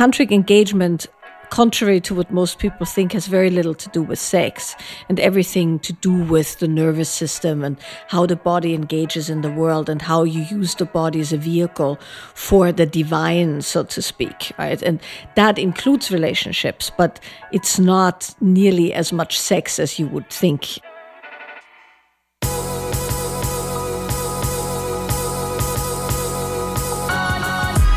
tantric 0.00 0.32
engagement 0.32 1.06
contrary 1.50 2.00
to 2.00 2.14
what 2.14 2.30
most 2.30 2.58
people 2.58 2.86
think, 2.86 3.12
has 3.12 3.26
very 3.26 3.50
little 3.50 3.74
to 3.74 3.88
do 3.90 4.00
with 4.02 4.18
sex 4.18 4.74
and 5.08 5.20
everything 5.20 5.78
to 5.80 5.92
do 5.94 6.14
with 6.24 6.58
the 6.60 6.68
nervous 6.68 7.10
system 7.10 7.62
and 7.62 7.76
how 8.06 8.24
the 8.24 8.36
body 8.36 8.72
engages 8.72 9.28
in 9.28 9.42
the 9.42 9.50
world 9.50 9.90
and 9.90 10.00
how 10.00 10.22
you 10.22 10.42
use 10.42 10.76
the 10.76 10.86
body 10.86 11.20
as 11.20 11.32
a 11.32 11.36
vehicle 11.36 11.98
for 12.34 12.72
the 12.72 12.86
divine, 12.86 13.60
so 13.60 13.82
to 13.82 14.00
speak, 14.00 14.52
right? 14.58 14.80
And 14.80 15.00
that 15.34 15.58
includes 15.58 16.10
relationships, 16.10 16.90
but 16.96 17.20
it's 17.52 17.78
not 17.78 18.34
nearly 18.40 18.94
as 18.94 19.12
much 19.12 19.38
sex 19.38 19.78
as 19.78 19.98
you 19.98 20.06
would 20.06 20.30
think. 20.30 20.78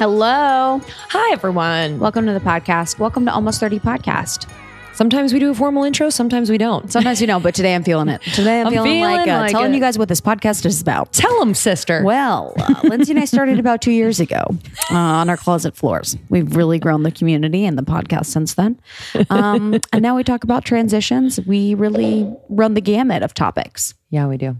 Hello. 0.00 0.80
Hi, 1.10 1.32
everyone. 1.32 1.98
Welcome 1.98 2.24
to 2.24 2.32
the 2.32 2.40
podcast. 2.40 2.98
Welcome 2.98 3.26
to 3.26 3.34
Almost 3.34 3.60
30 3.60 3.80
Podcast. 3.80 4.50
Sometimes 4.94 5.34
we 5.34 5.38
do 5.38 5.50
a 5.50 5.54
formal 5.54 5.84
intro, 5.84 6.08
sometimes 6.08 6.48
we 6.48 6.56
don't. 6.56 6.90
Sometimes 6.90 7.20
we 7.20 7.26
don't, 7.26 7.42
but 7.42 7.54
today 7.54 7.74
I'm 7.74 7.84
feeling 7.84 8.08
it. 8.08 8.22
Today 8.22 8.62
I'm, 8.62 8.68
I'm 8.68 8.72
feeling, 8.72 8.92
feeling 8.92 9.02
like, 9.02 9.28
uh, 9.28 9.40
like 9.40 9.50
telling 9.52 9.72
it. 9.72 9.74
you 9.74 9.80
guys 9.82 9.98
what 9.98 10.08
this 10.08 10.22
podcast 10.22 10.64
is 10.64 10.80
about. 10.80 11.12
Tell 11.12 11.38
them, 11.38 11.52
sister. 11.52 12.02
Well, 12.02 12.54
uh, 12.56 12.80
Lindsay 12.84 13.12
and 13.12 13.20
I 13.20 13.26
started 13.26 13.58
about 13.58 13.82
two 13.82 13.92
years 13.92 14.20
ago 14.20 14.42
uh, 14.90 14.94
on 14.94 15.28
our 15.28 15.36
closet 15.36 15.76
floors. 15.76 16.16
We've 16.30 16.56
really 16.56 16.78
grown 16.78 17.02
the 17.02 17.12
community 17.12 17.66
and 17.66 17.76
the 17.76 17.82
podcast 17.82 18.24
since 18.24 18.54
then. 18.54 18.80
Um, 19.28 19.80
and 19.92 20.00
now 20.00 20.16
we 20.16 20.24
talk 20.24 20.44
about 20.44 20.64
transitions. 20.64 21.38
We 21.42 21.74
really 21.74 22.26
run 22.48 22.72
the 22.72 22.80
gamut 22.80 23.22
of 23.22 23.34
topics. 23.34 23.92
Yeah, 24.08 24.28
we 24.28 24.38
do. 24.38 24.56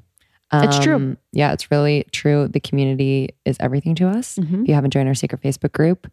It's 0.52 0.78
true. 0.78 0.96
Um, 0.96 1.18
Yeah, 1.32 1.52
it's 1.52 1.70
really 1.70 2.06
true. 2.12 2.48
The 2.48 2.60
community 2.60 3.30
is 3.44 3.56
everything 3.60 3.94
to 3.96 4.08
us. 4.08 4.36
Mm-hmm. 4.36 4.62
If 4.62 4.68
you 4.68 4.74
haven't 4.74 4.90
joined 4.90 5.08
our 5.08 5.14
secret 5.14 5.42
Facebook 5.42 5.72
group, 5.72 6.10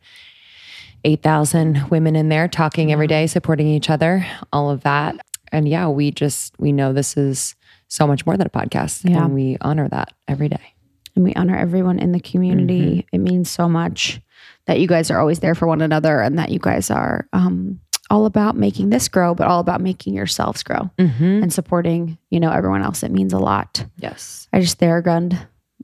8,000 1.04 1.90
women 1.90 2.16
in 2.16 2.30
there 2.30 2.48
talking 2.48 2.92
every 2.92 3.08
day, 3.08 3.28
supporting 3.28 3.68
each 3.68 3.90
other, 3.90 4.26
all 4.52 4.70
of 4.70 4.84
that. 4.84 5.16
And 5.52 5.68
yeah, 5.68 5.88
we 5.88 6.12
just, 6.12 6.54
we 6.60 6.72
know 6.72 6.94
this 6.94 7.16
is 7.18 7.56
so 7.88 8.06
much 8.06 8.26
more 8.26 8.36
than 8.36 8.48
a 8.48 8.50
podcast. 8.50 9.10
Yeah. 9.10 9.24
And 9.24 9.34
we 9.34 9.58
honor 9.62 9.88
that 9.90 10.14
every 10.28 10.50
day. 10.50 10.74
And 11.16 11.24
we 11.24 11.34
honor 11.34 11.56
everyone 11.58 12.00
in 12.00 12.12
the 12.12 12.20
community. 12.20 13.08
It 13.12 13.20
means 13.20 13.50
so 13.50 13.68
much 13.68 14.22
that 14.66 14.80
you 14.80 14.88
guys 14.88 15.10
are 15.10 15.20
always 15.20 15.40
there 15.40 15.56
for 15.56 15.68
one 15.68 15.82
another 15.82 16.20
and 16.20 16.38
that 16.38 16.52
you 16.52 16.60
guys 16.60 16.92
are 16.92 17.28
um, 17.34 17.80
all 18.10 18.26
about 18.26 18.56
making 18.56 18.90
this 18.90 19.08
grow, 19.08 19.34
but 19.36 19.48
all 19.48 19.60
about 19.60 19.82
making 19.82 20.14
yourselves 20.14 20.64
grow 20.64 20.90
Mm-hmm. 20.98 21.44
and 21.44 21.54
supporting, 21.54 22.18
you 22.30 22.40
know, 22.40 22.52
everyone 22.52 22.82
else. 22.82 23.04
It 23.04 23.12
means 23.12 23.34
a 23.34 23.40
lot. 23.40 23.86
Yes. 23.98 24.48
I 24.54 24.62
just 24.62 24.80
theragunned 24.80 25.38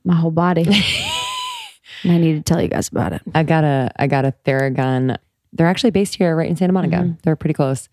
my 0.05 0.15
whole 0.15 0.31
body. 0.31 0.63
and 2.03 2.11
I 2.11 2.17
need 2.17 2.33
to 2.33 2.41
tell 2.41 2.61
you 2.61 2.67
guys 2.67 2.89
about 2.89 3.13
it. 3.13 3.21
I 3.33 3.43
got 3.43 3.63
a 3.63 3.91
I 3.97 4.07
got 4.07 4.25
a 4.25 4.33
Theragun. 4.45 5.17
They're 5.51 5.67
actually 5.67 5.91
based 5.91 6.15
here 6.15 6.35
right 6.35 6.49
in 6.49 6.55
Santa 6.55 6.73
Monica. 6.73 6.95
Mm-hmm. 6.97 7.13
They're 7.23 7.35
pretty 7.35 7.53
close. 7.53 7.89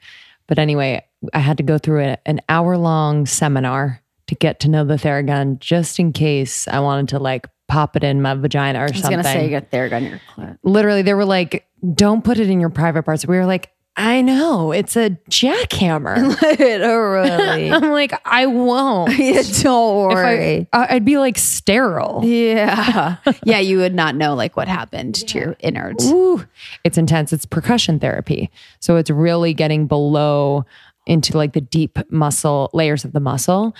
But 0.46 0.58
anyway, 0.58 1.04
I 1.34 1.38
had 1.38 1.58
to 1.58 1.62
go 1.62 1.78
through 1.78 2.00
a, 2.04 2.18
an 2.26 2.40
hour 2.48 2.76
long 2.76 3.26
seminar 3.26 4.02
to 4.26 4.34
get 4.34 4.60
to 4.60 4.68
know 4.68 4.84
the 4.84 4.94
Theragun 4.94 5.58
just 5.60 5.98
in 5.98 6.12
case 6.12 6.66
I 6.68 6.80
wanted 6.80 7.08
to 7.10 7.18
like 7.18 7.46
pop 7.68 7.94
it 7.96 8.02
in 8.02 8.20
my 8.22 8.34
vagina 8.34 8.82
or 8.82 8.88
something. 8.88 9.14
I 9.14 9.16
was 9.18 9.24
going 9.26 9.34
to 9.34 9.40
say 9.40 9.44
you 9.44 9.50
got 9.50 9.70
Theragun 9.70 10.08
your 10.08 10.20
clit. 10.34 10.58
Literally, 10.64 11.02
they 11.02 11.14
were 11.14 11.24
like, 11.24 11.66
don't 11.94 12.24
put 12.24 12.38
it 12.38 12.50
in 12.50 12.60
your 12.60 12.70
private 12.70 13.04
parts. 13.04 13.24
We 13.26 13.36
were 13.36 13.46
like, 13.46 13.70
I 14.02 14.22
know, 14.22 14.72
it's 14.72 14.96
a 14.96 15.10
jackhammer. 15.28 16.16
Literally. 16.58 17.70
I'm 17.72 17.90
like, 17.90 18.18
I 18.24 18.46
won't. 18.46 19.14
yeah, 19.18 19.42
don't 19.62 20.08
worry. 20.08 20.66
I, 20.72 20.94
I'd 20.96 21.04
be 21.04 21.18
like 21.18 21.36
sterile. 21.36 22.22
yeah. 22.24 23.16
yeah, 23.44 23.58
you 23.58 23.76
would 23.78 23.94
not 23.94 24.14
know 24.16 24.34
like 24.34 24.56
what 24.56 24.68
happened 24.68 25.16
to 25.28 25.38
your 25.38 25.56
innards. 25.60 26.10
Ooh, 26.10 26.42
it's 26.82 26.96
intense. 26.96 27.32
It's 27.34 27.44
percussion 27.44 27.98
therapy. 28.00 28.50
So 28.80 28.96
it's 28.96 29.10
really 29.10 29.52
getting 29.52 29.86
below 29.86 30.64
into 31.06 31.36
like 31.36 31.52
the 31.52 31.60
deep 31.60 31.98
muscle 32.10 32.70
layers 32.72 33.04
of 33.04 33.12
the 33.12 33.20
muscle. 33.20 33.74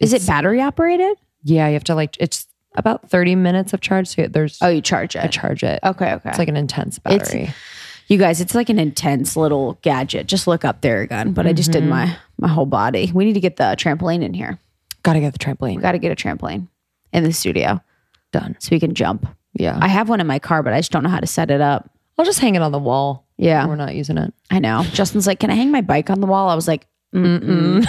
Is 0.00 0.14
it 0.14 0.26
battery 0.26 0.62
operated? 0.62 1.18
Yeah, 1.42 1.66
you 1.68 1.74
have 1.74 1.84
to 1.84 1.94
like 1.94 2.16
it's 2.20 2.46
about 2.74 3.10
30 3.10 3.34
minutes 3.34 3.72
of 3.74 3.80
charge. 3.82 4.08
So 4.08 4.28
there's 4.28 4.58
Oh, 4.62 4.68
you 4.68 4.80
charge 4.80 5.14
it. 5.16 5.24
I 5.24 5.26
charge 5.26 5.62
it. 5.62 5.80
Okay, 5.84 6.12
okay. 6.14 6.30
It's 6.30 6.38
like 6.38 6.48
an 6.48 6.56
intense 6.56 6.98
It's- 7.04 7.18
battery. 7.32 7.52
You 8.08 8.16
guys, 8.18 8.40
it's 8.40 8.54
like 8.54 8.68
an 8.70 8.78
intense 8.78 9.36
little 9.36 9.78
gadget. 9.82 10.26
Just 10.26 10.46
look 10.46 10.64
up 10.64 10.80
Theragun, 10.80 11.34
but 11.34 11.46
I 11.46 11.52
just 11.52 11.70
did 11.72 11.84
my 11.84 12.16
my 12.38 12.48
whole 12.48 12.66
body. 12.66 13.10
We 13.14 13.24
need 13.26 13.34
to 13.34 13.40
get 13.40 13.56
the 13.56 13.76
trampoline 13.78 14.22
in 14.24 14.32
here. 14.34 14.58
Gotta 15.02 15.20
get 15.20 15.32
the 15.34 15.38
We 15.46 15.54
trampoline 15.54 15.80
got 15.82 15.92
to 15.92 15.98
get 15.98 16.10
a 16.10 16.16
trampoline 16.16 16.68
in 17.12 17.22
the 17.24 17.32
studio 17.32 17.80
done. 18.32 18.56
so 18.58 18.68
we 18.72 18.80
can 18.80 18.94
jump. 18.94 19.26
Yeah. 19.54 19.78
I 19.80 19.88
have 19.88 20.08
one 20.08 20.20
in 20.20 20.26
my 20.26 20.38
car, 20.38 20.62
but 20.62 20.72
I 20.72 20.78
just 20.78 20.90
don't 20.92 21.02
know 21.02 21.08
how 21.10 21.20
to 21.20 21.26
set 21.26 21.50
it 21.50 21.60
up. 21.60 21.90
I'll 22.18 22.24
just 22.24 22.40
hang 22.40 22.54
it 22.56 22.62
on 22.62 22.72
the 22.72 22.78
wall. 22.78 23.26
Yeah, 23.36 23.66
We're 23.66 23.76
not 23.76 23.94
using 23.94 24.18
it. 24.18 24.34
I 24.50 24.58
know. 24.58 24.82
Justin's 24.92 25.26
like, 25.26 25.38
"Can 25.38 25.50
I 25.50 25.54
hang 25.54 25.70
my 25.70 25.80
bike 25.82 26.10
on 26.10 26.20
the 26.20 26.26
wall?" 26.26 26.48
I 26.48 26.54
was 26.56 26.66
like, 26.66 26.86
"Mm 27.14 27.84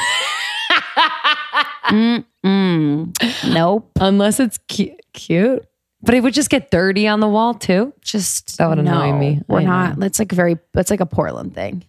mm, 1.90 2.26
mm, 2.46 3.54
nope." 3.54 3.90
Unless 4.00 4.40
it's 4.40 4.60
cu- 4.70 4.96
cute. 5.14 5.66
But 6.02 6.16
it 6.16 6.22
would 6.24 6.34
just 6.34 6.50
get 6.50 6.72
dirty 6.72 7.08
on 7.08 7.20
the 7.20 7.28
wall 7.28 7.54
too. 7.54 7.94
Just 8.02 8.58
That 8.58 8.68
would 8.68 8.80
annoy 8.80 9.12
no, 9.12 9.18
me. 9.18 9.42
We're 9.48 9.60
I 9.60 9.64
not. 9.64 10.04
It's 10.04 10.18
like 10.20 10.32
very. 10.32 10.58
It's 10.76 10.90
like 10.90 11.02
a 11.02 11.06
Portland 11.06 11.54
thing. 11.54 11.84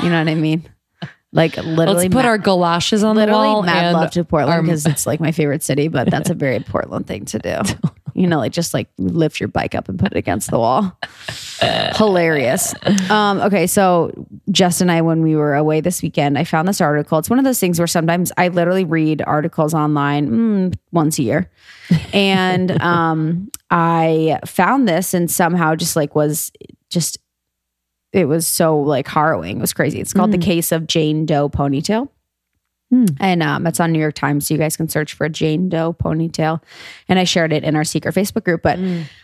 you 0.00 0.10
know 0.10 0.18
what 0.18 0.28
I 0.28 0.34
mean? 0.34 0.68
Like 1.32 1.56
literally, 1.56 2.02
Let's 2.02 2.14
put 2.14 2.24
ma- 2.24 2.30
our 2.30 2.38
galoshes 2.38 3.02
on 3.02 3.16
the 3.16 3.26
wall. 3.26 3.62
mad 3.62 3.84
and 3.86 3.96
love 3.96 4.10
to 4.12 4.24
Portland 4.24 4.64
because 4.64 4.84
it's 4.86 5.06
like 5.06 5.20
my 5.20 5.32
favorite 5.32 5.62
city, 5.62 5.88
but 5.88 6.10
that's 6.10 6.28
a 6.30 6.34
very 6.34 6.60
Portland 6.60 7.06
thing 7.06 7.24
to 7.26 7.38
do. 7.38 7.60
You 8.14 8.26
know, 8.26 8.38
like 8.38 8.52
just 8.52 8.72
like 8.72 8.88
lift 8.96 9.40
your 9.40 9.48
bike 9.50 9.74
up 9.74 9.90
and 9.90 9.98
put 9.98 10.12
it 10.12 10.16
against 10.16 10.50
the 10.50 10.58
wall. 10.58 10.98
Hilarious. 11.60 12.74
Um, 13.10 13.40
okay, 13.40 13.66
so 13.66 14.12
Jess 14.50 14.80
and 14.80 14.90
I, 14.90 15.00
when 15.02 15.22
we 15.22 15.36
were 15.36 15.54
away 15.54 15.80
this 15.80 16.02
weekend, 16.02 16.38
I 16.38 16.44
found 16.44 16.68
this 16.68 16.80
article. 16.80 17.18
It's 17.18 17.30
one 17.30 17.38
of 17.38 17.44
those 17.44 17.60
things 17.60 17.78
where 17.78 17.86
sometimes 17.86 18.32
I 18.36 18.48
literally 18.48 18.84
read 18.84 19.22
articles 19.26 19.74
online 19.74 20.28
mm, 20.28 20.78
once 20.92 21.18
a 21.18 21.22
year, 21.22 21.50
and 22.12 22.70
um, 22.82 23.50
I 23.70 24.40
found 24.44 24.88
this 24.88 25.14
and 25.14 25.30
somehow 25.30 25.74
just 25.74 25.96
like 25.96 26.14
was 26.14 26.52
just 26.90 27.18
it 28.12 28.26
was 28.26 28.46
so 28.46 28.78
like 28.78 29.06
harrowing. 29.08 29.58
It 29.58 29.60
was 29.60 29.72
crazy. 29.72 30.00
It's 30.00 30.12
called 30.12 30.32
the 30.32 30.38
case 30.38 30.72
of 30.72 30.86
Jane 30.86 31.26
Doe 31.26 31.48
ponytail. 31.48 32.08
And 33.18 33.42
um, 33.42 33.66
it's 33.66 33.80
on 33.80 33.90
New 33.90 33.98
York 33.98 34.14
Times, 34.14 34.46
so 34.46 34.54
you 34.54 34.58
guys 34.58 34.76
can 34.76 34.88
search 34.88 35.14
for 35.14 35.28
Jane 35.28 35.68
Doe 35.68 35.92
ponytail. 35.92 36.62
And 37.08 37.18
I 37.18 37.24
shared 37.24 37.52
it 37.52 37.64
in 37.64 37.74
our 37.74 37.82
secret 37.82 38.14
Facebook 38.14 38.44
group. 38.44 38.62
But 38.62 38.78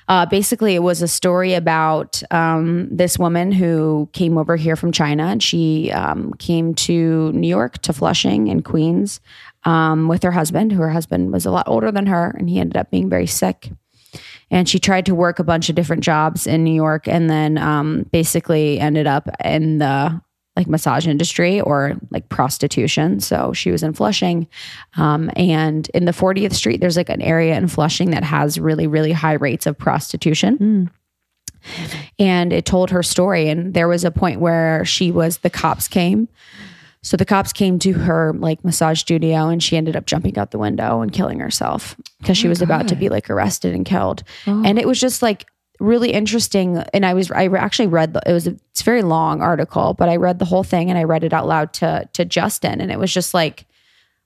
uh, 0.08 0.26
basically, 0.26 0.74
it 0.74 0.82
was 0.82 1.00
a 1.00 1.08
story 1.08 1.54
about 1.54 2.22
um, 2.32 2.88
this 2.90 3.18
woman 3.18 3.52
who 3.52 4.08
came 4.12 4.36
over 4.36 4.56
here 4.56 4.74
from 4.74 4.90
China, 4.90 5.24
and 5.24 5.42
she 5.42 5.92
um, 5.92 6.32
came 6.34 6.74
to 6.74 7.30
New 7.32 7.48
York 7.48 7.78
to 7.82 7.92
Flushing 7.92 8.48
and 8.48 8.64
Queens 8.64 9.20
um, 9.64 10.08
with 10.08 10.24
her 10.24 10.32
husband. 10.32 10.72
Who 10.72 10.80
her 10.80 10.90
husband 10.90 11.32
was 11.32 11.46
a 11.46 11.52
lot 11.52 11.68
older 11.68 11.92
than 11.92 12.06
her, 12.06 12.34
and 12.36 12.50
he 12.50 12.58
ended 12.58 12.76
up 12.76 12.90
being 12.90 13.08
very 13.08 13.26
sick 13.26 13.70
and 14.50 14.68
she 14.68 14.78
tried 14.78 15.06
to 15.06 15.14
work 15.14 15.38
a 15.38 15.44
bunch 15.44 15.70
of 15.70 15.74
different 15.74 16.04
jobs 16.04 16.46
in 16.46 16.62
New 16.62 16.74
York 16.74 17.08
and 17.08 17.30
then 17.30 17.56
um, 17.56 18.04
basically 18.12 18.78
ended 18.78 19.06
up 19.06 19.26
in 19.42 19.78
the 19.78 20.20
like 20.54 20.68
massage 20.68 21.06
industry 21.06 21.60
or 21.60 21.94
like 22.10 22.28
prostitution. 22.28 23.20
So 23.20 23.52
she 23.54 23.70
was 23.70 23.82
in 23.82 23.94
Flushing. 23.94 24.46
Um, 24.98 25.30
and 25.34 25.88
in 25.94 26.04
the 26.04 26.12
40th 26.12 26.52
Street, 26.52 26.80
there's 26.80 26.96
like 26.96 27.08
an 27.08 27.22
area 27.22 27.56
in 27.56 27.68
Flushing 27.68 28.10
that 28.10 28.22
has 28.22 28.60
really, 28.60 28.86
really 28.86 29.12
high 29.12 29.32
rates 29.32 29.66
of 29.66 29.78
prostitution. 29.78 30.90
And 32.18 32.52
it 32.52 32.66
told 32.66 32.90
her 32.90 33.02
story. 33.02 33.48
And 33.48 33.72
there 33.72 33.88
was 33.88 34.04
a 34.04 34.10
point 34.10 34.40
where 34.40 34.84
she 34.84 35.10
was, 35.10 35.38
the 35.38 35.48
cops 35.48 35.88
came 35.88 36.28
So 37.04 37.16
the 37.16 37.24
cops 37.24 37.52
came 37.52 37.78
to 37.80 37.92
her 37.94 38.32
like 38.34 38.64
massage 38.64 39.00
studio 39.00 39.48
and 39.48 39.60
she 39.62 39.76
ended 39.76 39.96
up 39.96 40.06
jumping 40.06 40.38
out 40.38 40.52
the 40.52 40.58
window 40.58 41.00
and 41.00 41.12
killing 41.12 41.40
herself 41.40 41.96
because 42.20 42.36
she 42.38 42.46
was 42.46 42.62
about 42.62 42.86
to 42.88 42.94
be 42.94 43.08
like 43.08 43.28
arrested 43.28 43.74
and 43.74 43.84
killed. 43.84 44.22
And 44.64 44.78
it 44.78 44.86
was 44.86 45.00
just 45.00 45.20
like 45.22 45.46
really 45.80 46.12
interesting. 46.12 46.78
And 46.92 47.04
I 47.04 47.14
was, 47.14 47.30
I 47.30 47.46
actually 47.46 47.88
read, 47.88 48.14
the, 48.14 48.22
it 48.26 48.32
was, 48.32 48.46
a, 48.46 48.56
it's 48.70 48.82
a 48.82 48.84
very 48.84 49.02
long 49.02 49.40
article, 49.40 49.94
but 49.94 50.08
I 50.08 50.16
read 50.16 50.38
the 50.38 50.44
whole 50.44 50.62
thing 50.62 50.90
and 50.90 50.98
I 50.98 51.04
read 51.04 51.24
it 51.24 51.32
out 51.32 51.46
loud 51.46 51.72
to, 51.74 52.08
to 52.12 52.24
Justin. 52.24 52.80
And 52.80 52.90
it 52.90 52.98
was 52.98 53.12
just 53.12 53.34
like, 53.34 53.66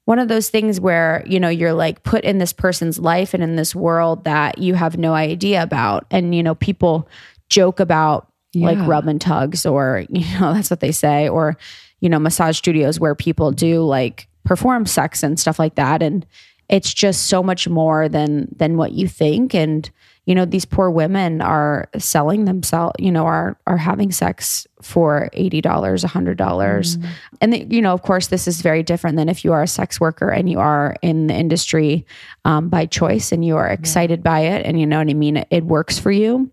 one 0.07 0.21
of 0.21 0.29
those 0.29 0.49
things 0.49 0.81
where 0.81 1.23
you 1.27 1.39
know 1.39 1.49
you're 1.49 1.75
like 1.75 2.03
put 2.05 2.25
in 2.25 2.39
this 2.39 2.53
person's 2.53 2.99
life 2.99 3.35
and 3.35 3.43
in 3.43 3.57
this 3.57 3.75
world 3.75 4.25
that 4.25 4.59
you 4.59 4.75
have 4.75 4.97
no 4.97 5.13
idea 5.13 5.63
about 5.63 6.07
and 6.11 6.35
you 6.35 6.43
know 6.43 6.55
people 6.55 7.07
joke 7.49 7.81
about 7.81 8.33
like 8.55 8.79
rub 8.89 9.07
and 9.07 9.21
tugs 9.21 9.67
or 9.67 10.05
you 10.09 10.25
know 10.39 10.55
that's 10.55 10.71
what 10.71 10.81
they 10.81 10.93
say 10.93 11.29
or 11.29 11.57
you 12.01 12.09
know 12.09 12.19
massage 12.19 12.57
studios 12.57 12.99
where 12.99 13.15
people 13.15 13.51
do 13.51 13.83
like 13.83 14.29
perform 14.45 14.87
sex 14.87 15.23
and 15.23 15.39
stuff 15.39 15.59
like 15.59 15.75
that 15.75 16.03
and 16.03 16.25
it's 16.69 16.95
just 16.95 17.27
so 17.27 17.43
much 17.43 17.69
more 17.69 18.09
than 18.09 18.49
than 18.57 18.77
what 18.77 18.93
you 18.93 19.07
think 19.07 19.55
and 19.55 19.91
you 20.27 20.35
know 20.35 20.45
these 20.45 20.65
poor 20.65 20.91
women 20.91 21.41
are 21.41 21.89
selling 21.97 22.45
themselves 22.45 22.95
you 22.99 23.11
know 23.11 23.25
are 23.25 23.57
are 23.67 23.77
having 23.77 24.13
sex 24.13 24.67
for 24.83 25.31
$80 25.33 25.63
$100 25.63 27.05
and 27.41 27.53
the, 27.53 27.65
you 27.65 27.81
know 27.81 27.95
of 27.95 28.03
course 28.03 28.27
this 28.27 28.47
is 28.47 28.61
very 28.61 28.83
different 28.83 29.17
than 29.17 29.29
if 29.29 29.45
you 29.45 29.53
are 29.53 29.63
a 29.63 29.69
sex 29.69 29.99
worker 29.99 30.29
and 30.29 30.51
you 30.51 30.59
are 30.59 30.97
in 31.01 31.29
the 31.29 31.35
industry 31.35 32.05
um, 32.45 32.69
by 32.69 32.85
choice 32.85 33.33
and 33.33 33.45
you 33.45 33.57
are 33.57 33.69
excited 33.69 34.23
by 34.23 34.41
it 34.41 34.67
and 34.67 34.79
you 34.79 34.87
know 34.87 34.99
what 34.99 35.09
i 35.09 35.15
mean 35.15 35.39
it, 35.39 35.49
it 35.51 35.65
works 35.65 35.99
for 35.99 36.11
you 36.11 36.51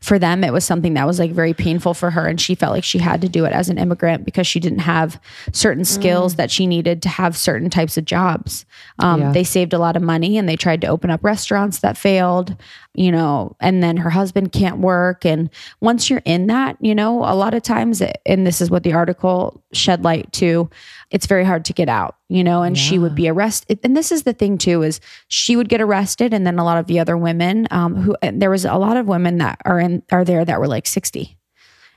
for 0.00 0.18
them 0.18 0.44
it 0.44 0.52
was 0.52 0.64
something 0.64 0.94
that 0.94 1.06
was 1.06 1.18
like 1.18 1.30
very 1.32 1.54
painful 1.54 1.94
for 1.94 2.10
her 2.10 2.26
and 2.26 2.40
she 2.40 2.54
felt 2.54 2.72
like 2.72 2.84
she 2.84 2.98
had 2.98 3.20
to 3.20 3.28
do 3.28 3.44
it 3.44 3.52
as 3.52 3.68
an 3.68 3.78
immigrant 3.78 4.24
because 4.24 4.46
she 4.46 4.60
didn't 4.60 4.80
have 4.80 5.20
certain 5.52 5.84
skills 5.84 6.34
that 6.36 6.50
she 6.50 6.66
needed 6.66 7.02
to 7.02 7.08
have 7.08 7.36
certain 7.36 7.70
types 7.70 7.96
of 7.96 8.04
jobs 8.04 8.64
um, 8.98 9.20
Yeah. 9.20 9.32
they 9.32 9.44
saved 9.44 9.72
a 9.72 9.78
lot 9.78 9.96
of 9.96 10.02
money 10.02 10.36
and 10.38 10.48
they 10.48 10.56
tried 10.56 10.80
to 10.82 10.86
open 10.88 11.10
up 11.10 11.22
restaurants 11.24 11.78
that 11.80 11.96
failed 11.96 12.56
you 12.94 13.10
know 13.10 13.56
and 13.60 13.82
then 13.82 13.96
her 13.96 14.10
husband 14.10 14.52
can't 14.52 14.78
work 14.78 15.24
and 15.24 15.48
once 15.80 16.10
you're 16.10 16.22
in 16.24 16.46
that 16.48 16.76
you 16.80 16.94
know 16.94 17.18
a 17.24 17.34
lot 17.34 17.54
of 17.54 17.62
times 17.62 18.02
and 18.26 18.46
this 18.46 18.60
is 18.60 18.70
what 18.70 18.82
the 18.82 18.92
article 18.92 19.62
shed 19.72 20.04
light 20.04 20.30
to 20.32 20.68
it's 21.12 21.26
very 21.26 21.44
hard 21.44 21.64
to 21.64 21.72
get 21.72 21.88
out 21.88 22.16
you 22.28 22.42
know 22.42 22.62
and 22.62 22.76
she 22.76 22.98
would 22.98 23.14
be 23.14 23.28
arrested 23.28 23.78
and 23.84 23.96
this 23.96 24.10
is 24.10 24.24
the 24.24 24.32
thing 24.32 24.58
too 24.58 24.82
is 24.82 25.00
she 25.28 25.54
would 25.54 25.68
get 25.68 25.80
arrested 25.80 26.34
and 26.34 26.46
then 26.46 26.58
a 26.58 26.64
lot 26.64 26.78
of 26.78 26.86
the 26.86 26.98
other 26.98 27.16
women 27.16 27.68
um, 27.70 27.94
who 27.94 28.16
and 28.22 28.42
there 28.42 28.50
was 28.50 28.64
a 28.64 28.74
lot 28.74 28.96
of 28.96 29.06
women 29.06 29.38
that 29.38 29.60
are 29.64 29.78
in 29.78 30.02
are 30.10 30.24
there 30.24 30.44
that 30.44 30.58
were 30.58 30.66
like 30.66 30.86
60 30.86 31.38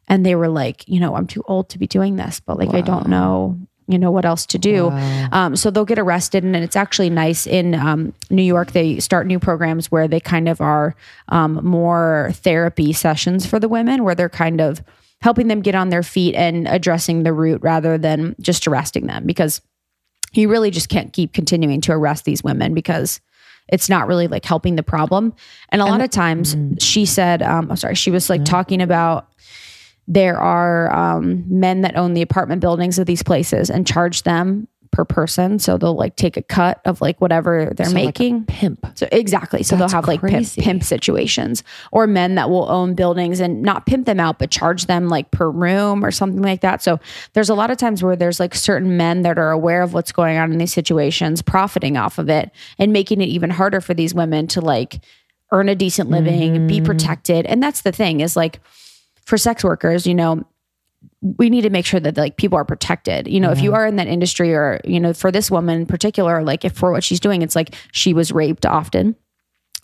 and 0.07 0.25
they 0.25 0.35
were 0.35 0.49
like 0.49 0.87
you 0.87 0.99
know 0.99 1.15
i'm 1.15 1.25
too 1.25 1.43
old 1.47 1.69
to 1.69 1.79
be 1.79 1.87
doing 1.87 2.17
this 2.17 2.39
but 2.39 2.59
like 2.59 2.73
i 2.73 2.81
don't 2.81 3.07
know 3.07 3.57
you 3.87 3.99
know 3.99 4.09
what 4.09 4.25
else 4.25 4.47
to 4.47 4.57
do. 4.57 4.89
Um, 5.31 5.55
so 5.55 5.69
they'll 5.69 5.85
get 5.85 5.99
arrested 5.99 6.43
and 6.43 6.55
it's 6.55 6.75
actually 6.75 7.11
nice 7.11 7.45
in 7.45 7.75
um, 7.75 8.13
new 8.31 8.41
york 8.41 8.71
they 8.71 8.99
start 8.99 9.27
new 9.27 9.39
programs 9.39 9.91
where 9.91 10.07
they 10.07 10.19
kind 10.19 10.49
of 10.49 10.59
are 10.59 10.95
um, 11.29 11.59
more 11.63 12.31
therapy 12.33 12.93
sessions 12.93 13.45
for 13.45 13.59
the 13.59 13.69
women 13.69 14.03
where 14.03 14.15
they're 14.15 14.27
kind 14.29 14.59
of 14.59 14.81
helping 15.21 15.47
them 15.47 15.61
get 15.61 15.75
on 15.75 15.89
their 15.89 16.03
feet 16.03 16.35
and 16.35 16.67
addressing 16.67 17.23
the 17.23 17.33
root 17.33 17.61
rather 17.63 17.97
than 17.97 18.35
just 18.39 18.67
arresting 18.67 19.07
them 19.07 19.25
because 19.25 19.61
you 20.33 20.49
really 20.49 20.71
just 20.71 20.89
can't 20.89 21.13
keep 21.13 21.33
continuing 21.33 21.81
to 21.81 21.91
arrest 21.91 22.25
these 22.25 22.43
women 22.43 22.73
because 22.73 23.21
it's 23.67 23.89
not 23.89 24.07
really 24.07 24.27
like 24.27 24.45
helping 24.45 24.75
the 24.75 24.83
problem. 24.83 25.33
And 25.69 25.81
a 25.81 25.85
lot 25.85 26.01
of 26.01 26.11
times 26.11 26.55
she 26.79 27.05
said, 27.05 27.41
um, 27.41 27.71
I'm 27.71 27.77
sorry, 27.77 27.95
she 27.95 28.11
was 28.11 28.29
like 28.29 28.45
talking 28.45 28.81
about 28.81 29.27
there 30.07 30.39
are 30.39 30.93
um, 30.93 31.43
men 31.47 31.81
that 31.81 31.97
own 31.97 32.13
the 32.13 32.21
apartment 32.21 32.61
buildings 32.61 32.99
of 32.99 33.07
these 33.07 33.23
places 33.23 33.71
and 33.71 33.87
charge 33.87 34.23
them 34.23 34.67
per 34.95 35.03
person. 35.03 35.59
So 35.59 35.77
they'll 35.77 35.93
like 35.93 36.15
take 36.15 36.37
a 36.37 36.41
cut 36.41 36.79
of 36.85 37.01
like 37.01 37.19
whatever 37.19 37.73
they're 37.75 37.87
So 37.87 37.95
like 37.95 38.05
making. 38.05 38.45
pimp. 38.45 38.87
So 38.95 39.09
exactly. 39.11 39.61
So 39.61 39.75
That's 39.75 39.91
they'll 39.91 39.97
have 39.97 40.07
like 40.07 40.21
pimp, 40.21 40.47
pimp 40.53 40.83
situations 40.83 41.63
or 41.91 42.07
men 42.07 42.35
that 42.35 42.49
will 42.49 42.71
own 42.71 42.95
buildings 42.95 43.41
and 43.41 43.61
not 43.61 43.85
pimp 43.85 44.05
them 44.05 44.21
out, 44.21 44.39
but 44.39 44.51
charge 44.51 44.85
them 44.85 45.09
like 45.09 45.31
per 45.31 45.49
room 45.49 46.05
or 46.05 46.11
something 46.11 46.41
like 46.41 46.61
that. 46.61 46.81
So 46.81 47.01
there's 47.33 47.49
a 47.49 47.55
lot 47.55 47.71
of 47.71 47.77
times 47.77 48.01
where 48.01 48.15
there's 48.15 48.39
like 48.39 48.55
certain 48.55 48.95
men 48.95 49.23
that 49.23 49.37
are 49.37 49.51
aware 49.51 49.81
of 49.81 49.93
what's 49.93 50.13
going 50.13 50.37
on 50.37 50.53
in 50.53 50.59
these 50.59 50.73
situations, 50.73 51.41
profiting 51.41 51.97
off 51.97 52.17
of 52.17 52.29
it 52.29 52.51
and 52.79 52.93
making 52.93 53.19
it 53.19 53.27
even 53.27 53.49
harder 53.49 53.81
for 53.81 53.93
these 53.93 54.13
women 54.13 54.47
to 54.47 54.61
like 54.61 55.01
earn 55.51 55.67
a 55.67 55.75
decent 55.75 56.09
living, 56.09 56.67
be 56.67 56.77
mm-hmm. 56.77 56.85
protected. 56.85 57.45
And 57.45 57.61
that's 57.61 57.81
the 57.81 57.91
thing 57.91 58.21
is 58.21 58.37
like 58.37 58.61
for 59.25 59.37
sex 59.37 59.61
workers, 59.61 60.07
you 60.07 60.15
know, 60.15 60.45
we 61.37 61.49
need 61.49 61.61
to 61.61 61.71
make 61.71 61.85
sure 61.85 61.99
that 61.99 62.17
like 62.17 62.37
people 62.37 62.57
are 62.57 62.65
protected. 62.65 63.27
You 63.27 63.39
know, 63.39 63.51
if 63.51 63.59
you 63.59 63.73
are 63.73 63.87
in 63.87 63.95
that 63.95 64.07
industry 64.07 64.53
or, 64.53 64.79
you 64.85 64.99
know, 64.99 65.11
for 65.11 65.31
this 65.31 65.49
woman 65.49 65.81
in 65.81 65.85
particular, 65.87 66.43
like 66.43 66.63
if 66.63 66.73
for 66.73 66.91
what 66.91 67.03
she's 67.03 67.19
doing, 67.19 67.41
it's 67.41 67.55
like 67.55 67.73
she 67.91 68.13
was 68.13 68.31
raped 68.31 68.65
often. 68.65 69.15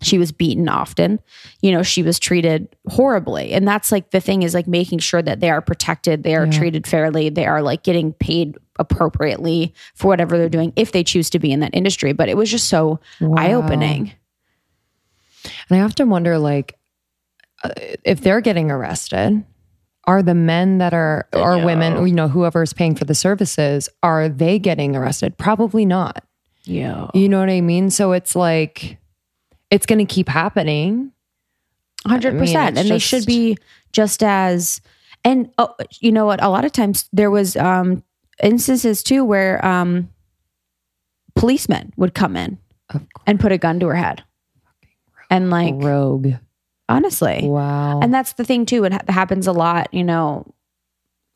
She 0.03 0.19
was 0.19 0.31
beaten 0.31 0.69
often. 0.69 1.19
You 1.61 1.71
know, 1.71 1.81
she 1.81 2.03
was 2.03 2.19
treated 2.19 2.75
horribly. 2.87 3.53
And 3.53 3.67
that's 3.67 3.91
like 3.91 4.11
the 4.11 4.19
thing 4.19 4.43
is 4.43 4.53
like 4.53 4.67
making 4.67 4.99
sure 4.99 5.21
that 5.21 5.39
they 5.39 5.49
are 5.49 5.61
protected, 5.61 6.23
they 6.23 6.35
are 6.35 6.45
treated 6.47 6.85
fairly, 6.85 7.29
they 7.29 7.45
are 7.45 7.61
like 7.61 7.81
getting 7.83 8.13
paid 8.13 8.57
appropriately 8.77 9.73
for 9.95 10.07
whatever 10.07 10.37
they're 10.37 10.49
doing 10.49 10.73
if 10.75 10.91
they 10.91 11.03
choose 11.03 11.29
to 11.31 11.39
be 11.39 11.51
in 11.51 11.59
that 11.61 11.73
industry. 11.73 12.13
But 12.13 12.29
it 12.29 12.37
was 12.37 12.51
just 12.51 12.69
so 12.69 12.99
eye 13.35 13.53
opening. 13.53 14.11
And 15.69 15.79
I 15.79 15.83
often 15.83 16.09
wonder, 16.09 16.37
like, 16.37 16.77
uh, 17.63 17.69
if 18.03 18.21
they're 18.21 18.41
getting 18.41 18.69
arrested, 18.69 19.43
are 20.11 20.21
the 20.21 20.35
men 20.35 20.79
that 20.79 20.93
are 20.93 21.25
or 21.31 21.63
women, 21.63 22.05
you 22.05 22.13
know, 22.13 22.27
whoever 22.27 22.61
is 22.61 22.73
paying 22.73 22.95
for 22.95 23.05
the 23.05 23.15
services, 23.15 23.87
are 24.03 24.27
they 24.27 24.59
getting 24.59 24.93
arrested? 24.93 25.37
Probably 25.37 25.85
not. 25.85 26.25
Yeah. 26.65 27.07
You 27.13 27.29
know 27.29 27.39
what 27.39 27.49
I 27.49 27.61
mean? 27.61 27.89
So 27.89 28.11
it's 28.11 28.35
like 28.35 28.97
it's 29.69 29.85
going 29.85 30.05
to 30.05 30.13
keep 30.13 30.27
happening. 30.27 31.13
Hundred 32.05 32.37
percent, 32.37 32.71
it's 32.71 32.81
and 32.81 32.89
they 32.89 32.99
should 32.99 33.25
be 33.25 33.57
just 33.93 34.21
as. 34.21 34.81
And 35.23 35.49
oh, 35.57 35.73
you 35.99 36.11
know 36.11 36.25
what? 36.25 36.43
A 36.43 36.49
lot 36.49 36.65
of 36.65 36.71
times 36.71 37.07
there 37.13 37.31
was 37.31 37.55
um, 37.55 38.03
instances 38.43 39.03
too 39.03 39.23
where 39.23 39.63
um, 39.65 40.09
policemen 41.35 41.93
would 41.95 42.13
come 42.13 42.35
in 42.35 42.57
and 43.25 43.39
put 43.39 43.51
a 43.51 43.57
gun 43.57 43.79
to 43.79 43.87
her 43.87 43.95
head, 43.95 44.23
and 45.29 45.51
like 45.51 45.75
Rogue. 45.77 46.33
Honestly, 46.91 47.41
Wow. 47.47 47.99
and 48.01 48.13
that's 48.13 48.33
the 48.33 48.43
thing 48.43 48.65
too. 48.65 48.83
It 48.85 48.93
ha- 48.93 49.01
happens 49.07 49.47
a 49.47 49.51
lot, 49.53 49.93
you 49.93 50.03
know. 50.03 50.45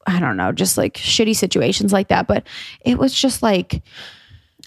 I 0.08 0.20
don't 0.20 0.38
know, 0.38 0.52
just 0.52 0.78
like 0.78 0.94
shitty 0.96 1.36
situations 1.36 1.92
like 1.92 2.10
that. 2.10 2.28
But 2.28 2.46
it 2.82 3.00
was 3.00 3.12
just 3.12 3.42
like 3.42 3.82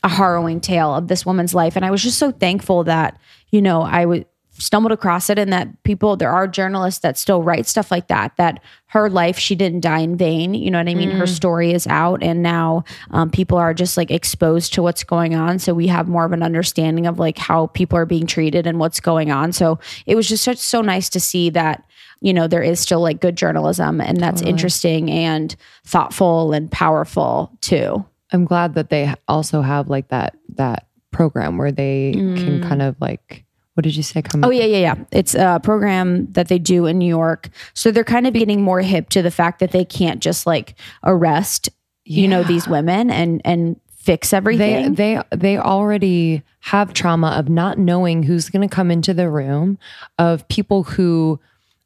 a 0.02 0.08
harrowing 0.08 0.60
tale 0.60 0.92
of 0.94 1.06
this 1.06 1.24
woman's 1.24 1.54
life. 1.54 1.76
And 1.76 1.84
I 1.84 1.92
was 1.92 2.02
just 2.02 2.18
so 2.18 2.32
thankful 2.32 2.82
that, 2.84 3.16
you 3.50 3.62
know, 3.62 3.82
I 3.82 4.04
would 4.04 4.26
stumbled 4.58 4.92
across 4.92 5.30
it 5.30 5.38
and 5.38 5.52
that 5.52 5.82
people 5.84 6.16
there 6.16 6.30
are 6.30 6.46
journalists 6.46 7.00
that 7.00 7.16
still 7.16 7.42
write 7.42 7.66
stuff 7.66 7.90
like 7.90 8.08
that 8.08 8.32
that 8.36 8.60
her 8.86 9.08
life 9.08 9.38
she 9.38 9.54
didn't 9.54 9.80
die 9.80 10.00
in 10.00 10.16
vain. 10.16 10.54
You 10.54 10.70
know 10.70 10.78
what 10.78 10.88
i 10.88 10.94
mean? 10.94 11.10
Her 11.10 11.26
story 11.26 11.72
is 11.72 11.86
out 11.86 12.22
and 12.22 12.42
now 12.42 12.84
um, 13.10 13.30
people 13.30 13.58
are 13.58 13.74
just 13.74 13.96
like 13.96 14.10
exposed 14.10 14.74
to 14.74 14.82
what's 14.82 15.04
going 15.04 15.34
on. 15.34 15.58
So 15.58 15.74
we 15.74 15.86
have 15.88 16.08
more 16.08 16.24
of 16.24 16.32
an 16.32 16.42
understanding 16.42 17.06
of 17.06 17.18
like 17.18 17.38
how 17.38 17.68
people 17.68 17.98
are 17.98 18.06
being 18.06 18.26
treated 18.26 18.66
and 18.66 18.78
what's 18.78 19.00
going 19.00 19.30
on. 19.30 19.52
So 19.52 19.78
it 20.06 20.14
was 20.14 20.28
just 20.28 20.44
such 20.44 20.58
so 20.58 20.80
nice 20.80 21.08
to 21.10 21.20
see 21.20 21.50
that 21.50 21.84
you 22.20 22.32
know 22.32 22.48
there 22.48 22.62
is 22.62 22.80
still 22.80 23.00
like 23.00 23.20
good 23.20 23.36
journalism 23.36 24.00
and 24.00 24.20
that's 24.20 24.42
interesting 24.42 25.10
and 25.10 25.54
thoughtful 25.84 26.52
and 26.52 26.70
powerful 26.70 27.52
too. 27.60 28.04
I'm 28.32 28.44
glad 28.44 28.74
that 28.74 28.90
they 28.90 29.14
also 29.26 29.62
have 29.62 29.88
like 29.88 30.08
that 30.08 30.36
that 30.56 30.86
program 31.10 31.58
where 31.58 31.72
they 31.72 32.12
can 32.12 32.62
kind 32.62 32.82
of 32.82 32.96
like 33.00 33.44
what 33.78 33.84
did 33.84 33.94
you 33.94 34.02
say 34.02 34.22
come 34.22 34.44
Oh 34.44 34.50
yeah, 34.50 34.64
yeah, 34.64 34.78
yeah. 34.78 35.04
It's 35.12 35.36
a 35.36 35.60
program 35.62 36.26
that 36.32 36.48
they 36.48 36.58
do 36.58 36.86
in 36.86 36.98
New 36.98 37.06
York. 37.06 37.48
So 37.74 37.92
they're 37.92 38.02
kind 38.02 38.26
of 38.26 38.34
getting 38.34 38.60
more 38.60 38.80
hip 38.80 39.08
to 39.10 39.22
the 39.22 39.30
fact 39.30 39.60
that 39.60 39.70
they 39.70 39.84
can't 39.84 40.20
just 40.20 40.48
like 40.48 40.74
arrest, 41.04 41.68
you 42.04 42.26
know, 42.26 42.42
these 42.42 42.66
women 42.66 43.08
and 43.08 43.40
and 43.44 43.80
fix 43.94 44.32
everything. 44.32 44.94
they 44.94 45.20
they 45.20 45.36
they 45.36 45.58
already 45.58 46.42
have 46.58 46.92
trauma 46.92 47.28
of 47.28 47.48
not 47.48 47.78
knowing 47.78 48.24
who's 48.24 48.50
going 48.50 48.68
to 48.68 48.74
come 48.74 48.90
into 48.90 49.14
the 49.14 49.30
room 49.30 49.78
of 50.18 50.48
people 50.48 50.82
who 50.82 51.38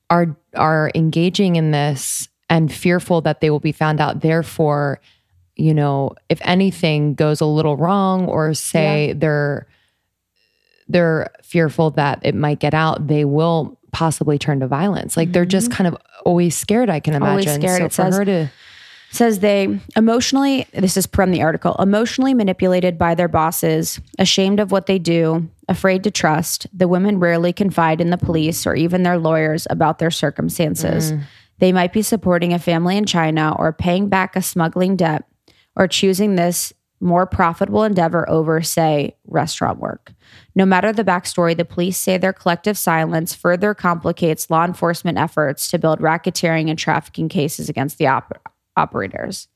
are 0.08 0.34
are 0.54 0.90
engaging 0.94 1.56
in 1.56 1.72
this 1.72 2.26
and 2.48 2.72
fearful 2.72 3.20
that 3.20 3.42
they 3.42 3.50
will 3.50 3.60
be 3.60 3.70
found 3.70 4.00
out 4.00 4.22
therefore 4.22 4.98
you 5.56 5.74
know 5.74 6.14
if 6.30 6.40
anything 6.42 7.12
goes 7.12 7.42
a 7.42 7.46
little 7.46 7.76
wrong 7.76 8.24
or 8.28 8.54
say 8.54 9.12
they're 9.12 9.66
they're 10.88 11.30
fearful 11.42 11.90
that 11.90 12.20
it 12.22 12.34
might 12.34 12.58
get 12.58 12.74
out 12.74 13.06
they 13.06 13.24
will 13.24 13.78
possibly 13.92 14.38
turn 14.38 14.60
to 14.60 14.66
violence 14.66 15.16
like 15.16 15.32
they're 15.32 15.44
just 15.44 15.68
mm-hmm. 15.68 15.76
kind 15.76 15.94
of 15.94 16.00
always 16.24 16.56
scared 16.56 16.88
i 16.88 17.00
can 17.00 17.14
imagine. 17.14 17.48
Always 17.48 17.54
scared, 17.54 17.78
so 17.78 17.84
it 17.84 17.88
for 17.88 17.94
says. 17.94 18.16
her 18.16 18.24
to 18.24 18.50
says 19.10 19.40
they 19.40 19.78
emotionally 19.94 20.66
this 20.72 20.96
is 20.96 21.06
from 21.06 21.30
the 21.30 21.42
article 21.42 21.76
emotionally 21.78 22.32
manipulated 22.32 22.96
by 22.96 23.14
their 23.14 23.28
bosses 23.28 24.00
ashamed 24.18 24.58
of 24.58 24.72
what 24.72 24.86
they 24.86 24.98
do 24.98 25.46
afraid 25.68 26.02
to 26.02 26.10
trust 26.10 26.66
the 26.72 26.88
women 26.88 27.20
rarely 27.20 27.52
confide 27.52 28.00
in 28.00 28.10
the 28.10 28.16
police 28.16 28.66
or 28.66 28.74
even 28.74 29.02
their 29.02 29.18
lawyers 29.18 29.66
about 29.68 29.98
their 29.98 30.10
circumstances 30.10 31.12
mm. 31.12 31.22
they 31.58 31.72
might 31.72 31.92
be 31.92 32.00
supporting 32.00 32.54
a 32.54 32.58
family 32.58 32.96
in 32.96 33.04
china 33.04 33.54
or 33.58 33.70
paying 33.70 34.08
back 34.08 34.34
a 34.34 34.40
smuggling 34.40 34.96
debt 34.96 35.24
or 35.76 35.86
choosing 35.86 36.34
this 36.36 36.72
more 37.02 37.26
profitable 37.26 37.82
endeavor 37.82 38.28
over, 38.30 38.62
say, 38.62 39.16
restaurant 39.26 39.80
work. 39.80 40.12
No 40.54 40.64
matter 40.64 40.92
the 40.92 41.04
backstory, 41.04 41.56
the 41.56 41.64
police 41.64 41.98
say 41.98 42.16
their 42.16 42.32
collective 42.32 42.78
silence 42.78 43.34
further 43.34 43.74
complicates 43.74 44.48
law 44.50 44.64
enforcement 44.64 45.18
efforts 45.18 45.70
to 45.70 45.78
build 45.78 45.98
racketeering 45.98 46.70
and 46.70 46.78
trafficking 46.78 47.28
cases 47.28 47.68
against 47.68 47.98
the 47.98 48.06
op- 48.06 48.40
operators. 48.76 49.48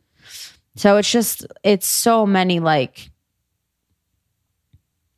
So 0.75 0.97
it's 0.97 1.11
just, 1.11 1.47
it's 1.63 1.87
so 1.87 2.27
many 2.27 2.61
like, 2.61 3.11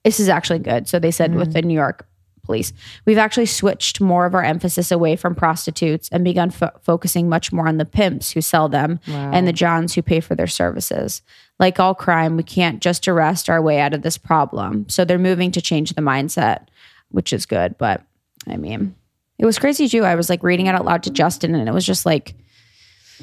this 0.04 0.20
is 0.20 0.28
actually 0.28 0.60
good. 0.60 0.88
So 0.88 0.98
they 0.98 1.10
said 1.10 1.34
with 1.34 1.48
mm-hmm. 1.48 1.52
the 1.52 1.62
New 1.62 1.74
York 1.74 2.06
police, 2.44 2.72
we've 3.04 3.18
actually 3.18 3.46
switched 3.46 4.00
more 4.00 4.24
of 4.24 4.34
our 4.34 4.44
emphasis 4.44 4.92
away 4.92 5.16
from 5.16 5.34
prostitutes 5.34 6.08
and 6.10 6.24
begun 6.24 6.50
fo- 6.50 6.70
focusing 6.82 7.28
much 7.28 7.52
more 7.52 7.66
on 7.68 7.78
the 7.78 7.84
pimps 7.84 8.30
who 8.30 8.40
sell 8.40 8.68
them 8.68 9.00
and 9.06 9.46
the 9.46 9.52
Johns 9.52 9.94
who 9.94 10.02
pay 10.02 10.20
for 10.20 10.34
their 10.34 10.46
services. 10.46 11.22
Like 11.58 11.80
all 11.80 11.94
crime, 11.94 12.36
we 12.36 12.42
can't 12.44 12.80
just 12.80 13.08
arrest 13.08 13.50
our 13.50 13.60
way 13.60 13.80
out 13.80 13.94
of 13.94 14.02
this 14.02 14.16
problem. 14.16 14.88
So 14.88 15.04
they're 15.04 15.18
moving 15.18 15.50
to 15.52 15.60
change 15.60 15.92
the 15.92 16.02
mindset, 16.02 16.68
which 17.10 17.32
is 17.32 17.46
good. 17.46 17.76
But 17.78 18.02
I 18.46 18.56
mean, 18.56 18.94
it 19.38 19.46
was 19.46 19.58
crazy 19.58 19.88
too. 19.88 20.04
I 20.04 20.14
was 20.14 20.28
like 20.28 20.42
reading 20.42 20.66
it 20.66 20.74
out 20.74 20.84
loud 20.84 21.02
to 21.04 21.10
Justin, 21.10 21.54
and 21.54 21.68
it 21.68 21.72
was 21.72 21.86
just 21.86 22.06
like, 22.06 22.34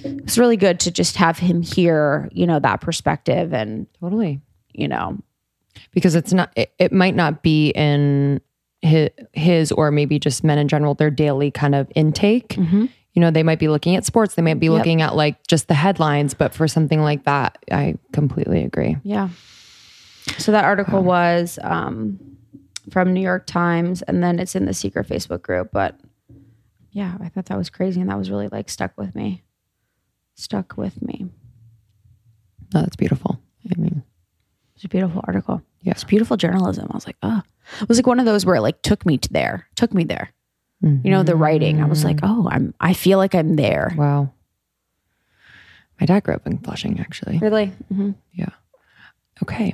it's 0.03 0.37
really 0.37 0.57
good 0.57 0.79
to 0.81 0.91
just 0.91 1.15
have 1.15 1.39
him 1.39 1.61
hear, 1.61 2.29
you 2.33 2.45
know, 2.45 2.59
that 2.59 2.81
perspective 2.81 3.53
and, 3.53 3.87
Totally. 3.99 4.41
you 4.73 4.87
know, 4.87 5.17
because 5.91 6.15
it's 6.15 6.33
not 6.33 6.51
it, 6.55 6.73
it 6.79 6.91
might 6.91 7.15
not 7.15 7.41
be 7.41 7.69
in 7.69 8.41
his, 8.81 9.09
his 9.33 9.71
or 9.71 9.91
maybe 9.91 10.19
just 10.19 10.43
men 10.43 10.57
in 10.57 10.67
general 10.67 10.93
their 10.93 11.09
daily 11.09 11.51
kind 11.51 11.75
of 11.75 11.91
intake 11.95 12.49
mm-hmm. 12.49 12.85
You 13.15 13.21
know 13.21 13.31
they 13.31 13.41
might 13.43 13.57
be 13.59 13.67
looking 13.69 13.95
at 13.95 14.05
sports 14.05 14.35
they 14.35 14.41
might 14.43 14.59
be 14.59 14.69
looking 14.69 15.01
at 15.01 15.15
like 15.15 15.47
just 15.47 15.67
the 15.67 15.73
headlines 15.73 16.33
but 16.35 16.53
for 16.53 16.67
something 16.67 17.01
like 17.01 17.23
that 17.23 17.57
i 17.71 17.95
completely 18.13 18.63
agree 18.63 18.97
Yeah. 19.03 19.29
So 20.37 20.51
that 20.51 20.63
article 20.65 21.03
was 21.03 21.59
um, 21.61 22.19
from 22.89 23.13
New 23.13 23.21
York 23.21 23.45
Times, 23.45 24.01
and 24.01 24.23
then 24.23 24.39
it's 24.39 24.55
in 24.55 24.65
the 24.65 24.73
secret 24.73 25.07
Facebook 25.07 25.43
group. 25.43 25.69
But 25.71 25.99
yeah, 26.91 27.15
I 27.21 27.29
thought 27.29 27.45
that 27.45 27.57
was 27.59 27.69
crazy, 27.69 28.01
and 28.01 28.09
that 28.09 28.17
was 28.17 28.31
really 28.31 28.47
like 28.47 28.67
stuck 28.69 28.97
with 28.97 29.13
me. 29.15 29.43
Stuck 30.33 30.77
with 30.77 31.01
me. 31.03 31.27
no, 32.73 32.81
that's 32.81 32.95
beautiful 32.95 33.39
i 33.71 33.79
mean 33.79 34.03
It's 34.75 34.83
a 34.83 34.89
beautiful 34.89 35.21
article. 35.27 35.61
Yeah. 35.81 35.91
It's 35.91 36.03
beautiful 36.03 36.37
journalism. 36.37 36.87
I 36.89 36.95
was 36.95 37.05
like, 37.07 37.17
oh, 37.21 37.41
it 37.81 37.87
was 37.87 37.97
like 37.99 38.07
one 38.07 38.19
of 38.19 38.25
those 38.25 38.45
where 38.45 38.55
it 38.55 38.61
like 38.61 38.81
took 38.81 39.05
me 39.05 39.17
to 39.19 39.31
there, 39.31 39.67
took 39.75 39.93
me 39.93 40.03
there. 40.03 40.31
You 40.81 41.09
know, 41.09 41.23
the 41.23 41.35
writing. 41.35 41.81
I 41.81 41.85
was 41.85 42.03
like, 42.03 42.19
oh, 42.21 42.47
I'm. 42.51 42.73
I 42.79 42.93
feel 42.93 43.17
like 43.17 43.33
I'm 43.33 43.55
there. 43.55 43.93
wow 43.97 44.31
my 45.99 46.05
dad 46.05 46.23
grew 46.23 46.35
up 46.35 46.45
in 46.45 46.57
flushing 46.57 46.99
actually 46.99 47.37
Really? 47.39 47.67
Mm-hmm. 47.91 48.11
yeah 48.33 48.49
okay 49.41 49.73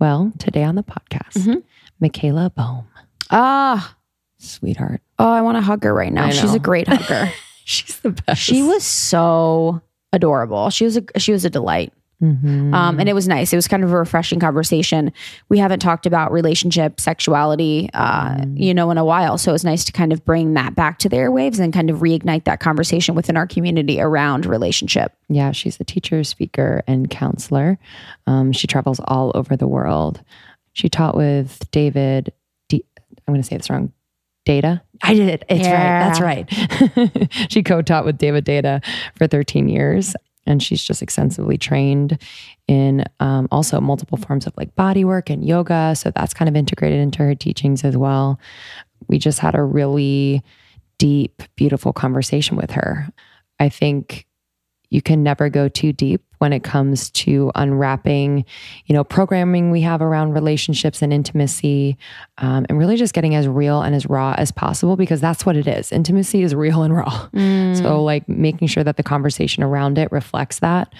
well 0.00 0.32
today 0.38 0.64
on 0.64 0.74
the 0.74 0.82
podcast 0.82 1.62
michaela 2.00 2.50
Boehm 2.50 2.84
Ah. 3.30 3.96
sweetheart 4.38 5.00
Oh, 5.20 5.30
I 5.30 5.42
want 5.42 5.56
to 5.56 5.60
hug 5.62 5.82
her 5.84 5.92
right 5.92 6.12
now. 6.12 6.30
She's 6.30 6.54
a 6.54 6.58
great 6.60 6.86
hugger. 6.88 7.32
she's 7.64 7.98
the 8.00 8.10
best 8.10 8.40
she 8.40 8.62
was 8.62 8.84
so 8.84 9.80
adorable. 10.12 10.70
She 10.70 10.84
was 10.84 10.96
a 10.96 11.02
she 11.18 11.32
was 11.32 11.44
a 11.44 11.50
delight. 11.50 11.92
Mhm. 12.22 12.74
Um, 12.74 12.98
and 12.98 13.08
it 13.08 13.12
was 13.14 13.28
nice. 13.28 13.52
It 13.52 13.56
was 13.56 13.68
kind 13.68 13.84
of 13.84 13.92
a 13.92 13.96
refreshing 13.96 14.40
conversation. 14.40 15.12
We 15.48 15.58
haven't 15.58 15.78
talked 15.78 16.04
about 16.04 16.32
relationship, 16.32 16.98
sexuality, 17.00 17.90
uh, 17.94 18.44
you 18.54 18.74
know, 18.74 18.90
in 18.90 18.98
a 18.98 19.04
while. 19.04 19.38
So 19.38 19.50
it 19.50 19.52
was 19.52 19.64
nice 19.64 19.84
to 19.84 19.92
kind 19.92 20.12
of 20.12 20.24
bring 20.24 20.54
that 20.54 20.74
back 20.74 20.98
to 21.00 21.08
the 21.08 21.14
airwaves 21.16 21.60
and 21.60 21.72
kind 21.72 21.90
of 21.90 21.98
reignite 21.98 22.42
that 22.44 22.58
conversation 22.58 23.14
within 23.14 23.36
our 23.36 23.46
community 23.46 24.00
around 24.00 24.46
relationship. 24.46 25.12
Yeah, 25.28 25.52
she's 25.52 25.78
a 25.78 25.84
teacher, 25.84 26.24
speaker, 26.24 26.82
and 26.88 27.08
counselor. 27.08 27.78
Um, 28.26 28.50
she 28.52 28.66
travels 28.66 29.00
all 29.04 29.30
over 29.36 29.56
the 29.56 29.68
world. 29.68 30.20
She 30.72 30.88
taught 30.88 31.16
with 31.16 31.70
David. 31.70 32.32
D- 32.68 32.84
I'm 33.26 33.34
going 33.34 33.42
to 33.42 33.46
say 33.46 33.56
this 33.56 33.70
wrong. 33.70 33.92
Deida. 34.46 34.80
I 35.02 35.14
did 35.14 35.28
it. 35.28 35.44
It's 35.48 35.60
Yeah. 35.60 36.08
right. 36.18 36.48
That's 36.50 37.10
right. 37.30 37.32
she 37.52 37.62
co-taught 37.62 38.04
with 38.06 38.18
David 38.18 38.44
Deida 38.46 38.82
for 39.16 39.26
13 39.26 39.68
years, 39.68 40.16
and 40.48 40.62
she's 40.62 40.82
just 40.82 41.02
extensively 41.02 41.58
trained 41.58 42.18
in 42.66 43.04
um, 43.20 43.46
also 43.52 43.80
multiple 43.80 44.18
forms 44.18 44.46
of 44.46 44.56
like 44.56 44.74
body 44.74 45.04
work 45.04 45.30
and 45.30 45.44
yoga. 45.46 45.94
So 45.94 46.10
that's 46.10 46.34
kind 46.34 46.48
of 46.48 46.56
integrated 46.56 46.98
into 46.98 47.18
her 47.18 47.34
teachings 47.34 47.84
as 47.84 47.96
well. 47.96 48.40
We 49.08 49.18
just 49.18 49.38
had 49.38 49.54
a 49.54 49.62
really 49.62 50.42
deep, 50.98 51.42
beautiful 51.54 51.92
conversation 51.92 52.56
with 52.56 52.72
her. 52.72 53.08
I 53.60 53.68
think 53.68 54.26
you 54.90 55.02
can 55.02 55.22
never 55.22 55.48
go 55.48 55.68
too 55.68 55.92
deep 55.92 56.22
when 56.38 56.52
it 56.52 56.62
comes 56.64 57.10
to 57.10 57.50
unwrapping, 57.54 58.44
you 58.86 58.94
know, 58.94 59.04
programming 59.04 59.70
we 59.70 59.80
have 59.82 60.00
around 60.00 60.32
relationships 60.32 61.02
and 61.02 61.12
intimacy, 61.12 61.96
um, 62.38 62.66
and 62.68 62.78
really 62.78 62.96
just 62.96 63.12
getting 63.14 63.34
as 63.34 63.46
real 63.46 63.82
and 63.82 63.94
as 63.94 64.06
raw 64.06 64.34
as 64.38 64.50
possible 64.52 64.96
because 64.96 65.20
that's 65.20 65.44
what 65.44 65.56
it 65.56 65.66
is. 65.66 65.92
Intimacy 65.92 66.42
is 66.42 66.54
real 66.54 66.82
and 66.82 66.94
raw. 66.96 67.28
So, 67.74 68.02
like 68.02 68.28
making 68.28 68.68
sure 68.68 68.84
that 68.84 68.96
the 68.96 69.02
conversation 69.02 69.62
around 69.62 69.98
it 69.98 70.10
reflects 70.12 70.60
that, 70.60 70.92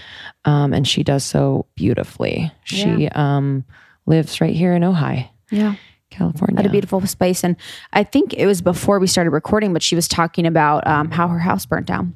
um, 0.45 0.73
and 0.73 0.87
she 0.87 1.03
does 1.03 1.25
so 1.25 1.67
beautifully. 1.77 2.53
She 2.65 3.09
um, 3.09 3.65
lives 4.07 4.41
right 4.41 4.55
here 4.55 4.73
in 4.75 4.83
Ojai, 4.83 5.29
Yeah. 5.51 5.75
California. 6.11 6.59
At 6.59 6.65
a 6.67 6.71
beautiful 6.71 7.07
space. 7.07 7.45
And 7.45 7.55
I 7.93 8.03
think 8.03 8.33
it 8.33 8.47
was 8.47 8.63
before 8.63 8.99
we 8.99 9.07
started 9.07 9.31
recording, 9.31 9.75
but 9.75 9.83
she 9.83 9.95
was 9.95 10.09
talking 10.09 10.47
about 10.47 10.87
um, 10.87 11.11
how 11.11 11.29
her 11.29 11.39
house 11.39 11.67
burnt 11.67 11.87
down. 11.87 12.15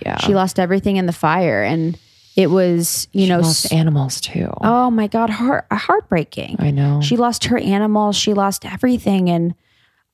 yeah, 0.00 0.16
She 0.18 0.32
lost 0.32 0.60
everything 0.60 0.96
in 0.96 1.06
the 1.06 1.12
fire. 1.12 1.60
And 1.64 1.98
it 2.36 2.50
was, 2.50 3.08
you 3.12 3.28
know, 3.28 3.40
lost 3.40 3.72
animals 3.72 4.20
too. 4.20 4.50
oh 4.62 4.90
my 4.90 5.06
God, 5.06 5.30
heart, 5.30 5.66
heartbreaking. 5.70 6.56
I 6.58 6.70
know. 6.70 7.00
She 7.00 7.16
lost 7.16 7.44
her 7.44 7.58
animals. 7.58 8.16
She 8.16 8.34
lost 8.34 8.64
everything. 8.64 9.28
And 9.28 9.54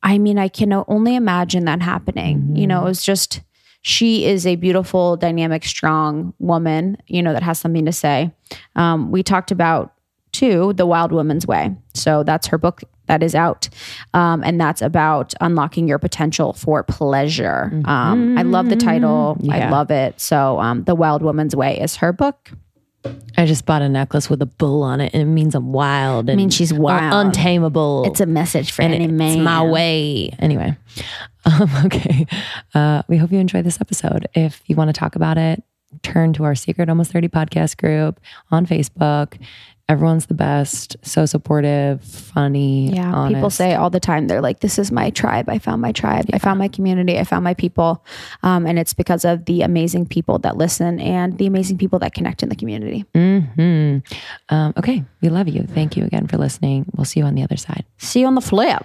I 0.03 0.19
mean, 0.19 0.39
I 0.39 0.49
can 0.49 0.73
only 0.89 1.15
imagine 1.15 1.65
that 1.67 1.83
happening. 1.83 2.57
You 2.57 2.67
know, 2.67 2.81
it 2.83 2.85
was 2.85 3.03
just, 3.03 3.41
she 3.83 4.27
is 4.27 4.47
a 4.47 4.57
beautiful, 4.57 5.17
dynamic, 5.17 5.65
strong 5.65 6.35
woman, 6.39 6.99
you 7.07 7.23
know, 7.23 7.33
that 7.33 7.43
has 7.43 7.59
something 7.59 7.85
to 7.85 7.93
say. 7.93 8.33
Um, 8.77 9.11
we 9.11 9.23
talked 9.23 9.51
about, 9.51 9.95
too, 10.33 10.73
The 10.75 10.87
Wild 10.87 11.13
Woman's 11.13 11.47
Way. 11.47 11.75
So 11.95 12.23
that's 12.23 12.49
her 12.49 12.59
book 12.59 12.83
that 13.09 13.23
is 13.23 13.35
out. 13.35 13.69
Um, 14.15 14.43
and 14.45 14.61
that's 14.61 14.81
about 14.81 15.35
unlocking 15.41 15.89
your 15.89 15.99
potential 15.99 16.53
for 16.53 16.83
pleasure. 16.83 17.73
Um, 17.85 18.39
I 18.39 18.43
love 18.43 18.69
the 18.69 18.77
title. 18.77 19.37
I 19.51 19.69
love 19.69 19.91
it. 19.91 20.21
So 20.21 20.61
um, 20.61 20.85
The 20.85 20.95
Wild 20.95 21.23
Woman's 21.23 21.57
Way 21.57 21.81
is 21.81 21.97
her 21.97 22.13
book. 22.13 22.51
I 23.37 23.47
just 23.47 23.65
bought 23.65 23.83
a 23.83 23.89
necklace 23.89 24.29
with 24.29 24.43
a 24.43 24.47
bull 24.47 24.83
on 24.83 25.01
it, 25.01 25.15
and 25.15 25.23
it 25.23 25.27
means 25.27 25.55
I'm 25.55 25.73
wild. 25.73 26.29
And 26.29 26.37
means 26.37 26.55
she's 26.55 26.73
wild. 26.73 27.27
untamable. 27.27 28.05
It's 28.07 28.21
a 28.21 28.27
message 28.27 28.73
for 28.73 28.83
and 28.83 28.93
any 28.93 29.05
it's 29.05 29.13
man. 29.13 29.43
my 29.43 29.63
way. 29.63 30.31
Anyway, 30.41 30.77
um, 31.45 31.71
okay. 31.87 32.27
Uh, 32.75 33.03
we 33.09 33.17
hope 33.17 33.31
you 33.31 33.39
enjoyed 33.39 33.65
this 33.65 33.81
episode. 33.81 34.27
If 34.35 34.63
you 34.67 34.75
want 34.75 34.89
to 34.89 34.93
talk 34.93 35.15
about 35.15 35.39
it, 35.39 35.63
turn 36.03 36.33
to 36.35 36.45
our 36.45 36.55
Secret 36.55 36.89
Almost 36.89 37.13
30 37.13 37.29
podcast 37.29 37.77
group 37.77 38.21
on 38.51 38.67
Facebook. 38.67 39.41
Everyone's 39.91 40.27
the 40.27 40.35
best, 40.35 40.99
so 41.01 41.25
supportive, 41.25 42.05
funny. 42.05 42.91
Yeah, 42.93 43.29
people 43.29 43.49
say 43.49 43.75
all 43.75 43.89
the 43.89 43.99
time, 44.01 44.27
they're 44.27 44.43
like, 44.43 44.61
this 44.61 44.79
is 44.79 44.93
my 44.93 45.09
tribe. 45.09 45.49
I 45.49 45.59
found 45.59 45.81
my 45.81 45.93
tribe. 45.93 46.27
I 46.35 46.39
found 46.39 46.59
my 46.59 46.69
community. 46.69 47.19
I 47.19 47.25
found 47.25 47.43
my 47.43 47.55
people. 47.55 48.05
Um, 48.43 48.67
and 48.67 48.79
it's 48.79 48.93
because 48.93 49.25
of 49.25 49.47
the 49.47 49.63
amazing 49.63 50.05
people 50.05 50.39
that 50.41 50.59
listen 50.59 51.01
and 51.01 51.39
the 51.39 51.47
amazing 51.47 51.79
people 51.79 51.99
that 52.01 52.13
connect 52.13 52.43
in 52.43 52.51
the 52.51 52.55
community. 52.57 53.07
Mhm. 53.15 54.03
Um, 54.51 54.75
okay, 54.77 55.05
we 55.23 55.31
love 55.31 55.49
you. 55.49 55.63
Thank 55.63 55.97
you 55.97 56.05
again 56.05 56.27
for 56.27 56.37
listening. 56.37 56.85
We'll 56.95 57.07
see 57.07 57.21
you 57.21 57.27
on 57.27 57.35
the 57.35 57.43
other 57.43 57.57
side. 57.57 57.87
See 57.97 58.21
you 58.21 58.27
on 58.27 58.35
the 58.35 58.43
flip. 58.43 58.85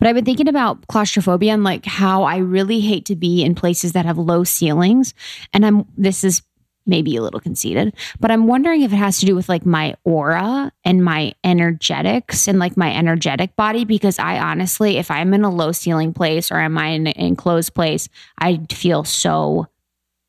But 0.00 0.08
I've 0.08 0.14
been 0.14 0.24
thinking 0.24 0.48
about 0.48 0.86
claustrophobia 0.86 1.52
and 1.52 1.62
like 1.64 1.84
how 1.84 2.22
I 2.22 2.36
really 2.38 2.80
hate 2.80 3.04
to 3.06 3.16
be 3.16 3.42
in 3.44 3.54
places 3.54 3.92
that 3.92 4.06
have 4.06 4.16
low 4.16 4.44
ceilings. 4.44 5.12
And 5.52 5.66
I'm, 5.66 5.84
this 5.98 6.24
is 6.24 6.40
maybe 6.88 7.14
a 7.16 7.22
little 7.22 7.38
conceited, 7.40 7.94
but 8.18 8.30
I'm 8.30 8.46
wondering 8.48 8.82
if 8.82 8.92
it 8.92 8.96
has 8.96 9.18
to 9.20 9.26
do 9.26 9.34
with 9.36 9.48
like 9.48 9.64
my 9.66 9.94
aura 10.04 10.72
and 10.84 11.04
my 11.04 11.34
energetics 11.44 12.48
and 12.48 12.58
like 12.58 12.76
my 12.76 12.92
energetic 12.94 13.54
body. 13.56 13.84
Because 13.84 14.18
I 14.18 14.38
honestly, 14.38 14.96
if 14.96 15.10
I'm 15.10 15.32
in 15.34 15.44
a 15.44 15.50
low 15.50 15.70
ceiling 15.72 16.12
place 16.12 16.50
or 16.50 16.56
am 16.58 16.76
I 16.78 16.88
in 16.88 17.06
an 17.06 17.12
enclosed 17.16 17.74
place, 17.74 18.08
I 18.38 18.60
feel 18.72 19.04
so 19.04 19.66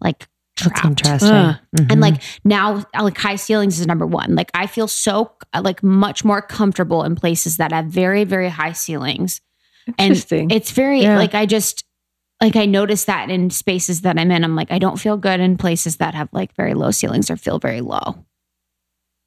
like 0.01 0.27
That's 0.57 0.71
trapped. 0.79 0.85
interesting. 0.85 1.29
Ugh. 1.31 1.55
Mhm. 1.77 1.91
And 1.91 2.01
like 2.01 2.21
now, 2.43 2.83
like 2.99 3.17
high 3.17 3.37
ceilings 3.37 3.79
is 3.79 3.87
number 3.87 4.05
one. 4.05 4.35
Like 4.35 4.51
I 4.53 4.67
feel 4.67 4.87
so 4.87 5.31
like 5.59 5.81
much 5.81 6.23
more 6.25 6.41
comfortable 6.41 7.03
in 7.03 7.15
places 7.15 7.57
that 7.57 7.71
have 7.71 7.85
very, 7.85 8.23
very 8.25 8.49
high 8.49 8.73
ceilings. 8.73 9.41
And 9.97 10.11
Interesting. 10.11 10.51
it's 10.51 10.71
very 10.71 11.01
Yeah. 11.01 11.17
like 11.17 11.33
I 11.33 11.45
just 11.47 11.83
like 12.41 12.55
I 12.55 12.65
notice 12.65 13.05
that 13.05 13.29
in 13.29 13.49
spaces 13.49 14.01
that 14.01 14.17
I'm 14.17 14.31
in, 14.31 14.43
I'm 14.43 14.55
like 14.55 14.71
I 14.71 14.79
don't 14.79 14.99
feel 14.99 15.17
good 15.17 15.39
in 15.39 15.57
places 15.57 15.97
that 15.97 16.13
have 16.13 16.29
like 16.31 16.55
very 16.55 16.73
low 16.73 16.91
ceilings 16.91 17.29
or 17.29 17.37
feel 17.37 17.59
very 17.59 17.81
low. 17.81 18.25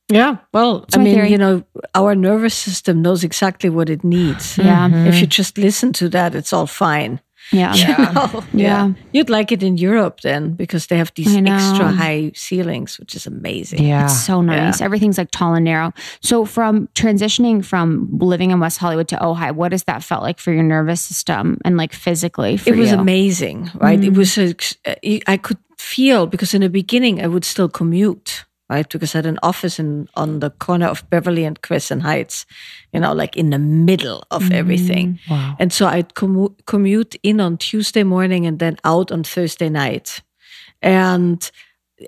Yeah, 0.09 0.39
well, 0.53 0.81
That's 0.81 0.97
I 0.97 1.03
mean, 1.03 1.15
theory. 1.15 1.31
you 1.31 1.39
know, 1.39 1.65
our 1.95 2.15
nervous 2.15 2.55
system 2.55 3.01
knows 3.01 3.25
exactly 3.25 3.71
what 3.71 3.89
it 3.89 4.05
needs. 4.05 4.59
Yeah. 4.59 4.89
Mm-hmm. 4.89 5.07
If 5.07 5.21
you 5.21 5.27
just 5.27 5.57
listen 5.57 5.93
to 5.95 6.09
that, 6.11 6.35
it's 6.35 6.53
all 6.53 6.67
fine. 6.67 7.21
Yeah. 7.53 7.75
Oh, 8.15 8.45
Yeah. 8.53 8.93
You'd 9.13 9.31
like 9.31 9.53
it 9.53 9.63
in 9.63 9.77
Europe 9.77 10.21
then 10.21 10.53
because 10.53 10.87
they 10.87 10.97
have 10.97 11.13
these 11.15 11.35
extra 11.35 11.89
high 11.89 12.33
ceilings, 12.35 12.99
which 12.99 13.15
is 13.15 13.27
amazing. 13.27 13.85
Yeah. 13.85 14.05
It's 14.05 14.25
so 14.25 14.41
nice. 14.41 14.81
Everything's 14.81 15.19
like 15.19 15.31
tall 15.31 15.55
and 15.55 15.65
narrow. 15.65 15.93
So 16.21 16.45
from 16.45 16.89
transitioning 16.89 17.65
from 17.65 18.09
living 18.19 18.51
in 18.51 18.61
West 18.61 18.79
Hollywood 18.79 19.09
to 19.09 19.17
Ojai, 19.17 19.53
what 19.55 19.73
has 19.73 19.85
that 19.85 20.03
felt 20.03 20.23
like 20.23 20.39
for 20.39 20.53
your 20.53 20.63
nervous 20.63 21.01
system 21.01 21.59
and 21.65 21.77
like 21.77 21.93
physically 21.93 22.57
for 22.57 22.71
it 22.71 22.77
was 22.77 22.91
you? 22.91 22.99
amazing, 22.99 23.71
right? 23.75 24.03
It 24.03 24.13
mm. 24.13 24.17
was, 24.17 24.39
a, 24.39 25.21
I 25.27 25.37
could 25.37 25.59
feel 25.79 26.27
because 26.27 26.55
in 26.55 26.61
the 26.61 26.71
beginning 26.71 27.23
I 27.23 27.27
would 27.27 27.45
still 27.45 27.69
commute, 27.69 28.45
right? 28.69 28.89
Because 28.89 29.15
I 29.15 29.19
had 29.19 29.27
an 29.27 29.39
office 29.43 29.79
in 29.79 30.09
on 30.15 30.41
the 30.41 30.51
corner 30.51 30.87
of 30.87 31.09
Beverly 31.11 31.45
and 31.45 31.61
Crescent 31.61 32.03
Heights, 32.03 32.47
you 32.93 33.01
know, 33.01 33.13
like 33.13 33.37
in 33.37 33.51
the 33.51 33.59
middle 33.59 34.25
of 34.31 34.45
mm. 34.45 34.53
everything. 34.53 35.19
Wow. 35.29 35.57
And 35.59 35.73
so 35.73 35.87
I'd 35.87 36.15
commu- 36.15 36.55
commute 36.67 37.17
in 37.23 37.41
on 37.41 37.59
Tuesday 37.59 38.03
morning 38.03 38.47
and 38.47 38.59
then 38.59 38.77
out 38.85 39.13
on 39.13 39.25
Thursday 39.25 39.69
night. 39.69 40.23
And 40.81 41.51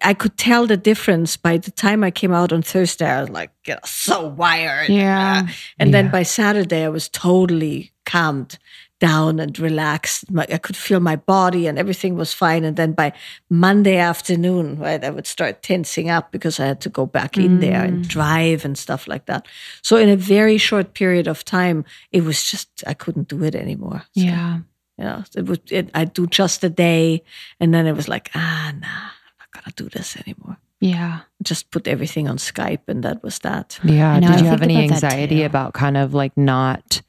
I 0.03 0.15
could 0.15 0.37
tell 0.37 0.67
the 0.67 0.77
difference 0.77 1.37
by 1.37 1.59
the 1.59 1.71
time 1.71 2.03
I 2.03 2.11
came 2.11 2.33
out 2.33 2.53
on 2.53 2.63
Thursday. 2.63 3.07
I 3.07 3.21
was 3.21 3.31
like, 3.31 3.51
you 3.67 3.75
know, 3.75 3.81
so 3.85 4.27
wired. 4.27 4.89
Yeah. 4.89 5.47
And 5.79 5.95
then 5.95 6.11
by 6.11 6.23
Saturday, 6.23 6.85
I 6.85 6.89
was 6.89 7.09
totally 7.09 7.93
calmed 8.05 8.59
down 9.01 9.41
and 9.41 9.59
relaxed. 9.59 10.31
My, 10.31 10.47
I 10.51 10.59
could 10.59 10.77
feel 10.77 11.01
my 11.01 11.17
body 11.17 11.67
and 11.67 11.79
everything 11.79 12.15
was 12.17 12.33
fine. 12.33 12.65
And 12.65 12.77
then 12.77 12.93
by 12.93 13.13
Monday 13.51 13.97
afternoon, 13.99 14.79
right, 14.79 15.05
I 15.05 15.11
would 15.11 15.27
start 15.27 15.63
tensing 15.63 16.09
up 16.11 16.31
because 16.33 16.61
I 16.61 16.67
had 16.67 16.81
to 16.83 16.89
go 16.89 17.05
back 17.07 17.37
in 17.37 17.61
there 17.61 17.83
Mm. 17.83 17.89
and 17.89 18.09
drive 18.09 18.65
and 18.65 18.79
stuff 18.79 19.07
like 19.09 19.27
that. 19.27 19.47
So 19.83 19.97
in 19.97 20.09
a 20.09 20.17
very 20.17 20.59
short 20.59 20.95
period 20.95 21.27
of 21.29 21.45
time, 21.45 21.85
it 22.13 22.23
was 22.25 22.45
just 22.51 22.69
I 22.87 22.95
couldn't 22.95 23.29
do 23.29 23.43
it 23.45 23.55
anymore. 23.55 24.03
So, 24.17 24.23
Yeah. 24.25 24.59
you 24.99 25.05
know, 25.05 25.25
it 25.37 25.43
would 25.47 25.71
it, 25.73 25.91
I'd 25.95 26.13
do 26.15 26.27
just 26.27 26.65
a 26.65 26.71
day, 26.71 27.23
and 27.61 27.75
then 27.75 27.87
it 27.87 27.97
was 27.97 28.09
like, 28.09 28.31
ah, 28.35 28.73
nah, 28.81 28.87
I'm 28.87 29.39
not 29.41 29.51
gonna 29.53 29.75
do 29.77 29.89
this 29.89 30.17
anymore. 30.17 30.57
Yeah. 30.81 31.21
Just 31.43 31.71
put 31.71 31.89
everything 31.89 32.29
on 32.29 32.37
Skype, 32.39 32.89
and 32.89 33.03
that 33.05 33.23
was 33.23 33.39
that. 33.41 33.79
Yeah. 33.83 34.15
I 34.17 34.21
Did 34.21 34.31
I 34.31 34.39
you 34.39 34.45
have 34.47 34.63
any 34.63 34.75
about 34.87 34.93
anxiety 34.95 35.39
too. 35.41 35.47
about 35.47 35.73
kind 35.75 35.97
of 35.97 36.15
like 36.15 36.37
not 36.37 37.03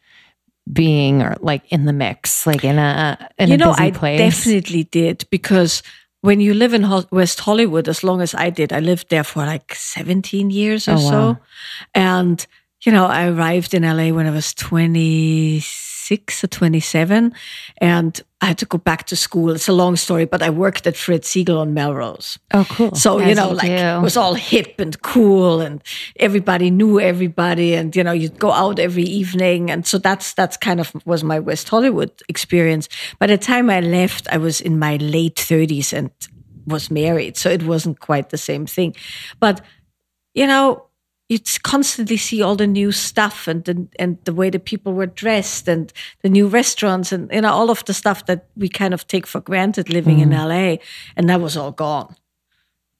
being 0.72 1.22
or 1.22 1.36
like 1.41 1.63
in 1.72 1.86
the 1.86 1.93
mix, 1.93 2.45
like 2.48 2.63
in 2.63 2.77
a 2.77 3.17
in 3.38 3.50
you 3.50 3.55
a 3.55 3.57
know, 3.57 3.72
busy 3.72 3.84
I 3.84 3.91
place? 3.91 4.17
definitely 4.17 4.84
did 4.86 5.25
because 5.29 5.84
when 6.22 6.39
you 6.41 6.53
live 6.53 6.74
in 6.74 6.84
Ho- 6.84 7.05
West 7.12 7.39
Hollywood, 7.39 7.88
as 7.88 8.03
long 8.03 8.19
as 8.22 8.34
I 8.34 8.50
did, 8.50 8.74
I 8.74 8.79
lived 8.79 9.10
there 9.10 9.24
for 9.24 9.45
like 9.45 9.75
17 9.75 10.50
years 10.50 10.88
or 10.88 10.93
Oh, 10.93 10.98
so. 10.98 11.38
And, 11.93 12.45
you 12.84 12.91
know, 12.91 13.05
I 13.05 13.27
arrived 13.29 13.74
in 13.75 13.84
LA 13.84 14.10
when 14.12 14.25
I 14.25 14.31
was 14.31 14.53
26 14.55 15.95
or 16.12 16.48
27 16.48 17.34
and 17.78 18.22
I 18.42 18.48
had 18.48 18.58
to 18.60 18.66
go 18.66 18.78
back 18.78 19.06
to 19.08 19.16
school. 19.16 19.52
It's 19.52 19.68
a 19.68 19.74
long 19.74 19.96
story, 19.96 20.26
but 20.26 20.44
I 20.44 20.50
worked 20.50 20.86
at 20.86 20.96
Fred 20.96 21.24
Segal 21.24 21.58
on 21.58 21.74
Melrose. 21.74 22.38
Oh, 22.54 22.66
cool. 22.70 22.94
So, 22.94 23.20
you 23.20 23.34
know, 23.34 23.50
you 23.50 23.56
like 23.56 23.68
do. 23.68 23.74
it 23.74 24.02
was 24.02 24.18
all 24.18 24.36
hip 24.36 24.80
and 24.80 25.02
cool 25.02 25.62
and 25.62 25.82
everybody 26.18 26.70
knew 26.70 27.00
everybody 27.00 27.74
and, 27.74 27.96
you 27.96 28.04
know, 28.04 28.12
you'd 28.12 28.38
go 28.40 28.52
out 28.52 28.78
every 28.78 29.04
evening. 29.04 29.72
And 29.72 29.88
so 29.88 29.98
that's, 29.98 30.34
that's 30.34 30.58
kind 30.58 30.80
of 30.80 30.94
was 31.06 31.24
my 31.24 31.40
West 31.40 31.70
Hollywood 31.70 32.12
experience. 32.30 32.88
By 33.20 33.28
the 33.28 33.38
time 33.38 33.70
I 33.70 33.80
left, 33.80 34.28
I 34.32 34.38
was 34.38 34.62
in 34.62 34.78
my 34.78 34.98
late 34.98 35.40
thirties 35.40 35.94
and 35.94 36.12
was 36.68 36.92
married. 36.92 37.38
So 37.38 37.50
it 37.50 37.64
wasn't 37.64 38.00
quite 38.00 38.30
the 38.30 38.38
same 38.38 38.66
thing. 38.66 38.96
But, 39.40 39.62
you 40.34 40.46
know, 40.46 40.86
you 41.27 41.39
constantly 41.63 42.17
see 42.17 42.41
all 42.41 42.55
the 42.55 42.67
new 42.67 42.91
stuff 42.91 43.48
and 43.48 43.63
the, 43.65 43.88
and 43.98 44.17
the 44.25 44.34
way 44.34 44.50
the 44.50 44.60
people 44.60 44.94
were 44.94 45.08
dressed 45.08 45.67
and 45.67 45.91
the 46.22 46.29
new 46.29 46.48
restaurants 46.48 47.12
and 47.12 47.32
you 47.32 47.41
know 47.41 47.51
all 47.51 47.72
of 47.72 47.84
the 47.86 47.94
stuff 47.94 48.25
that 48.27 48.48
we 48.55 48.70
kind 48.70 48.94
of 48.94 49.08
take 49.08 49.25
for 49.25 49.41
granted 49.41 49.89
living 49.89 50.20
in 50.20 50.29
mm. 50.29 50.48
LA 50.48 50.82
and 51.15 51.29
that 51.29 51.41
was 51.41 51.58
all 51.58 51.72
gone. 51.72 52.15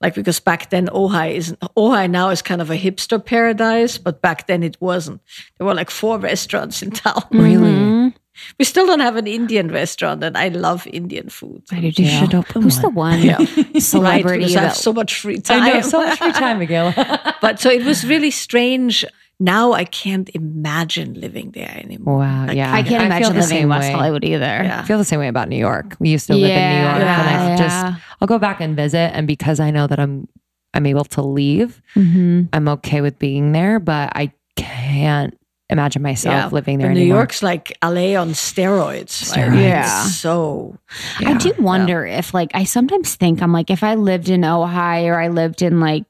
Like 0.02 0.16
because 0.16 0.40
back 0.40 0.72
then 0.72 0.88
Ojai 0.88 1.36
is 1.36 1.54
Ojai 1.78 2.10
now 2.10 2.30
is 2.30 2.42
kind 2.42 2.62
of 2.62 2.72
a 2.72 2.78
hipster 2.78 3.24
paradise 3.24 3.98
but 3.98 4.22
back 4.22 4.48
then 4.48 4.64
it 4.64 4.78
wasn't. 4.82 5.22
There 5.58 5.68
were 5.68 5.76
like 5.76 5.92
four 5.92 6.18
restaurants 6.18 6.82
in 6.82 6.92
town 6.92 7.24
really? 7.32 7.72
Mm-hmm. 7.72 8.18
We 8.60 8.66
still 8.66 8.86
don't 8.86 9.00
have 9.00 9.16
an 9.16 9.28
Indian 9.28 9.70
restaurant 9.70 10.24
and 10.24 10.38
I 10.38 10.50
love 10.50 10.88
Indian 10.88 11.30
food 11.30 11.64
You 11.72 11.92
should 11.92 12.34
open 12.36 12.62
Who's 12.64 12.80
the 12.80 12.90
one. 12.90 13.20
one 13.20 13.22
yeah 13.24 13.38
celebrity 13.80 14.46
because 14.46 14.56
I 14.56 14.62
have 14.64 14.76
so 14.78 14.94
much 14.94 15.20
free 15.20 15.40
time 15.40 15.62
I 15.64 15.74
know 15.74 15.82
so 15.82 16.00
much 16.06 16.18
free 16.18 16.32
time, 16.34 16.60
Miguel. 16.60 16.94
but 17.42 17.60
so 17.60 17.70
it 17.70 17.84
was 17.86 18.06
really 18.06 18.32
strange. 18.32 19.06
Now 19.40 19.74
I 19.74 19.84
can't 19.84 20.30
imagine 20.34 21.14
living 21.20 21.52
there 21.52 21.72
anymore. 21.84 22.20
wow. 22.20 22.46
Like, 22.48 22.56
Yeah. 22.56 22.72
I 22.74 22.84
can't 22.84 22.88
feel 22.88 23.02
imagine 23.06 23.34
the 23.34 23.42
living 23.42 23.64
in 23.64 23.70
West 23.70 23.88
way. 23.88 23.92
Hollywood 23.94 24.24
either. 24.24 24.46
Yeah. 24.64 24.80
I 24.82 24.84
feel 24.88 24.98
the 24.98 25.04
same 25.06 25.20
way 25.20 25.28
about 25.28 25.50
New 25.50 25.58
York. 25.60 25.96
We 26.00 26.10
used 26.10 26.28
to 26.28 26.34
live 26.36 26.44
in 26.44 26.56
New 26.56 26.56
Yeah. 26.56 26.84
York, 26.98 27.02
and 27.04 27.30
I 27.30 27.48
Yeah. 27.50 27.56
just 27.58 28.02
I'll 28.22 28.28
go 28.28 28.40
back 28.40 28.62
and 28.62 28.76
visit, 28.76 29.12
and 29.14 29.28
because 29.28 29.60
I 29.60 29.72
know 29.72 29.88
that 29.88 30.00
I'm 30.00 30.28
I'm 30.74 30.86
able 30.86 31.06
to 31.06 31.22
leave, 31.22 31.82
Mm-hmm. 31.96 32.44
I'm 32.54 32.68
okay 32.80 33.02
with 33.02 33.20
being 33.20 33.52
there, 33.52 33.80
but 33.80 34.12
I 34.16 34.32
can't 34.56 35.38
imagine 35.70 36.02
myself 36.02 36.34
Yeah. 36.36 36.48
living 36.52 36.78
there 36.78 36.88
And 36.88 36.96
New 36.96 37.02
anymore. 37.02 37.20
York's 37.20 37.42
like 37.42 37.76
LA 37.84 38.16
on 38.16 38.30
steroids. 38.30 39.36
right? 39.36 39.50
Steroids. 39.50 39.62
Yeah. 39.62 40.04
It's 40.06 40.16
so 40.16 40.78
I 41.20 41.34
do 41.36 41.54
wonder 41.60 42.06
if, 42.06 42.34
like, 42.34 42.52
I 42.54 42.64
sometimes 42.66 43.16
think 43.16 43.42
I'm 43.42 43.52
like, 43.52 43.70
if 43.72 43.84
I 43.84 43.96
lived 43.96 44.30
in 44.30 44.46
Ohio 44.46 45.08
or 45.14 45.20
I 45.20 45.30
lived 45.30 45.62
in 45.62 45.80
like 45.80 46.06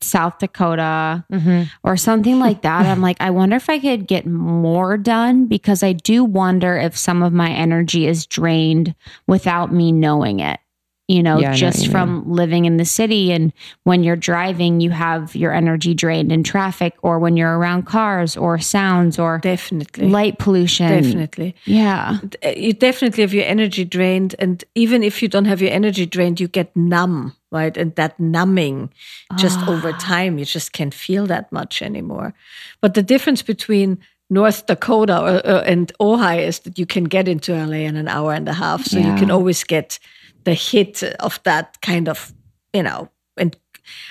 South 0.00 0.38
Dakota 0.38 1.24
Mhm. 1.32 1.68
or 1.82 1.96
something 1.96 2.38
like 2.38 2.62
that, 2.62 2.86
I'm 2.86 3.00
like, 3.00 3.16
I 3.20 3.30
wonder 3.30 3.56
if 3.56 3.68
I 3.68 3.78
could 3.80 4.06
get 4.06 4.26
more 4.26 4.96
done 4.96 5.46
because 5.46 5.82
I 5.82 5.92
do 5.92 6.22
wonder 6.24 6.76
if 6.76 6.96
some 6.96 7.22
of 7.22 7.32
my 7.32 7.50
energy 7.50 8.06
is 8.06 8.24
drained 8.26 8.94
without 9.26 9.72
me 9.72 9.90
knowing 9.90 10.38
it. 10.40 10.60
You 11.08 11.22
know, 11.22 11.38
Yeah, 11.38 11.48
I 11.48 11.50
know 11.52 11.56
just 11.56 11.90
from 11.90 12.30
living 12.30 12.66
in 12.66 12.76
the 12.76 12.84
city. 12.84 13.32
And 13.32 13.52
when 13.84 14.02
you're 14.02 14.14
driving, 14.14 14.80
you 14.80 14.90
have 14.90 15.34
your 15.34 15.54
energy 15.54 15.94
drained 15.94 16.30
in 16.30 16.42
traffic 16.42 16.94
or 17.02 17.18
when 17.18 17.34
you're 17.34 17.58
around 17.58 17.86
cars 17.86 18.36
or 18.36 18.58
sounds 18.58 19.18
or 19.18 19.38
definitely. 19.38 20.10
light 20.10 20.38
pollution. 20.38 21.02
Definitely. 21.02 21.56
Yeah. 21.64 22.18
Uh, 22.44 22.50
you 22.50 22.74
definitely 22.74 23.22
have 23.22 23.32
your 23.32 23.46
energy 23.46 23.86
drained. 23.86 24.34
And 24.38 24.62
even 24.74 25.02
if 25.02 25.22
you 25.22 25.28
don't 25.28 25.46
have 25.46 25.62
your 25.62 25.70
energy 25.70 26.04
drained, 26.04 26.40
you 26.40 26.46
get 26.46 26.76
numb, 26.76 27.34
right? 27.50 27.74
And 27.74 27.94
that 27.94 28.20
numbing 28.20 28.90
just 29.36 29.58
ah. 29.60 29.70
over 29.70 29.92
time, 29.92 30.38
you 30.38 30.44
just 30.44 30.72
can't 30.74 30.92
feel 30.92 31.26
that 31.26 31.50
much 31.50 31.80
anymore. 31.80 32.34
But 32.82 32.92
the 32.92 33.02
difference 33.02 33.40
between 33.40 33.98
North 34.30 34.66
Dakota 34.66 35.18
or, 35.18 35.46
uh, 35.46 35.62
and 35.62 35.90
Ojai 36.00 36.46
is 36.46 36.58
that 36.60 36.78
you 36.78 36.84
can 36.84 37.04
get 37.04 37.28
into 37.28 37.54
LA 37.54 37.86
in 37.88 37.96
an 37.96 38.08
hour 38.08 38.34
and 38.34 38.48
a 38.48 38.52
half. 38.52 38.84
So 38.84 38.98
you 38.98 39.14
can 39.14 39.30
always 39.30 39.64
get 39.64 39.98
the 40.48 40.54
hit 40.54 41.02
of 41.20 41.38
that 41.42 41.78
kind 41.82 42.08
of, 42.08 42.32
you 42.72 42.82
know, 42.82 43.10
and 43.36 43.54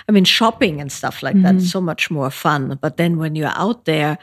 I 0.08 0.12
mean, 0.12 0.24
shopping 0.24 0.80
and 0.80 0.92
stuff 0.92 1.24
like 1.24 1.42
that 1.42 1.56
is 1.56 1.72
so 1.72 1.82
much 1.82 2.12
more 2.12 2.30
fun. 2.30 2.78
But 2.80 2.98
then 2.98 3.18
when 3.18 3.36
you're 3.36 3.54
out 3.56 3.86
there, 3.86 4.20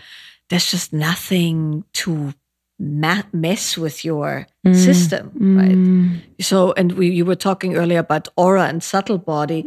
there's 0.49 0.71
just 0.71 0.93
nothing 0.93 1.85
to 1.95 2.35
ma- 2.79 3.31
mess 3.33 3.77
with 3.77 4.05
your 4.05 4.47
mm-hmm. 4.65 4.75
system, 4.75 5.33
right? 5.59 5.71
Mm-hmm. 5.71 6.19
So, 6.41 6.73
and 6.77 6.93
we 6.93 7.11
you 7.11 7.25
were 7.25 7.37
talking 7.49 7.77
earlier 7.77 7.99
about 7.99 8.29
aura 8.37 8.67
and 8.67 8.83
subtle 8.83 9.19
body. 9.19 9.63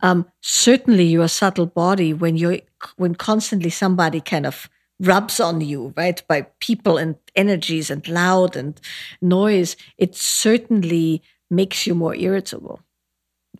Um, 0.00 0.26
certainly, 0.40 1.04
your 1.04 1.28
subtle 1.28 1.66
body 1.66 2.12
when 2.12 2.36
you're 2.36 2.58
when 2.96 3.14
constantly 3.14 3.70
somebody 3.70 4.20
kind 4.20 4.46
of 4.46 4.68
rubs 5.00 5.40
on 5.40 5.60
you, 5.60 5.92
right, 5.96 6.22
by 6.28 6.46
people 6.60 6.96
and 6.96 7.16
energies 7.34 7.90
and 7.90 8.06
loud 8.08 8.56
and 8.56 8.80
noise, 9.20 9.76
it 9.98 10.14
certainly 10.14 11.22
makes 11.52 11.86
you 11.86 11.94
more 11.94 12.14
irritable. 12.16 12.80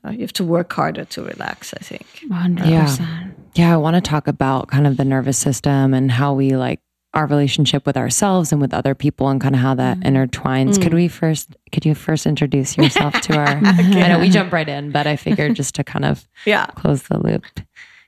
Uh, 0.04 0.10
You 0.10 0.20
have 0.20 0.32
to 0.34 0.44
work 0.44 0.72
harder 0.72 1.04
to 1.04 1.22
relax. 1.22 1.72
I 1.74 1.82
think. 1.84 2.06
100%. 2.28 3.34
Yeah, 3.54 3.74
I 3.74 3.76
want 3.76 3.94
to 3.96 4.00
talk 4.00 4.26
about 4.26 4.68
kind 4.68 4.86
of 4.86 4.96
the 4.96 5.04
nervous 5.04 5.38
system 5.38 5.92
and 5.94 6.10
how 6.10 6.32
we 6.34 6.56
like 6.56 6.80
our 7.14 7.26
relationship 7.26 7.84
with 7.84 7.96
ourselves 7.98 8.52
and 8.52 8.60
with 8.62 8.72
other 8.72 8.94
people 8.94 9.28
and 9.28 9.38
kind 9.38 9.54
of 9.54 9.60
how 9.60 9.74
that 9.74 10.00
intertwines. 10.00 10.80
Could 10.80 10.94
we 10.94 11.08
first 11.08 11.54
could 11.70 11.84
you 11.84 11.94
first 11.94 12.24
introduce 12.24 12.76
yourself 12.78 13.12
to 13.28 13.36
our 13.36 13.48
I 13.64 14.08
know 14.08 14.18
we 14.18 14.30
jump 14.30 14.50
right 14.52 14.66
in, 14.68 14.90
but 14.90 15.06
I 15.06 15.16
figured 15.16 15.54
just 15.54 15.74
to 15.74 15.84
kind 15.84 16.06
of 16.06 16.26
Yeah. 16.46 16.66
close 16.74 17.02
the 17.04 17.18
loop 17.18 17.44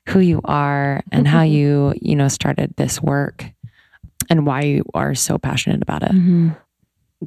who 0.09 0.21
you 0.21 0.41
are 0.45 1.03
and 1.13 1.29
how 1.29 1.43
you, 1.43 1.93
you 2.01 2.17
know, 2.17 2.29
started 2.29 2.75
this 2.77 3.01
work 3.03 3.45
and 4.31 4.47
why 4.47 4.63
you 4.63 4.85
are 4.95 5.15
so 5.15 5.37
passionate 5.39 5.83
about 5.83 6.03
it. 6.03 6.13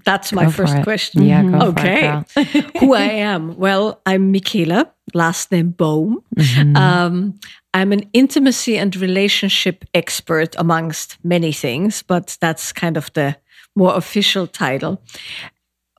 That's 0.05 0.33
my 0.33 0.45
Go 0.45 0.51
first 0.51 0.81
question. 0.83 1.23
Yeah, 1.23 1.43
go 1.43 1.71
for 1.71 1.85
it, 1.85 2.25
okay. 2.37 2.65
Who 2.79 2.93
I 2.93 3.03
am? 3.03 3.57
Well, 3.57 4.01
I'm 4.05 4.31
Michaela, 4.31 4.91
last 5.13 5.51
name 5.51 5.71
Boehm. 5.71 6.23
Mm-hmm. 6.35 6.75
Um, 6.75 7.39
I'm 7.73 7.91
an 7.91 8.09
intimacy 8.13 8.77
and 8.77 8.95
relationship 8.95 9.85
expert 9.93 10.55
amongst 10.57 11.17
many 11.23 11.51
things, 11.51 12.03
but 12.03 12.37
that's 12.41 12.73
kind 12.73 12.97
of 12.97 13.11
the 13.13 13.37
more 13.75 13.95
official 13.95 14.47
title. 14.47 15.01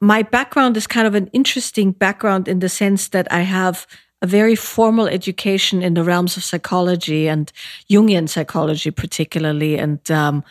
My 0.00 0.22
background 0.22 0.76
is 0.76 0.86
kind 0.86 1.06
of 1.06 1.14
an 1.14 1.28
interesting 1.28 1.92
background 1.92 2.48
in 2.48 2.58
the 2.60 2.68
sense 2.68 3.08
that 3.08 3.30
I 3.32 3.42
have 3.42 3.86
a 4.20 4.26
very 4.26 4.56
formal 4.56 5.06
education 5.06 5.82
in 5.82 5.94
the 5.94 6.02
realms 6.02 6.36
of 6.36 6.42
psychology 6.42 7.28
and 7.28 7.52
Jungian 7.90 8.28
psychology, 8.28 8.90
particularly, 8.90 9.78
and 9.78 10.10
um, 10.10 10.42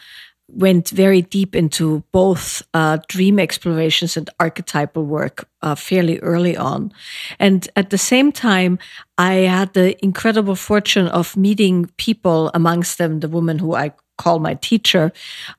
went 0.49 0.89
very 0.89 1.21
deep 1.21 1.55
into 1.55 2.03
both 2.12 2.62
uh, 2.73 2.97
dream 3.07 3.39
explorations 3.39 4.15
and 4.15 4.29
archetypal 4.39 5.03
work 5.03 5.47
uh, 5.62 5.75
fairly 5.75 6.19
early 6.19 6.55
on. 6.55 6.91
And 7.39 7.67
at 7.75 7.89
the 7.89 7.97
same 7.97 8.31
time, 8.31 8.79
I 9.17 9.33
had 9.33 9.73
the 9.73 10.01
incredible 10.03 10.55
fortune 10.55 11.07
of 11.07 11.36
meeting 11.36 11.91
people, 11.97 12.49
amongst 12.53 12.97
them 12.97 13.19
the 13.19 13.27
woman 13.27 13.60
who 13.60 13.75
I 13.75 13.91
call 14.17 14.39
my 14.39 14.55
teacher, 14.55 15.12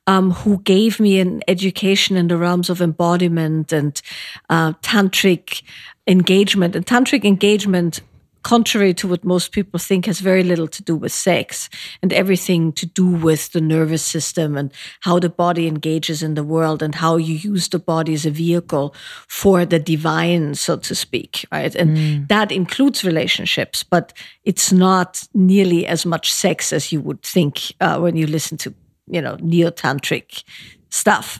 um, 0.07 0.31
who 0.31 0.59
gave 0.61 0.99
me 0.99 1.19
an 1.19 1.41
education 1.47 2.17
in 2.17 2.27
the 2.27 2.37
realms 2.37 2.69
of 2.69 2.81
embodiment 2.81 3.71
and 3.71 4.01
uh, 4.49 4.73
tantric 4.81 5.61
engagement. 6.07 6.75
And 6.75 6.85
tantric 6.85 7.23
engagement 7.23 8.01
contrary 8.43 8.93
to 8.95 9.07
what 9.07 9.23
most 9.23 9.51
people 9.51 9.79
think, 9.79 10.05
has 10.05 10.19
very 10.19 10.43
little 10.43 10.67
to 10.67 10.83
do 10.83 10.95
with 10.95 11.11
sex 11.11 11.69
and 12.01 12.13
everything 12.13 12.71
to 12.73 12.85
do 12.85 13.05
with 13.05 13.51
the 13.51 13.61
nervous 13.61 14.03
system 14.03 14.57
and 14.57 14.71
how 15.01 15.19
the 15.19 15.29
body 15.29 15.67
engages 15.67 16.23
in 16.23 16.35
the 16.35 16.43
world 16.43 16.81
and 16.81 16.95
how 16.95 17.17
you 17.17 17.35
use 17.35 17.69
the 17.69 17.79
body 17.79 18.13
as 18.13 18.25
a 18.25 18.31
vehicle 18.31 18.93
for 19.27 19.65
the 19.65 19.79
divine, 19.79 20.55
so 20.55 20.77
to 20.77 20.95
speak, 20.95 21.45
right? 21.51 21.75
And 21.75 21.97
mm. 21.97 22.27
that 22.27 22.51
includes 22.51 23.03
relationships, 23.03 23.83
but 23.83 24.13
it's 24.43 24.71
not 24.71 25.27
nearly 25.33 25.85
as 25.85 26.05
much 26.05 26.31
sex 26.31 26.73
as 26.73 26.91
you 26.91 27.01
would 27.01 27.21
think 27.21 27.73
uh, 27.81 27.99
when 27.99 28.15
you 28.15 28.27
listen 28.27 28.57
to, 28.59 28.73
you 29.07 29.21
know, 29.21 29.37
neo 29.41 29.71
tantric 29.71 30.43
stuff. 30.89 31.39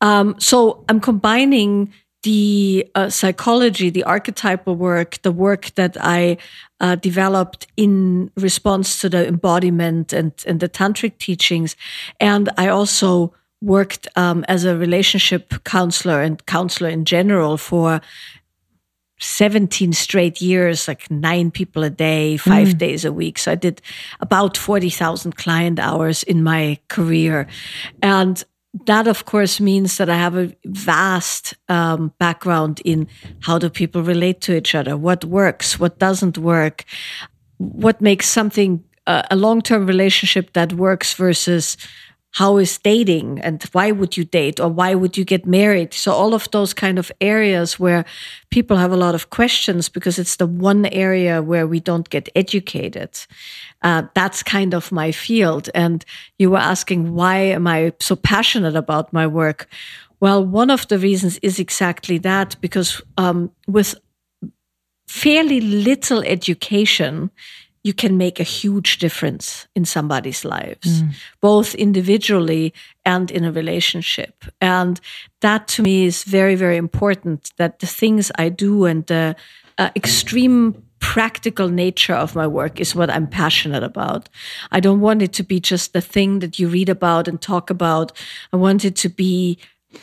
Um, 0.00 0.34
so 0.38 0.84
I'm 0.88 1.00
combining 1.00 1.92
the 2.22 2.88
uh, 2.94 3.10
psychology, 3.10 3.90
the 3.90 4.04
archetypal 4.04 4.74
work, 4.74 5.22
the 5.22 5.32
work 5.32 5.72
that 5.76 5.96
I 6.00 6.38
uh, 6.80 6.96
developed 6.96 7.66
in 7.76 8.30
response 8.36 9.00
to 9.00 9.08
the 9.08 9.26
embodiment 9.26 10.12
and, 10.12 10.32
and 10.46 10.60
the 10.60 10.68
tantric 10.68 11.18
teachings. 11.18 11.76
And 12.18 12.50
I 12.56 12.68
also 12.68 13.34
worked 13.60 14.08
um, 14.16 14.44
as 14.48 14.64
a 14.64 14.76
relationship 14.76 15.64
counselor 15.64 16.22
and 16.22 16.44
counselor 16.46 16.90
in 16.90 17.04
general 17.04 17.56
for 17.56 18.00
17 19.20 19.92
straight 19.92 20.40
years, 20.40 20.86
like 20.86 21.10
nine 21.10 21.50
people 21.50 21.82
a 21.82 21.90
day, 21.90 22.36
five 22.36 22.68
mm. 22.68 22.78
days 22.78 23.04
a 23.04 23.12
week. 23.12 23.38
So 23.38 23.52
I 23.52 23.56
did 23.56 23.82
about 24.20 24.56
40,000 24.56 25.36
client 25.36 25.80
hours 25.80 26.22
in 26.22 26.42
my 26.42 26.78
career. 26.88 27.48
And 28.00 28.44
that 28.86 29.06
of 29.06 29.24
course 29.24 29.60
means 29.60 29.96
that 29.96 30.10
I 30.10 30.16
have 30.16 30.36
a 30.36 30.54
vast 30.64 31.54
um, 31.68 32.12
background 32.18 32.80
in 32.84 33.08
how 33.40 33.58
do 33.58 33.70
people 33.70 34.02
relate 34.02 34.40
to 34.42 34.56
each 34.56 34.74
other, 34.74 34.96
what 34.96 35.24
works, 35.24 35.78
what 35.78 35.98
doesn't 35.98 36.38
work, 36.38 36.84
what 37.56 38.00
makes 38.00 38.28
something 38.28 38.84
uh, 39.06 39.22
a 39.30 39.36
long-term 39.36 39.86
relationship 39.86 40.52
that 40.52 40.74
works 40.74 41.14
versus 41.14 41.76
how 42.32 42.58
is 42.58 42.78
dating 42.78 43.40
and 43.40 43.62
why 43.72 43.90
would 43.90 44.16
you 44.16 44.24
date 44.24 44.60
or 44.60 44.68
why 44.68 44.94
would 44.94 45.16
you 45.16 45.24
get 45.24 45.46
married? 45.46 45.94
So 45.94 46.12
all 46.12 46.34
of 46.34 46.50
those 46.50 46.74
kind 46.74 46.98
of 46.98 47.10
areas 47.20 47.80
where 47.80 48.04
people 48.50 48.76
have 48.76 48.92
a 48.92 48.96
lot 48.96 49.14
of 49.14 49.30
questions 49.30 49.88
because 49.88 50.18
it's 50.18 50.36
the 50.36 50.46
one 50.46 50.86
area 50.86 51.42
where 51.42 51.66
we 51.66 51.80
don't 51.80 52.08
get 52.10 52.28
educated 52.36 53.18
uh, 53.82 54.02
that's 54.14 54.42
kind 54.42 54.74
of 54.74 54.90
my 54.90 55.12
field 55.12 55.70
and 55.74 56.04
you 56.38 56.50
were 56.50 56.58
asking 56.58 57.14
why 57.14 57.36
am 57.36 57.66
i 57.66 57.92
so 58.00 58.16
passionate 58.16 58.76
about 58.76 59.12
my 59.12 59.26
work 59.26 59.68
well 60.20 60.44
one 60.44 60.70
of 60.70 60.86
the 60.88 60.98
reasons 60.98 61.38
is 61.38 61.58
exactly 61.58 62.18
that 62.18 62.56
because 62.60 63.00
um, 63.16 63.50
with 63.66 63.94
fairly 65.06 65.60
little 65.60 66.22
education 66.22 67.30
you 67.84 67.94
can 67.94 68.16
make 68.16 68.40
a 68.40 68.44
huge 68.60 68.98
difference 68.98 69.66
in 69.74 69.84
somebody's 69.84 70.44
lives, 70.44 71.02
mm. 71.02 71.14
both 71.40 71.74
individually 71.74 72.74
and 73.04 73.30
in 73.30 73.44
a 73.44 73.52
relationship. 73.52 74.44
And 74.60 75.00
that 75.40 75.68
to 75.68 75.82
me 75.82 76.04
is 76.04 76.24
very, 76.24 76.54
very 76.54 76.76
important 76.76 77.52
that 77.56 77.78
the 77.78 77.86
things 77.86 78.30
I 78.36 78.48
do 78.48 78.84
and 78.84 79.06
the 79.06 79.36
uh, 79.78 79.90
extreme 79.94 80.82
practical 81.00 81.68
nature 81.68 82.14
of 82.14 82.34
my 82.34 82.46
work 82.46 82.80
is 82.80 82.94
what 82.94 83.10
I'm 83.10 83.26
passionate 83.26 83.82
about. 83.82 84.28
I 84.70 84.80
don't 84.80 85.00
want 85.00 85.22
it 85.22 85.32
to 85.34 85.42
be 85.42 85.60
just 85.60 85.92
the 85.92 86.00
thing 86.00 86.40
that 86.40 86.58
you 86.58 86.68
read 86.68 86.88
about 86.88 87.28
and 87.28 87.40
talk 87.40 87.70
about. 87.70 88.12
I 88.52 88.56
want 88.56 88.84
it 88.84 88.96
to 88.96 89.08
be 89.08 89.58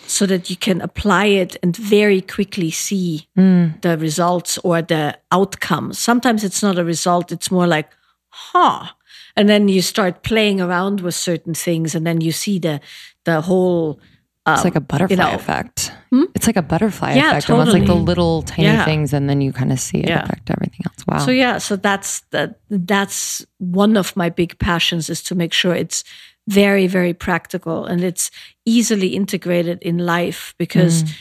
so 0.08 0.26
that 0.26 0.50
you 0.50 0.56
can 0.56 0.82
apply 0.82 1.26
it 1.26 1.58
and 1.62 1.76
very 1.76 2.22
quickly 2.22 2.72
see 2.72 3.28
mm. 3.38 3.80
the 3.82 3.98
results 3.98 4.58
or 4.60 4.82
the 4.82 5.18
outcomes. 5.32 6.00
Sometimes 6.00 6.44
it's 6.44 6.64
not 6.64 6.80
a 6.80 6.84
result, 6.84 7.32
it's 7.32 7.52
more 7.52 7.68
like, 7.68 7.90
huh. 8.30 8.88
And 9.36 9.50
then 9.50 9.68
you 9.68 9.82
start 9.82 10.24
playing 10.24 10.62
around 10.62 11.02
with 11.02 11.14
certain 11.14 11.54
things 11.54 11.94
and 11.94 12.08
then 12.08 12.22
you 12.22 12.32
see 12.32 12.58
the 12.58 12.80
the 13.26 13.42
whole 13.42 14.00
um, 14.46 14.56
it's 14.56 14.64
like 14.64 14.76
a 14.76 14.82
butterfly 14.82 15.16
you 15.16 15.22
know, 15.22 15.36
effect. 15.36 15.92
Hmm? 16.12 16.24
It's 16.36 16.46
like 16.48 16.58
a 16.58 16.62
butterfly 16.62 17.14
yeah, 17.16 17.32
effect. 17.32 17.48
Totally. 17.48 17.60
Almost 17.60 17.78
like 17.78 17.88
the 17.88 17.96
little 17.96 18.44
tiny 18.44 18.68
yeah. 18.68 18.86
things, 18.86 19.14
and 19.14 19.30
then 19.30 19.42
you 19.42 19.52
kind 19.52 19.72
of 19.72 19.80
see 19.80 20.00
it 20.00 20.10
yeah. 20.10 20.24
affect 20.24 20.50
everything 20.52 20.82
else. 20.86 21.08
Wow. 21.08 21.18
So 21.20 21.32
yeah, 21.32 21.58
so 21.58 21.76
that's 21.76 22.22
that. 22.32 22.60
That's 22.70 23.46
one 23.58 23.98
of 23.98 24.16
my 24.16 24.30
big 24.30 24.58
passions 24.60 25.10
is 25.10 25.24
to 25.24 25.36
make 25.36 25.54
sure 25.54 25.74
it's 25.74 26.04
very, 26.48 26.88
very 26.88 27.14
practical 27.14 27.86
and 27.86 28.04
it's 28.04 28.30
easily 28.66 29.16
integrated 29.16 29.82
in 29.82 30.00
life 30.00 30.54
because, 30.58 31.04
mm. 31.04 31.18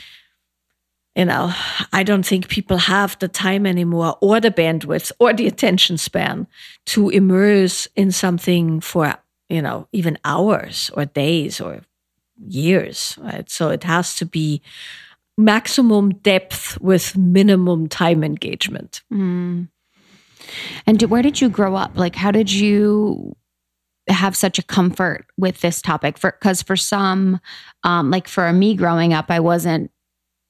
you 1.15 1.25
know, 1.25 1.51
I 1.91 2.03
don't 2.03 2.25
think 2.25 2.47
people 2.47 2.77
have 2.77 3.17
the 3.19 3.27
time 3.27 3.65
anymore 3.65 4.17
or 4.21 4.39
the 4.39 4.51
bandwidth 4.51 5.11
or 5.19 5.33
the 5.33 5.47
attention 5.47 5.97
span 5.97 6.47
to 6.87 7.09
immerse 7.09 7.87
in 7.95 8.11
something 8.11 8.81
for, 8.81 9.15
you 9.49 9.61
know, 9.61 9.87
even 9.91 10.19
hours 10.23 10.91
or 10.93 11.05
days 11.05 11.59
or 11.59 11.81
years, 12.37 13.17
right? 13.21 13.49
So 13.49 13.69
it 13.69 13.83
has 13.83 14.15
to 14.17 14.25
be 14.25 14.61
maximum 15.37 16.13
depth 16.15 16.79
with 16.81 17.17
minimum 17.17 17.87
time 17.87 18.23
engagement. 18.23 19.03
Mm. 19.11 19.69
And 20.85 21.01
where 21.03 21.21
did 21.21 21.41
you 21.41 21.49
grow 21.49 21.75
up? 21.75 21.97
Like, 21.97 22.15
how 22.15 22.31
did 22.31 22.51
you 22.51 23.35
have 24.07 24.35
such 24.35 24.59
a 24.59 24.63
comfort 24.63 25.25
with 25.37 25.61
this 25.61 25.81
topic 25.81 26.17
for 26.17 26.31
because 26.31 26.61
for 26.61 26.75
some 26.75 27.39
um 27.83 28.11
like 28.11 28.27
for 28.27 28.53
me 28.53 28.75
growing 28.75 29.13
up 29.13 29.25
i 29.29 29.39
wasn't 29.39 29.89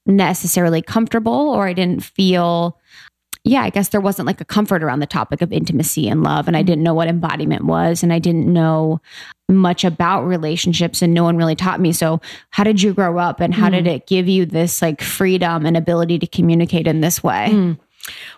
necessarily 0.06 0.82
comfortable 0.82 1.50
or 1.52 1.66
i 1.66 1.74
didn't 1.74 2.04
feel 2.04 2.78
yeah 3.46 3.64
i 3.64 3.70
guess 3.70 3.90
there 3.90 4.02
wasn't 4.02 4.26
like 4.26 4.42
a 4.42 4.46
comfort 4.46 4.84
around 4.84 5.00
the 5.00 5.06
topic 5.06 5.42
of 5.42 5.54
intimacy 5.54 6.10
and 6.10 6.24
love 6.24 6.48
and 6.48 6.58
i 6.58 6.62
didn't 6.62 6.84
know 6.84 6.94
what 6.94 7.08
embodiment 7.08 7.64
was 7.64 8.04
and 8.04 8.12
i 8.12 8.20
didn't 8.20 8.52
know 8.52 9.00
much 9.48 9.84
about 9.84 10.24
relationships 10.24 11.02
and 11.02 11.14
no 11.14 11.24
one 11.24 11.38
really 11.38 11.56
taught 11.56 11.80
me 11.80 11.94
so 11.94 12.20
how 12.50 12.64
did 12.64 12.82
you 12.82 12.94
grow 12.94 13.18
up 13.18 13.40
and 13.40 13.54
how 13.54 13.70
mm. 13.70 13.74
did 13.74 13.88
it 13.88 14.08
give 14.08 14.28
you 14.28 14.46
this 14.46 14.82
like 14.82 15.02
freedom 15.02 15.66
and 15.66 15.78
ability 15.78 16.20
to 16.20 16.28
communicate 16.28 16.88
in 16.88 17.00
this 17.00 17.24
way 17.24 17.48
mm. 17.52 17.78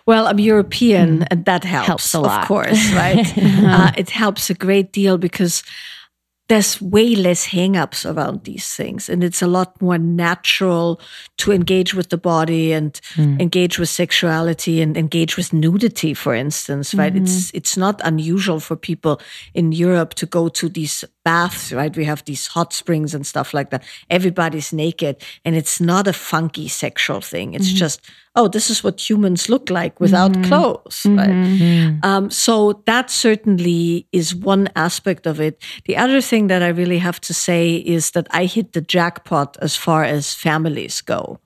Well, 0.06 0.26
I'm 0.26 0.38
European, 0.38 1.18
mm. 1.18 1.26
and 1.30 1.44
that 1.44 1.62
helps, 1.62 1.86
helps 1.86 2.14
a 2.14 2.20
lot, 2.20 2.40
of 2.40 2.48
course, 2.48 2.90
right? 2.92 3.18
uh, 3.38 3.92
it 3.98 4.08
helps 4.08 4.48
a 4.48 4.54
great 4.54 4.92
deal 4.92 5.18
because 5.18 5.62
there's 6.48 6.80
way 6.80 7.14
less 7.14 7.48
hangups 7.48 8.10
around 8.10 8.44
these 8.44 8.74
things, 8.74 9.08
and 9.08 9.22
it's 9.22 9.42
a 9.42 9.46
lot 9.46 9.80
more 9.82 9.98
natural 9.98 10.98
to 11.36 11.52
engage 11.52 11.94
with 11.94 12.08
the 12.08 12.16
body 12.16 12.72
and 12.72 13.00
mm. 13.14 13.38
engage 13.38 13.78
with 13.78 13.90
sexuality 13.90 14.80
and 14.80 14.96
engage 14.96 15.36
with 15.36 15.52
nudity, 15.52 16.14
for 16.14 16.34
instance, 16.34 16.94
right? 16.94 17.12
Mm-hmm. 17.12 17.24
It's 17.24 17.50
it's 17.52 17.76
not 17.76 18.00
unusual 18.02 18.60
for 18.60 18.76
people 18.76 19.20
in 19.52 19.72
Europe 19.72 20.14
to 20.14 20.26
go 20.26 20.48
to 20.48 20.68
these 20.70 21.04
baths, 21.28 21.72
right? 21.72 21.94
We 21.94 22.06
have 22.06 22.24
these 22.24 22.46
hot 22.46 22.72
springs 22.72 23.14
and 23.14 23.26
stuff 23.26 23.52
like 23.52 23.68
that. 23.70 23.82
Everybody's 24.08 24.72
naked, 24.72 25.14
and 25.44 25.54
it's 25.54 25.78
not 25.78 26.08
a 26.08 26.12
funky 26.12 26.68
sexual 26.68 27.20
thing. 27.20 27.54
It's 27.54 27.68
mm-hmm. 27.68 27.84
just 27.84 28.00
oh, 28.38 28.46
this 28.46 28.70
is 28.70 28.84
what 28.84 29.00
humans 29.10 29.48
look 29.48 29.68
like 29.68 29.98
without 29.98 30.30
mm-hmm. 30.30 30.44
clothes, 30.44 31.04
right? 31.06 31.28
Mm-hmm. 31.28 31.98
Um, 32.04 32.30
so 32.30 32.80
that 32.86 33.10
certainly 33.10 34.06
is 34.12 34.32
one 34.32 34.68
aspect 34.76 35.26
of 35.26 35.40
it. 35.40 35.60
The 35.86 35.96
other 35.96 36.20
thing 36.20 36.46
that 36.46 36.62
I 36.62 36.68
really 36.68 36.98
have 36.98 37.20
to 37.22 37.34
say 37.34 37.74
is 37.74 38.12
that 38.12 38.28
I 38.30 38.44
hit 38.44 38.74
the 38.74 38.80
jackpot 38.80 39.56
as 39.60 39.74
far 39.74 40.04
as 40.04 40.34
families 40.34 41.00
go. 41.00 41.40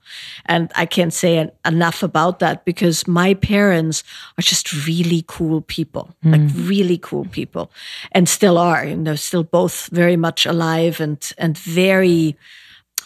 And 0.45 0.71
I 0.75 0.85
can't 0.85 1.13
say 1.13 1.49
enough 1.65 2.03
about 2.03 2.37
that 2.39 2.63
because 2.63 3.07
my 3.07 3.33
parents 3.33 4.03
are 4.37 4.43
just 4.43 4.85
really 4.85 5.23
cool 5.27 5.61
people, 5.61 6.13
mm. 6.23 6.31
like 6.33 6.67
really 6.69 6.99
cool 6.99 7.25
people, 7.25 7.71
and 8.11 8.29
still 8.29 8.59
are. 8.59 8.83
And 8.83 9.07
they're 9.07 9.17
still 9.17 9.43
both 9.43 9.72
very 9.87 10.17
much 10.17 10.45
alive 10.45 10.99
and, 10.99 11.31
and 11.37 11.57
very, 11.57 12.37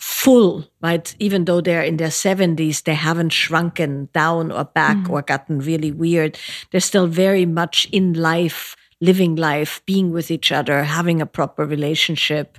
full, 0.07 0.65
right? 0.81 1.15
Even 1.19 1.45
though 1.45 1.59
they're 1.59 1.83
in 1.83 1.97
their 1.97 2.07
70s, 2.07 2.83
they 2.83 2.93
haven't 2.93 3.31
shrunken 3.33 4.07
down 4.13 4.53
or 4.53 4.63
back 4.63 4.95
mm. 4.95 5.09
or 5.09 5.21
gotten 5.21 5.59
really 5.59 5.91
weird. 5.91 6.39
They're 6.71 6.79
still 6.79 7.07
very 7.07 7.45
much 7.45 7.89
in 7.91 8.13
life, 8.13 8.75
living 9.01 9.35
life, 9.35 9.81
being 9.85 10.11
with 10.11 10.31
each 10.31 10.49
other, 10.49 10.83
having 10.83 11.21
a 11.21 11.25
proper 11.25 11.65
relationship. 11.65 12.57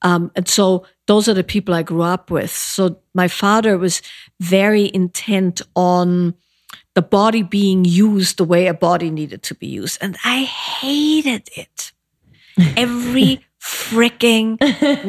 Um, 0.00 0.30
and 0.34 0.48
so 0.48 0.86
those 1.06 1.28
are 1.28 1.34
the 1.34 1.44
people 1.44 1.74
I 1.74 1.82
grew 1.82 2.02
up 2.02 2.30
with. 2.30 2.50
So 2.50 2.98
my 3.14 3.28
father 3.28 3.76
was 3.76 4.00
very 4.40 4.90
intent 4.94 5.60
on 5.76 6.34
the 6.94 7.02
body 7.02 7.42
being 7.42 7.84
used 7.84 8.38
the 8.38 8.44
way 8.44 8.68
a 8.68 8.74
body 8.74 9.10
needed 9.10 9.42
to 9.44 9.54
be 9.54 9.66
used. 9.66 9.98
And 10.00 10.16
I 10.24 10.44
hated 10.44 11.50
it. 11.54 11.92
Every 12.76 13.45
freaking 13.66 14.58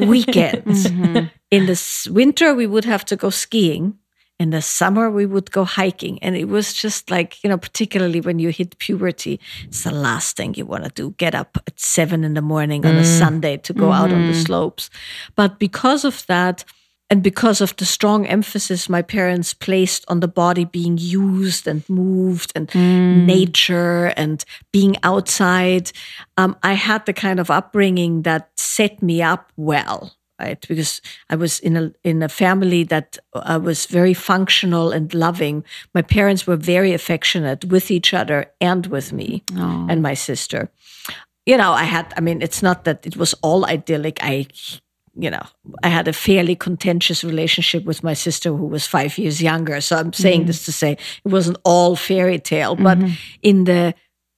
weekends. 0.07 0.87
Mm-hmm. 0.97 1.27
In 1.49 1.65
the 1.65 2.09
winter, 2.11 2.53
we 2.53 2.67
would 2.67 2.85
have 2.85 3.05
to 3.05 3.15
go 3.15 3.29
skiing. 3.29 3.97
In 4.39 4.49
the 4.49 4.61
summer, 4.61 5.09
we 5.09 5.25
would 5.25 5.51
go 5.51 5.63
hiking. 5.63 6.19
And 6.21 6.35
it 6.35 6.45
was 6.45 6.73
just 6.73 7.09
like, 7.09 7.41
you 7.43 7.49
know, 7.49 7.57
particularly 7.57 8.21
when 8.21 8.39
you 8.39 8.49
hit 8.49 8.77
puberty, 8.79 9.39
it's 9.63 9.83
the 9.83 9.91
last 9.91 10.35
thing 10.37 10.55
you 10.55 10.65
want 10.65 10.83
to 10.83 10.89
do. 10.89 11.11
Get 11.17 11.35
up 11.35 11.57
at 11.67 11.79
seven 11.79 12.23
in 12.23 12.33
the 12.33 12.41
morning 12.41 12.85
on 12.85 12.97
a 12.97 13.01
mm. 13.01 13.19
Sunday 13.19 13.57
to 13.57 13.73
go 13.73 13.91
out 13.91 14.11
on 14.11 14.27
the 14.27 14.33
mm-hmm. 14.33 14.41
slopes. 14.41 14.89
But 15.35 15.57
because 15.59 16.03
of 16.03 16.25
that, 16.27 16.65
and 17.09 17.23
because 17.23 17.61
of 17.61 17.75
the 17.77 17.85
strong 17.85 18.25
emphasis 18.25 18.89
my 18.89 19.01
parents 19.01 19.53
placed 19.53 20.03
on 20.09 20.19
the 20.19 20.27
body 20.27 20.65
being 20.65 20.97
used 20.97 21.67
and 21.67 21.87
moved 21.89 22.51
and 22.53 22.73
nature 23.25 24.07
and 24.17 24.43
being 24.73 24.97
outside, 25.03 25.91
um, 26.37 26.57
I 26.63 26.73
had 26.73 27.05
the 27.05 27.13
kind 27.13 27.39
of 27.39 27.49
upbringing 27.49 28.23
that 28.23 28.49
set 28.57 29.01
me 29.01 29.21
up 29.21 29.51
well. 29.55 30.13
Right, 30.39 30.63
because 30.67 31.01
I 31.31 31.35
was 31.35 31.59
in 31.59 31.75
a 31.75 31.91
in 32.03 32.21
a 32.21 32.29
family 32.29 32.83
that 32.83 33.17
uh, 33.33 33.59
was 33.59 33.87
very 33.87 34.13
functional 34.13 34.91
and 34.91 35.11
loving. 35.11 35.63
My 35.95 36.03
parents 36.03 36.45
were 36.45 36.55
very 36.57 36.93
affectionate 36.93 37.65
with 37.65 37.89
each 37.89 38.13
other 38.13 38.45
and 38.61 38.85
with 38.85 39.11
me 39.11 39.43
and 39.89 40.03
my 40.03 40.13
sister. 40.13 40.69
You 41.47 41.57
know, 41.57 41.71
I 41.71 41.85
had. 41.85 42.13
I 42.15 42.21
mean, 42.21 42.43
it's 42.43 42.61
not 42.61 42.83
that 42.83 43.07
it 43.07 43.17
was 43.17 43.33
all 43.41 43.65
idyllic. 43.65 44.19
I 44.21 44.45
you 45.19 45.29
know, 45.31 45.43
I 45.83 45.87
had 45.89 46.07
a 46.07 46.13
fairly 46.13 46.55
contentious 46.55 47.23
relationship 47.23 47.85
with 47.85 48.03
my 48.03 48.13
sister 48.13 48.49
who 48.49 48.67
was 48.67 48.85
five 48.85 49.17
years 49.17 49.41
younger. 49.41 49.81
So 49.81 49.97
I'm 49.97 50.13
saying 50.13 50.45
this 50.45 50.65
to 50.65 50.71
say 50.71 50.91
it 50.91 51.29
wasn't 51.29 51.57
all 51.63 51.95
fairy 51.95 52.39
tale, 52.39 52.75
but 52.75 52.99
in 53.41 53.63
the 53.63 53.93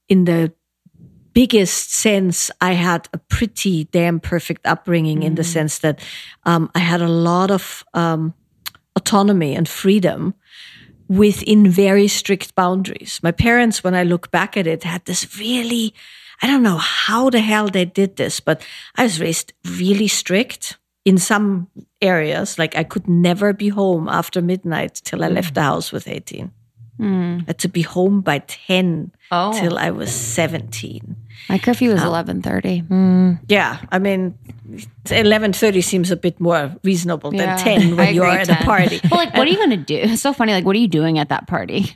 in 0.08 0.26
the 0.26 0.54
biggest 1.34 1.94
sense, 1.94 2.52
I 2.62 2.74
had 2.74 3.08
a 3.14 3.18
pretty 3.18 3.86
damn 3.86 4.20
perfect 4.20 4.66
upbringing 4.66 5.24
in 5.24 5.36
the 5.36 5.44
sense 5.44 5.80
that 5.80 6.00
um, 6.44 6.70
I 6.74 6.80
had 6.80 7.02
a 7.02 7.08
lot 7.08 7.52
of 7.52 7.84
um, 7.94 8.34
autonomy 8.96 9.56
and 9.56 9.68
freedom 9.68 10.34
within 11.08 11.68
very 11.70 12.08
strict 12.08 12.56
boundaries. 12.56 13.20
My 13.24 13.32
parents, 13.32 13.84
when 13.84 13.96
I 13.96 14.04
look 14.04 14.32
back 14.32 14.58
at 14.58 14.68
it, 14.68 14.84
had 14.84 15.06
this 15.06 15.38
really, 15.40 15.94
I 16.42 16.48
don't 16.48 16.64
know 16.64 16.78
how 16.78 17.30
the 17.30 17.42
hell 17.42 17.68
they 17.68 17.86
did 17.86 18.16
this, 18.16 18.40
but 18.40 18.62
I 18.96 19.04
was 19.04 19.20
raised 19.20 19.54
really 19.78 20.08
strict 20.08 20.78
in 21.06 21.18
some 21.18 21.68
areas. 22.02 22.58
Like 22.58 22.76
I 22.76 22.84
could 22.84 23.08
never 23.08 23.54
be 23.54 23.70
home 23.70 24.08
after 24.08 24.42
midnight 24.42 25.02
till 25.04 25.24
I 25.24 25.28
hmm. 25.28 25.36
left 25.36 25.54
the 25.56 25.62
house 25.62 25.92
with 25.92 26.08
18. 26.08 26.52
Hmm. 26.98 27.38
I 27.42 27.44
had 27.48 27.60
to 27.60 27.70
be 27.70 27.82
home 27.82 28.22
by 28.22 28.40
10 28.40 29.12
Oh. 29.32 29.54
till 29.54 29.78
I 29.78 29.92
was 29.92 30.12
17. 30.12 31.16
My 31.50 31.58
curfew 31.60 31.92
was 31.92 32.04
eleven 32.04 32.42
thirty. 32.42 32.80
Hmm. 32.80 33.34
Yeah, 33.48 33.78
I 33.92 34.00
mean, 34.00 34.34
11.30 35.06 35.84
seems 35.84 36.12
a 36.12 36.16
bit 36.16 36.40
more 36.40 36.76
reasonable 36.84 37.34
Yeah. 37.34 37.56
than 37.56 37.80
10 37.80 37.96
when 37.98 38.14
you're 38.14 38.26
at 38.26 38.48
10. 38.48 38.58
a 38.58 38.66
party. 38.66 39.00
Well, 39.10 39.20
like, 39.20 39.34
what 39.34 39.48
are 39.48 39.52
you 39.52 39.58
going 39.58 39.70
to 39.72 39.78
do? 39.78 39.96
It's 39.96 40.22
so 40.22 40.34
funny. 40.34 40.54
Like, 40.54 40.66
what 40.66 40.76
are 40.76 40.80
you 40.80 40.88
doing 40.88 41.18
at 41.20 41.30
that 41.30 41.48
party? 41.48 41.96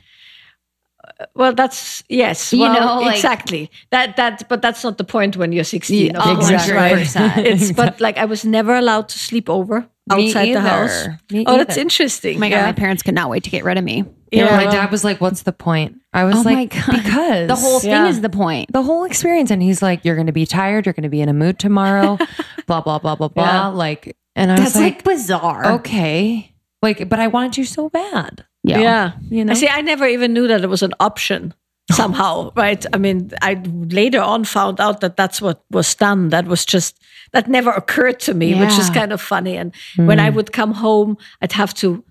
Well, 1.34 1.52
that's 1.54 2.02
yes. 2.08 2.52
You 2.52 2.60
well, 2.60 2.80
know, 2.98 3.02
like- 3.06 3.16
exactly 3.16 3.70
that. 3.90 4.16
That, 4.16 4.48
but 4.48 4.62
that's 4.62 4.82
not 4.82 4.98
the 4.98 5.04
point 5.04 5.36
when 5.36 5.52
you're 5.52 5.64
16. 5.64 6.06
Yeah, 6.06 6.18
of 6.18 6.26
oh, 6.26 6.36
exactly. 6.40 6.74
right? 6.74 7.36
It's 7.46 7.72
but 7.72 8.00
like 8.00 8.18
I 8.18 8.24
was 8.24 8.44
never 8.44 8.74
allowed 8.74 9.08
to 9.10 9.18
sleep 9.18 9.48
over 9.48 9.86
outside 10.10 10.54
the 10.54 10.60
house. 10.60 11.06
Me 11.30 11.44
oh, 11.46 11.56
that's 11.56 11.76
interesting. 11.76 12.36
Oh 12.36 12.40
my 12.40 12.50
god, 12.50 12.56
yeah. 12.56 12.66
my 12.66 12.72
parents 12.72 13.02
could 13.02 13.14
not 13.14 13.30
wait 13.30 13.44
to 13.44 13.50
get 13.50 13.64
rid 13.64 13.78
of 13.78 13.84
me. 13.84 14.04
Yeah, 14.32 14.46
Yeah, 14.46 14.56
my 14.56 14.64
dad 14.64 14.90
was 14.90 15.04
like, 15.04 15.20
"What's 15.20 15.42
the 15.42 15.52
point?" 15.52 16.00
I 16.12 16.24
was 16.24 16.34
Oh 16.36 16.42
like, 16.42 16.70
"Because 16.74 17.46
the 17.48 17.54
whole 17.56 17.78
thing 17.80 17.90
Yeah. 17.90 18.08
is 18.08 18.20
the 18.20 18.28
point. 18.28 18.72
the 18.72 18.82
whole 18.82 19.04
experience." 19.04 19.52
And 19.52 19.62
he's 19.62 19.80
like, 19.82 20.04
"You're 20.04 20.16
going 20.16 20.26
to 20.26 20.32
be 20.32 20.46
tired. 20.46 20.86
You're 20.86 20.92
going 20.94 21.04
to 21.04 21.08
be 21.08 21.20
in 21.20 21.28
a 21.28 21.32
mood 21.34 21.58
tomorrow." 21.60 22.18
blah 22.66 22.80
blah 22.86 22.98
blah 22.98 23.14
blah 23.14 23.28
blah. 23.28 23.44
Yeah. 23.44 23.66
Like, 23.68 24.16
and 24.34 24.50
I 24.50 24.56
That's 24.56 24.74
was 24.74 24.82
like, 24.82 24.94
like, 24.96 25.04
bizarre. 25.04 25.72
"Okay." 25.74 26.52
Like, 26.82 27.08
but 27.08 27.18
I 27.20 27.28
wanted 27.28 27.56
you 27.58 27.64
so 27.64 27.88
bad. 27.88 28.44
Yeah. 28.64 28.80
yeah. 28.80 29.12
You 29.30 29.44
know? 29.44 29.52
I 29.52 29.54
see. 29.54 29.68
I 29.68 29.82
never 29.82 30.06
even 30.06 30.32
knew 30.32 30.48
that 30.48 30.64
it 30.64 30.68
was 30.68 30.82
an 30.82 30.94
option. 30.98 31.54
Somehow, 31.92 32.50
right? 32.56 32.84
I 32.94 32.98
mean, 32.98 33.30
I 33.42 33.60
later 33.90 34.22
on 34.22 34.44
found 34.44 34.80
out 34.80 35.00
that 35.02 35.18
that's 35.18 35.42
what 35.42 35.62
was 35.70 35.94
done. 35.94 36.30
That 36.30 36.46
was 36.46 36.64
just 36.64 36.98
that 37.32 37.46
never 37.46 37.70
occurred 37.70 38.20
to 38.20 38.32
me, 38.32 38.58
which 38.58 38.78
is 38.78 38.88
kind 38.88 39.12
of 39.12 39.20
funny. 39.20 39.58
And 39.58 39.74
when 39.96 40.18
Hmm. 40.18 40.24
I 40.24 40.30
would 40.30 40.50
come 40.52 40.72
home, 40.72 41.18
I'd 41.42 41.52
have 41.52 41.74
to 41.74 42.02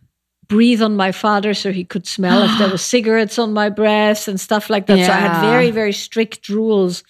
breathe 0.47 0.81
on 0.83 0.95
my 0.95 1.11
father 1.11 1.55
so 1.55 1.71
he 1.71 1.83
could 1.83 2.05
smell 2.05 2.43
if 2.43 2.55
there 2.59 2.69
were 2.71 2.77
cigarettes 2.77 3.39
on 3.39 3.51
my 3.53 3.69
breath 3.69 4.27
and 4.27 4.39
stuff 4.39 4.69
like 4.69 4.85
that. 4.85 5.05
So 5.07 5.11
I 5.11 5.15
had 5.17 5.41
very, 5.41 5.71
very 5.71 5.93
strict 5.93 6.49
rules 6.49 7.03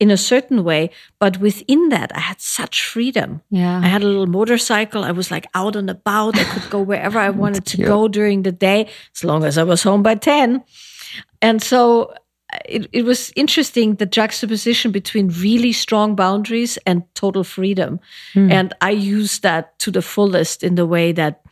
in 0.00 0.10
a 0.10 0.16
certain 0.16 0.64
way. 0.64 0.90
But 1.18 1.38
within 1.38 1.88
that, 1.88 2.14
I 2.14 2.20
had 2.20 2.40
such 2.40 2.84
freedom. 2.84 3.42
Yeah. 3.50 3.78
I 3.78 3.88
had 3.88 4.02
a 4.02 4.06
little 4.06 4.26
motorcycle. 4.26 5.04
I 5.04 5.10
was 5.12 5.30
like 5.30 5.46
out 5.54 5.76
and 5.76 5.90
about. 5.90 6.38
I 6.38 6.44
could 6.44 6.70
go 6.70 6.80
wherever 6.80 7.18
I 7.18 7.30
wanted 7.42 7.66
to 7.66 7.76
go 7.78 8.08
during 8.08 8.42
the 8.42 8.52
day, 8.52 8.88
as 9.14 9.24
long 9.24 9.44
as 9.44 9.58
I 9.58 9.64
was 9.64 9.82
home 9.82 10.02
by 10.02 10.14
10. 10.14 10.62
And 11.42 11.62
so 11.62 12.14
uh, 12.52 12.58
it, 12.64 12.88
it 12.92 13.04
was 13.04 13.32
interesting 13.36 13.96
the 13.96 14.06
juxtaposition 14.06 14.92
between 14.92 15.28
really 15.28 15.72
strong 15.72 16.14
boundaries 16.14 16.78
and 16.86 17.02
total 17.14 17.44
freedom. 17.44 18.00
And 18.50 18.74
I 18.80 18.90
used 18.90 19.42
that 19.42 19.78
to 19.80 19.90
the 19.90 20.02
fullest 20.02 20.62
in 20.62 20.74
the 20.76 20.86
way 20.86 21.12
that 21.12 21.42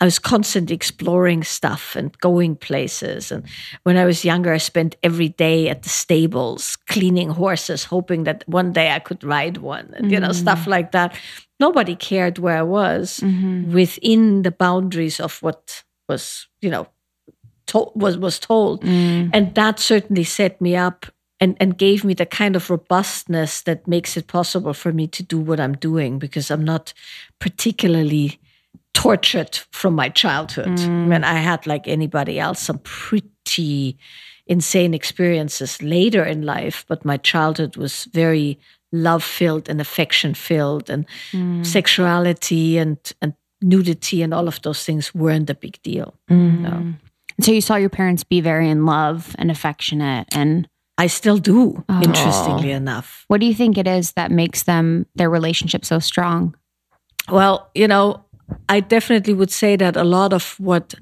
I 0.00 0.06
was 0.06 0.18
constantly 0.18 0.74
exploring 0.74 1.44
stuff 1.44 1.94
and 1.94 2.16
going 2.18 2.56
places. 2.56 3.30
And 3.30 3.44
when 3.84 3.96
I 3.96 4.04
was 4.04 4.24
younger, 4.24 4.52
I 4.52 4.58
spent 4.58 4.96
every 5.02 5.28
day 5.28 5.68
at 5.68 5.82
the 5.82 5.88
stables 5.88 6.76
cleaning 6.88 7.30
horses, 7.30 7.84
hoping 7.84 8.24
that 8.24 8.44
one 8.48 8.72
day 8.72 8.90
I 8.90 8.98
could 8.98 9.22
ride 9.22 9.58
one, 9.58 9.94
and 9.96 10.10
you 10.10 10.18
know, 10.18 10.32
stuff 10.32 10.64
mm. 10.64 10.68
like 10.68 10.92
that. 10.92 11.16
Nobody 11.60 11.94
cared 11.94 12.38
where 12.38 12.58
I 12.58 12.62
was 12.62 13.20
mm-hmm. 13.20 13.72
within 13.72 14.42
the 14.42 14.50
boundaries 14.50 15.20
of 15.20 15.40
what 15.42 15.84
was, 16.08 16.48
you 16.60 16.70
know, 16.70 16.88
to- 17.68 17.92
was 17.94 18.18
was 18.18 18.38
told, 18.38 18.82
mm. 18.82 19.30
and 19.32 19.54
that 19.54 19.78
certainly 19.78 20.24
set 20.24 20.60
me 20.60 20.74
up 20.74 21.06
and 21.40 21.56
and 21.60 21.78
gave 21.78 22.04
me 22.04 22.14
the 22.14 22.26
kind 22.26 22.56
of 22.56 22.68
robustness 22.68 23.62
that 23.62 23.86
makes 23.86 24.16
it 24.16 24.26
possible 24.26 24.74
for 24.74 24.92
me 24.92 25.06
to 25.06 25.22
do 25.22 25.38
what 25.38 25.60
I'm 25.60 25.76
doing 25.76 26.18
because 26.18 26.50
I'm 26.50 26.64
not 26.64 26.92
particularly 27.38 28.40
tortured 28.94 29.58
from 29.70 29.94
my 29.94 30.08
childhood. 30.08 30.78
Mm. 30.78 31.08
When 31.08 31.24
I 31.24 31.34
had 31.34 31.66
like 31.66 31.86
anybody 31.86 32.40
else 32.40 32.60
some 32.60 32.78
pretty 32.78 33.98
insane 34.46 34.94
experiences 34.94 35.82
later 35.82 36.24
in 36.24 36.42
life, 36.42 36.84
but 36.88 37.04
my 37.04 37.16
childhood 37.18 37.76
was 37.76 38.04
very 38.06 38.58
love 38.92 39.24
filled 39.24 39.68
and 39.68 39.80
affection 39.80 40.34
filled 40.34 40.88
and 40.88 41.06
mm. 41.32 41.66
sexuality 41.66 42.78
and 42.78 42.98
and 43.20 43.34
nudity 43.60 44.22
and 44.22 44.32
all 44.32 44.46
of 44.46 44.60
those 44.62 44.84
things 44.84 45.14
weren't 45.14 45.50
a 45.50 45.54
big 45.54 45.80
deal. 45.82 46.14
Mm. 46.30 46.60
No. 46.60 46.94
So 47.40 47.52
you 47.52 47.60
saw 47.60 47.76
your 47.76 47.90
parents 47.90 48.22
be 48.22 48.40
very 48.40 48.70
in 48.70 48.86
love 48.86 49.34
and 49.38 49.50
affectionate. 49.50 50.28
And 50.32 50.68
I 50.98 51.08
still 51.08 51.38
do, 51.38 51.84
oh. 51.88 52.02
interestingly 52.02 52.70
enough. 52.70 53.24
what 53.26 53.40
do 53.40 53.46
you 53.46 53.54
think 53.54 53.76
it 53.76 53.88
is 53.88 54.12
that 54.12 54.30
makes 54.30 54.64
them 54.64 55.06
their 55.16 55.28
relationship 55.28 55.84
so 55.84 55.98
strong? 55.98 56.54
Well, 57.30 57.70
you 57.74 57.88
know, 57.88 58.23
I 58.68 58.80
definitely 58.80 59.34
would 59.34 59.50
say 59.50 59.76
that 59.76 59.96
a 59.96 60.04
lot 60.04 60.32
of 60.32 60.54
what 60.58 60.94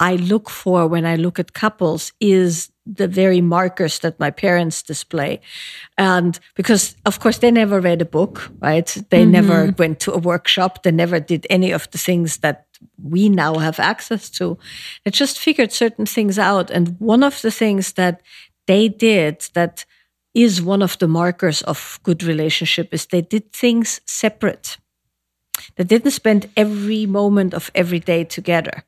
I 0.00 0.16
look 0.16 0.50
for 0.50 0.86
when 0.86 1.06
I 1.06 1.16
look 1.16 1.38
at 1.38 1.52
couples 1.52 2.12
is 2.20 2.70
the 2.86 3.08
very 3.08 3.40
markers 3.40 4.00
that 4.00 4.20
my 4.20 4.30
parents 4.30 4.82
display. 4.82 5.40
And 5.96 6.38
because, 6.54 6.96
of 7.06 7.20
course, 7.20 7.38
they 7.38 7.50
never 7.50 7.80
read 7.80 8.02
a 8.02 8.04
book, 8.04 8.50
right? 8.60 8.86
They 9.08 9.22
mm-hmm. 9.22 9.30
never 9.30 9.74
went 9.78 10.00
to 10.00 10.12
a 10.12 10.18
workshop. 10.18 10.82
They 10.82 10.90
never 10.90 11.20
did 11.20 11.46
any 11.48 11.70
of 11.72 11.90
the 11.90 11.98
things 11.98 12.38
that 12.38 12.66
we 13.02 13.28
now 13.28 13.54
have 13.58 13.78
access 13.78 14.28
to. 14.30 14.58
They 15.04 15.10
just 15.10 15.38
figured 15.38 15.72
certain 15.72 16.06
things 16.06 16.38
out. 16.38 16.70
And 16.70 16.96
one 16.98 17.22
of 17.22 17.40
the 17.40 17.50
things 17.50 17.94
that 17.94 18.20
they 18.66 18.88
did 18.88 19.48
that 19.54 19.86
is 20.34 20.60
one 20.60 20.82
of 20.82 20.98
the 20.98 21.08
markers 21.08 21.62
of 21.62 22.00
good 22.02 22.22
relationship 22.22 22.92
is 22.92 23.06
they 23.06 23.22
did 23.22 23.52
things 23.52 24.00
separate. 24.04 24.76
They 25.76 25.84
didn't 25.84 26.12
spend 26.12 26.50
every 26.56 27.06
moment 27.06 27.54
of 27.54 27.70
every 27.74 28.00
day 28.00 28.24
together. 28.24 28.84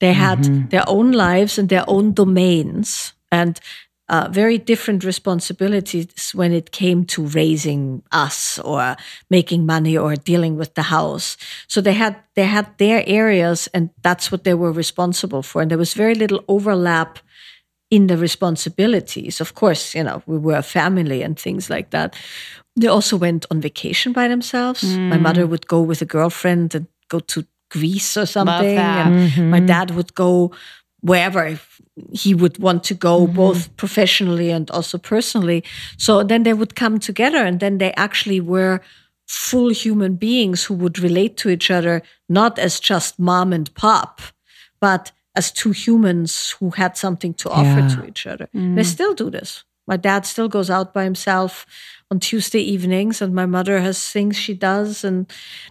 They 0.00 0.12
had 0.12 0.70
their 0.70 0.84
own 0.86 1.12
lives 1.12 1.58
and 1.58 1.68
their 1.68 1.84
own 1.88 2.12
domains 2.12 3.12
and 3.30 3.60
uh, 4.08 4.28
very 4.30 4.56
different 4.56 5.04
responsibilities 5.04 6.30
when 6.32 6.52
it 6.52 6.70
came 6.70 7.04
to 7.04 7.26
raising 7.26 8.02
us 8.10 8.58
or 8.60 8.96
making 9.28 9.66
money 9.66 9.98
or 9.98 10.16
dealing 10.16 10.56
with 10.56 10.74
the 10.74 10.82
house. 10.82 11.36
So 11.66 11.80
they 11.80 11.92
had 11.92 12.16
they 12.34 12.44
had 12.44 12.66
their 12.78 13.04
areas 13.06 13.68
and 13.74 13.90
that's 14.02 14.32
what 14.32 14.44
they 14.44 14.54
were 14.54 14.72
responsible 14.72 15.42
for. 15.42 15.60
And 15.60 15.70
there 15.70 15.78
was 15.78 15.94
very 15.94 16.14
little 16.14 16.42
overlap 16.48 17.18
in 17.90 18.06
the 18.06 18.16
responsibilities. 18.16 19.40
Of 19.40 19.54
course, 19.54 19.94
you 19.94 20.04
know, 20.04 20.22
we 20.26 20.38
were 20.38 20.56
a 20.56 20.62
family 20.62 21.22
and 21.22 21.38
things 21.38 21.68
like 21.68 21.90
that. 21.90 22.16
They 22.78 22.86
also 22.86 23.16
went 23.16 23.44
on 23.50 23.60
vacation 23.60 24.12
by 24.12 24.28
themselves. 24.28 24.84
My 24.84 25.16
mm. 25.16 25.20
mother 25.20 25.46
would 25.46 25.66
go 25.66 25.80
with 25.80 26.00
a 26.00 26.04
girlfriend 26.04 26.74
and 26.74 26.86
go 27.08 27.18
to 27.20 27.44
Greece 27.70 28.16
or 28.16 28.26
something. 28.26 28.76
that. 28.76 29.06
And 29.06 29.50
my 29.50 29.58
mm-hmm. 29.58 29.66
dad 29.66 29.90
would 29.90 30.14
go 30.14 30.52
wherever 31.00 31.58
he 32.12 32.34
would 32.34 32.58
want 32.58 32.84
to 32.84 32.94
go, 32.94 33.26
mm-hmm. 33.26 33.34
both 33.34 33.76
professionally 33.76 34.50
and 34.50 34.70
also 34.70 34.98
personally. 34.98 35.64
So 35.96 36.22
then 36.22 36.44
they 36.44 36.54
would 36.54 36.76
come 36.76 36.98
together 36.98 37.38
and 37.38 37.60
then 37.60 37.78
they 37.78 37.92
actually 37.94 38.40
were 38.40 38.80
full 39.26 39.70
human 39.70 40.14
beings 40.14 40.64
who 40.64 40.74
would 40.74 40.98
relate 40.98 41.36
to 41.38 41.50
each 41.50 41.70
other 41.70 42.02
not 42.28 42.58
as 42.58 42.80
just 42.80 43.18
mom 43.18 43.52
and 43.52 43.72
pop, 43.74 44.22
but 44.80 45.12
as 45.34 45.52
two 45.52 45.72
humans 45.72 46.56
who 46.58 46.70
had 46.70 46.96
something 46.96 47.34
to 47.34 47.50
offer 47.50 47.80
Yeah. 47.80 47.88
to 47.88 48.06
each 48.06 48.26
other. 48.26 48.48
They 48.52 48.60
mm. 48.60 48.84
still 48.84 49.14
do 49.14 49.30
this. 49.30 49.64
My 49.88 49.96
dad 49.96 50.26
still 50.26 50.48
goes 50.48 50.70
out 50.70 50.94
by 50.94 51.02
himself 51.02 51.66
on 52.10 52.20
Tuesday 52.20 52.60
evenings, 52.60 53.20
and 53.20 53.34
my 53.34 53.46
mother 53.46 53.80
has 53.80 54.10
things 54.10 54.36
she 54.36 54.54
does, 54.54 55.02
and 55.02 55.26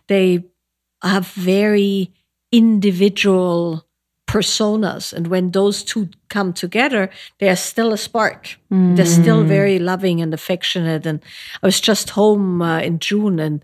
they 0.07 0.43
have 1.01 1.27
very 1.27 2.11
individual 2.51 3.85
personas. 4.27 5.13
And 5.13 5.27
when 5.27 5.51
those 5.51 5.83
two 5.83 6.09
come 6.29 6.51
together, 6.51 7.09
they 7.39 7.49
are 7.49 7.55
still 7.55 7.93
a 7.93 7.97
spark. 7.97 8.57
They're 8.95 9.05
still 9.05 9.43
very 9.43 9.79
loving 9.79 10.21
and 10.21 10.33
affectionate. 10.33 11.05
And 11.05 11.23
I 11.63 11.65
was 11.65 11.79
just 11.79 12.09
home 12.11 12.61
uh, 12.61 12.79
in 12.79 12.99
June 12.99 13.39
and 13.39 13.63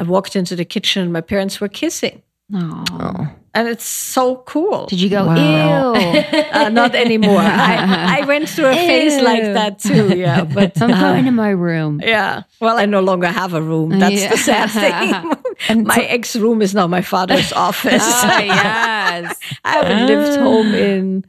I 0.00 0.02
walked 0.02 0.34
into 0.34 0.56
the 0.56 0.64
kitchen 0.64 1.02
and 1.02 1.12
my 1.12 1.20
parents 1.20 1.60
were 1.60 1.68
kissing. 1.68 2.22
Aw. 2.54 3.34
And 3.52 3.66
it's 3.68 3.84
so 3.84 4.36
cool. 4.46 4.86
Did 4.86 5.00
you 5.00 5.10
go, 5.10 5.26
Wow. 5.26 5.94
ew? 5.94 6.22
Uh, 6.52 6.68
not 6.68 6.94
anymore. 6.94 7.38
I, 7.40 8.20
I 8.20 8.24
went 8.26 8.48
through 8.48 8.66
a 8.66 8.74
phase 8.74 9.20
like 9.22 9.42
that 9.42 9.78
too. 9.80 10.16
Yeah. 10.16 10.44
But 10.54 10.80
I'm 10.80 10.90
uh, 10.92 11.00
going 11.00 11.24
to 11.24 11.32
my 11.32 11.50
room. 11.50 12.00
yeah. 12.04 12.42
Well, 12.60 12.78
I 12.78 12.86
no 12.86 13.00
longer 13.00 13.26
have 13.26 13.54
a 13.54 13.62
room. 13.62 13.98
That's 13.98 14.28
the 14.28 14.36
sad 14.36 14.70
thing. 14.70 15.32
and 15.68 15.86
my 15.86 15.98
ex 16.08 16.36
room 16.36 16.62
is 16.62 16.74
now 16.74 16.86
my 16.86 17.02
father's 17.02 17.52
office. 17.52 18.02
yes. 18.02 19.36
I 19.64 19.72
haven't 19.72 20.06
lived 20.06 20.38
home 20.40 20.74
in, 20.74 21.24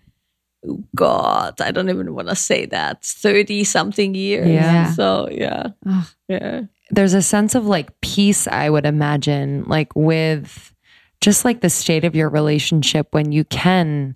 oh 0.67 0.83
God, 0.95 1.59
I 1.61 1.71
don't 1.71 1.89
even 1.89 2.13
want 2.13 2.29
to 2.29 2.35
say 2.35 2.65
that, 2.67 3.03
30 3.03 3.63
something 3.63 4.13
years. 4.15 4.47
Yeah. 4.47 4.91
So, 4.93 5.27
yeah. 5.31 5.67
Ugh. 5.87 6.05
Yeah. 6.27 6.61
There's 6.91 7.13
a 7.15 7.21
sense 7.21 7.55
of 7.55 7.65
like 7.65 7.99
peace, 8.01 8.47
I 8.47 8.69
would 8.69 8.85
imagine, 8.85 9.63
like 9.65 9.95
with 9.95 10.73
just 11.21 11.45
like 11.45 11.61
the 11.61 11.69
state 11.69 12.03
of 12.03 12.15
your 12.15 12.29
relationship 12.29 13.07
when 13.11 13.31
you 13.31 13.43
can 13.45 14.15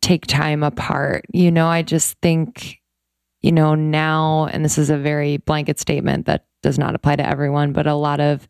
take 0.00 0.26
time 0.26 0.62
apart. 0.62 1.24
You 1.32 1.50
know, 1.50 1.68
I 1.68 1.82
just 1.82 2.18
think, 2.20 2.80
you 3.42 3.52
know, 3.52 3.74
now, 3.74 4.46
and 4.46 4.64
this 4.64 4.78
is 4.78 4.90
a 4.90 4.98
very 4.98 5.36
blanket 5.36 5.78
statement 5.78 6.26
that 6.26 6.46
does 6.62 6.78
not 6.78 6.94
apply 6.94 7.16
to 7.16 7.26
everyone, 7.26 7.72
but 7.72 7.86
a 7.86 7.94
lot 7.94 8.20
of 8.20 8.48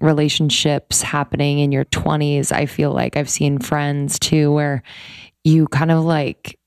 relationships 0.00 1.02
happening 1.02 1.58
in 1.58 1.72
your 1.72 1.84
20s, 1.86 2.52
I 2.52 2.66
feel 2.66 2.92
like 2.92 3.16
I've 3.16 3.30
seen 3.30 3.58
friends 3.58 4.18
too, 4.18 4.52
where 4.52 4.82
you 5.44 5.66
kind 5.68 5.90
of 5.90 6.04
like 6.04 6.58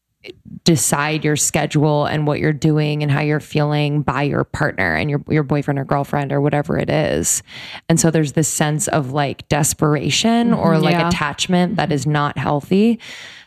decide 0.64 1.26
your 1.26 1.36
schedule 1.36 2.06
and 2.06 2.26
what 2.26 2.40
you're 2.40 2.54
doing 2.54 3.04
and 3.04 3.12
how 3.12 3.22
you're 3.22 3.40
feeling 3.40 4.02
by 4.02 4.24
your 4.24 4.44
partner 4.44 4.96
and 4.96 5.10
your 5.10 5.24
your 5.30 5.44
boyfriend 5.44 5.80
or 5.80 5.86
girlfriend 5.86 6.32
or 6.32 6.40
whatever 6.40 6.78
it 6.78 6.90
is. 6.90 7.44
And 7.90 8.00
so 8.00 8.12
there's 8.12 8.34
this 8.34 8.48
sense 8.48 8.88
of 8.88 9.12
like 9.12 9.48
desperation 9.50 10.54
or 10.54 10.74
mm-hmm. 10.74 10.84
like 10.84 10.94
Yeah. 10.94 11.08
attachment 11.10 11.76
that 11.76 11.92
is 11.92 12.08
not 12.08 12.38
healthy. 12.38 13.00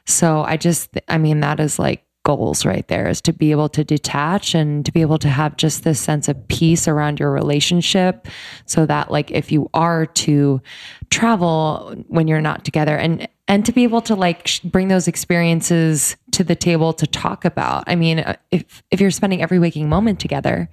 So 0.04 0.42
I 0.42 0.56
just 0.56 0.90
I 1.08 1.18
mean 1.18 1.40
that 1.40 1.60
is 1.60 1.78
like 1.78 2.02
goals 2.26 2.66
right 2.66 2.88
there 2.88 3.08
is 3.08 3.20
to 3.20 3.32
be 3.32 3.52
able 3.52 3.68
to 3.68 3.84
detach 3.84 4.52
and 4.52 4.84
to 4.84 4.90
be 4.90 5.00
able 5.00 5.16
to 5.16 5.28
have 5.28 5.56
just 5.56 5.84
this 5.84 6.00
sense 6.00 6.26
of 6.26 6.48
peace 6.48 6.88
around 6.88 7.20
your 7.20 7.30
relationship 7.30 8.26
so 8.64 8.84
that 8.84 9.12
like 9.12 9.30
if 9.30 9.52
you 9.52 9.70
are 9.74 10.06
to 10.06 10.60
travel 11.08 11.94
when 12.08 12.26
you're 12.26 12.40
not 12.40 12.64
together 12.64 12.96
and 12.96 13.28
and 13.48 13.64
to 13.64 13.72
be 13.72 13.84
able 13.84 14.00
to 14.02 14.14
like 14.14 14.46
sh- 14.46 14.60
bring 14.60 14.88
those 14.88 15.08
experiences 15.08 16.16
to 16.32 16.44
the 16.44 16.56
table 16.56 16.92
to 16.92 17.06
talk 17.06 17.44
about. 17.44 17.84
I 17.86 17.96
mean 17.96 18.20
uh, 18.20 18.36
if 18.50 18.82
if 18.90 19.00
you're 19.00 19.10
spending 19.10 19.42
every 19.42 19.58
waking 19.58 19.88
moment 19.88 20.20
together 20.20 20.68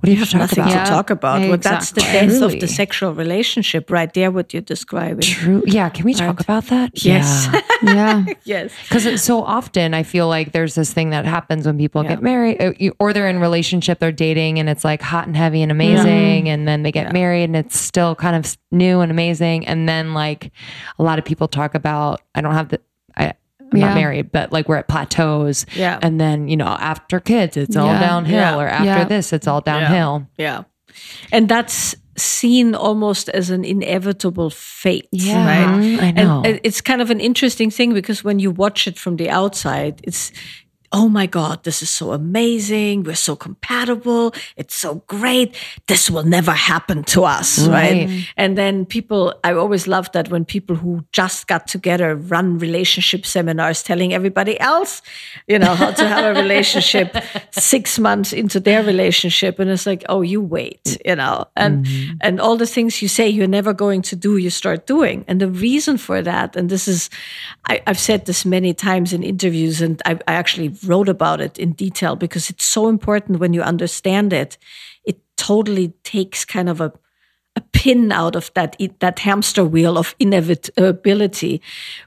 what 0.00 0.06
do 0.06 0.12
you 0.12 0.18
have 0.18 0.28
to 0.28 0.38
talk 0.38 0.40
Nothing 0.40 0.64
about 0.64 0.84
to 0.84 0.90
talk 0.90 1.10
about. 1.10 1.40
Yeah, 1.40 1.48
Well, 1.48 1.58
that's 1.58 1.92
the 1.92 2.00
exactly. 2.00 2.28
death 2.28 2.42
of 2.42 2.60
the 2.60 2.66
sexual 2.66 3.12
relationship 3.14 3.90
right 3.90 4.12
there, 4.12 4.30
what 4.30 4.54
you're 4.54 4.62
describing. 4.62 5.20
true 5.20 5.62
yeah 5.66 5.88
can 5.90 6.04
we 6.04 6.14
talk 6.14 6.40
about 6.40 6.64
that 6.66 7.04
Yes. 7.04 7.48
Yeah. 7.82 8.24
yes. 8.44 8.72
because 8.88 9.22
so 9.22 9.42
often 9.42 9.94
I 9.94 10.02
feel 10.02 10.26
like 10.28 10.52
there's 10.52 10.74
this 10.74 10.92
thing 10.92 11.10
that 11.10 11.24
happens 11.24 11.66
when 11.66 11.76
people 11.78 12.02
get 12.02 12.22
married 12.22 12.94
or 12.98 13.12
they're 13.12 13.28
in 13.28 13.40
relationship, 13.40 13.98
they're 13.98 14.12
dating, 14.12 14.58
and 14.58 14.68
it's 14.68 14.84
like 14.84 15.02
hot 15.02 15.26
and 15.26 15.36
heavy 15.36 15.62
and 15.62 15.70
mm-hmm. 15.70 15.80
amazing, 15.80 16.48
and 16.48 16.66
then 16.66 16.82
they 16.82 16.92
get 16.92 17.12
married 17.12 17.44
and 17.44 17.56
it's 17.56 17.78
still 17.78 18.14
kind 18.14 18.36
of 18.36 18.56
new 18.70 19.00
and 19.00 19.10
amazing, 19.10 19.66
and 19.66 19.88
then 19.88 20.14
like 20.14 20.50
a 20.98 21.02
lot 21.02 21.18
of 21.18 21.24
people 21.24 21.48
talk 21.48 21.74
about 21.74 22.22
I 22.34 22.40
don't 22.40 22.54
have 22.54 22.68
the 22.70 22.80
I. 23.16 23.34
I'm 23.72 23.78
Yeah. 23.78 23.86
not 23.88 23.94
married, 23.94 24.32
but 24.32 24.52
like 24.52 24.68
we're 24.68 24.76
at 24.76 24.88
plateaus. 24.88 25.66
Yeah. 25.74 25.98
And 26.02 26.20
then, 26.20 26.48
you 26.48 26.56
know, 26.56 26.66
after 26.66 27.20
kids, 27.20 27.56
it's 27.56 27.76
all 27.76 27.86
Yeah. 27.86 28.00
downhill, 28.00 28.36
Yeah. 28.38 28.56
or 28.56 28.68
after 28.68 29.04
this, 29.08 29.32
it's 29.32 29.46
all 29.46 29.60
downhill. 29.60 30.26
Yeah. 30.38 30.62
And 31.32 31.48
that's 31.48 31.94
seen 32.16 32.74
almost 32.74 33.28
as 33.30 33.48
an 33.50 33.64
inevitable 33.64 34.50
fate. 34.50 35.08
Yeah. 35.12 35.46
Right. 35.78 36.02
I 36.02 36.10
know. 36.10 36.42
And 36.44 36.60
it's 36.64 36.80
kind 36.80 37.00
of 37.00 37.10
an 37.10 37.20
interesting 37.20 37.70
thing 37.70 37.94
because 37.94 38.22
when 38.24 38.38
you 38.38 38.50
watch 38.50 38.86
it 38.86 38.98
from 38.98 39.16
the 39.16 39.30
outside, 39.30 40.00
it's, 40.04 40.32
oh 40.92 41.08
my 41.08 41.26
God, 41.26 41.62
this 41.62 41.82
is 41.82 41.90
so 41.90 42.12
amazing. 42.12 43.04
We're 43.04 43.14
so 43.14 43.36
compatible. 43.36 44.34
It's 44.56 44.74
so 44.74 44.96
great. 45.06 45.56
This 45.86 46.10
will 46.10 46.24
never 46.24 46.50
happen 46.50 47.04
to 47.04 47.24
us. 47.24 47.66
Right. 47.66 48.08
Right. 48.08 48.28
And 48.36 48.58
then 48.58 48.86
people, 48.86 49.34
I 49.44 49.52
always 49.52 49.86
love 49.86 50.10
that 50.12 50.30
when 50.30 50.44
people 50.44 50.74
who 50.74 51.04
just 51.12 51.46
got 51.46 51.68
together 51.68 52.16
run 52.16 52.58
relationship 52.58 53.24
seminars 53.24 53.84
telling 53.84 54.12
everybody 54.12 54.58
else, 54.58 55.00
you 55.46 55.58
know, 55.58 55.74
how 55.74 55.92
to 55.92 56.08
have 56.08 56.36
a 56.36 56.40
relationship 56.40 57.16
six 57.52 57.98
months 57.98 58.32
into 58.32 58.58
their 58.58 58.82
relationship. 58.82 59.60
And 59.60 59.70
it's 59.70 59.86
like, 59.86 60.04
oh, 60.08 60.22
you 60.22 60.40
wait, 60.40 60.98
you 61.04 61.14
know, 61.14 61.46
and, 61.56 61.86
mm-hmm. 61.86 62.16
and 62.20 62.40
all 62.40 62.56
the 62.56 62.66
things 62.66 63.00
you 63.00 63.06
say 63.06 63.28
you're 63.28 63.46
never 63.46 63.72
going 63.72 64.02
to 64.02 64.16
do, 64.16 64.38
you 64.38 64.50
start 64.50 64.86
doing. 64.86 65.24
And 65.28 65.40
the 65.40 65.48
reason 65.48 65.98
for 65.98 66.20
that, 66.20 66.56
and 66.56 66.68
this 66.68 66.88
is, 66.88 67.10
I, 67.68 67.80
I've 67.86 67.98
said 67.98 68.26
this 68.26 68.44
many 68.44 68.74
times 68.74 69.12
in 69.12 69.22
interviews, 69.22 69.80
and 69.80 70.02
I, 70.04 70.18
I 70.26 70.34
actually 70.34 70.68
wrote 70.84 71.08
about 71.08 71.40
it 71.40 71.58
in 71.58 71.72
detail 71.72 72.16
because 72.16 72.50
it's 72.50 72.64
so 72.64 72.88
important 72.88 73.40
when 73.40 73.52
you 73.52 73.62
understand 73.62 74.32
it. 74.32 74.58
It 75.04 75.20
totally 75.36 75.88
takes 76.02 76.44
kind 76.44 76.68
of 76.68 76.80
a 76.80 76.92
a 77.56 77.60
pin 77.72 78.12
out 78.12 78.36
of 78.36 78.52
that 78.54 78.76
that 79.00 79.18
hamster 79.18 79.64
wheel 79.64 79.98
of 79.98 80.14
inevitability, 80.18 81.60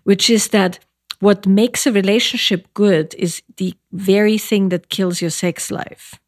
which 0.04 0.30
is 0.30 0.50
that 0.50 0.80
what 1.20 1.46
makes 1.46 1.88
a 1.88 1.92
relationship 1.92 2.68
good 2.74 3.16
is 3.18 3.42
the 3.58 3.74
very 3.92 4.38
thing 4.38 4.70
that 4.70 4.90
kills 4.90 5.22
your 5.22 5.32
sex 5.32 5.72
life. 5.72 6.20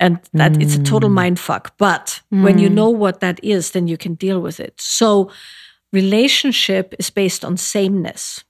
And 0.00 0.20
that 0.32 0.62
it's 0.62 0.76
a 0.76 0.82
total 0.82 1.08
mm. 1.08 1.14
mind 1.14 1.40
fuck. 1.40 1.76
But 1.76 2.22
when 2.28 2.58
you 2.58 2.68
mm. 2.68 2.74
know 2.74 2.88
what 2.90 3.20
that 3.20 3.40
is, 3.42 3.72
then 3.72 3.88
you 3.88 3.96
can 3.96 4.14
deal 4.14 4.40
with 4.40 4.60
it. 4.60 4.80
So 4.80 5.30
relationship 5.92 6.94
is 6.98 7.10
based 7.10 7.44
on 7.44 7.56
sameness. 7.56 8.44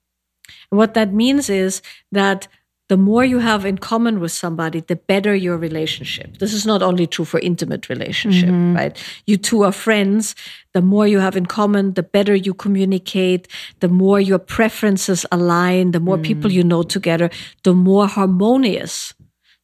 And 0.71 0.79
what 0.79 0.95
that 0.95 1.15
means 1.15 1.49
is 1.49 1.83
that 2.13 2.49
the 2.89 2.97
more 2.97 3.25
you 3.25 3.39
have 3.39 3.67
in 3.67 3.79
common 3.79 4.19
with 4.19 4.33
somebody, 4.33 4.81
the 4.81 4.97
better 4.97 5.35
your 5.35 5.59
relationship. 5.59 6.39
This 6.39 6.55
is 6.55 6.65
not 6.65 6.83
only 6.83 7.07
true 7.07 7.25
for 7.25 7.39
intimate 7.41 7.89
relationship, 7.89 8.49
right? 8.75 8.97
You 9.27 9.37
two 9.37 9.63
are 9.63 9.73
friends. 9.73 10.35
The 10.73 10.81
more 10.81 11.07
you 11.07 11.19
have 11.19 11.37
in 11.37 11.47
common, 11.47 11.95
the 11.95 12.03
better 12.03 12.35
you 12.35 12.55
communicate, 12.55 13.47
the 13.81 13.89
more 13.89 14.21
your 14.21 14.39
preferences 14.39 15.27
align, 15.31 15.91
the 15.91 16.01
more 16.01 16.17
people 16.19 16.51
you 16.51 16.65
know 16.65 16.83
together, 16.83 17.31
the 17.63 17.75
more 17.75 18.07
harmonious 18.07 19.15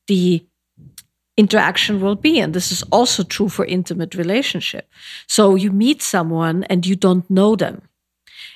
the 0.07 0.45
interaction 1.37 2.01
will 2.01 2.15
be 2.15 2.39
and 2.39 2.55
this 2.55 2.71
is 2.71 2.83
also 2.93 3.25
true 3.25 3.49
for 3.49 3.65
intimate 3.65 4.15
relationship 4.15 4.89
so 5.27 5.57
you 5.57 5.73
meet 5.73 6.01
someone 6.01 6.63
and 6.65 6.87
you 6.87 6.95
don't 6.95 7.29
know 7.29 7.57
them 7.57 7.83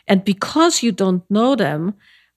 and 0.06 0.24
because 0.24 0.80
you 0.80 0.92
don't 0.92 1.28
know 1.28 1.56
them 1.56 1.94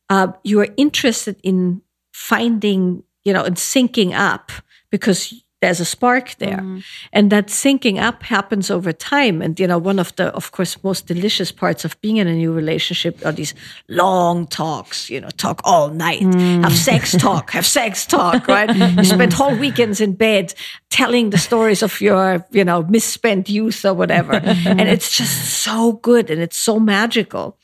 uh, 0.10 0.32
you 0.44 0.60
are 0.60 0.70
interested 0.78 1.40
in 1.44 1.82
finding 2.12 3.04
you 3.24 3.34
know 3.34 3.44
and 3.44 3.56
syncing 3.56 4.14
up 4.14 4.52
because 4.90 5.34
there's 5.62 5.80
a 5.80 5.86
spark 5.86 6.36
there. 6.40 6.58
Mm-hmm. 6.58 6.80
And 7.14 7.32
that 7.32 7.48
syncing 7.48 8.02
up 8.02 8.24
happens 8.24 8.72
over 8.72 8.92
time. 8.92 9.44
And 9.44 9.60
you 9.60 9.68
know 9.68 9.78
one 9.78 10.00
of 10.00 10.16
the 10.16 10.34
of 10.36 10.52
course 10.52 10.84
most 10.84 11.06
delicious 11.06 11.52
parts 11.52 11.86
of 11.86 12.00
being 12.02 12.18
in 12.18 12.28
a 12.28 12.34
new 12.34 12.52
relationship 12.52 13.24
are 13.24 13.32
these 13.32 13.54
long 13.88 14.48
talks 14.48 15.10
you 15.10 15.22
know 15.22 15.30
talk 15.38 15.62
all 15.64 15.90
night. 15.90 16.22
Mm. 16.22 16.64
Have 16.64 16.76
sex 16.76 17.16
talk 17.16 17.52
have 17.52 17.66
sex 17.66 18.06
talk 18.06 18.48
right? 18.48 18.76
You 18.76 19.04
spend 19.04 19.34
whole 19.34 19.56
weekends 19.56 20.02
in 20.02 20.14
bed 20.14 20.54
telling 20.90 21.30
the 21.30 21.38
stories 21.38 21.84
of 21.84 22.02
your 22.02 22.46
you 22.52 22.66
know 22.66 22.82
misspent 22.84 23.48
youth 23.48 23.86
or 23.86 23.94
whatever. 23.94 24.42
And 24.72 24.90
it's 24.90 25.16
just 25.16 25.64
so 25.64 25.94
good 25.94 26.30
and 26.30 26.42
it's 26.42 26.58
so 26.58 26.80
magical. 26.80 27.58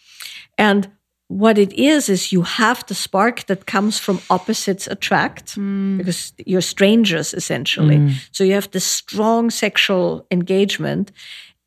And 0.58 0.88
what 1.28 1.58
it 1.58 1.74
is 1.74 2.08
is 2.08 2.32
you 2.32 2.44
have 2.44 2.86
the 2.86 2.96
spark 2.96 3.46
that 3.48 3.66
comes 3.66 4.00
from 4.00 4.22
opposites 4.30 4.88
attract 4.88 5.56
mm. 5.58 5.98
because 5.98 6.34
you're 6.46 6.62
strangers 6.62 7.34
essentially. 7.34 7.98
Mm. 7.98 8.14
So 8.32 8.44
you 8.44 8.54
have 8.54 8.72
this 8.72 8.86
strong 8.86 9.50
sexual 9.50 10.26
engagement 10.32 11.12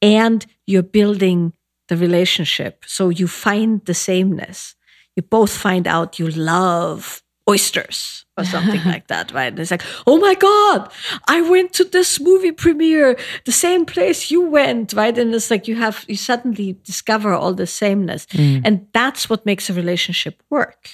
and 0.01 0.47
you're 0.67 0.83
building 0.83 1.53
the 1.89 1.97
relationship. 1.97 2.85
So 2.87 3.11
you 3.11 3.29
find 3.29 3.85
the 3.85 3.95
sameness. 3.95 4.77
You 5.15 5.23
both 5.23 5.55
find 5.55 5.87
out 5.87 6.19
you 6.19 6.29
love 6.31 7.23
oysters 7.51 8.25
or 8.37 8.45
something 8.45 8.83
like 8.95 9.07
that, 9.09 9.33
right? 9.33 9.53
And 9.53 9.59
it's 9.59 9.71
like, 9.71 9.85
oh 10.07 10.19
my 10.19 10.35
God, 10.35 10.91
I 11.29 11.41
went 11.43 11.73
to 11.75 11.85
this 11.85 12.21
movie 12.21 12.53
premiere, 12.53 13.17
the 13.45 13.53
same 13.53 13.85
place 13.85 14.31
you 14.31 14.41
went, 14.43 14.93
right? 14.93 15.17
And 15.17 15.35
it's 15.35 15.51
like 15.51 15.69
you 15.69 15.77
have, 15.77 16.05
you 16.09 16.17
suddenly 16.17 16.79
discover 16.85 17.33
all 17.35 17.55
the 17.55 17.67
sameness. 17.67 18.27
And 18.65 18.87
that's 18.93 19.29
what 19.29 19.47
makes 19.47 19.69
a 19.69 19.75
relationship 19.75 20.43
work. 20.51 20.91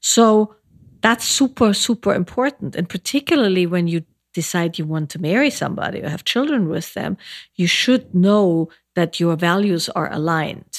So 0.00 0.54
that's 1.00 1.24
super, 1.24 1.72
super 1.72 2.14
important. 2.14 2.76
And 2.76 2.88
particularly 2.88 3.66
when 3.66 3.86
you 3.88 4.02
decide 4.34 4.78
you 4.78 4.84
want 4.84 5.08
to 5.10 5.20
marry 5.20 5.50
somebody 5.50 6.02
or 6.02 6.08
have 6.08 6.24
children 6.24 6.68
with 6.68 6.92
them, 6.94 7.16
you 7.54 7.66
should 7.66 8.14
know 8.14 8.68
that 8.94 9.18
your 9.20 9.36
values 9.36 9.88
are 9.90 10.12
aligned, 10.12 10.76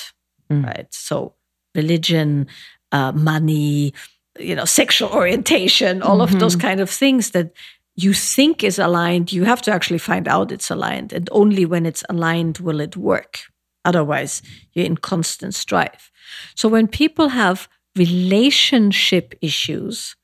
right? 0.50 0.94
So 0.94 1.34
religion, 1.74 2.48
uh, 2.92 3.12
money, 3.14 3.94
you 4.40 4.56
know, 4.56 4.66
sexual 4.66 5.10
orientation, 5.10 6.02
all 6.02 6.22
of 6.22 6.40
those 6.40 6.56
mm-hmm. 6.56 6.68
kind 6.68 6.80
of 6.80 6.90
things 6.90 7.32
that 7.32 7.52
you 7.96 8.14
think 8.14 8.64
is 8.64 8.78
aligned, 8.80 9.34
you 9.34 9.44
have 9.44 9.62
to 9.64 9.72
actually 9.72 9.98
find 9.98 10.28
out 10.28 10.52
it's 10.52 10.70
aligned. 10.70 11.12
And 11.12 11.28
only 11.32 11.66
when 11.66 11.86
it's 11.86 12.04
aligned 12.10 12.60
will 12.60 12.80
it 12.80 12.96
work. 12.96 13.40
Otherwise, 13.86 14.42
you're 14.74 14.86
in 14.86 14.98
constant 14.98 15.56
strife. 15.56 16.12
So 16.56 16.70
when 16.70 16.88
people 16.88 17.30
have 17.30 17.68
relationship 17.96 19.34
issues, 19.42 20.16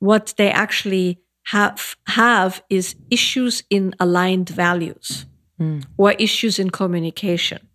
what 0.00 0.34
they 0.36 0.50
actually 0.50 1.20
have 1.44 1.96
have 2.06 2.62
is 2.68 2.94
issues 3.10 3.62
in 3.70 3.94
aligned 3.98 4.48
values 4.48 5.26
mm. 5.60 5.84
or 5.96 6.12
issues 6.12 6.58
in 6.58 6.70
communication. 6.70 7.68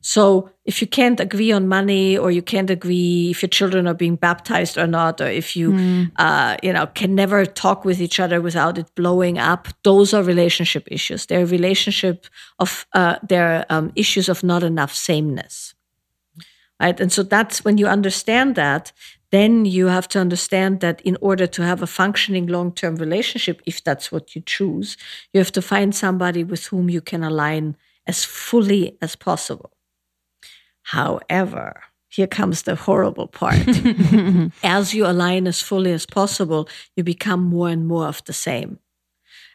So 0.00 0.50
if 0.64 0.80
you 0.80 0.86
can't 0.86 1.20
agree 1.20 1.50
on 1.52 1.66
money, 1.66 2.16
or 2.16 2.30
you 2.30 2.42
can't 2.42 2.70
agree 2.70 3.30
if 3.30 3.42
your 3.42 3.48
children 3.48 3.86
are 3.86 3.94
being 3.94 4.16
baptized 4.16 4.78
or 4.78 4.86
not, 4.86 5.20
or 5.20 5.26
if 5.26 5.56
you, 5.56 5.72
uh, 6.16 6.56
you 6.62 6.72
know, 6.72 6.86
can 6.86 7.14
never 7.14 7.44
talk 7.44 7.84
with 7.84 8.00
each 8.00 8.20
other 8.20 8.40
without 8.40 8.78
it 8.78 8.94
blowing 8.94 9.38
up, 9.38 9.68
those 9.82 10.14
are 10.14 10.22
relationship 10.22 10.86
issues. 10.90 11.26
They're 11.26 11.44
relationship 11.46 12.26
of, 12.58 12.86
uh, 12.92 13.16
they're 13.28 13.66
um, 13.70 13.92
issues 13.96 14.28
of 14.28 14.42
not 14.42 14.62
enough 14.62 14.94
sameness, 14.94 15.74
right? 16.80 16.98
And 17.00 17.12
so 17.12 17.22
that's 17.22 17.64
when 17.64 17.76
you 17.76 17.88
understand 17.88 18.54
that, 18.54 18.92
then 19.30 19.64
you 19.64 19.88
have 19.88 20.08
to 20.08 20.20
understand 20.20 20.80
that 20.80 21.00
in 21.02 21.18
order 21.20 21.46
to 21.46 21.62
have 21.62 21.82
a 21.82 21.86
functioning 21.86 22.46
long-term 22.46 22.96
relationship, 22.96 23.60
if 23.66 23.82
that's 23.82 24.10
what 24.10 24.34
you 24.34 24.42
choose, 24.46 24.96
you 25.32 25.38
have 25.38 25.52
to 25.52 25.60
find 25.60 25.94
somebody 25.94 26.44
with 26.44 26.66
whom 26.66 26.88
you 26.88 27.00
can 27.00 27.22
align 27.22 27.76
as 28.06 28.24
fully 28.24 28.96
as 29.02 29.16
possible. 29.16 29.72
However, 30.88 31.82
here 32.08 32.26
comes 32.26 32.62
the 32.62 32.74
horrible 32.74 33.26
part. 33.26 33.68
as 34.62 34.94
you 34.94 35.06
align 35.06 35.46
as 35.46 35.60
fully 35.60 35.92
as 35.92 36.06
possible, 36.06 36.66
you 36.96 37.04
become 37.04 37.42
more 37.42 37.68
and 37.68 37.86
more 37.86 38.06
of 38.06 38.24
the 38.24 38.32
same. 38.32 38.78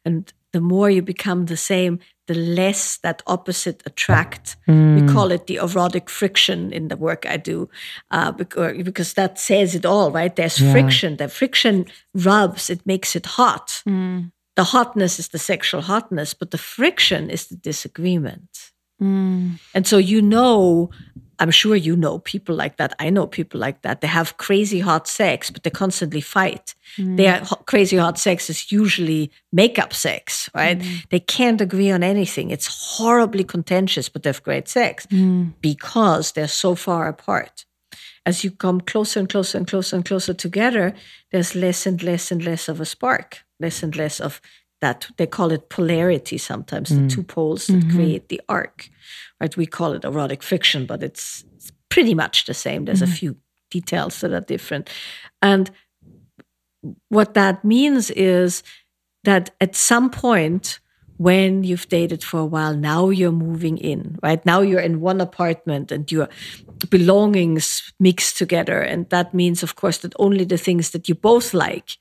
And 0.05 0.31
the 0.51 0.61
more 0.61 0.91
you 0.91 1.01
become 1.01 1.47
the 1.47 1.57
same, 1.57 1.99
the 2.27 2.35
less 2.35 2.97
that 2.97 3.23
opposite 3.25 3.81
attract. 3.87 4.55
We 4.67 4.73
hmm. 4.73 5.09
call 5.09 5.31
it 5.31 5.47
the 5.47 5.55
erotic 5.55 6.07
friction 6.07 6.71
in 6.71 6.87
the 6.89 6.97
work 6.97 7.25
I 7.25 7.37
do, 7.37 7.67
uh, 8.11 8.31
because, 8.31 8.79
uh, 8.79 8.83
because 8.83 9.13
that 9.15 9.39
says 9.39 9.73
it 9.73 9.85
all, 9.85 10.11
right? 10.11 10.35
There's 10.35 10.59
friction. 10.59 11.17
The 11.17 11.29
friction 11.29 11.87
rubs, 12.13 12.69
it 12.69 12.85
makes 12.85 13.15
it 13.15 13.25
hot. 13.25 13.81
Hmm. 13.85 14.25
The 14.55 14.65
hotness 14.65 15.17
is 15.17 15.29
the 15.29 15.39
sexual 15.39 15.81
hotness, 15.81 16.35
but 16.35 16.51
the 16.51 16.59
friction 16.59 17.31
is 17.31 17.47
the 17.47 17.55
disagreement. 17.55 18.71
Hmm. 18.99 19.53
And 19.73 19.87
so 19.87 19.97
you 19.97 20.21
know, 20.21 20.91
I'm 21.43 21.51
sure 21.51 21.75
you 21.75 21.97
know 21.97 22.19
people 22.19 22.55
like 22.55 22.77
that. 22.77 22.93
I 22.99 23.09
know 23.09 23.27
people 23.27 23.59
like 23.59 23.81
that. 23.81 23.99
They 23.99 24.07
have 24.07 24.37
crazy 24.37 24.79
hot 24.79 25.09
sex, 25.09 25.51
but 25.51 25.63
they 25.63 25.69
constantly 25.69 26.21
fight. 26.21 26.73
Mm. 26.97 27.17
Their 27.17 27.39
ho- 27.39 27.61
crazy 27.65 27.97
hot 27.97 28.17
sex 28.17 28.49
is 28.49 28.71
usually 28.71 29.29
makeup 29.51 29.93
sex, 29.93 30.49
right? 30.55 30.79
Mm. 30.79 31.09
They 31.09 31.19
can't 31.19 31.59
agree 31.59 31.91
on 31.91 32.01
anything. 32.01 32.49
It's 32.49 32.95
horribly 32.95 33.43
contentious, 33.43 34.07
but 34.07 34.23
they 34.23 34.29
have 34.29 34.41
great 34.41 34.69
sex 34.69 35.05
mm. 35.07 35.51
because 35.59 36.31
they're 36.31 36.47
so 36.47 36.75
far 36.75 37.09
apart. 37.09 37.65
As 38.25 38.45
you 38.45 38.51
come 38.51 38.79
closer 38.79 39.19
and 39.19 39.27
closer 39.27 39.57
and 39.57 39.67
closer 39.67 39.97
and 39.97 40.05
closer 40.05 40.33
together, 40.33 40.93
there's 41.33 41.55
less 41.55 41.85
and 41.85 42.01
less 42.01 42.31
and 42.31 42.41
less 42.41 42.69
of 42.69 42.79
a 42.79 42.85
spark, 42.85 43.43
less 43.59 43.83
and 43.83 43.93
less 43.97 44.21
of 44.21 44.39
that 44.79 45.07
they 45.17 45.25
call 45.25 45.51
it 45.53 45.69
polarity 45.69 46.37
sometimes 46.37 46.89
the 46.89 47.07
two 47.07 47.23
poles 47.23 47.67
that 47.67 47.75
mm-hmm. 47.75 47.95
create 47.95 48.27
the 48.27 48.41
arc 48.49 48.89
right 49.43 49.57
we 49.57 49.65
call 49.65 49.93
it 49.93 50.05
erotic 50.05 50.41
friction 50.41 50.85
but 50.85 51.03
it's, 51.03 51.43
it's 51.55 51.71
pretty 51.93 52.15
much 52.15 52.45
the 52.45 52.55
same. 52.55 52.85
There's 52.85 53.03
a 53.03 53.05
mm-hmm. 53.05 53.13
few 53.13 53.37
details 53.69 54.19
that 54.21 54.33
are 54.33 54.41
different. 54.41 54.89
And 55.43 55.69
what 57.09 57.35
that 57.35 57.63
means 57.63 58.09
is 58.09 58.63
that 59.23 59.51
at 59.61 59.75
some 59.75 60.09
point 60.09 60.79
when 61.17 61.63
you've 61.63 61.87
dated 61.89 62.23
for 62.23 62.39
a 62.39 62.45
while 62.45 62.75
now 62.75 63.09
you're 63.09 63.31
moving 63.31 63.77
in 63.77 64.17
right? 64.23 64.43
Now 64.43 64.61
you're 64.61 64.87
in 64.89 65.01
one 65.01 65.21
apartment 65.21 65.91
and 65.91 66.11
your 66.11 66.27
belongings 66.89 67.93
mixed 67.99 68.39
together. 68.39 68.81
And 68.81 69.07
that 69.11 69.33
means 69.33 69.61
of 69.61 69.75
course 69.75 69.99
that 69.99 70.13
only 70.17 70.45
the 70.45 70.57
things 70.57 70.89
that 70.89 71.07
you 71.07 71.13
both 71.13 71.53
like 71.53 71.97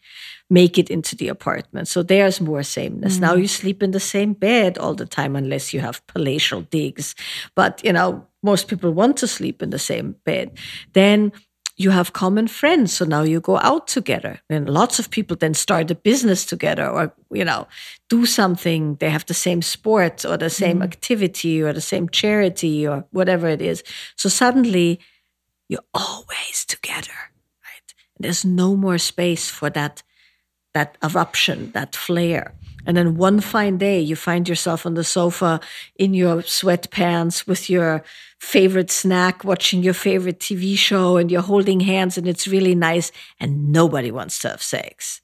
make 0.53 0.77
it 0.77 0.91
into 0.91 1.17
the 1.17 1.29
apartment. 1.29 1.89
So 1.89 2.03
there's 2.03 2.39
more 2.41 2.63
sameness. 2.63 3.19
Now 3.19 3.35
mm. 3.35 3.41
you 3.41 3.49
sleep 3.49 3.83
in 3.83 3.93
the 3.93 4.01
same 4.15 4.35
bed 4.35 4.77
all 4.77 4.95
the 4.95 5.07
time 5.07 5.35
unless 5.35 5.73
you 5.73 5.81
have 5.81 6.07
palatial 6.07 6.61
digs. 6.61 7.15
But 7.55 7.83
you 7.83 7.93
know 7.93 8.27
most 8.43 8.69
people 8.69 8.93
want 8.93 9.17
to 9.19 9.27
sleep 9.27 9.63
in 9.63 9.71
the 9.71 9.79
same 9.79 10.17
bed. 10.25 10.59
Then 10.93 11.33
you 11.79 11.91
have 11.91 12.13
common 12.13 12.49
friends. 12.49 12.93
So 12.93 13.07
now 13.07 13.23
you 13.23 13.41
go 13.41 13.57
out 13.59 13.89
together. 13.89 14.41
And 14.51 14.69
lots 14.69 14.99
of 14.99 15.09
people 15.11 15.37
then 15.39 15.55
start 15.55 15.91
a 15.91 15.95
business 15.95 16.45
together 16.45 16.87
or 16.87 17.15
you 17.33 17.47
know 17.47 17.67
do 18.11 18.27
something. 18.27 18.97
They 18.97 19.09
have 19.09 19.25
the 19.25 19.41
same 19.47 19.63
sport 19.63 20.27
or 20.27 20.37
the 20.37 20.51
same 20.51 20.81
mm. 20.81 20.85
activity 20.85 21.63
or 21.63 21.73
the 21.73 21.81
same 21.81 22.11
charity 22.11 22.87
or 22.87 23.07
whatever 23.11 23.49
it 23.49 23.63
is. 23.63 23.83
So 24.17 24.29
suddenly 24.29 25.01
you're 25.71 25.89
always 25.95 26.67
together 26.69 27.19
right? 27.65 27.95
There's 28.19 28.45
no 28.45 28.77
more 28.77 28.99
space 28.99 29.49
for 29.49 29.71
that 29.71 30.03
that 30.75 30.97
eruption 31.03 31.71
that 31.73 31.95
flare. 31.95 32.55
And 32.85 32.97
then 32.97 33.17
one 33.17 33.41
fine 33.41 33.79
day 33.79 34.01
you 34.01 34.17
find 34.17 34.49
yourself 34.49 34.87
on 34.87 34.95
the 34.95 35.05
sofa 35.05 35.61
in 35.97 36.15
your 36.15 36.43
sweatpants 36.43 37.47
with 37.47 37.71
your 37.71 38.03
favorite 38.41 38.91
snack 38.91 39.45
watching 39.45 39.85
your 39.85 39.95
favorite 39.95 40.41
tv 40.41 40.77
show 40.77 41.17
and 41.17 41.31
you're 41.31 41.43
holding 41.43 41.79
hands 41.81 42.19
and 42.19 42.27
it's 42.27 42.49
really 42.49 42.75
nice 42.75 43.13
and 43.39 43.71
nobody 43.71 44.11
wants 44.11 44.39
to 44.41 44.49
have 44.49 44.63
sex. 44.63 45.21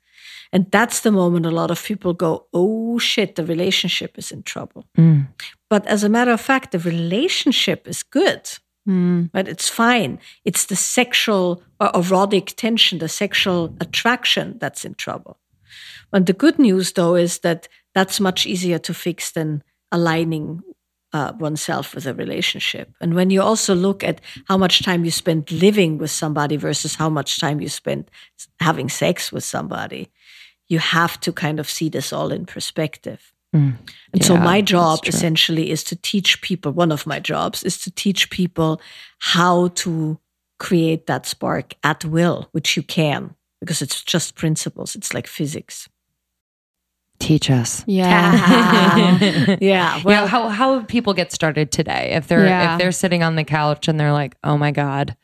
And 0.52 0.70
that's 0.70 1.00
the 1.00 1.10
moment 1.10 1.46
a 1.46 1.50
lot 1.50 1.70
of 1.70 1.82
people 1.82 2.14
go 2.14 2.46
oh 2.52 2.98
shit 2.98 3.34
the 3.34 3.44
relationship 3.44 4.16
is 4.18 4.30
in 4.30 4.44
trouble. 4.44 4.86
Hmm. 4.94 5.22
But 5.68 5.84
as 5.86 6.04
a 6.04 6.08
matter 6.08 6.30
of 6.30 6.40
fact 6.40 6.70
the 6.70 6.78
relationship 6.78 7.88
is 7.88 8.02
good 8.02 8.48
but 9.32 9.48
it's 9.48 9.68
fine. 9.68 10.18
It's 10.44 10.64
the 10.66 10.76
sexual 10.76 11.62
or 11.78 11.90
erotic 11.94 12.54
tension, 12.56 12.98
the 12.98 13.08
sexual 13.08 13.74
attraction 13.80 14.56
that's 14.58 14.84
in 14.84 14.94
trouble. 14.94 15.38
And 16.12 16.26
the 16.26 16.32
good 16.32 16.58
news, 16.58 16.92
though, 16.92 17.14
is 17.14 17.40
that 17.40 17.68
that's 17.94 18.18
much 18.18 18.46
easier 18.46 18.78
to 18.78 18.94
fix 18.94 19.30
than 19.30 19.62
aligning 19.92 20.62
uh, 21.12 21.32
oneself 21.38 21.94
with 21.94 22.06
a 22.06 22.14
relationship. 22.14 22.92
And 23.00 23.14
when 23.14 23.30
you 23.30 23.42
also 23.42 23.74
look 23.74 24.02
at 24.02 24.20
how 24.46 24.56
much 24.56 24.82
time 24.82 25.04
you 25.04 25.10
spend 25.10 25.50
living 25.50 25.98
with 25.98 26.10
somebody 26.10 26.56
versus 26.56 26.94
how 26.94 27.08
much 27.10 27.40
time 27.40 27.60
you 27.60 27.68
spend 27.68 28.10
having 28.60 28.88
sex 28.88 29.32
with 29.32 29.44
somebody, 29.44 30.10
you 30.68 30.78
have 30.78 31.18
to 31.20 31.32
kind 31.32 31.60
of 31.60 31.68
see 31.68 31.88
this 31.88 32.12
all 32.12 32.30
in 32.32 32.46
perspective. 32.46 33.32
Mm. 33.54 33.76
And 34.12 34.24
so 34.24 34.36
my 34.36 34.60
job 34.60 35.00
essentially 35.06 35.70
is 35.70 35.82
to 35.84 35.96
teach 35.96 36.42
people, 36.42 36.72
one 36.72 36.92
of 36.92 37.06
my 37.06 37.18
jobs 37.18 37.62
is 37.62 37.78
to 37.82 37.90
teach 37.90 38.28
people 38.30 38.80
how 39.20 39.68
to 39.68 40.18
create 40.58 41.06
that 41.06 41.24
spark 41.26 41.74
at 41.82 42.04
will, 42.04 42.48
which 42.52 42.76
you 42.76 42.82
can, 42.82 43.34
because 43.60 43.80
it's 43.80 44.02
just 44.02 44.34
principles. 44.34 44.94
It's 44.94 45.14
like 45.14 45.26
physics. 45.26 45.88
Teach 47.20 47.50
us. 47.50 47.84
Yeah. 47.86 49.56
yeah. 49.60 50.00
Well, 50.04 50.22
Well, 50.22 50.26
how 50.28 50.48
how 50.48 50.74
would 50.76 50.86
people 50.86 51.14
get 51.14 51.32
started 51.32 51.72
today 51.72 52.12
if 52.12 52.28
they're 52.28 52.44
Yeah. 52.46 52.74
if 52.74 52.78
they're 52.78 52.92
sitting 52.92 53.22
on 53.22 53.34
the 53.34 53.44
couch 53.44 53.88
and 53.88 53.98
they're 53.98 54.12
like, 54.12 54.36
oh 54.44 54.56
my 54.56 54.70
god, 54.70 55.16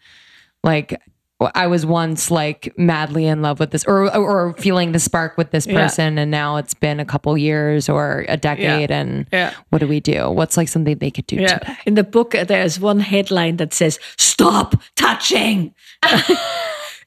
like 0.64 1.01
I 1.41 1.66
was 1.66 1.85
once 1.85 2.30
like 2.30 2.72
madly 2.78 3.26
in 3.26 3.43
love 3.43 3.59
with 3.61 3.70
this, 3.72 3.85
or 3.85 4.14
or 4.16 4.55
feeling 4.55 4.93
the 4.93 5.01
spark 5.01 5.37
with 5.37 5.51
this 5.51 5.66
Yeah. 5.66 5.74
person, 5.82 6.16
and 6.16 6.30
now 6.30 6.57
it's 6.57 6.74
been 6.74 7.01
a 7.01 7.05
couple 7.05 7.37
years 7.37 7.89
or 7.89 8.24
a 8.28 8.37
decade, 8.37 8.91
and 8.91 9.26
Yeah. 9.32 9.53
what 9.70 9.80
do 9.80 9.89
we 9.89 10.01
do? 10.01 10.30
What's 10.30 10.57
like 10.57 10.68
something 10.68 10.99
they 10.99 11.11
could 11.11 11.26
do 11.26 11.37
yeah. 11.37 11.59
today? 11.59 11.76
In 11.87 11.95
the 11.95 12.05
book, 12.05 12.30
there's 12.32 12.78
one 12.78 13.01
headline 13.01 13.57
that 13.57 13.74
says, 13.74 13.99
Stop 14.16 14.80
touching! 14.97 15.74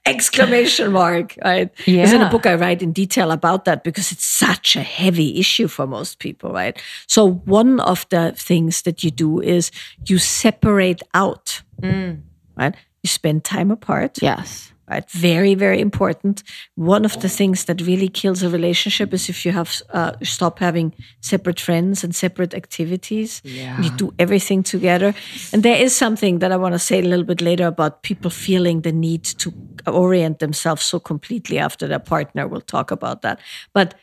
Exclamation 0.06 0.92
mark. 0.94 1.36
Right? 1.44 1.70
Because 1.86 2.14
in 2.14 2.22
a 2.22 2.30
book 2.30 2.46
I 2.46 2.56
write 2.56 2.82
in 2.82 2.94
detail 2.94 3.32
about 3.32 3.66
that 3.66 3.84
because 3.84 4.12
it's 4.14 4.24
such 4.26 4.76
a 4.78 4.82
heavy 4.82 5.38
issue 5.38 5.68
for 5.68 5.86
most 5.86 6.20
people, 6.20 6.52
right? 6.52 6.82
So 7.08 7.30
one 7.46 7.82
of 7.82 8.06
the 8.10 8.32
things 8.36 8.84
that 8.84 9.04
you 9.04 9.12
do 9.12 9.42
is 9.42 9.70
you 10.06 10.18
separate 10.18 11.02
out, 11.14 11.62
mm. 11.82 12.22
right? 12.56 12.76
You 13.04 13.08
spend 13.08 13.44
time 13.44 13.72
apart. 13.72 14.22
Yes. 14.22 14.72
right? 14.90 15.10
Very, 15.12 15.54
very 15.56 15.80
important. 15.82 16.44
One 16.76 17.06
of 17.06 17.20
the 17.22 17.30
things 17.30 17.66
that 17.66 17.82
really 17.82 18.08
kills 18.08 18.42
a 18.42 18.50
relationship 18.50 19.14
is 19.14 19.30
if 19.30 19.46
you 19.46 19.52
have 19.52 19.82
uh, 19.94 20.14
stop 20.24 20.60
having 20.60 20.94
separate 21.22 21.60
friends 21.60 22.04
and 22.04 22.16
separate 22.16 22.54
activities. 22.54 23.42
Yeah. 23.44 23.80
You 23.82 23.90
do 23.92 24.14
everything 24.18 24.64
together. 24.64 25.14
And 25.52 25.64
there 25.64 25.76
is 25.78 25.96
something 25.96 26.40
that 26.40 26.52
I 26.52 26.58
want 26.58 26.74
to 26.74 26.80
say 26.80 27.00
a 27.00 27.04
little 27.04 27.26
bit 27.26 27.42
later 27.42 27.68
about 27.68 28.04
people 28.04 28.32
feeling 28.32 28.82
the 28.82 28.92
need 28.92 29.24
to 29.24 29.54
orient 29.86 30.40
themselves 30.40 30.84
so 30.84 31.00
completely 31.00 31.60
after 31.60 31.88
their 31.88 32.00
partner. 32.00 32.48
We'll 32.48 32.62
talk 32.62 32.92
about 32.92 33.22
that. 33.22 33.40
But 33.74 33.96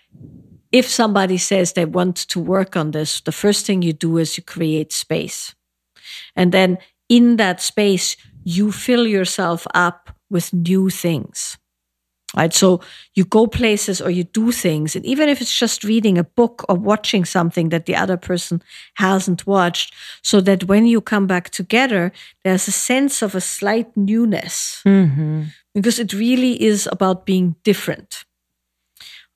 if 0.70 0.88
somebody 0.88 1.38
says 1.38 1.72
they 1.72 1.84
want 1.84 2.16
to 2.16 2.40
work 2.40 2.76
on 2.76 2.90
this, 2.90 3.20
the 3.20 3.32
first 3.32 3.64
thing 3.64 3.82
you 3.82 3.92
do 3.92 4.18
is 4.18 4.36
you 4.36 4.42
create 4.42 4.92
space. 4.92 5.54
And 6.36 6.52
then 6.52 6.78
in 7.08 7.36
that 7.36 7.60
space, 7.62 8.16
you 8.44 8.70
fill 8.72 9.06
yourself 9.06 9.66
up 9.74 10.10
with 10.30 10.52
new 10.52 10.90
things. 10.90 11.58
Right. 12.36 12.52
So 12.52 12.80
you 13.14 13.24
go 13.24 13.46
places 13.46 14.00
or 14.00 14.10
you 14.10 14.24
do 14.24 14.50
things. 14.50 14.96
And 14.96 15.06
even 15.06 15.28
if 15.28 15.40
it's 15.40 15.56
just 15.56 15.84
reading 15.84 16.18
a 16.18 16.24
book 16.24 16.64
or 16.68 16.74
watching 16.74 17.24
something 17.24 17.68
that 17.68 17.86
the 17.86 17.94
other 17.94 18.16
person 18.16 18.60
hasn't 18.94 19.46
watched, 19.46 19.94
so 20.20 20.40
that 20.40 20.64
when 20.64 20.84
you 20.84 21.00
come 21.00 21.28
back 21.28 21.50
together, 21.50 22.10
there's 22.42 22.66
a 22.66 22.72
sense 22.72 23.22
of 23.22 23.36
a 23.36 23.40
slight 23.40 23.96
newness 23.96 24.82
Mm-hmm. 24.84 25.44
because 25.74 26.00
it 26.00 26.12
really 26.12 26.60
is 26.60 26.88
about 26.90 27.24
being 27.24 27.54
different. 27.62 28.24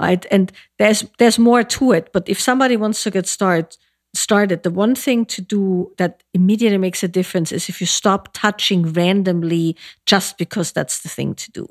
Right. 0.01 0.27
And 0.33 0.51
there's, 0.81 1.07
there's 1.19 1.39
more 1.39 1.63
to 1.63 1.93
it. 1.93 2.11
But 2.13 2.29
if 2.29 2.41
somebody 2.41 2.77
wants 2.77 3.05
to 3.05 3.13
get 3.13 3.29
started, 3.29 3.77
started, 4.15 4.63
the 4.63 4.71
one 4.71 4.95
thing 4.95 5.25
to 5.27 5.43
do 5.43 5.93
that 5.99 6.23
immediately 6.35 6.79
makes 6.79 7.03
a 7.03 7.09
difference 7.09 7.53
is 7.53 7.69
if 7.69 7.81
you 7.81 7.87
stop 7.87 8.31
touching 8.33 8.93
randomly 8.93 9.77
just 10.07 10.39
because 10.39 10.73
that's 10.73 11.01
the 11.01 11.09
thing 11.09 11.35
to 11.35 11.51
do. 11.53 11.69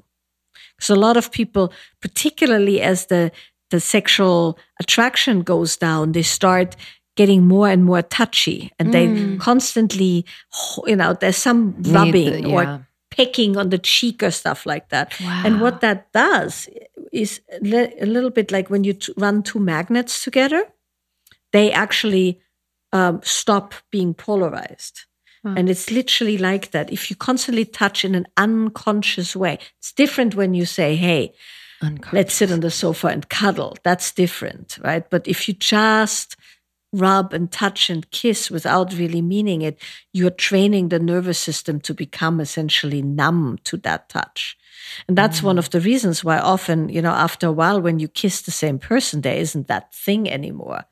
So 0.80 0.94
a 0.94 0.96
lot 0.96 1.18
of 1.18 1.32
people, 1.32 1.74
particularly 2.02 2.82
as 2.82 3.08
the 3.08 3.32
the 3.70 3.80
sexual 3.82 4.58
attraction 4.80 5.42
goes 5.42 5.76
down, 5.76 6.14
they 6.14 6.22
start 6.22 6.78
getting 7.16 7.46
more 7.46 7.68
and 7.68 7.84
more 7.84 8.02
touchy, 8.02 8.72
and 8.80 8.94
they 8.94 9.08
mm. 9.08 9.40
constantly, 9.40 10.26
you 10.86 10.96
know, 10.96 11.14
there's 11.14 11.36
some 11.36 11.74
Need 11.78 11.86
the- 11.86 11.92
rubbing 11.92 12.48
yeah. 12.48 12.56
or 12.56 12.88
pecking 13.10 13.58
on 13.58 13.70
the 13.70 13.80
cheek 13.80 14.22
or 14.22 14.32
stuff 14.32 14.66
like 14.66 14.90
that. 14.90 15.14
And 15.22 15.60
what 15.60 15.82
that 15.82 16.12
does 16.14 16.70
is 17.12 17.42
a 17.52 18.04
a 18.04 18.06
little 18.06 18.30
bit 18.30 18.52
like 18.52 18.70
when 18.70 18.84
you 18.84 18.94
t- 18.94 19.14
run 19.18 19.44
two 19.44 19.60
magnets 19.60 20.24
together, 20.24 20.64
they 21.54 21.72
actually 21.72 22.40
um, 22.94 23.22
stop 23.24 23.74
being 23.92 24.14
polarized. 24.14 25.02
And 25.58 25.70
it's 25.70 25.92
literally 25.92 26.38
like 26.38 26.72
that. 26.72 26.92
If 26.92 27.10
you 27.10 27.16
constantly 27.16 27.64
touch 27.64 28.04
in 28.04 28.16
an 28.16 28.28
unconscious 28.36 29.36
way, 29.36 29.60
it's 29.78 29.94
different 29.94 30.36
when 30.36 30.54
you 30.54 30.66
say, 30.66 30.96
hey, 30.98 31.34
let's 32.12 32.34
sit 32.34 32.52
on 32.52 32.60
the 32.62 32.72
sofa 32.72 33.08
and 33.08 33.30
cuddle. 33.30 33.78
That's 33.84 34.12
different, 34.12 34.78
right? 34.84 35.10
But 35.10 35.28
if 35.28 35.48
you 35.48 35.54
just 35.54 36.36
rub 36.94 37.34
and 37.34 37.52
touch 37.52 37.90
and 37.90 38.10
kiss 38.12 38.50
without 38.50 38.94
really 38.94 39.22
meaning 39.22 39.62
it, 39.62 39.80
you're 40.12 40.32
training 40.32 40.90
the 40.90 41.00
nervous 41.00 41.38
system 41.38 41.80
to 41.82 41.94
become 41.94 42.40
essentially 42.42 43.02
numb 43.02 43.58
to 43.66 43.78
that 43.78 44.10
touch. 44.10 44.58
And 45.08 45.18
that's 45.18 45.44
one 45.44 45.58
of 45.58 45.70
the 45.70 45.82
reasons 45.82 46.24
why 46.24 46.40
often, 46.40 46.90
you 46.90 47.02
know, 47.02 47.12
after 47.12 47.48
a 47.48 47.52
while, 47.52 47.80
when 47.82 48.00
you 48.00 48.08
kiss 48.08 48.42
the 48.42 48.52
same 48.52 48.80
person, 48.80 49.22
there 49.22 49.38
isn't 49.38 49.68
that 49.68 49.94
thing 49.94 50.30
anymore, 50.30 50.86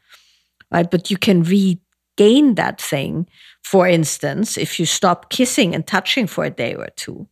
right? 0.72 0.89
But 0.89 1.09
you 1.11 1.18
can 1.18 1.43
regain 1.43 2.55
that 2.55 2.82
thing. 2.82 3.28
For 3.63 3.88
instance, 3.88 4.57
if 4.57 4.80
you 4.80 4.86
stop 4.86 5.30
kissing 5.30 5.74
and 5.76 5.86
touching 5.86 6.28
for 6.28 6.45
a 6.45 6.49
day 6.49 6.76
or 6.76 6.88
two, 6.95 7.28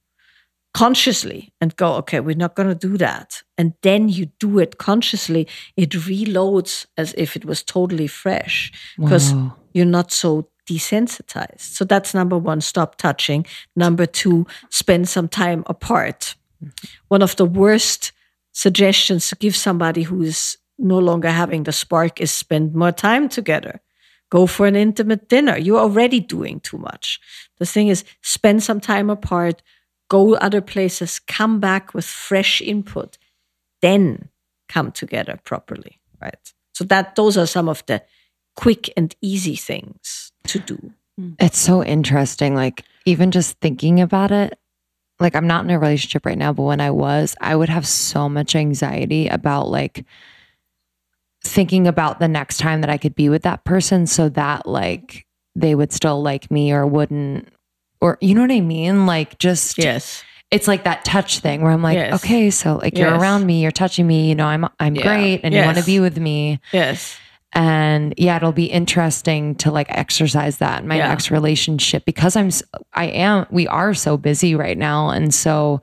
consciously 0.74 1.54
and 1.62 1.76
go, 1.76 1.94
okay, 1.96 2.20
we're 2.20 2.36
not 2.36 2.56
going 2.56 2.68
to 2.70 2.76
do 2.76 2.98
that. 2.98 3.44
And 3.58 3.74
then 3.84 4.10
you 4.10 4.26
do 4.40 4.60
it 4.60 4.78
consciously, 4.80 5.48
it 5.78 5.92
reloads 5.92 6.86
as 6.98 7.14
if 7.16 7.36
it 7.36 7.46
was 7.46 7.64
totally 7.64 8.08
fresh 8.08 8.72
because 8.98 9.34
Wow. 9.34 9.56
you're 9.74 9.86
not 9.86 10.12
so 10.12 10.50
desensitized. 10.68 11.60
So 11.60 11.86
that's 11.86 12.14
number 12.14 12.38
one, 12.38 12.62
stop 12.62 12.96
touching. 12.96 13.46
Number 13.76 14.06
two, 14.06 14.48
spend 14.70 15.08
some 15.10 15.28
time 15.28 15.64
apart. 15.68 16.36
Mm-hmm. 16.64 16.70
One 17.10 17.22
of 17.22 17.36
the 17.36 17.46
worst 17.46 18.12
suggestions 18.54 19.28
to 19.30 19.36
give 19.36 19.56
somebody 19.56 20.04
who 20.04 20.22
is 20.22 20.58
no 20.78 21.00
longer 21.00 21.30
having 21.30 21.64
the 21.64 21.72
spark 21.72 22.20
is 22.20 22.32
spend 22.32 22.74
more 22.74 22.92
time 22.92 23.30
together. 23.30 23.82
Go 24.30 24.48
for 24.48 24.66
an 24.66 24.76
intimate 24.76 25.30
dinner. 25.30 25.58
You're 25.58 25.80
already 25.80 26.20
doing 26.20 26.60
too 26.60 26.78
much. 26.78 27.20
The 27.60 27.66
thing 27.66 27.88
is, 27.88 28.04
spend 28.22 28.64
some 28.64 28.80
time 28.80 29.10
apart, 29.10 29.62
go 30.10 30.36
other 30.36 30.62
places, 30.62 31.20
come 31.20 31.60
back 31.60 31.94
with 31.94 32.06
fresh 32.06 32.62
input, 32.62 33.18
then 33.82 34.30
come 34.70 34.92
together 34.92 35.40
properly, 35.44 36.00
right? 36.20 36.54
So 36.74 36.84
that 36.86 37.16
those 37.16 37.38
are 37.38 37.46
some 37.46 37.70
of 37.70 37.86
the 37.86 38.02
quick 38.56 38.92
and 38.98 39.16
easy 39.22 39.56
things 39.56 40.32
to 40.48 40.60
do. 40.60 40.94
Mm. 41.20 41.36
It's 41.40 41.60
so 41.60 41.84
interesting. 41.84 42.56
Like, 42.56 42.84
even 43.06 43.30
just 43.30 43.60
thinking 43.60 44.02
about 44.02 44.32
it, 44.32 44.58
like, 45.20 45.36
I'm 45.36 45.48
not 45.48 45.64
in 45.64 45.70
a 45.70 45.78
relationship 45.78 46.26
right 46.26 46.38
now, 46.38 46.54
but 46.54 46.64
when 46.64 46.82
I 46.82 46.90
was, 46.90 47.36
I 47.40 47.56
would 47.56 47.70
have 47.70 47.88
so 47.88 48.28
much 48.28 48.56
anxiety 48.56 49.28
about 49.28 49.70
like 49.70 50.06
thinking 51.44 51.88
about 51.88 52.20
the 52.20 52.28
next 52.28 52.58
time 52.58 52.82
that 52.82 52.90
I 52.90 52.98
could 52.98 53.16
be 53.16 53.30
with 53.30 53.44
that 53.44 53.64
person 53.66 54.08
so 54.08 54.30
that 54.30 54.66
like 54.68 55.26
they 55.56 55.76
would 55.76 55.92
still 55.92 56.22
like 56.22 56.50
me 56.50 56.72
or 56.72 56.86
wouldn't, 56.88 57.48
or 58.02 58.18
you 58.22 58.34
know 58.34 58.42
what 58.42 58.52
I 58.52 58.62
mean? 58.62 59.06
Like, 59.06 59.38
just, 59.38 59.78
Yes. 59.78 60.24
it's 60.52 60.68
like 60.68 60.84
that 60.86 61.06
touch 61.06 61.40
thing 61.40 61.62
where 61.62 61.72
I'm 61.72 61.84
like, 61.84 61.96
Yes. 61.96 62.14
okay, 62.24 62.50
so 62.50 62.78
like 62.78 62.98
you're 62.98 63.10
Yes. 63.12 63.22
around 63.22 63.46
me, 63.46 63.62
you're 63.62 63.72
touching 63.72 64.08
me, 64.08 64.30
you 64.30 64.36
know, 64.36 64.48
I'm, 64.48 64.66
I'm 64.80 64.96
Yeah. 64.96 65.04
great 65.04 65.42
and 65.44 65.54
you 65.54 65.62
want 65.62 65.78
to 65.78 65.84
be 65.84 66.00
with 66.00 66.18
me. 66.18 66.60
Yes. 66.72 67.18
and 67.56 68.16
yeah 68.18 68.36
it'll 68.36 68.52
be 68.52 68.66
interesting 68.66 69.54
to 69.54 69.70
like 69.70 69.86
exercise 69.92 70.58
that 70.58 70.82
in 70.82 70.88
my 70.88 70.96
Yeah. 70.98 71.10
next 71.10 71.30
relationship 71.30 72.04
because 72.04 72.36
i'm 72.36 72.50
I 72.96 73.06
am 73.06 73.46
we 73.52 73.68
are 73.68 73.94
so 73.94 74.18
busy 74.18 74.56
right 74.56 74.76
now 74.76 75.10
and 75.12 75.32
so 75.32 75.80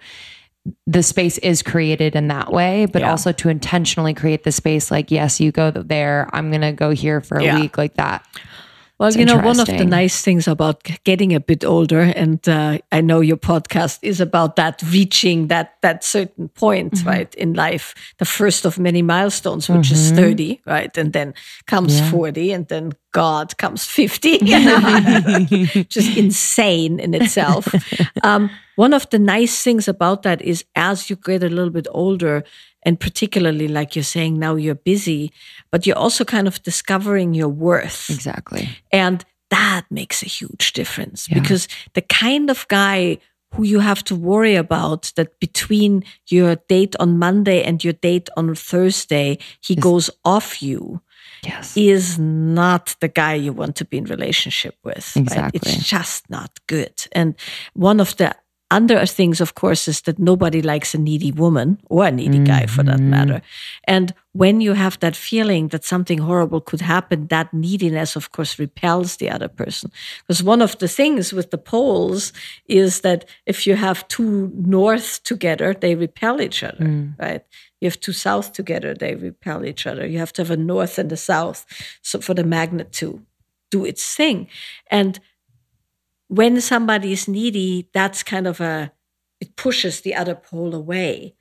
the 0.86 1.02
space 1.02 1.38
is 1.38 1.62
created 1.62 2.14
in 2.14 2.28
that 2.28 2.52
way 2.52 2.84
but 2.86 3.00
Yeah. 3.02 3.10
also 3.10 3.32
to 3.32 3.48
intentionally 3.48 4.12
create 4.12 4.44
the 4.44 4.52
space 4.52 4.90
like 4.90 5.10
yes 5.10 5.40
you 5.40 5.50
go 5.52 5.70
there 5.70 6.28
i'm 6.32 6.50
gonna 6.50 6.72
go 6.72 6.90
here 6.90 7.20
for 7.20 7.38
a 7.38 7.44
Yeah. 7.44 7.60
week 7.60 7.78
like 7.78 7.94
that 7.94 8.26
Well, 9.00 9.08
It's 9.08 9.16
you 9.16 9.24
know, 9.24 9.38
one 9.38 9.58
of 9.58 9.66
the 9.66 9.86
nice 9.86 10.20
things 10.20 10.46
about 10.46 10.84
getting 11.04 11.34
a 11.34 11.40
bit 11.40 11.64
older, 11.64 12.00
and 12.00 12.46
uh, 12.46 12.80
I 12.92 13.00
know 13.00 13.20
your 13.22 13.38
podcast 13.38 13.98
is 14.02 14.20
about 14.20 14.56
that 14.56 14.82
reaching 14.92 15.48
that 15.48 15.76
that 15.80 16.04
certain 16.04 16.50
point, 16.50 16.92
Mm-hmm. 16.92 17.08
right, 17.08 17.34
in 17.34 17.54
life, 17.54 17.94
the 18.18 18.26
first 18.26 18.66
of 18.66 18.78
many 18.78 19.00
milestones, 19.00 19.70
which 19.70 19.90
is 19.90 20.12
thirty, 20.12 20.60
right, 20.66 20.94
and 20.98 21.14
then 21.14 21.32
comes 21.66 21.98
forty, 22.10 22.52
and 22.52 22.68
then 22.68 22.92
God 23.12 23.56
comes 23.56 23.86
fifty, 23.86 24.36
just 25.88 26.16
insane 26.24 27.00
in 27.00 27.14
itself. 27.14 27.72
um, 28.22 28.50
one 28.76 28.92
of 28.92 29.08
the 29.08 29.18
nice 29.18 29.62
things 29.64 29.88
about 29.88 30.24
that 30.24 30.42
is 30.42 30.64
as 30.74 31.08
you 31.08 31.16
get 31.16 31.42
a 31.42 31.48
little 31.48 31.70
bit 31.72 31.86
older, 31.90 32.44
and 32.82 32.98
particularly 32.98 33.68
like 33.68 33.94
you're 33.94 34.02
saying 34.02 34.38
now 34.38 34.54
you're 34.54 34.74
busy, 34.74 35.32
but 35.70 35.86
you're 35.86 35.98
also 35.98 36.24
kind 36.24 36.48
of 36.48 36.62
discovering 36.62 37.34
your 37.34 37.48
worth. 37.48 38.10
exactly 38.10 38.68
And 38.90 39.24
that 39.50 39.82
makes 39.90 40.22
a 40.22 40.26
huge 40.26 40.72
difference 40.72 41.26
because 41.28 41.66
the 41.94 42.02
kind 42.02 42.50
of 42.50 42.66
guy 42.68 43.18
who 43.54 43.64
you 43.64 43.80
have 43.80 44.04
to 44.04 44.14
worry 44.14 44.54
about 44.54 45.12
that 45.16 45.38
between 45.40 46.04
your 46.28 46.56
date 46.68 46.94
on 47.00 47.18
Monday 47.18 47.64
and 47.64 47.82
your 47.82 47.94
date 47.94 48.28
on 48.36 48.54
Thursday, 48.54 49.38
he 49.60 49.74
goes 49.74 50.08
off 50.24 50.62
you 50.62 51.02
yes 51.42 51.76
is 51.76 52.18
not 52.18 52.94
the 53.00 53.08
guy 53.08 53.34
you 53.34 53.52
want 53.52 53.76
to 53.76 53.84
be 53.84 53.98
in 53.98 54.04
relationship 54.04 54.76
with. 54.84 55.12
right? 55.16 55.22
Exactly. 55.22 55.60
It's 55.72 55.88
just 55.88 56.28
not 56.30 56.58
good. 56.66 57.06
And 57.12 57.34
one 57.74 58.00
of 58.00 58.16
the 58.16 58.34
other 58.70 59.04
things, 59.06 59.40
of 59.40 59.54
course, 59.54 59.88
is 59.88 60.02
that 60.02 60.18
nobody 60.18 60.62
likes 60.62 60.94
a 60.94 60.98
needy 60.98 61.32
woman 61.32 61.78
or 61.88 62.06
a 62.06 62.10
needy 62.10 62.38
guy 62.38 62.66
for 62.66 62.82
that 62.84 62.98
Mm-hmm. 63.00 63.10
matter. 63.10 63.42
And 63.84 64.14
when 64.32 64.60
you 64.60 64.74
have 64.74 64.98
that 65.00 65.16
feeling 65.16 65.68
that 65.68 65.84
something 65.84 66.18
horrible 66.18 66.60
could 66.60 66.80
happen, 66.80 67.26
that 67.28 67.52
neediness, 67.52 68.16
of 68.16 68.30
course, 68.30 68.58
repels 68.60 69.16
the 69.16 69.28
other 69.28 69.48
person. 69.48 69.90
Because 70.26 70.42
one 70.42 70.62
of 70.62 70.78
the 70.78 70.86
things 70.88 71.32
with 71.32 71.50
the 71.50 71.58
poles 71.58 72.32
is 72.68 73.00
that 73.00 73.24
if 73.46 73.66
you 73.66 73.74
have 73.76 74.06
two 74.08 74.52
north 74.54 75.22
together, 75.24 75.74
they 75.74 75.94
repel 75.96 76.40
each 76.40 76.62
other, 76.62 76.84
Mm. 76.84 77.14
right? 77.18 77.42
You 77.80 77.88
have 77.88 77.98
two 78.00 78.12
south 78.12 78.52
together, 78.52 78.94
they 78.94 79.14
repel 79.16 79.64
each 79.64 79.86
other. 79.86 80.06
You 80.06 80.18
have 80.18 80.32
to 80.34 80.42
have 80.42 80.50
a 80.50 80.56
north 80.56 80.98
and 80.98 81.10
a 81.12 81.16
south 81.16 81.64
so 82.02 82.20
for 82.20 82.34
the 82.34 82.44
magnet 82.44 82.92
to 83.00 83.20
do 83.70 83.84
its 83.84 84.14
thing. 84.16 84.48
And 84.90 85.18
when 86.30 86.60
somebody 86.60 87.12
is 87.12 87.26
needy, 87.26 87.88
that's 87.92 88.22
kind 88.22 88.46
of 88.46 88.60
a, 88.60 88.92
it 89.40 89.56
pushes 89.56 90.00
the 90.02 90.14
other 90.14 90.36
pole 90.36 90.74
away. 90.74 91.34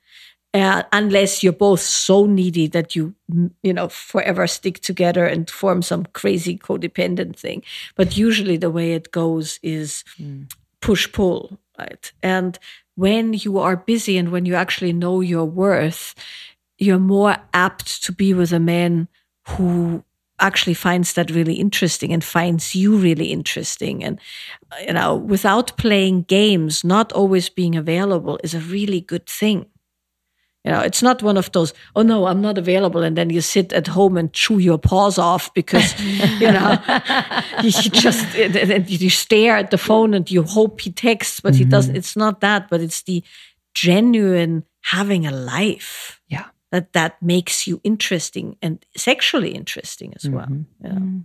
Uh, 0.52 0.82
unless 0.92 1.44
you're 1.44 1.52
both 1.52 1.78
so 1.78 2.26
needy 2.26 2.66
that 2.66 2.96
you, 2.96 3.14
mm, 3.32 3.52
you 3.62 3.72
know, 3.72 3.88
forever 3.88 4.48
stick 4.48 4.80
together 4.80 5.24
and 5.24 5.48
form 5.48 5.80
some 5.80 6.04
crazy 6.06 6.58
codependent 6.58 7.36
thing. 7.36 7.62
But 7.94 8.16
usually 8.16 8.56
the 8.56 8.70
way 8.70 8.94
it 8.94 9.12
goes 9.12 9.60
is 9.62 10.02
push 10.80 11.10
pull. 11.12 11.60
right? 11.78 12.12
And 12.20 12.58
when 12.96 13.32
you 13.32 13.58
are 13.58 13.76
busy 13.76 14.18
and 14.18 14.32
when 14.32 14.44
you 14.44 14.56
actually 14.56 14.92
know 14.92 15.20
your 15.20 15.44
worth, 15.44 16.16
you're 16.78 16.98
more 16.98 17.36
apt 17.54 18.02
to 18.04 18.12
be 18.12 18.34
with 18.34 18.52
a 18.52 18.58
man 18.58 19.06
who 19.46 20.02
actually 20.40 20.74
finds 20.74 21.12
that 21.14 21.30
really 21.30 21.54
interesting 21.54 22.12
and 22.12 22.24
finds 22.24 22.74
you 22.74 22.96
really 22.96 23.26
interesting. 23.26 24.02
And 24.04 24.20
you 24.86 24.92
know 24.92 25.16
without 25.16 25.76
playing 25.76 26.22
games 26.22 26.84
not 26.84 27.12
always 27.12 27.48
being 27.48 27.76
available 27.76 28.38
is 28.42 28.54
a 28.54 28.60
really 28.60 29.00
good 29.00 29.26
thing. 29.26 29.66
You 30.64 30.72
know 30.72 30.80
it's 30.80 31.02
not 31.02 31.22
one 31.22 31.38
of 31.38 31.50
those 31.52 31.72
oh 31.96 32.02
no 32.02 32.26
i'm 32.26 32.42
not 32.42 32.58
available 32.58 33.02
and 33.02 33.16
then 33.16 33.30
you 33.30 33.40
sit 33.40 33.72
at 33.72 33.86
home 33.86 34.18
and 34.18 34.30
chew 34.34 34.58
your 34.58 34.76
paws 34.76 35.16
off 35.16 35.52
because 35.54 35.98
you 36.38 36.52
know 36.52 36.76
you 37.62 37.70
just 37.70 38.36
you 38.36 39.08
stare 39.08 39.56
at 39.56 39.70
the 39.70 39.78
phone 39.78 40.12
and 40.12 40.30
you 40.30 40.42
hope 40.42 40.82
he 40.82 40.90
texts 40.92 41.40
but 41.40 41.54
he 41.54 41.62
mm-hmm. 41.62 41.70
doesn't. 41.70 41.96
It's 41.96 42.14
not 42.14 42.42
that 42.42 42.68
but 42.68 42.82
it's 42.82 43.02
the 43.02 43.24
genuine 43.74 44.64
having 44.82 45.26
a 45.26 45.30
life. 45.30 46.19
That 46.70 46.92
that 46.92 47.20
makes 47.22 47.66
you 47.66 47.80
interesting 47.84 48.56
and 48.62 48.84
sexually 48.96 49.50
interesting 49.50 50.12
as 50.14 50.28
well 50.28 50.46
mm-hmm. 50.46 50.86
yeah. 50.86 50.92
Mm. 50.92 51.24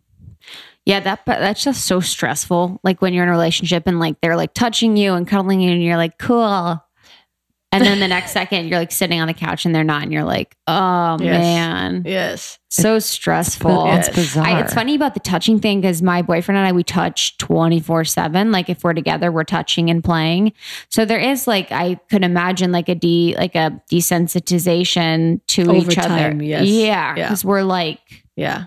Yeah, 0.85 0.99
that 0.99 1.25
that's 1.25 1.63
just 1.63 1.85
so 1.85 1.99
stressful. 1.99 2.79
Like 2.83 3.01
when 3.01 3.13
you're 3.13 3.23
in 3.23 3.29
a 3.29 3.31
relationship 3.31 3.87
and 3.87 3.99
like 3.99 4.21
they're 4.21 4.35
like 4.35 4.53
touching 4.53 4.95
you 4.95 5.13
and 5.13 5.27
cuddling 5.27 5.59
you, 5.59 5.71
and 5.71 5.83
you're 5.83 5.97
like, 5.97 6.19
cool. 6.19 6.79
And 7.75 7.83
then 7.85 7.99
the 7.99 8.07
next 8.07 8.31
second 8.31 8.67
you're 8.67 8.79
like 8.79 8.91
sitting 8.91 9.19
on 9.19 9.27
the 9.27 9.33
couch 9.33 9.65
and 9.65 9.73
they're 9.75 9.83
not, 9.83 10.03
and 10.03 10.11
you're 10.13 10.23
like, 10.23 10.55
oh 10.67 11.17
Yes. 11.19 11.41
man, 11.41 12.03
yes 12.05 12.59
so 12.69 12.99
stressful. 12.99 13.85
Yes. 13.85 14.09
It's 14.09 14.17
bizarre. 14.17 14.45
I, 14.45 14.59
it's 14.61 14.73
funny 14.73 14.95
about 14.95 15.13
the 15.13 15.21
touching 15.21 15.61
thing 15.61 15.79
because 15.79 16.01
my 16.01 16.21
boyfriend 16.21 16.57
and 16.57 16.67
I 16.67 16.73
we 16.73 16.83
touch 16.83 17.37
twenty 17.37 17.79
four 17.79 18.03
seven. 18.03 18.51
Like 18.51 18.69
if 18.69 18.83
we're 18.83 18.93
together, 18.93 19.31
we're 19.31 19.45
touching 19.45 19.89
and 19.89 20.03
playing. 20.03 20.51
So 20.89 21.05
there 21.05 21.19
is 21.19 21.47
like 21.47 21.71
I 21.71 21.95
could 22.09 22.23
imagine 22.25 22.73
like 22.73 22.89
a 22.89 22.95
de 22.95 23.33
like 23.37 23.55
a 23.55 23.81
desensitization 23.89 25.39
to 25.47 25.69
Over 25.71 25.89
each 25.91 25.97
other. 25.97 26.35
yes. 26.43 26.65
Yeah, 26.65 27.15
Yeah. 27.15 27.27
because 27.27 27.45
we're 27.45 27.63
like 27.63 27.99
yeah 28.35 28.65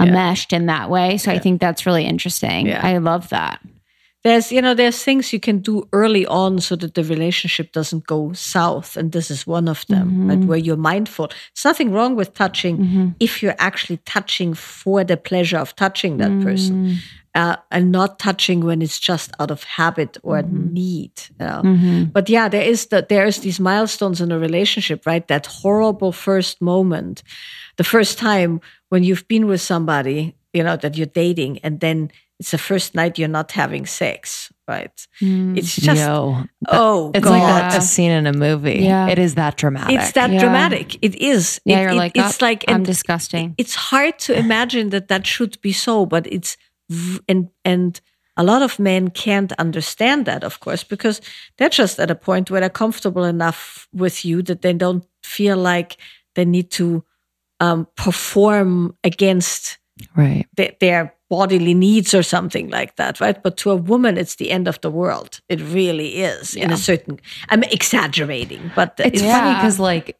Yeah. 0.00 0.06
enmeshed 0.06 0.52
in 0.54 0.66
that 0.66 0.88
way. 0.90 1.18
So 1.18 1.30
I 1.30 1.38
think 1.38 1.60
that's 1.60 1.84
really 1.86 2.04
interesting. 2.06 2.66
Yeah. 2.66 2.80
I 2.82 2.96
love 2.98 3.28
that. 3.28 3.60
There's 4.26 4.50
you 4.50 4.60
know 4.60 4.74
there's 4.74 5.04
things 5.04 5.32
you 5.32 5.38
can 5.38 5.60
do 5.60 5.88
early 5.92 6.26
on 6.26 6.58
so 6.60 6.74
that 6.74 6.94
the 6.94 7.04
relationship 7.04 7.70
doesn't 7.70 8.06
go 8.06 8.32
south 8.32 8.96
and 8.96 9.12
this 9.12 9.30
is 9.30 9.46
one 9.46 9.68
of 9.68 9.86
them 9.86 10.26
right 10.28 10.38
mm-hmm. 10.38 10.48
where 10.48 10.58
you're 10.58 10.76
mindful. 10.76 11.28
There's 11.28 11.64
nothing 11.64 11.92
wrong 11.92 12.16
with 12.16 12.34
touching 12.34 12.78
mm-hmm. 12.78 13.08
if 13.20 13.40
you're 13.40 13.54
actually 13.58 13.98
touching 13.98 14.52
for 14.54 15.04
the 15.04 15.16
pleasure 15.16 15.58
of 15.58 15.76
touching 15.76 16.16
that 16.16 16.32
mm. 16.32 16.42
person 16.42 16.96
uh, 17.36 17.56
and 17.70 17.92
not 17.92 18.18
touching 18.18 18.64
when 18.64 18.82
it's 18.82 18.98
just 18.98 19.30
out 19.38 19.52
of 19.52 19.62
habit 19.62 20.16
or 20.24 20.42
mm-hmm. 20.42 20.72
need 20.72 21.12
you 21.38 21.46
know? 21.46 22.08
but 22.12 22.28
yeah 22.28 22.48
there 22.48 22.62
is 22.62 22.86
that 22.86 23.08
there's 23.08 23.38
these 23.38 23.60
milestones 23.60 24.20
in 24.20 24.32
a 24.32 24.38
relationship 24.38 25.06
right? 25.06 25.28
That 25.28 25.46
horrible 25.46 26.10
first 26.10 26.60
moment 26.60 27.22
the 27.76 27.84
first 27.84 28.18
time 28.18 28.60
when 28.88 29.04
you've 29.04 29.28
been 29.28 29.46
with 29.46 29.60
somebody 29.60 30.34
you 30.52 30.64
know 30.64 30.76
that 30.76 30.96
you're 30.96 31.06
dating 31.06 31.58
and 31.58 31.78
then 31.78 32.10
it's 32.38 32.50
the 32.50 32.58
first 32.58 32.94
night 32.94 33.18
you're 33.18 33.28
not 33.28 33.52
having 33.52 33.86
sex 33.86 34.52
right 34.68 35.06
it's 35.20 35.76
just 35.76 36.00
Yo, 36.00 36.42
oh 36.68 37.10
it's 37.14 37.24
god 37.24 37.30
like 37.30 37.74
a, 37.74 37.78
a 37.78 37.80
scene 37.80 38.10
in 38.10 38.26
a 38.26 38.32
movie. 38.32 38.80
Yeah. 38.80 39.08
It 39.08 39.18
is 39.18 39.34
that 39.36 39.56
dramatic. 39.56 39.96
it's 40.00 40.12
that 40.12 40.30
Yeah. 40.30 40.40
dramatic 40.40 40.96
it 41.02 41.14
is 41.14 41.60
Yeah, 41.64 41.78
It- 41.78 41.82
you're 41.82 41.90
it- 41.92 41.96
like, 41.96 42.12
it's 42.16 42.42
"Oh, 42.42 42.46
like 42.46 42.64
I'm 42.68 42.76
and 42.76 42.84
disgusting. 42.86 43.54
it's 43.58 43.74
hard 43.74 44.18
to 44.26 44.36
imagine 44.36 44.90
that 44.90 45.08
that 45.08 45.26
should 45.26 45.60
be 45.62 45.72
so 45.72 46.04
but 46.06 46.26
it's 46.26 46.56
v- 46.90 47.20
and 47.28 47.48
and 47.64 48.00
a 48.36 48.44
lot 48.44 48.60
of 48.62 48.78
men 48.78 49.08
can't 49.08 49.52
understand 49.58 50.26
that 50.26 50.44
of 50.44 50.58
course 50.60 50.84
because 50.84 51.20
they're 51.56 51.70
just 51.82 51.98
at 51.98 52.10
a 52.10 52.14
point 52.14 52.50
where 52.50 52.60
they're 52.60 52.68
comfortable 52.84 53.24
enough 53.24 53.88
with 53.92 54.24
you 54.24 54.42
that 54.42 54.60
they 54.62 54.74
don't 54.74 55.04
feel 55.22 55.56
like 55.56 55.96
they 56.34 56.44
need 56.44 56.70
to 56.72 57.02
um, 57.60 57.86
perform 57.96 58.94
against 59.02 59.78
right. 60.16 60.44
th- 60.56 60.76
their 60.80 61.14
bodily 61.28 61.74
needs 61.74 62.14
or 62.14 62.22
something 62.22 62.70
like 62.70 62.96
that, 62.96 63.20
right? 63.20 63.42
But 63.42 63.56
to 63.58 63.70
a 63.70 63.76
woman, 63.76 64.16
it's 64.16 64.36
the 64.36 64.50
end 64.50 64.68
of 64.68 64.80
the 64.80 64.90
world. 64.90 65.40
It 65.48 65.60
really 65.60 66.18
is 66.22 66.54
in 66.54 66.70
a 66.72 66.76
certain. 66.76 67.18
I'm 67.48 67.62
exaggerating, 67.64 68.70
but 68.74 68.94
It's 68.98 69.08
it's 69.08 69.22
funny 69.22 69.50
Yeah. 69.50 69.54
because 69.60 69.78
like 69.80 70.16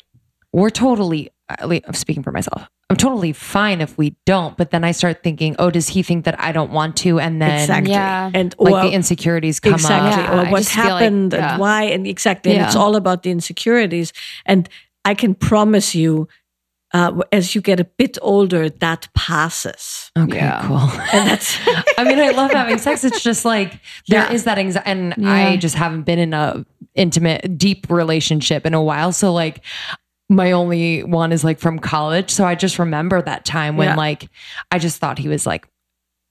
we're 0.53 0.71
totally. 0.71 1.31
I'm 1.49 1.95
speaking 1.95 2.25
for 2.25 2.33
myself. 2.33 2.69
I'm 2.91 2.97
totally 2.97 3.33
fine 3.33 3.81
if 3.81 3.97
we 3.97 4.17
don't, 4.27 4.57
but 4.57 4.71
then 4.73 4.83
I 4.83 4.91
start 4.93 5.23
thinking, 5.23 5.55
oh, 5.61 5.71
does 5.71 5.89
he 5.89 6.03
think 6.03 6.25
that 6.25 6.41
I 6.41 6.51
don't 6.51 6.73
want 6.73 6.97
to? 6.99 7.21
And 7.21 7.41
then 7.41 7.61
exactly 7.61 7.93
Yeah. 7.93 8.31
and 8.35 8.53
like 8.59 8.75
or- 8.75 8.83
the 8.91 8.93
insecurities 8.95 9.61
come 9.61 9.75
exactly 9.75 10.11
up. 10.25 10.31
Yeah, 10.31 10.41
or 10.49 10.51
what 10.51 10.59
just 10.63 10.73
feel 10.73 10.85
like- 10.85 10.93
happened 11.03 11.33
yeah. 11.33 11.53
and 11.53 11.61
why 11.61 11.83
and 11.85 12.05
exactly 12.07 12.53
and 12.57 12.67
it's 12.67 12.75
all 12.77 12.97
about 12.97 13.23
the 13.23 13.31
insecurities 13.31 14.13
and 14.45 14.69
i 15.05 15.15
can 15.15 15.35
promise 15.35 15.95
you 15.95 16.27
uh, 16.97 17.13
as 17.33 17.55
you 17.55 17.61
get 17.61 17.79
a 17.81 17.85
bit 17.85 18.17
older 18.23 18.69
that 18.85 19.09
passes 19.15 20.11
Okay, 20.17 20.37
Yeah. 20.37 20.63
cool. 20.67 20.79
and 21.13 21.29
that's 21.31 21.57
I 21.99 22.05
mean, 22.05 22.19
I 22.19 22.31
love 22.31 22.51
having 22.53 22.79
sex. 22.79 23.05
It's 23.05 23.23
just 23.23 23.45
like 23.45 23.71
there 24.09 24.33
is 24.33 24.43
Yeah. 24.43 24.55
that 24.55 24.59
anxiety, 24.59 24.91
and 24.91 25.15
Yeah. 25.19 25.33
I 25.33 25.57
just 25.57 25.75
haven't 25.75 26.03
been 26.03 26.19
in 26.19 26.33
a 26.35 26.65
intimate, 26.95 27.59
deep 27.59 27.87
relationship 27.91 28.65
in 28.67 28.75
a 28.75 28.83
while. 28.83 29.13
So 29.13 29.33
like, 29.33 29.61
my 30.29 30.53
only 30.53 31.05
one 31.05 31.31
is 31.33 31.45
like 31.45 31.59
from 31.61 31.79
college. 31.79 32.31
So 32.31 32.45
I 32.45 32.55
just 32.55 32.79
remember 32.79 33.21
that 33.23 33.45
time 33.45 33.77
when 33.77 33.89
Yeah. 33.89 33.97
like 33.97 34.29
I 34.75 34.79
just 34.79 34.99
thought 35.01 35.19
he 35.19 35.29
was 35.29 35.47
like 35.47 35.69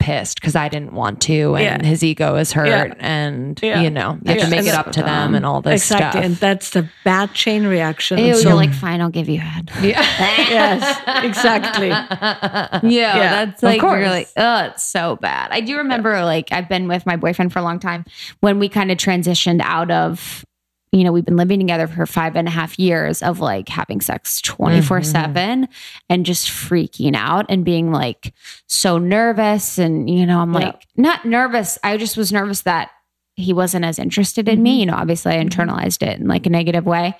pissed 0.06 0.39
because 0.39 0.56
I 0.56 0.70
didn't 0.70 0.93
want 0.93 1.20
to, 1.24 1.56
and 1.56 1.82
Yeah. 1.82 1.88
his 1.89 2.03
ego 2.03 2.36
is 2.36 2.53
hurt, 2.53 2.68
Yeah. 2.68 2.93
and 2.99 3.60
Yeah. 3.62 3.82
you 3.82 3.89
know 3.89 4.20
you 4.24 4.34
have 4.34 4.41
to 4.43 4.49
make 4.49 4.60
And 4.60 4.68
it 4.68 4.72
that- 4.72 4.88
up 4.88 4.91
to 4.93 5.01
them 5.01 5.34
and 5.34 5.45
all 5.45 5.62
this 5.62 5.82
exactly 5.82 6.20
stuff. 6.22 6.26
and 6.26 6.36
that's 6.36 6.70
the 6.70 6.88
bad 7.03 7.34
chain 7.34 7.66
reaction 7.66 8.20
Ew, 8.20 8.36
so- 8.36 8.49
you're 8.49 8.56
like, 8.56 8.74
fine, 8.74 9.01
I'll 9.01 9.10
give 9.10 9.28
you 9.30 9.39
head. 9.39 9.72
Yeah. 9.82 10.01
yes 10.38 11.01
exactly 11.24 11.89
Yeah, 11.89 12.80
Yeah, 12.84 13.45
that's 13.45 13.64
of 13.64 13.68
like 13.70 13.82
course. 13.82 13.99
really, 13.99 14.28
oh, 14.38 14.66
it's 14.66 14.84
so 14.84 15.16
bad. 15.18 15.49
I 15.51 15.62
do 15.62 15.78
remember, 15.78 16.24
like, 16.24 16.49
I've 16.51 16.70
been 16.70 16.88
with 16.88 17.06
my 17.06 17.16
boyfriend 17.16 17.51
for 17.51 17.60
a 17.60 17.64
long 17.64 17.80
time 17.80 18.06
when 18.41 18.60
we 18.60 18.70
kind 18.70 18.91
of 18.91 18.97
transitioned 18.97 19.62
out 19.64 19.89
of, 19.91 20.45
you 20.92 21.04
know, 21.04 21.12
we've 21.12 21.26
been 21.26 21.36
living 21.36 21.60
together 21.60 21.88
for 21.88 22.06
five 22.06 22.36
and 22.36 22.48
a 22.48 22.52
half 22.52 22.80
years 22.80 23.22
of 23.22 23.40
like 23.40 23.68
having 23.70 24.00
sex 24.02 24.42
24 24.42 25.04
7 25.04 25.34
mm-hmm. 25.34 25.72
and 26.10 26.26
just 26.26 26.48
freaking 26.48 27.16
out 27.16 27.46
and 27.50 27.66
being 27.66 27.92
like 27.92 28.34
so 28.68 28.98
nervous. 28.98 29.78
And, 29.78 30.10
you 30.10 30.26
know, 30.26 30.40
I'm 30.40 30.54
Yeah. 30.54 30.60
like, 30.60 30.88
not 30.96 31.26
nervous. 31.26 31.78
I 31.84 31.98
just 31.98 32.16
was 32.16 32.32
nervous 32.32 32.62
that 32.62 32.92
he 33.36 33.52
wasn't 33.52 33.84
as 33.84 34.00
interested 34.00 34.48
in 34.48 34.64
me. 34.64 34.72
Mm-hmm. 34.72 34.80
You 34.80 34.86
know, 34.86 34.96
obviously 34.96 35.34
I 35.34 35.44
mm-hmm. 35.44 35.50
internalized 35.50 36.02
it 36.08 36.20
in 36.20 36.28
like 36.28 36.46
a 36.46 36.50
negative 36.50 36.86
way. 36.86 37.08
And 37.08 37.16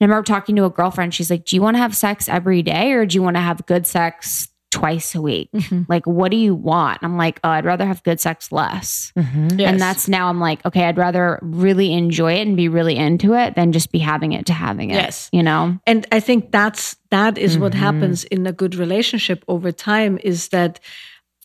I 0.00 0.04
remember 0.04 0.24
talking 0.24 0.56
to 0.56 0.64
a 0.64 0.70
girlfriend. 0.70 1.12
She's 1.12 1.30
like, 1.30 1.44
Do 1.44 1.56
you 1.56 1.62
want 1.62 1.74
to 1.74 1.80
have 1.82 1.94
sex 1.94 2.28
every 2.28 2.62
day 2.62 2.92
or 2.92 3.04
do 3.04 3.16
you 3.16 3.22
want 3.22 3.36
to 3.36 3.42
have 3.42 3.66
good 3.66 3.86
sex 3.86 4.48
twice 4.70 5.14
a 5.14 5.20
week? 5.20 5.50
Like, 5.88 6.06
what 6.06 6.30
do 6.30 6.36
you 6.36 6.54
want? 6.54 6.98
I'm 7.02 7.16
like, 7.16 7.40
Oh, 7.42 7.48
I'd 7.50 7.64
rather 7.64 7.84
have 7.86 8.02
good 8.04 8.20
sex 8.20 8.52
less. 8.52 9.12
Mhm. 9.18 9.58
Yes. 9.58 9.68
And 9.70 9.80
that's 9.80 10.08
now 10.08 10.28
I'm 10.28 10.38
like, 10.40 10.64
okay, 10.64 10.84
I'd 10.84 10.96
rather 10.98 11.38
really 11.42 11.92
enjoy 11.92 12.34
it 12.34 12.46
and 12.46 12.56
be 12.56 12.68
really 12.68 12.96
into 12.96 13.34
it 13.34 13.54
than 13.56 13.72
just 13.72 13.90
be 13.92 13.98
having 13.98 14.32
it 14.32 14.46
to 14.46 14.52
having 14.52 14.90
it. 14.90 14.94
Yes. 14.94 15.28
You 15.32 15.42
know? 15.42 15.78
and 15.86 16.06
i 16.12 16.20
think 16.20 16.50
that's 16.52 16.96
that 17.10 17.36
is 17.38 17.58
what 17.58 17.72
Mhm. 17.72 17.76
happens 17.76 18.24
in 18.24 18.46
a 18.46 18.52
good 18.52 18.74
relationship 18.74 19.44
over 19.48 19.72
time 19.72 20.18
is 20.22 20.48
that 20.48 20.78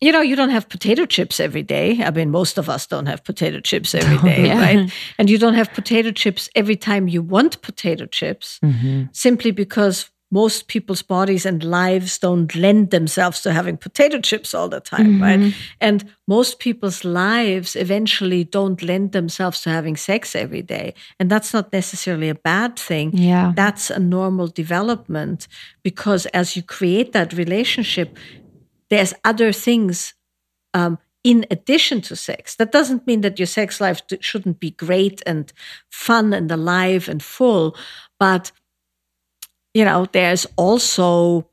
you 0.01 0.11
know 0.11 0.21
you 0.21 0.35
don't 0.35 0.49
have 0.51 0.67
potato 0.69 1.05
chips 1.05 1.39
every 1.39 1.63
day 1.63 2.03
i 2.03 2.11
mean 2.11 2.29
most 2.29 2.57
of 2.57 2.69
us 2.69 2.85
don't 2.87 3.05
have 3.07 3.23
potato 3.23 3.59
chips 3.61 3.95
every 3.95 4.17
day 4.29 4.47
Yeah. 4.47 4.59
right 4.61 4.91
and 5.17 5.29
you 5.29 5.37
don't 5.37 5.53
have 5.55 5.73
potato 5.73 6.11
chips 6.11 6.49
every 6.55 6.75
time 6.75 7.07
you 7.07 7.21
want 7.21 7.61
potato 7.61 8.05
chips 8.05 8.59
Mhm. 8.63 9.09
simply 9.13 9.51
because 9.51 10.09
most 10.35 10.67
people's 10.67 11.01
bodies 11.01 11.45
and 11.45 11.63
lives 11.63 12.19
don't 12.19 12.53
lend 12.55 12.91
themselves 12.91 13.41
to 13.41 13.53
having 13.53 13.77
potato 13.77 14.19
chips 14.19 14.53
all 14.53 14.67
the 14.67 14.81
time, 14.81 15.21
right? 15.21 15.53
And 15.79 16.03
most 16.27 16.59
people's 16.59 17.05
lives 17.05 17.73
eventually 17.77 18.43
don't 18.43 18.81
lend 18.81 19.13
themselves 19.13 19.61
to 19.61 19.69
having 19.69 19.95
sex 19.95 20.35
every 20.35 20.61
day. 20.61 20.93
And 21.19 21.31
that's 21.31 21.53
not 21.53 21.71
necessarily 21.71 22.27
a 22.27 22.35
bad 22.35 22.77
thing. 22.77 23.15
Yeah. 23.15 23.53
That's 23.55 23.89
a 23.89 23.99
normal 23.99 24.47
development 24.47 25.47
because 25.83 26.25
as 26.33 26.57
you 26.57 26.63
create 26.63 27.13
that 27.13 27.31
relationship, 27.31 28.17
there's 28.89 29.13
other 29.23 29.53
things 29.53 30.15
um, 30.73 30.97
in 31.23 31.45
addition 31.49 32.01
to 32.01 32.15
sex. 32.15 32.55
That 32.57 32.73
doesn't 32.73 33.07
mean 33.07 33.21
that 33.21 33.39
your 33.39 33.47
sex 33.47 33.79
life 33.79 34.01
shouldn't 34.19 34.59
be 34.59 34.71
great 34.71 35.21
and 35.25 35.53
fun 35.89 36.33
and 36.33 36.51
alive 36.51 37.07
and 37.07 37.23
full, 37.23 37.77
but 38.19 38.51
you 39.75 39.83
know, 39.85 40.07
there's 40.11 40.47
also, 40.55 41.45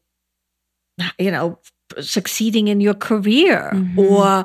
you 1.18 1.30
know, 1.30 1.58
succeeding 2.00 2.68
in 2.68 2.80
your 2.80 2.94
career 2.94 3.70
Mhm. 3.74 3.98
or 3.98 4.44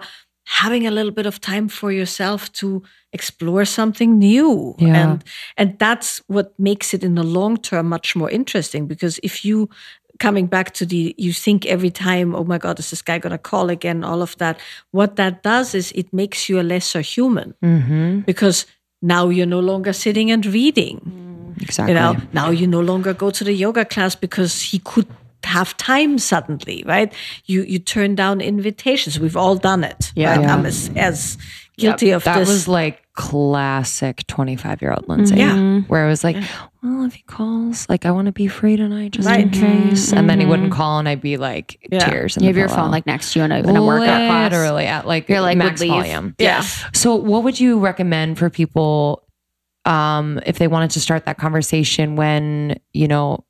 having 0.62 0.88
a 0.88 0.92
little 0.92 1.12
bit 1.12 1.26
of 1.26 1.40
time 1.40 1.68
for 1.70 1.92
yourself 1.92 2.52
to 2.54 2.82
explore 3.14 3.66
something 3.66 4.18
new 4.18 4.76
Yeah. 4.80 4.96
and 5.02 5.24
and 5.58 5.78
that's 5.80 6.22
what 6.28 6.48
makes 6.58 6.94
it 6.94 7.04
in 7.04 7.16
the 7.16 7.24
long 7.24 7.58
term 7.58 7.88
much 7.90 8.16
more 8.16 8.30
interesting 8.32 8.88
because 8.88 9.20
if 9.24 9.44
you 9.46 9.70
coming 10.20 10.48
back 10.48 10.74
to 10.74 10.86
the 10.86 11.14
you 11.18 11.32
think 11.34 11.66
every 11.66 11.92
time 11.92 12.34
oh 12.36 12.44
my 12.46 12.58
god 12.58 12.80
is 12.80 12.90
this 12.90 13.02
guy 13.04 13.20
to 13.20 13.38
call 13.38 13.70
again 13.70 14.04
all 14.04 14.22
of 14.22 14.36
that 14.38 14.60
what 14.92 15.16
that 15.16 15.44
does 15.44 15.74
is 15.76 15.92
it 15.96 16.12
makes 16.12 16.50
you 16.50 16.60
a 16.60 16.64
lesser 16.74 17.02
human 17.02 17.54
Mhm. 17.64 18.26
because 18.26 18.66
now 19.02 19.30
you're 19.30 19.46
no 19.58 19.60
longer 19.62 19.94
sitting 19.94 20.32
and 20.32 20.46
reading. 20.46 21.00
Exactly. 21.62 21.94
You 21.94 22.00
know, 22.00 22.16
now 22.34 22.50
you 22.50 22.68
no 22.68 22.80
longer 22.82 23.14
go 23.14 23.30
to 23.32 23.44
the 23.44 23.54
yoga 23.54 23.86
class 23.86 24.16
because 24.16 24.62
he 24.62 24.80
could 24.80 25.08
have 25.44 25.76
time 25.78 26.18
suddenly, 26.18 26.84
right? 26.86 27.14
You 27.46 27.64
you 27.64 27.80
turn 27.80 28.16
down 28.16 28.42
invitations. 28.42 29.20
We've 29.20 29.38
all 29.38 29.56
done 29.56 29.84
it. 29.84 30.12
Yeah. 30.16 30.32
right? 30.32 30.42
Yeah. 30.42 30.54
I'm 30.54 30.66
as, 30.66 30.90
as 30.96 31.38
guilty 31.78 32.12
of 32.12 32.24
that 32.24 32.40
this. 32.40 32.50
was 32.50 32.68
like 32.68 33.04
classic 33.14 34.26
25 34.28 34.82
year 34.82 34.92
old 34.92 35.08
Lindsay. 35.08 35.36
Mm. 35.36 35.38
Yeah. 35.38 35.88
Where 35.88 36.06
it 36.06 36.10
was 36.10 36.24
like, 36.24 36.38
well, 36.84 37.06
if 37.06 37.14
he 37.14 37.24
calls, 37.24 37.88
like, 37.90 38.06
I 38.06 38.12
want 38.12 38.28
to 38.28 38.32
be 38.32 38.48
free 38.48 38.76
tonight 38.76 39.12
just 39.12 39.28
in 39.28 39.34
Right. 39.34 39.52
case. 39.52 40.14
And 40.14 40.30
then 40.30 40.40
he 40.40 40.46
wouldn't 40.46 40.70
mm-hmm. 40.70 40.78
call 40.78 41.00
and 41.00 41.10
I'd 41.10 41.22
be 41.22 41.38
like, 41.38 41.80
Yeah. 41.92 42.00
tears. 42.00 42.38
In 42.38 42.44
You 42.44 42.48
have 42.50 42.56
the 42.56 42.60
your 42.62 42.70
phone 42.70 42.92
like 42.92 43.06
next 43.06 43.34
to 43.34 43.40
you 43.40 43.46
in 43.46 43.52
a, 43.52 43.60
in 43.60 43.76
a 43.76 43.84
workout 43.84 44.06
class. 44.06 44.52
Literally 44.52 44.86
at 44.86 45.08
like, 45.08 45.30
You're 45.30 45.42
like, 45.42 45.58
max 45.58 45.80
would 45.82 45.90
leave. 45.90 46.04
volume. 46.04 46.36
yeah. 46.38 46.62
So, 46.94 47.16
what 47.16 47.44
would 47.44 47.60
you 47.60 47.80
recommend 47.80 48.38
for 48.38 48.50
people 48.50 49.24
um, 49.88 50.40
if 50.46 50.60
they 50.60 50.68
wanted 50.68 50.92
to 50.92 51.00
start 51.00 51.26
that 51.26 51.38
conversation 51.38 52.16
when, 52.16 52.80
you 52.94 53.08
know, 53.08 53.46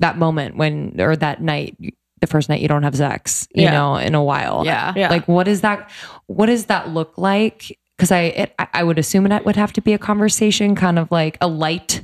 that 0.00 0.18
moment 0.18 0.56
when, 0.56 0.96
or 1.00 1.14
that 1.16 1.40
night, 1.42 1.76
the 2.20 2.26
first 2.26 2.48
night 2.48 2.60
you 2.60 2.68
don't 2.68 2.82
have 2.82 2.96
sex, 2.96 3.46
you 3.54 3.62
Yeah. 3.64 3.70
know, 3.72 3.96
in 3.96 4.14
a 4.14 4.22
while? 4.22 4.64
Yeah. 4.64 4.92
Yeah. 4.96 5.08
Like, 5.10 5.26
what 5.28 5.46
is 5.48 5.60
that? 5.62 5.90
What 6.26 6.46
does 6.46 6.66
that 6.66 6.88
look 6.90 7.16
like? 7.16 7.78
Because 7.96 8.10
I, 8.12 8.20
it, 8.22 8.54
I- 8.58 8.68
I 8.74 8.82
would 8.84 8.98
assume 8.98 9.26
it 9.30 9.44
would 9.44 9.56
have 9.56 9.72
to 9.74 9.80
be 9.82 9.92
a 9.92 9.98
conversation, 9.98 10.74
kind 10.74 10.98
of 10.98 11.10
like 11.10 11.38
a 11.40 11.46
light 11.48 12.02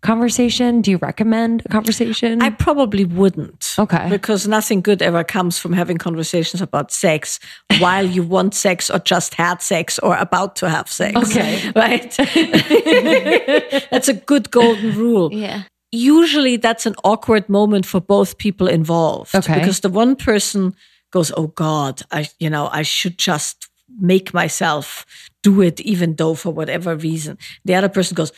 conversation. 0.00 0.82
Do 0.82 0.90
you 0.90 0.98
recommend 0.98 1.62
a 1.64 1.68
conversation? 1.68 2.42
I 2.42 2.50
probably 2.50 3.04
wouldn't. 3.04 3.74
Okay. 3.78 4.08
Because 4.08 4.46
nothing 4.46 4.80
good 4.80 5.02
ever 5.02 5.24
comes 5.24 5.58
from 5.58 5.72
having 5.72 5.98
conversations 5.98 6.60
about 6.62 6.92
sex 6.92 7.38
while 7.78 8.06
you 8.06 8.22
want 8.22 8.54
sex 8.54 8.90
or 8.90 8.98
just 8.98 9.34
had 9.34 9.62
sex 9.62 9.98
or 9.98 10.16
about 10.16 10.56
to 10.56 10.70
have 10.70 10.88
sex. 10.88 11.16
Okay. 11.16 11.62
Right? 11.76 12.16
that's 13.90 14.08
a 14.08 14.14
good 14.14 14.50
golden 14.50 14.96
rule. 14.96 15.32
Yeah. 15.32 15.64
Usually 15.92 16.56
that's 16.56 16.86
an 16.86 16.94
awkward 17.04 17.48
moment 17.48 17.86
for 17.86 18.00
both 18.00 18.38
people 18.38 18.66
involved. 18.66 19.34
Okay. 19.34 19.58
Because 19.58 19.80
the 19.80 19.88
one 19.88 20.16
person 20.16 20.74
goes, 21.10 21.32
Oh 21.36 21.48
God, 21.48 22.02
I 22.10 22.28
you 22.38 22.50
know, 22.50 22.68
I 22.72 22.82
should 22.82 23.18
just 23.18 23.68
make 23.98 24.34
myself 24.34 25.06
do 25.42 25.60
it 25.60 25.80
even 25.80 26.16
though 26.16 26.34
for 26.34 26.50
whatever 26.50 26.96
reason. 26.96 27.38
The 27.64 27.74
other 27.74 27.88
person 27.88 28.14
goes, 28.14 28.32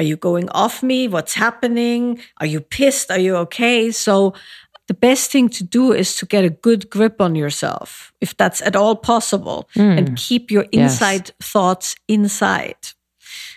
are 0.00 0.04
you 0.12 0.16
going 0.16 0.48
off 0.50 0.82
me? 0.82 1.08
What's 1.08 1.34
happening? 1.34 2.20
Are 2.38 2.46
you 2.46 2.60
pissed? 2.60 3.10
Are 3.10 3.18
you 3.18 3.36
okay? 3.36 3.90
So, 3.92 4.32
the 4.88 4.94
best 4.94 5.30
thing 5.30 5.50
to 5.50 5.62
do 5.62 5.92
is 5.92 6.16
to 6.16 6.26
get 6.26 6.42
a 6.44 6.48
good 6.50 6.88
grip 6.90 7.20
on 7.20 7.34
yourself, 7.36 8.12
if 8.20 8.34
that's 8.36 8.62
at 8.62 8.74
all 8.74 8.96
possible, 8.96 9.68
and 9.76 10.16
keep 10.16 10.50
your 10.50 10.64
Hmm. 10.64 10.70
Yes. 10.80 10.92
inside 10.92 11.26
thoughts 11.52 11.94
inside. 12.08 12.76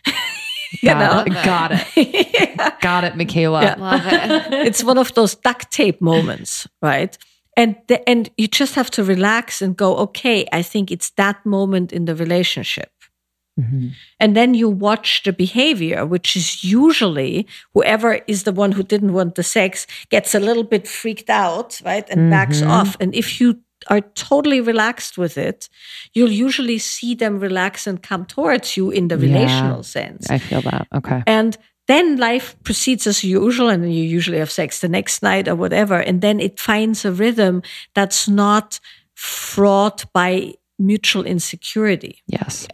you 0.82 0.90
got, 0.90 1.00
know? 1.00 1.24
it, 1.26 1.46
got 1.46 1.72
it. 1.74 2.80
Got 2.82 3.04
it, 3.06 3.16
Michaela. 3.16 3.62
Yeah. 3.64 3.76
Love 3.80 4.06
it. 4.06 4.54
it's 4.68 4.84
one 4.84 4.98
of 4.98 5.14
those 5.14 5.36
duct 5.36 5.72
tape 5.72 6.02
moments, 6.02 6.68
right? 6.82 7.18
And 7.56 7.76
the, 7.88 7.98
and 8.10 8.30
you 8.38 8.48
just 8.48 8.76
have 8.76 8.90
to 8.92 9.04
relax 9.04 9.62
and 9.62 9.78
go, 9.78 9.96
okay, 9.98 10.46
I 10.52 10.62
think 10.64 10.92
it's 10.92 11.12
that 11.18 11.46
moment 11.46 11.94
in 11.94 12.06
the 12.06 12.16
relationship. 12.16 12.92
Mm-hmm. 13.60 13.90
And 14.20 14.36
then 14.36 14.54
you 14.54 14.68
watch 14.68 15.24
the 15.24 15.34
behavior, 15.34 16.06
which 16.06 16.36
is 16.36 16.64
usually 16.64 17.48
whoever 17.74 18.20
is 18.28 18.44
the 18.44 18.52
one 18.52 18.72
who 18.72 18.84
didn't 18.84 19.14
want 19.14 19.36
the 19.36 19.44
sex 19.44 19.86
gets 20.10 20.34
a 20.34 20.40
little 20.40 20.64
bit 20.64 20.88
freaked 20.88 21.30
out, 21.30 21.80
right? 21.86 22.10
And 22.10 22.32
backs 22.32 22.62
mm-hmm. 22.62 22.72
off. 22.72 22.98
And 23.00 23.14
if 23.14 23.40
you 23.40 23.60
are 23.90 24.02
totally 24.02 24.62
relaxed 24.62 25.18
with 25.18 25.38
it, 25.38 25.70
you'll 26.14 26.32
usually 26.32 26.78
see 26.80 27.16
them 27.16 27.40
relax 27.40 27.86
and 27.86 28.02
come 28.02 28.26
towards 28.26 28.76
you 28.78 28.90
in 28.92 29.08
the 29.10 29.18
Yeah. 29.18 29.28
relational 29.28 29.84
sense. 29.84 30.30
I 30.30 30.40
feel 30.40 30.62
that. 30.62 30.88
Okay. 30.96 31.22
And 31.28 31.58
then 31.88 32.18
life 32.18 32.56
proceeds 32.64 33.06
as 33.08 33.24
usual, 33.24 33.70
and 33.70 33.94
you 33.94 34.04
usually 34.04 34.40
have 34.40 34.50
sex 34.50 34.80
the 34.80 34.88
next 34.88 35.22
night 35.22 35.48
or 35.48 35.56
whatever. 35.56 36.00
And 36.00 36.22
then 36.22 36.40
it 36.40 36.60
finds 36.60 37.06
a 37.06 37.12
rhythm 37.12 37.62
that's 37.94 38.28
not 38.28 38.80
fraught 39.16 40.06
by 40.14 40.54
mutual 40.80 41.26
insecurity. 41.26 42.22
Yes. 42.28 42.68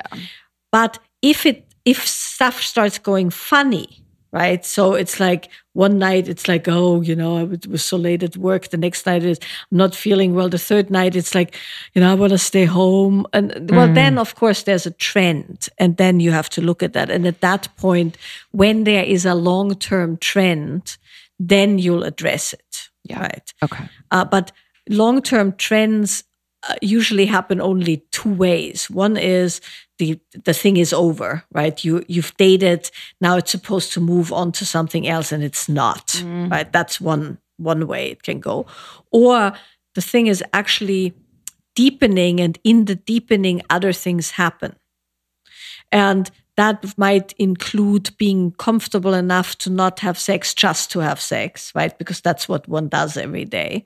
But 0.72 1.00
if 1.22 1.46
it 1.46 1.66
if 1.86 2.06
stuff 2.08 2.62
starts 2.62 2.98
going 3.00 3.30
funny, 3.30 4.04
right? 4.32 4.64
So 4.66 4.94
it's 4.94 5.20
like 5.20 5.50
one 5.74 5.98
night 5.98 6.28
it's 6.28 6.48
like, 6.48 6.68
oh, 6.68 7.02
you 7.02 7.16
know, 7.16 7.38
I 7.38 7.44
was 7.44 7.84
so 7.84 7.98
late 7.98 8.22
at 8.22 8.38
work. 8.38 8.70
The 8.70 8.78
next 8.78 9.06
night 9.06 9.24
is 9.24 9.40
I'm 9.72 9.78
not 9.78 9.96
feeling 9.96 10.36
well. 10.36 10.50
The 10.50 10.60
third 10.60 10.90
night 10.90 11.16
it's 11.16 11.34
like, 11.34 11.56
you 11.94 12.02
know, 12.02 12.12
I 12.12 12.16
want 12.16 12.32
to 12.32 12.38
stay 12.38 12.66
home. 12.66 13.26
And 13.34 13.70
well, 13.72 13.92
then 13.92 14.18
of 14.18 14.36
course 14.36 14.64
there's 14.64 14.86
a 14.86 14.92
trend, 14.92 15.70
and 15.78 15.98
then 15.98 16.20
you 16.20 16.32
have 16.32 16.50
to 16.52 16.62
look 16.62 16.84
at 16.84 16.94
that. 16.94 17.10
And 17.10 17.26
at 17.26 17.42
that 17.42 17.70
point, 17.78 18.18
when 18.52 18.84
there 18.84 19.04
is 19.04 19.26
a 19.26 19.36
long 19.36 19.76
term 19.76 20.18
trend, 20.18 20.98
then 21.40 21.80
you'll 21.80 22.04
address 22.04 22.54
it. 22.54 22.90
Yeah. 23.04 23.22
Right. 23.22 23.54
Okay. 23.64 23.90
Uh, 24.12 24.26
but 24.26 24.52
long 24.90 25.22
term 25.22 25.54
trends 25.54 26.24
uh, 26.68 26.76
usually 26.82 27.26
happen 27.26 27.62
only 27.62 28.04
two 28.12 28.34
ways. 28.34 28.90
One 28.90 29.18
is 29.18 29.62
the 30.00 30.20
the 30.46 30.54
thing 30.54 30.78
is 30.78 30.94
over, 30.94 31.44
right? 31.52 31.84
You 31.86 32.04
you've 32.08 32.36
dated, 32.38 32.90
now 33.22 33.38
it's 33.38 33.52
supposed 33.52 33.94
to 33.94 34.02
move 34.02 34.34
on 34.34 34.52
to 34.54 34.66
something 34.66 35.08
else, 35.08 35.32
and 35.32 35.44
it's 35.44 35.70
not, 35.70 36.24
right? 36.50 36.72
That's 36.72 37.00
one 37.00 37.38
one 37.58 37.86
way 37.86 38.10
it 38.12 38.24
can 38.24 38.40
go. 38.40 38.66
Or 39.12 39.54
the 39.94 40.02
thing 40.02 40.28
is 40.28 40.44
actually 40.54 41.14
deepening, 41.76 42.40
and 42.40 42.58
in 42.64 42.86
the 42.86 42.96
deepening, 42.96 43.62
other 43.70 43.94
things 43.94 44.32
happen, 44.32 44.76
and 45.92 46.32
that 46.56 46.98
might 46.98 47.34
include 47.38 48.18
being 48.18 48.52
comfortable 48.58 49.14
enough 49.14 49.58
to 49.60 49.70
not 49.70 50.00
have 50.02 50.20
sex 50.20 50.54
just 50.54 50.92
to 50.92 51.00
have 51.00 51.22
sex, 51.22 51.72
right? 51.74 51.98
Because 51.98 52.20
that's 52.22 52.50
what 52.50 52.68
one 52.68 52.90
does 52.90 53.16
every 53.16 53.46
day. 53.46 53.86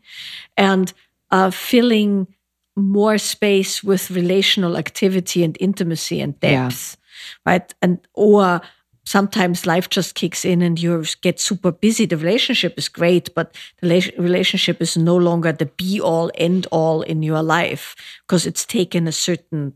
And 0.58 0.92
uh, 1.30 1.52
filling 1.52 2.28
more 2.76 3.18
space 3.18 3.84
with 3.84 4.10
relational 4.12 4.78
activity 4.78 5.44
and 5.44 5.58
intimacy 5.60 6.22
and 6.22 6.36
Yeah. 6.42 6.68
depth, 6.70 6.98
right? 7.46 7.74
And 7.82 8.00
or 8.14 8.62
sometimes 9.06 9.66
life 9.66 9.90
just 9.90 10.16
kicks 10.16 10.46
in 10.46 10.62
and 10.62 10.82
you 10.82 11.04
get 11.22 11.40
super 11.40 11.72
busy. 11.72 12.06
The 12.06 12.18
relationship 12.18 12.78
is 12.78 12.88
great, 12.90 13.34
but 13.36 13.56
the 13.82 14.12
relationship 14.18 14.82
is 14.82 14.96
no 14.98 15.16
longer 15.18 15.52
the 15.52 15.66
be 15.66 16.00
all, 16.00 16.32
end 16.36 16.68
all 16.72 17.02
in 17.02 17.22
your 17.22 17.44
life 17.44 17.96
because 18.26 18.46
it's 18.46 18.66
taken 18.66 19.08
a 19.08 19.12
certain 19.12 19.74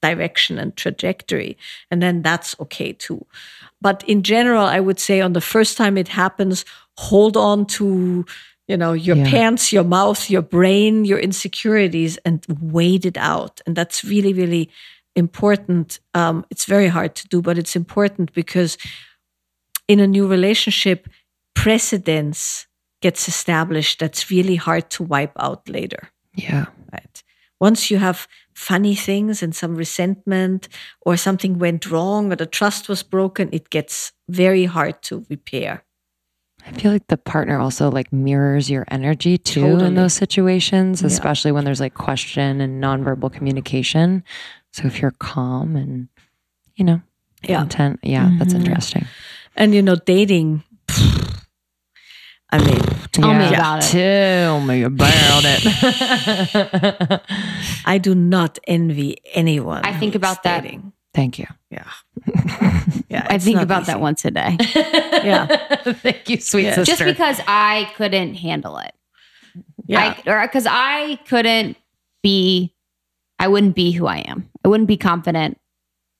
direction 0.00 0.58
and 0.58 0.76
trajectory. 0.76 1.58
And 1.90 2.00
then 2.02 2.22
that's 2.22 2.56
okay 2.60 2.92
too. 2.92 3.26
But 3.82 4.02
in 4.06 4.22
general, 4.22 4.64
I 4.66 4.80
would 4.80 4.98
say 5.00 5.20
on 5.20 5.32
the 5.32 5.40
first 5.40 5.76
time 5.76 5.98
it 5.98 6.08
happens, 6.08 6.64
hold 6.96 7.36
on 7.36 7.66
to, 7.66 8.24
you 8.70 8.76
know, 8.76 8.92
your 9.08 9.16
Yeah. 9.16 9.30
pants, 9.30 9.72
your 9.72 9.84
mouth, 9.84 10.30
your 10.30 10.42
brain, 10.42 11.04
your 11.04 11.18
insecurities 11.18 12.12
and 12.24 12.38
wait 12.78 13.04
it 13.04 13.16
out. 13.34 13.60
And 13.66 13.74
that's 13.78 14.04
really, 14.04 14.32
really 14.32 14.70
important. 15.16 15.98
Um, 16.14 16.44
it's 16.52 16.66
very 16.66 16.86
hard 16.96 17.12
to 17.16 17.24
do, 17.28 17.42
but 17.42 17.58
it's 17.58 17.74
important 17.74 18.32
because 18.32 18.78
in 19.88 19.98
a 19.98 20.06
new 20.06 20.26
relationship, 20.28 21.08
precedence 21.54 22.66
gets 23.02 23.26
established 23.28 23.98
that's 23.98 24.30
really 24.30 24.56
hard 24.56 24.88
to 24.90 25.02
wipe 25.02 25.32
out 25.46 25.68
later 25.68 26.02
Yeah. 26.34 26.66
right? 26.92 27.22
Once 27.60 27.90
you 27.90 27.98
have 27.98 28.28
funny 28.54 28.94
things 28.94 29.42
and 29.42 29.52
some 29.54 29.74
resentment 29.74 30.68
or 31.06 31.16
something 31.16 31.58
went 31.58 31.90
wrong 31.90 32.32
or 32.32 32.36
the 32.36 32.46
trust 32.58 32.88
was 32.88 33.02
broken, 33.02 33.48
it 33.52 33.68
gets 33.70 34.12
very 34.28 34.66
hard 34.66 35.02
to 35.02 35.24
repair. 35.28 35.82
I 36.66 36.72
feel 36.72 36.92
like 36.92 37.06
the 37.08 37.16
partner 37.16 37.58
also 37.58 37.90
like 37.90 38.12
mirrors 38.12 38.70
your 38.70 38.84
energy 38.90 39.38
too 39.38 39.62
Totally. 39.62 39.86
in 39.86 39.94
those 39.94 40.12
situations, 40.14 41.00
Yeah. 41.02 41.06
especially 41.08 41.52
when 41.52 41.64
there's 41.64 41.80
like 41.80 41.94
question 41.94 42.60
and 42.60 42.82
nonverbal 42.82 43.32
communication. 43.32 44.22
So 44.72 44.86
if 44.86 45.00
you're 45.00 45.10
calm 45.12 45.76
and 45.76 46.08
you 46.76 46.84
know, 46.84 47.00
Yeah. 47.42 47.58
content, 47.58 48.00
yeah, 48.02 48.30
that's 48.38 48.54
mm-hmm. 48.54 48.64
interesting. 48.66 49.06
And 49.56 49.74
you 49.74 49.82
know, 49.82 49.96
dating, 49.96 50.62
I 52.52 52.58
mean, 52.64 52.80
Tell 53.12 53.34
me 53.34 53.54
about 53.54 53.84
it. 53.84 53.88
Tell 53.90 54.60
me 54.60 54.82
about 54.82 55.42
it. 55.44 57.20
I 57.84 57.98
do 57.98 58.14
not 58.14 58.58
envy 58.66 59.18
anyone. 59.34 59.84
I 59.84 59.98
think 59.98 60.12
who's 60.14 60.18
about 60.20 60.42
that. 60.44 60.64
Dating. 61.14 61.32
Thank 61.32 61.38
you. 61.38 61.46
Yeah. 61.70 61.90
Yeah. 63.08 63.26
I 63.28 63.38
think 63.38 63.58
about 63.60 63.82
easy. 63.82 63.92
that 63.92 64.00
once 64.00 64.24
a 64.24 64.30
day. 64.30 64.56
Yeah. 65.24 65.46
Thank 65.94 66.28
you, 66.30 66.38
sweet 66.40 66.64
Yeah. 66.64 66.74
sister. 66.76 66.92
Just 66.92 67.04
because 67.04 67.40
I 67.48 67.90
couldn't 67.96 68.34
handle 68.34 68.78
it. 68.78 68.92
Yeah. 69.86 70.14
I, 70.24 70.30
or 70.30 70.40
because 70.46 70.66
I 70.68 71.16
couldn't 71.28 71.76
be, 72.22 72.72
I 73.40 73.48
wouldn't 73.48 73.74
be 73.74 73.90
who 73.90 74.06
I 74.06 74.18
am. 74.18 74.48
I 74.64 74.68
wouldn't 74.68 74.86
be 74.86 74.96
confident. 74.96 75.58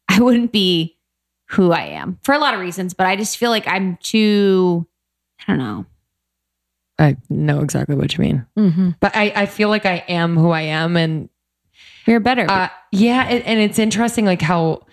I 0.08 0.20
wouldn't 0.20 0.50
be 0.50 0.98
who 1.50 1.70
I 1.72 1.82
am 1.84 2.18
for 2.22 2.34
a 2.34 2.38
lot 2.38 2.54
of 2.54 2.60
reasons, 2.60 2.92
but 2.92 3.06
I 3.06 3.14
just 3.14 3.36
feel 3.36 3.50
like 3.50 3.66
I'm 3.68 3.96
too, 4.02 4.86
I 5.46 5.52
don't 5.52 5.58
know. 5.58 5.86
I 6.98 7.16
know 7.30 7.60
exactly 7.60 7.94
what 7.94 8.16
you 8.18 8.22
mean. 8.22 8.46
Mhm. 8.58 8.96
But 9.00 9.16
I, 9.16 9.32
I 9.34 9.46
feel 9.46 9.68
like 9.68 9.86
I 9.86 10.04
am 10.08 10.36
who 10.36 10.50
I 10.50 10.62
am. 10.62 10.96
And 10.96 11.29
You're 12.10 12.18
better. 12.18 12.50
uh, 12.50 12.68
yeah, 12.90 13.28
it, 13.28 13.44
and 13.46 13.60
it's 13.60 13.78
interesting 13.78 14.24
like 14.24 14.42
how 14.42 14.84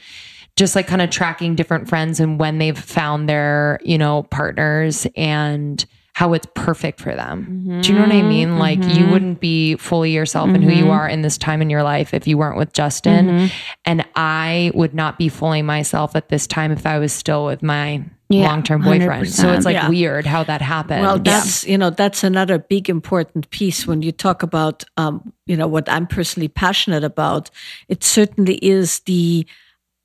just 0.56 0.76
like 0.76 0.86
kind 0.86 1.02
of 1.02 1.10
tracking 1.10 1.56
different 1.56 1.90
friends 1.90 2.20
and 2.20 2.40
when 2.40 2.60
they've 2.60 2.78
found 2.78 3.28
their, 3.28 3.80
you 3.84 3.98
know, 3.98 4.24
partners 4.24 5.08
and 5.16 5.84
how 6.14 6.34
it's 6.34 6.48
perfect 6.54 7.00
for 7.00 7.16
them. 7.16 7.80
Do 7.82 7.90
you 7.90 7.96
know 7.96 8.02
what 8.02 8.12
I 8.12 8.16
mm-hmm. 8.16 8.30
mean? 8.30 8.60
Like 8.60 8.80
you 8.80 8.86
mm-hmm. 8.86 9.12
wouldn't 9.12 9.40
be 9.40 9.76
fully 9.78 10.12
yourself 10.12 10.50
and 10.50 10.64
who 10.64 10.72
you 10.72 10.84
mm-hmm. 10.84 10.92
are 10.92 11.08
in 11.08 11.22
this 11.22 11.38
time 11.38 11.62
in 11.62 11.70
your 11.70 11.84
life 11.84 12.14
if 12.14 12.28
you 12.28 12.38
weren't 12.38 12.58
with 12.58 12.74
Justin. 12.74 13.52
And 13.86 14.06
I 14.16 14.72
would 14.74 14.96
not 14.96 15.20
be 15.20 15.30
fully 15.30 15.62
myself 15.62 16.16
at 16.16 16.30
this 16.30 16.48
time 16.48 16.72
if 16.72 16.88
I 16.88 16.98
was 16.98 17.14
still 17.14 17.46
with 17.46 17.62
my 17.62 18.04
Yeah, 18.30 18.48
long-term 18.50 18.82
boyfriend. 18.82 19.30
So 19.30 19.54
it's 19.54 19.66
like 19.66 19.76
Yeah. 19.76 19.90
weird 19.90 20.26
how 20.26 20.44
that 20.44 20.62
happened. 20.62 21.02
Well, 21.02 21.18
that's 21.20 21.64
you 21.64 21.78
know 21.78 21.90
that's 21.90 22.24
another 22.24 22.58
big 22.60 22.90
important 22.90 23.50
piece 23.52 23.88
when 23.88 24.02
you 24.02 24.12
talk 24.12 24.44
about 24.44 24.84
um, 24.98 25.34
you 25.46 25.56
know 25.56 25.68
what 25.68 25.88
I'm 25.90 26.08
personally 26.08 26.50
passionate 26.50 27.04
about. 27.06 27.50
It 27.88 28.04
certainly 28.04 28.56
is 28.56 29.00
the 29.06 29.46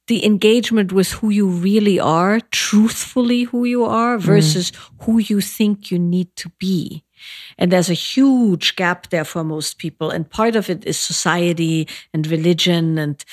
the 0.09 0.25
engagement 0.25 0.93
with 0.93 1.13
who 1.13 1.31
you 1.31 1.47
really 1.49 1.99
are, 1.99 2.41
truthfully 2.51 3.45
who 3.45 3.65
you 3.65 3.85
are, 3.85 4.19
versus 4.19 4.73
who 5.01 5.19
you 5.19 5.41
think 5.41 5.91
you 5.91 5.99
need 5.99 6.35
to 6.37 6.49
be. 6.59 7.05
And 7.57 7.71
there's 7.71 7.89
a 7.91 7.95
huge 7.95 8.75
gap 8.75 9.11
there 9.11 9.25
for 9.25 9.45
most 9.45 9.79
people. 9.79 10.11
And 10.11 10.29
part 10.29 10.57
of 10.57 10.69
it 10.69 10.85
is 10.85 10.99
society 10.99 11.87
and 12.13 12.27
religion 12.27 12.99
and, 12.99 13.25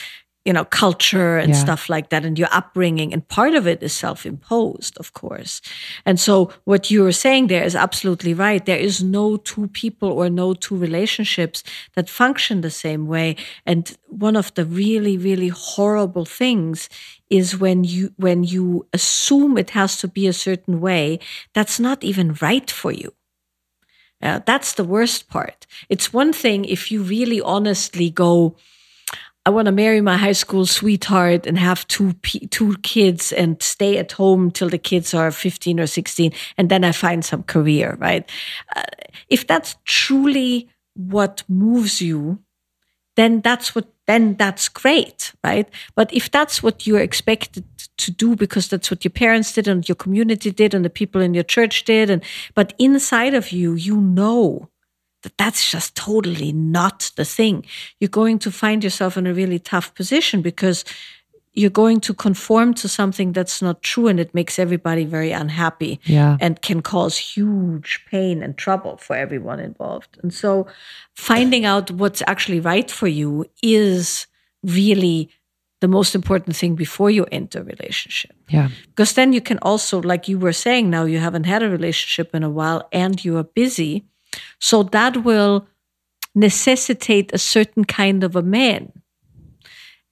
you 0.46 0.54
know, 0.54 0.66
culture 0.66 1.38
and 1.38 1.50
Yeah. 1.50 1.56
stuff 1.56 1.90
like 1.90 2.10
that 2.10 2.26
and 2.26 2.40
your 2.40 2.48
upbringing. 2.52 3.14
And 3.14 3.28
part 3.28 3.54
of 3.54 3.68
it 3.68 3.84
is 3.84 3.94
self 3.94 4.26
imposed, 4.26 4.98
of 4.98 5.14
course. 5.14 5.62
And 6.06 6.20
so 6.20 6.52
what 6.64 6.90
you 6.90 7.04
were 7.04 7.12
saying 7.12 7.48
there 7.48 7.64
is 7.64 7.76
absolutely 7.76 8.34
right. 8.34 8.66
There 8.66 8.78
is 8.78 9.04
no 9.04 9.38
two 9.38 9.68
people 9.68 10.10
or 10.10 10.30
no 10.30 10.54
two 10.54 10.78
relationships 10.78 11.64
that 11.96 12.10
function 12.10 12.62
the 12.62 12.72
same 12.72 13.06
way. 13.08 13.36
And 13.66 13.96
one 14.08 14.36
of 14.36 14.54
the 14.56 14.66
really, 14.66 15.18
really 15.18 15.50
horrible 15.50 16.26
things 16.26 16.90
is 17.30 17.58
when 17.60 17.84
you 17.84 18.14
when 18.18 18.44
you 18.44 18.88
assume 18.94 19.58
it 19.58 19.72
has 19.72 19.98
to 20.00 20.08
be 20.08 20.26
a 20.28 20.34
certain 20.34 20.80
way 20.82 21.20
that's 21.54 21.80
not 21.80 22.04
even 22.04 22.36
right 22.42 22.72
for 22.72 22.92
you. 22.92 23.14
Uh, 24.22 24.40
that's 24.46 24.74
the 24.74 24.84
worst 24.84 25.30
part. 25.30 25.66
It's 25.88 26.12
one 26.14 26.34
thing 26.34 26.66
if 26.66 26.92
you 26.92 27.02
really 27.04 27.40
honestly 27.40 28.10
go, 28.10 28.56
I 29.50 29.52
want 29.52 29.66
to 29.66 29.72
marry 29.72 30.00
my 30.00 30.16
high 30.16 30.34
school 30.34 30.68
sweetheart 30.68 31.48
and 31.48 31.58
have 31.58 31.88
two 31.88 32.14
two 32.52 32.76
kids 32.84 33.32
and 33.32 33.60
stay 33.64 33.98
at 33.98 34.12
home 34.12 34.52
till 34.52 34.70
the 34.70 34.78
kids 34.78 35.16
are 35.16 35.32
15 35.32 35.80
or 35.80 35.88
16 35.88 36.32
and 36.56 36.70
then 36.70 36.84
I 36.84 36.92
find 36.92 37.26
some 37.26 37.42
career, 37.42 37.98
right? 38.00 38.30
Uh, 38.76 38.84
if 39.28 39.48
that's 39.48 39.76
truly 39.86 40.70
what 40.94 41.42
moves 41.50 42.00
you, 42.00 42.38
then 43.16 43.42
that's 43.42 43.74
what 43.74 43.88
then 44.06 44.36
that's 44.36 44.70
great, 44.70 45.34
right? 45.44 45.68
But 45.96 46.14
if 46.14 46.30
that's 46.30 46.62
what 46.62 46.86
you're 46.86 47.02
expected 47.02 47.64
to 47.98 48.12
do 48.12 48.36
because 48.36 48.68
that's 48.68 48.92
what 48.92 49.04
your 49.04 49.12
parents 49.12 49.52
did 49.52 49.68
and 49.68 49.90
your 49.90 49.96
community 49.96 50.52
did 50.52 50.76
and 50.76 50.86
the 50.86 50.92
people 50.92 51.22
in 51.22 51.34
your 51.34 51.44
church 51.56 51.86
did 51.86 52.12
and 52.12 52.24
but 52.54 52.76
inside 52.78 53.34
of 53.34 53.52
you 53.52 53.74
you 53.74 53.98
know 53.98 54.70
that 55.24 55.38
that's 55.38 55.70
just 55.72 55.96
totally 55.96 56.52
not 56.52 57.12
the 57.16 57.26
thing. 57.26 57.66
You're 58.00 58.10
going 58.10 58.40
to 58.40 58.52
find 58.52 58.84
yourself 58.84 59.18
in 59.18 59.28
a 59.28 59.34
really 59.34 59.60
tough 59.60 59.94
position 59.94 60.42
because 60.42 60.84
you're 61.54 61.70
going 61.72 62.00
to 62.00 62.14
conform 62.14 62.74
to 62.76 62.88
something 62.88 63.34
that's 63.34 63.62
not 63.62 63.82
true 63.82 64.08
and 64.08 64.20
it 64.20 64.34
makes 64.34 64.60
everybody 64.60 65.04
very 65.04 65.32
unhappy 65.32 66.00
Yeah. 66.06 66.38
and 66.40 66.62
can 66.62 66.82
cause 66.82 67.18
huge 67.18 68.06
pain 68.10 68.44
and 68.44 68.56
trouble 68.58 68.98
for 68.98 69.16
everyone 69.16 69.60
involved. 69.60 70.18
And 70.24 70.34
so 70.34 70.68
finding 71.16 71.66
out 71.66 71.92
what's 71.92 72.22
actually 72.28 72.60
right 72.62 72.90
for 72.90 73.08
you 73.08 73.46
is 73.64 74.28
really 74.64 75.30
the 75.82 75.88
most 75.88 76.14
important 76.16 76.56
thing 76.56 76.76
before 76.76 77.10
you 77.10 77.26
enter 77.32 77.60
a 77.62 77.64
relationship. 77.64 78.36
yeah. 78.50 78.70
Because 78.88 79.14
then 79.14 79.34
you 79.34 79.42
can 79.42 79.58
also, 79.62 80.02
like 80.02 80.28
you 80.28 80.38
were 80.38 80.54
saying, 80.54 80.90
now 80.90 81.04
you 81.06 81.20
haven't 81.20 81.46
had 81.46 81.64
a 81.64 81.70
relationship 81.70 82.36
in 82.36 82.44
a 82.44 82.50
while 82.50 82.88
and 82.92 83.24
you 83.26 83.38
are 83.38 83.44
busy. 83.44 84.06
So 84.60 84.84
that 84.84 85.24
will 85.24 85.68
necessitate 86.36 87.32
a 87.34 87.38
certain 87.38 87.86
kind 87.86 88.24
of 88.24 88.36
a 88.36 88.42
man. 88.42 88.92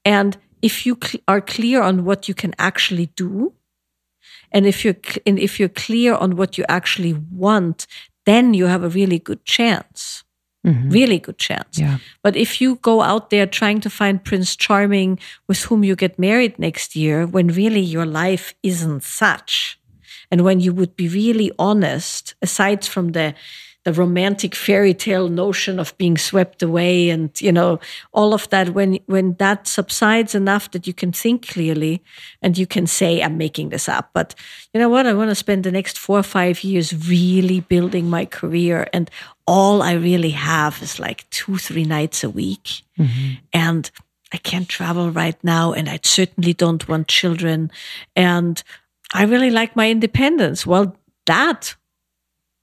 And 0.03 0.37
if 0.61 0.85
you 0.85 0.97
cl- 1.01 1.21
are 1.27 1.41
clear 1.41 1.81
on 1.81 2.05
what 2.05 2.27
you 2.27 2.33
can 2.33 2.53
actually 2.57 3.07
do, 3.15 3.53
and 4.51 4.65
if 4.65 4.83
you're 4.83 4.97
cl- 5.03 5.23
and 5.25 5.37
if 5.39 5.59
you're 5.59 5.69
clear 5.69 6.15
on 6.15 6.35
what 6.35 6.57
you 6.57 6.65
actually 6.69 7.13
want, 7.13 7.87
then 8.25 8.53
you 8.53 8.65
have 8.65 8.83
a 8.83 8.89
really 8.89 9.19
good 9.19 9.43
chance. 9.45 10.23
Mm-hmm. 10.65 10.89
Really 10.89 11.19
good 11.19 11.37
chance. 11.37 11.79
Yeah. 11.79 11.99
But 12.23 12.35
if 12.35 12.59
you 12.59 12.75
go 12.75 13.01
out 13.01 13.29
there 13.29 13.45
trying 13.45 13.79
to 13.81 13.89
find 13.89 14.23
Prince 14.23 14.55
Charming 14.55 15.19
with 15.47 15.63
whom 15.63 15.83
you 15.83 15.95
get 15.95 16.19
married 16.19 16.59
next 16.59 16.95
year, 16.95 17.25
when 17.25 17.47
really 17.47 17.79
your 17.79 18.05
life 18.05 18.53
isn't 18.63 19.03
such, 19.03 19.79
and 20.29 20.41
when 20.41 20.59
you 20.59 20.73
would 20.73 20.95
be 20.95 21.07
really 21.07 21.51
honest, 21.57 22.35
aside 22.41 22.83
from 22.83 23.13
the 23.13 23.33
the 23.87 23.93
romantic 23.93 24.53
fairy 24.53 24.93
tale 24.93 25.29
notion 25.29 25.79
of 25.79 25.97
being 25.97 26.17
swept 26.17 26.61
away 26.61 27.09
and 27.09 27.39
you 27.39 27.53
know 27.53 27.79
all 28.11 28.33
of 28.33 28.49
that 28.49 28.71
when 28.71 28.99
when 29.05 29.33
that 29.35 29.65
subsides 29.65 30.35
enough 30.35 30.69
that 30.71 30.85
you 30.85 30.93
can 30.93 31.13
think 31.13 31.47
clearly 31.47 32.03
and 32.41 32.57
you 32.57 32.67
can 32.67 32.85
say 32.85 33.21
i'm 33.21 33.37
making 33.37 33.69
this 33.69 33.87
up. 33.87 34.09
But 34.13 34.35
you 34.73 34.81
know 34.81 34.89
what? 34.89 35.05
I 35.05 35.13
want 35.13 35.29
to 35.31 35.35
spend 35.35 35.63
the 35.63 35.71
next 35.71 35.97
4 35.97 36.19
or 36.19 36.23
5 36.23 36.65
years 36.65 37.07
really 37.07 37.61
building 37.61 38.09
my 38.09 38.25
career 38.25 38.89
and 38.91 39.09
all 39.45 39.81
i 39.81 39.93
really 39.93 40.31
have 40.31 40.81
is 40.81 40.99
like 40.99 41.29
2 41.29 41.57
3 41.57 41.85
nights 41.85 42.25
a 42.25 42.29
week. 42.29 42.83
Mm-hmm. 42.99 43.35
And 43.53 43.89
i 44.33 44.37
can't 44.37 44.67
travel 44.67 45.11
right 45.11 45.41
now 45.43 45.71
and 45.71 45.87
i 45.87 45.99
certainly 46.03 46.53
don't 46.53 46.89
want 46.89 47.07
children. 47.07 47.71
And 48.17 48.61
i 49.13 49.23
really 49.23 49.49
like 49.49 49.77
my 49.77 49.89
independence. 49.89 50.67
Well 50.67 50.97
that 51.25 51.77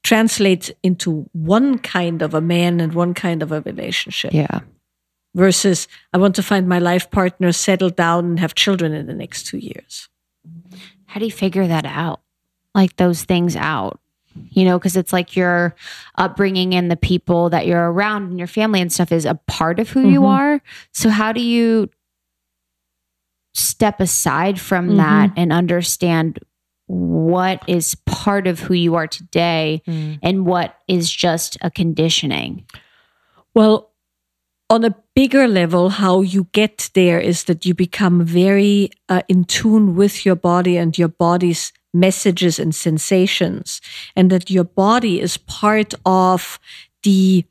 translates 0.05 0.71
into 0.83 1.29
one 1.33 1.79
kind 1.79 2.23
of 2.23 2.35
a 2.35 2.41
man 2.41 2.79
and 2.79 2.93
one 2.95 3.15
kind 3.15 3.43
of 3.43 3.51
a 3.51 3.61
relationship 3.63 4.33
Yeah. 4.33 4.61
versus 5.35 5.89
I 6.13 6.19
want 6.19 6.37
to 6.37 6.43
find 6.43 6.69
my 6.69 6.79
life 6.79 7.11
partner, 7.11 7.51
settle 7.53 7.91
down, 7.91 8.25
and 8.27 8.41
have 8.41 8.55
children 8.55 8.93
in 8.93 9.07
the 9.07 9.15
next 9.15 9.47
two 9.47 9.59
years. 9.59 10.09
How 11.07 11.19
do 11.21 11.27
you 11.27 11.33
figure 11.33 11.67
that 11.67 11.87
out? 11.87 12.21
Like 12.75 12.97
those 12.97 13.25
things 13.25 13.57
out, 13.57 13.99
you 14.51 14.65
know, 14.65 14.79
because 14.79 14.95
it's 14.97 15.13
like 15.13 15.35
your 15.37 15.75
upbringing 16.17 16.75
and 16.75 16.91
the 16.91 16.97
people 16.97 17.49
that 17.51 17.67
you're 17.67 17.91
around 17.91 18.25
and 18.25 18.39
your 18.39 18.49
family 18.49 18.81
and 18.83 18.93
stuff 18.93 19.11
is 19.11 19.25
a 19.25 19.37
part 19.47 19.79
of 19.81 19.89
who 19.91 20.09
you 20.11 20.21
Mhm. 20.21 20.29
are. 20.29 20.61
So, 20.93 21.09
how 21.09 21.33
do 21.33 21.41
you 21.41 21.89
step 23.55 24.01
aside 24.01 24.61
from 24.61 24.97
that 24.97 25.31
and 25.37 25.53
understand 25.53 26.41
what 26.87 27.62
is 27.66 27.95
part 28.07 28.47
of 28.47 28.61
who 28.61 28.74
you 28.74 28.95
are 28.95 29.07
today 29.07 29.82
and 30.22 30.47
what 30.47 30.76
is 30.89 31.11
just 31.11 31.57
a 31.62 31.70
conditioning? 31.70 32.64
Well, 33.55 33.91
on 34.70 34.85
a 34.85 34.97
bigger 35.14 35.47
level, 35.47 35.91
how 35.91 36.22
you 36.22 36.49
get 36.53 36.91
there 36.95 37.20
is 37.20 37.45
that 37.45 37.64
you 37.64 37.74
become 37.74 38.24
very 38.24 38.91
uh, 39.09 39.22
in 39.28 39.45
tune 39.45 39.95
with 39.95 40.24
your 40.24 40.37
body 40.37 40.76
and 40.76 40.97
your 40.97 41.09
body's 41.09 41.72
messages 41.93 42.59
and 42.59 42.74
sensations, 42.74 43.80
and 44.16 44.30
that 44.30 44.51
your 44.51 44.64
body 44.64 45.20
is 45.20 45.37
part 45.37 45.95
of 46.05 46.59
the 47.05 47.45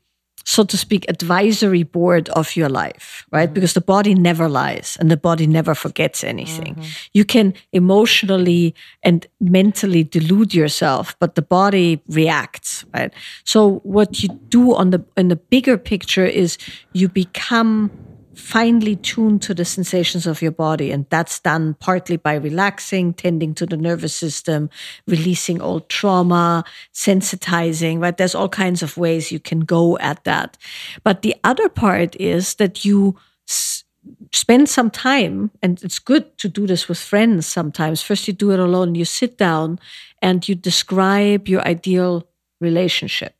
so 0.44 0.62
to 0.64 0.76
speak, 0.76 1.04
advisory 1.08 1.82
board 1.82 2.28
of 2.30 2.54
your 2.54 2.68
life, 2.68 3.26
right? 3.32 3.46
Mm-hmm. 3.46 3.54
Because 3.54 3.72
the 3.72 3.80
body 3.80 4.14
never 4.14 4.48
lies 4.48 4.96
and 5.00 5.10
the 5.10 5.16
body 5.16 5.46
never 5.46 5.74
forgets 5.74 6.22
anything. 6.22 6.74
Mm-hmm. 6.74 6.90
You 7.12 7.24
can 7.24 7.54
emotionally 7.72 8.74
and 9.02 9.26
mentally 9.40 10.04
delude 10.04 10.54
yourself, 10.54 11.16
but 11.18 11.34
the 11.34 11.42
body 11.42 12.02
reacts, 12.08 12.84
right? 12.94 13.12
So 13.44 13.80
what 13.84 14.22
you 14.22 14.28
do 14.48 14.74
on 14.74 14.90
the 14.90 15.04
in 15.16 15.28
the 15.28 15.36
bigger 15.36 15.78
picture 15.78 16.26
is 16.26 16.58
you 16.92 17.08
become 17.08 17.90
finely 18.34 18.96
tuned 18.96 19.42
to 19.42 19.54
the 19.54 19.64
sensations 19.64 20.26
of 20.26 20.42
your 20.42 20.50
body. 20.50 20.90
And 20.90 21.06
that's 21.10 21.40
done 21.40 21.74
partly 21.74 22.16
by 22.16 22.34
relaxing, 22.34 23.14
tending 23.14 23.54
to 23.54 23.66
the 23.66 23.76
nervous 23.76 24.14
system, 24.14 24.70
releasing 25.06 25.60
old 25.60 25.88
trauma, 25.88 26.64
sensitizing, 26.92 28.00
right? 28.00 28.16
There's 28.16 28.34
all 28.34 28.48
kinds 28.48 28.82
of 28.82 28.96
ways 28.96 29.32
you 29.32 29.40
can 29.40 29.60
go 29.60 29.98
at 29.98 30.24
that. 30.24 30.56
But 31.02 31.22
the 31.22 31.36
other 31.44 31.68
part 31.68 32.16
is 32.20 32.54
that 32.56 32.84
you 32.84 33.16
s- 33.48 33.84
spend 34.32 34.68
some 34.68 34.90
time, 34.90 35.50
and 35.62 35.82
it's 35.82 35.98
good 35.98 36.36
to 36.38 36.48
do 36.48 36.66
this 36.66 36.88
with 36.88 36.98
friends 36.98 37.46
sometimes. 37.46 38.02
First, 38.02 38.28
you 38.28 38.34
do 38.34 38.50
it 38.50 38.60
alone, 38.60 38.94
you 38.94 39.04
sit 39.04 39.38
down 39.38 39.78
and 40.20 40.46
you 40.48 40.54
describe 40.54 41.48
your 41.48 41.66
ideal 41.66 42.26
relationship. 42.60 43.34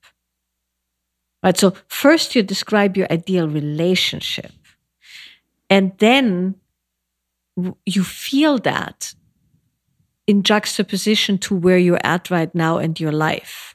Right. 1.43 1.57
So 1.59 1.75
first 1.89 2.35
you 2.35 2.43
describe 2.43 2.97
your 2.97 3.07
ideal 3.13 3.47
relationship. 3.49 4.53
And 5.75 5.91
then 5.99 6.55
you 7.85 8.05
feel 8.05 8.59
that 8.59 9.13
in 10.25 10.45
juxtaposition 10.45 11.37
to 11.39 11.57
where 11.57 11.79
you're 11.79 12.07
at 12.07 12.31
right 12.31 12.55
now 12.55 12.79
in 12.79 12.95
your 12.97 13.11
life. 13.11 13.75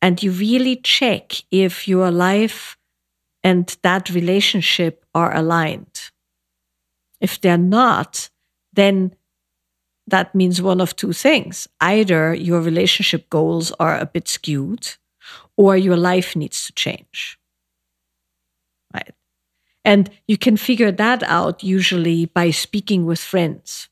And 0.00 0.22
you 0.22 0.30
really 0.30 0.76
check 0.76 1.32
if 1.50 1.86
your 1.86 2.10
life 2.10 2.78
and 3.42 3.76
that 3.82 4.08
relationship 4.08 5.04
are 5.14 5.36
aligned. 5.36 6.10
If 7.20 7.42
they're 7.42 7.58
not, 7.58 8.30
then 8.72 9.14
that 10.06 10.34
means 10.34 10.62
one 10.62 10.80
of 10.80 10.96
two 10.96 11.12
things. 11.12 11.68
Either 11.82 12.32
your 12.32 12.62
relationship 12.62 13.28
goals 13.28 13.70
are 13.72 13.98
a 13.98 14.06
bit 14.06 14.28
skewed 14.28 14.96
or 15.58 15.76
your 15.76 15.98
life 15.98 16.34
needs 16.34 16.64
to 16.64 16.72
change. 16.72 17.38
And 19.84 20.10
you 20.26 20.38
can 20.38 20.56
figure 20.56 20.92
that 20.92 21.22
out 21.24 21.62
usually 21.62 22.26
by 22.26 22.50
speaking 22.50 23.04
with 23.04 23.20
friends, 23.20 23.88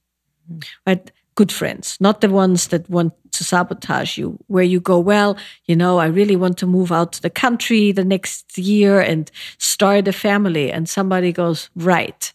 mm-hmm. 0.51 0.61
right? 0.87 1.11
Good 1.35 1.53
friends, 1.53 1.97
not 1.99 2.21
the 2.21 2.29
ones 2.29 2.69
that 2.69 2.89
want 2.91 3.15
to 3.33 3.45
sabotage 3.45 4.19
you, 4.19 4.39
where 4.49 4.65
you 4.65 4.81
go, 4.81 4.99
well, 4.99 5.39
you 5.65 5.75
know, 5.75 5.99
I 5.99 6.07
really 6.07 6.37
want 6.37 6.59
to 6.59 6.67
move 6.67 6.93
out 6.93 7.15
to 7.15 7.23
the 7.23 7.31
country 7.31 7.91
the 7.91 8.05
next 8.05 8.59
year 8.59 9.01
and 9.01 9.31
start 9.57 10.09
a 10.09 10.13
family. 10.13 10.71
And 10.71 10.87
somebody 10.87 11.33
goes, 11.33 11.71
right 11.75 12.33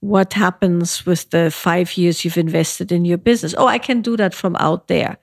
what 0.00 0.34
happens 0.34 1.06
with 1.06 1.30
the 1.30 1.50
five 1.50 1.96
years 1.96 2.24
you've 2.24 2.36
invested 2.36 2.92
in 2.92 3.04
your 3.04 3.18
business. 3.18 3.54
Oh, 3.56 3.66
I 3.66 3.78
can 3.78 4.02
do 4.02 4.16
that 4.16 4.34
from 4.34 4.56
out 4.56 4.88
there 4.88 5.16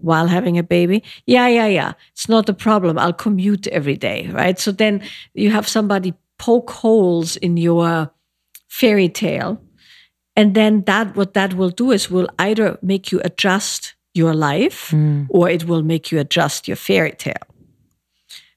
while 0.00 0.28
having 0.28 0.58
a 0.58 0.62
baby. 0.62 1.02
Yeah, 1.26 1.48
yeah, 1.48 1.66
yeah. 1.66 1.92
It's 2.12 2.28
not 2.28 2.48
a 2.48 2.54
problem. 2.54 2.98
I'll 2.98 3.12
commute 3.12 3.66
every 3.68 3.96
day, 3.96 4.28
right? 4.32 4.58
So 4.58 4.72
then 4.72 5.02
you 5.34 5.50
have 5.50 5.66
somebody 5.66 6.14
poke 6.40 6.70
holes 6.70 7.36
in 7.36 7.58
your 7.58 8.10
fairy 8.68 9.10
tale. 9.10 9.60
And 10.34 10.54
then 10.54 10.84
that, 10.84 11.14
what 11.14 11.34
that 11.34 11.52
will 11.52 11.68
do 11.68 11.90
is 11.90 12.10
will 12.10 12.28
either 12.38 12.78
make 12.80 13.12
you 13.12 13.20
adjust 13.22 13.94
your 14.14 14.32
life 14.32 14.90
mm. 14.90 15.26
or 15.28 15.50
it 15.50 15.64
will 15.64 15.82
make 15.82 16.10
you 16.10 16.18
adjust 16.18 16.66
your 16.66 16.78
fairy 16.78 17.12
tale. 17.12 17.46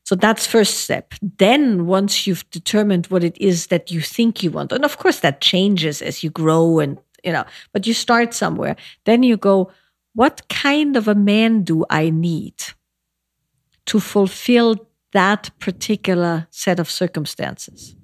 So 0.06 0.16
that's 0.16 0.48
first 0.48 0.76
step. 0.80 1.14
Then 1.22 1.86
once 1.86 2.26
you've 2.26 2.50
determined 2.52 3.08
what 3.08 3.24
it 3.24 3.38
is 3.38 3.68
that 3.68 3.92
you 3.92 4.00
think 4.00 4.44
you 4.44 4.52
want, 4.52 4.72
and 4.72 4.86
of 4.86 4.98
course 4.98 5.20
that 5.20 5.42
changes 5.42 6.02
as 6.02 6.24
you 6.24 6.30
grow 6.30 6.80
and 6.80 6.98
you 7.24 7.32
know, 7.32 7.46
but 7.74 7.88
you 7.88 7.94
start 7.94 8.34
somewhere. 8.34 8.76
Then 9.06 9.24
you 9.24 9.38
go, 9.38 9.72
what 10.14 10.48
kind 10.50 10.98
of 10.98 11.08
a 11.08 11.16
man 11.16 11.64
do 11.64 11.86
I 11.90 12.10
need 12.10 12.56
to 13.86 14.00
fulfill 14.00 14.76
that 15.14 15.50
particular 15.60 16.48
set 16.52 16.80
of 16.80 16.90
circumstances? 16.90 17.96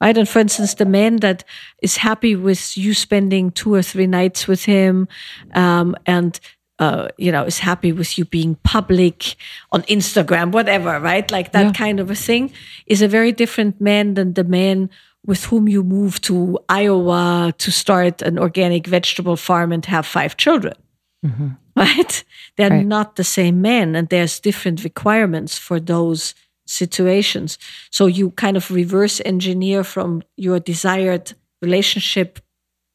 Right. 0.00 0.18
And 0.18 0.28
for 0.28 0.40
instance, 0.40 0.74
the 0.74 0.84
man 0.84 1.16
that 1.18 1.44
is 1.80 1.98
happy 1.98 2.34
with 2.34 2.76
you 2.76 2.92
spending 2.92 3.52
two 3.52 3.72
or 3.72 3.82
three 3.82 4.08
nights 4.08 4.48
with 4.48 4.64
him 4.64 5.06
um, 5.54 5.94
and 6.06 6.40
uh, 6.82 7.08
you 7.16 7.30
know, 7.30 7.44
is 7.44 7.60
happy 7.60 7.92
with 7.92 8.18
you 8.18 8.24
being 8.24 8.56
public 8.64 9.36
on 9.70 9.82
Instagram, 9.82 10.50
whatever, 10.50 10.98
right? 10.98 11.30
Like 11.30 11.52
that 11.52 11.66
yeah. 11.66 11.72
kind 11.72 12.00
of 12.00 12.10
a 12.10 12.16
thing 12.16 12.52
is 12.86 13.02
a 13.02 13.06
very 13.06 13.30
different 13.30 13.80
man 13.80 14.14
than 14.14 14.34
the 14.34 14.42
man 14.42 14.90
with 15.24 15.44
whom 15.44 15.68
you 15.68 15.84
move 15.84 16.20
to 16.22 16.58
Iowa 16.68 17.54
to 17.56 17.70
start 17.70 18.20
an 18.22 18.36
organic 18.36 18.88
vegetable 18.88 19.36
farm 19.36 19.70
and 19.70 19.84
have 19.86 20.04
five 20.06 20.36
children. 20.36 20.74
Mm-hmm. 21.24 21.48
Right? 21.76 22.24
They're 22.56 22.70
right. 22.70 22.86
not 22.86 23.16
the 23.16 23.24
same 23.24 23.62
men, 23.62 23.94
and 23.94 24.08
there's 24.08 24.40
different 24.40 24.84
requirements 24.84 25.56
for 25.58 25.80
those 25.80 26.34
situations. 26.66 27.58
So 27.90 28.06
you 28.06 28.30
kind 28.30 28.56
of 28.56 28.70
reverse 28.70 29.20
engineer 29.24 29.84
from 29.84 30.22
your 30.36 30.60
desired 30.60 31.34
relationship 31.60 32.40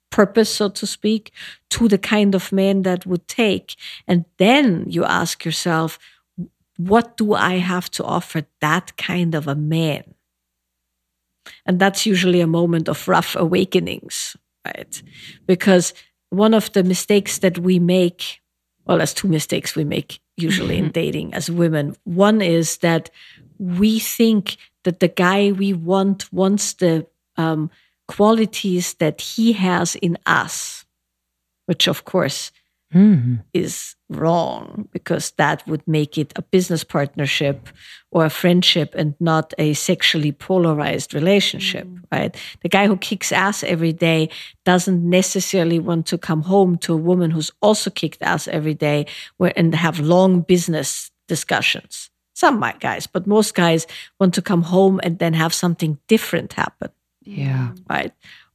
purpose, 0.09 0.53
so 0.53 0.69
to 0.69 0.87
speak, 0.87 1.31
to 1.69 1.87
the 1.87 1.97
kind 1.97 2.33
of 2.35 2.51
man 2.51 2.83
that 2.83 3.05
would 3.05 3.27
take. 3.27 3.75
And 4.07 4.25
then 4.37 4.85
you 4.87 5.03
ask 5.03 5.43
yourself, 5.45 5.99
what 6.77 7.17
do 7.17 7.33
I 7.33 7.57
have 7.57 7.89
to 7.91 8.03
offer 8.03 8.45
that 8.61 8.95
kind 8.97 9.35
of 9.35 9.47
a 9.47 9.55
man? 9.55 10.13
And 11.65 11.79
that's 11.79 12.05
usually 12.05 12.41
a 12.41 12.47
moment 12.47 12.87
of 12.87 13.07
rough 13.07 13.35
awakenings, 13.35 14.35
right? 14.65 15.01
Because 15.45 15.93
one 16.29 16.53
of 16.53 16.71
the 16.73 16.83
mistakes 16.83 17.39
that 17.39 17.57
we 17.59 17.79
make, 17.79 18.41
well, 18.85 18.97
there's 18.97 19.13
two 19.13 19.27
mistakes 19.27 19.75
we 19.75 19.83
make 19.83 20.19
usually 20.35 20.77
in 20.77 20.85
mm-hmm. 20.85 20.91
dating 20.91 21.33
as 21.33 21.49
women. 21.49 21.95
One 22.03 22.41
is 22.41 22.77
that 22.77 23.09
we 23.57 23.99
think 23.99 24.57
that 24.83 24.99
the 24.99 25.07
guy 25.07 25.51
we 25.51 25.73
want 25.73 26.31
wants 26.31 26.73
the 26.73 27.07
um, 27.37 27.71
qualities 28.07 28.93
that 28.95 29.19
he 29.19 29.53
has 29.53 29.95
in 29.95 30.17
us, 30.25 30.85
which 31.65 31.87
of 31.87 32.05
course 32.05 32.51
mm-hmm. 32.93 33.35
is 33.53 33.95
wrong 34.09 34.87
because 34.91 35.31
that 35.37 35.65
would 35.67 35.85
make 35.87 36.17
it 36.17 36.33
a 36.35 36.41
business 36.41 36.83
partnership 36.83 37.69
or 38.11 38.25
a 38.25 38.29
friendship 38.29 38.93
and 38.95 39.15
not 39.19 39.53
a 39.57 39.73
sexually 39.73 40.31
polarized 40.31 41.13
relationship, 41.13 41.85
mm-hmm. 41.85 42.03
right? 42.11 42.35
The 42.61 42.69
guy 42.69 42.87
who 42.87 42.97
kicks 42.97 43.31
ass 43.31 43.63
every 43.63 43.93
day 43.93 44.29
doesn't 44.65 45.07
necessarily 45.07 45.79
want 45.79 46.05
to 46.07 46.17
come 46.17 46.43
home 46.43 46.77
to 46.79 46.93
a 46.93 46.97
woman 46.97 47.31
who's 47.31 47.51
also 47.61 47.89
kicked 47.89 48.21
ass 48.21 48.47
every 48.47 48.73
day 48.73 49.05
where, 49.37 49.53
and 49.55 49.75
have 49.75 49.99
long 49.99 50.41
business 50.41 51.11
discussions. 51.27 52.09
Some 52.33 52.59
might 52.59 52.79
guys, 52.79 53.07
but 53.07 53.25
most 53.25 53.55
guys 53.55 53.87
want 54.19 54.33
to 54.35 54.41
come 54.41 54.61
home 54.61 54.99
and 55.03 55.17
then 55.19 55.33
have 55.33 55.53
something 55.53 55.97
different 56.07 56.53
happen. 56.53 56.91
Yeah. 57.23 57.71
Right. 57.89 58.13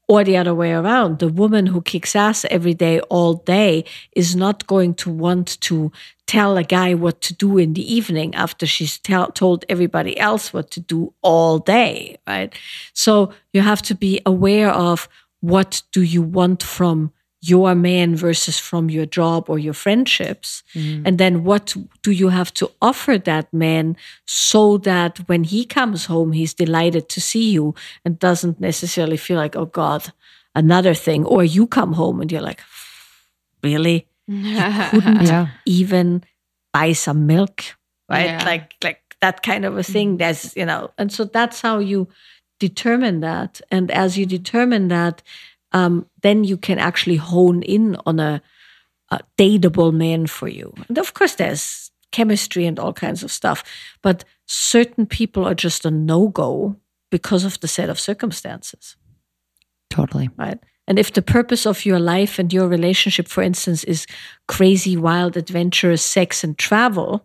Or 0.08 0.24
the 0.24 0.36
other 0.36 0.54
way 0.54 0.72
around. 0.72 1.20
The 1.20 1.28
woman 1.28 1.66
who 1.66 1.80
kicks 1.80 2.14
ass 2.14 2.44
every 2.50 2.74
day, 2.74 3.00
all 3.02 3.34
day, 3.34 3.84
is 4.14 4.36
not 4.36 4.66
going 4.66 4.94
to 4.94 5.10
want 5.10 5.60
to 5.62 5.90
tell 6.26 6.56
a 6.56 6.64
guy 6.64 6.94
what 6.94 7.20
to 7.22 7.34
do 7.34 7.56
in 7.56 7.74
the 7.74 7.94
evening 7.94 8.34
after 8.34 8.66
she's 8.66 8.98
tell, 8.98 9.30
told 9.30 9.64
everybody 9.68 10.18
else 10.18 10.52
what 10.52 10.70
to 10.72 10.80
do 10.80 11.14
all 11.22 11.58
day. 11.58 12.18
Right. 12.26 12.52
So 12.92 13.32
you 13.52 13.62
have 13.62 13.82
to 13.82 13.94
be 13.94 14.20
aware 14.26 14.70
of 14.70 15.08
what 15.40 15.82
do 15.92 16.02
you 16.02 16.22
want 16.22 16.62
from 16.62 17.12
your 17.42 17.74
man 17.74 18.14
versus 18.14 18.58
from 18.58 18.88
your 18.88 19.04
job 19.04 19.50
or 19.50 19.58
your 19.58 19.74
friendships 19.74 20.62
mm. 20.74 21.02
and 21.04 21.18
then 21.18 21.42
what 21.42 21.74
do 22.02 22.12
you 22.12 22.28
have 22.28 22.54
to 22.54 22.70
offer 22.80 23.18
that 23.18 23.52
man 23.52 23.96
so 24.26 24.78
that 24.78 25.18
when 25.28 25.42
he 25.42 25.64
comes 25.64 26.06
home 26.06 26.30
he's 26.32 26.54
delighted 26.54 27.08
to 27.08 27.20
see 27.20 27.50
you 27.50 27.74
and 28.04 28.18
doesn't 28.20 28.60
necessarily 28.60 29.16
feel 29.16 29.36
like 29.36 29.56
oh 29.56 29.66
god 29.66 30.12
another 30.54 30.94
thing 30.94 31.24
or 31.24 31.42
you 31.42 31.66
come 31.66 31.94
home 31.94 32.20
and 32.20 32.30
you're 32.30 32.40
like 32.40 32.62
really 33.64 34.06
you 34.28 34.54
couldn't 34.90 35.26
yeah. 35.26 35.48
even 35.66 36.22
buy 36.72 36.92
some 36.92 37.26
milk 37.26 37.64
right 38.08 38.26
yeah. 38.26 38.44
like 38.44 38.74
like 38.84 39.00
that 39.20 39.42
kind 39.42 39.64
of 39.64 39.76
a 39.76 39.82
thing 39.82 40.14
mm. 40.14 40.18
there's 40.18 40.56
you 40.56 40.64
know 40.64 40.90
and 40.96 41.12
so 41.12 41.24
that's 41.24 41.60
how 41.60 41.80
you 41.80 42.06
determine 42.60 43.18
that 43.18 43.60
and 43.72 43.90
as 43.90 44.16
you 44.16 44.24
determine 44.24 44.86
that 44.86 45.20
um, 45.72 46.06
then 46.22 46.44
you 46.44 46.56
can 46.56 46.78
actually 46.78 47.16
hone 47.16 47.62
in 47.62 47.96
on 48.06 48.20
a, 48.20 48.42
a 49.10 49.20
dateable 49.38 49.92
man 49.92 50.26
for 50.26 50.48
you. 50.48 50.72
And 50.88 50.98
of 50.98 51.14
course, 51.14 51.34
there's 51.34 51.90
chemistry 52.10 52.66
and 52.66 52.78
all 52.78 52.92
kinds 52.92 53.22
of 53.22 53.30
stuff, 53.30 53.64
but 54.02 54.24
certain 54.46 55.06
people 55.06 55.46
are 55.46 55.54
just 55.54 55.84
a 55.84 55.90
no 55.90 56.28
go 56.28 56.76
because 57.10 57.44
of 57.44 57.58
the 57.60 57.68
set 57.68 57.90
of 57.90 57.98
circumstances. 57.98 58.96
Totally. 59.90 60.30
Right. 60.36 60.58
And 60.86 60.98
if 60.98 61.12
the 61.12 61.22
purpose 61.22 61.66
of 61.66 61.86
your 61.86 62.00
life 62.00 62.38
and 62.38 62.52
your 62.52 62.68
relationship, 62.68 63.28
for 63.28 63.42
instance, 63.42 63.84
is 63.84 64.06
crazy, 64.48 64.96
wild, 64.96 65.36
adventurous 65.36 66.02
sex 66.02 66.42
and 66.42 66.58
travel, 66.58 67.24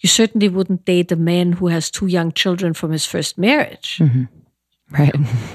you 0.00 0.08
certainly 0.08 0.48
wouldn't 0.48 0.84
date 0.84 1.10
a 1.10 1.16
man 1.16 1.52
who 1.52 1.68
has 1.68 1.90
two 1.90 2.06
young 2.06 2.32
children 2.32 2.74
from 2.74 2.92
his 2.92 3.04
first 3.04 3.38
marriage. 3.38 3.98
Mm-hmm. 3.98 4.24
Right. 4.90 5.14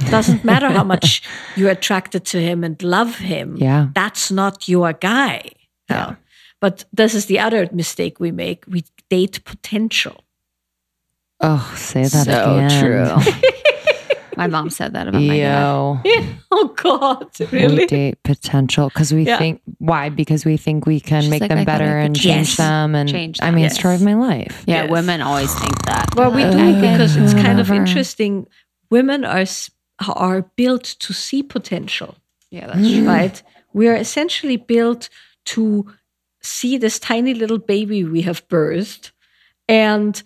Doesn't 0.09 0.43
matter 0.43 0.69
how 0.69 0.83
much 0.83 1.23
you're 1.55 1.71
attracted 1.71 2.25
to 2.25 2.41
him 2.41 2.63
and 2.63 2.81
love 2.83 3.17
him. 3.17 3.57
Yeah. 3.57 3.87
That's 3.95 4.29
not 4.29 4.67
your 4.67 4.93
guy. 4.93 5.49
Yeah. 5.89 6.15
But 6.59 6.85
this 6.93 7.13
is 7.15 7.25
the 7.25 7.39
other 7.39 7.67
mistake 7.71 8.19
we 8.19 8.31
make. 8.31 8.63
We 8.67 8.85
date 9.09 9.43
potential. 9.43 10.23
Oh, 11.39 11.73
say 11.75 12.03
that 12.03 12.25
so 12.25 12.55
again. 12.55 12.79
true. 12.79 13.33
my 14.37 14.47
mom 14.47 14.69
said 14.69 14.93
that 14.93 15.07
about 15.07 15.21
my 15.21 15.37
dad. 15.37 16.35
Oh 16.55 16.67
God, 16.67 17.27
really? 17.51 17.77
We 17.77 17.85
date 17.87 18.23
potential 18.23 18.87
because 18.89 19.11
we 19.11 19.25
yeah. 19.25 19.39
think 19.39 19.61
why? 19.79 20.09
Because 20.09 20.45
we 20.45 20.55
think 20.55 20.85
we 20.85 20.99
can 20.99 21.23
She's 21.23 21.31
make 21.31 21.41
like, 21.41 21.49
them 21.49 21.65
better 21.65 21.97
and 21.97 22.15
change 22.15 22.49
yes. 22.49 22.57
them. 22.57 22.93
And 22.93 23.09
change 23.09 23.39
them. 23.39 23.47
I 23.47 23.51
mean, 23.51 23.63
yes. 23.63 23.71
it's 23.73 23.81
true 23.81 23.93
of 23.93 24.03
my 24.03 24.13
life. 24.13 24.63
Yeah, 24.67 24.83
yes. 24.83 24.91
women 24.91 25.21
always 25.21 25.53
think 25.55 25.83
that. 25.85 26.15
Well, 26.15 26.31
we 26.31 26.43
do 26.43 26.79
because 26.79 27.15
it's 27.15 27.33
kind 27.33 27.59
of 27.59 27.71
interesting 27.71 28.45
women 28.93 29.25
are 29.25 29.45
are 30.15 30.41
built 30.55 30.85
to 30.99 31.11
see 31.13 31.41
potential. 31.43 32.11
Yeah, 32.51 32.67
that's 32.67 32.89
true. 32.91 33.07
Right? 33.07 33.37
We 33.73 33.87
are 33.89 33.99
essentially 34.05 34.57
built 34.57 35.09
to 35.45 35.91
see 36.41 36.77
this 36.77 36.99
tiny 36.99 37.33
little 37.33 37.57
baby 37.57 38.03
we 38.03 38.21
have 38.21 38.47
birthed 38.47 39.11
and 39.67 40.21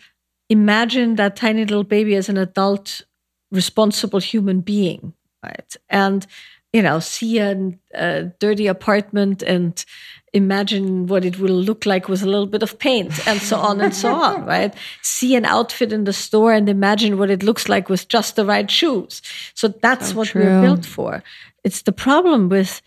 imagine 0.50 1.16
that 1.16 1.36
tiny 1.36 1.64
little 1.64 1.84
baby 1.84 2.16
as 2.16 2.28
an 2.30 2.38
adult 2.38 3.04
responsible 3.52 4.20
human 4.20 4.62
being 4.62 5.14
right 5.44 5.72
and 5.90 6.26
you 6.74 6.82
know 6.82 7.00
see 7.00 7.38
a, 7.40 7.54
a 7.94 8.24
dirty 8.40 8.68
apartment 8.68 9.44
and 9.44 9.86
imagine 10.34 11.08
what 11.08 11.26
it 11.26 11.40
will 11.40 11.56
look 11.56 11.86
like 11.86 12.08
with 12.10 12.22
a 12.22 12.26
little 12.26 12.46
bit 12.46 12.64
of 12.64 12.78
paint 12.80 13.28
and 13.28 13.42
so 13.42 13.58
on 13.58 13.82
and 13.82 13.96
so 13.96 14.14
on, 14.14 14.46
right? 14.54 14.74
See 15.02 15.36
an 15.36 15.46
outfit 15.46 15.94
in 15.94 16.04
the 16.04 16.14
store 16.14 16.54
and 16.54 16.70
imagine 16.70 17.18
what 17.18 17.30
it 17.30 17.44
looks 17.44 17.70
like 17.70 17.90
with 17.90 18.08
just 18.08 18.36
the 18.36 18.46
right 18.46 18.70
shoes. 18.70 19.22
So 19.54 19.70
that's 19.70 20.10
so 20.10 20.16
what 20.16 20.28
true. 20.30 20.44
we're 20.44 20.62
built 20.62 20.86
for. 20.86 21.24
It's 21.64 21.82
the 21.82 21.92
problem 21.92 22.50
with 22.50 22.82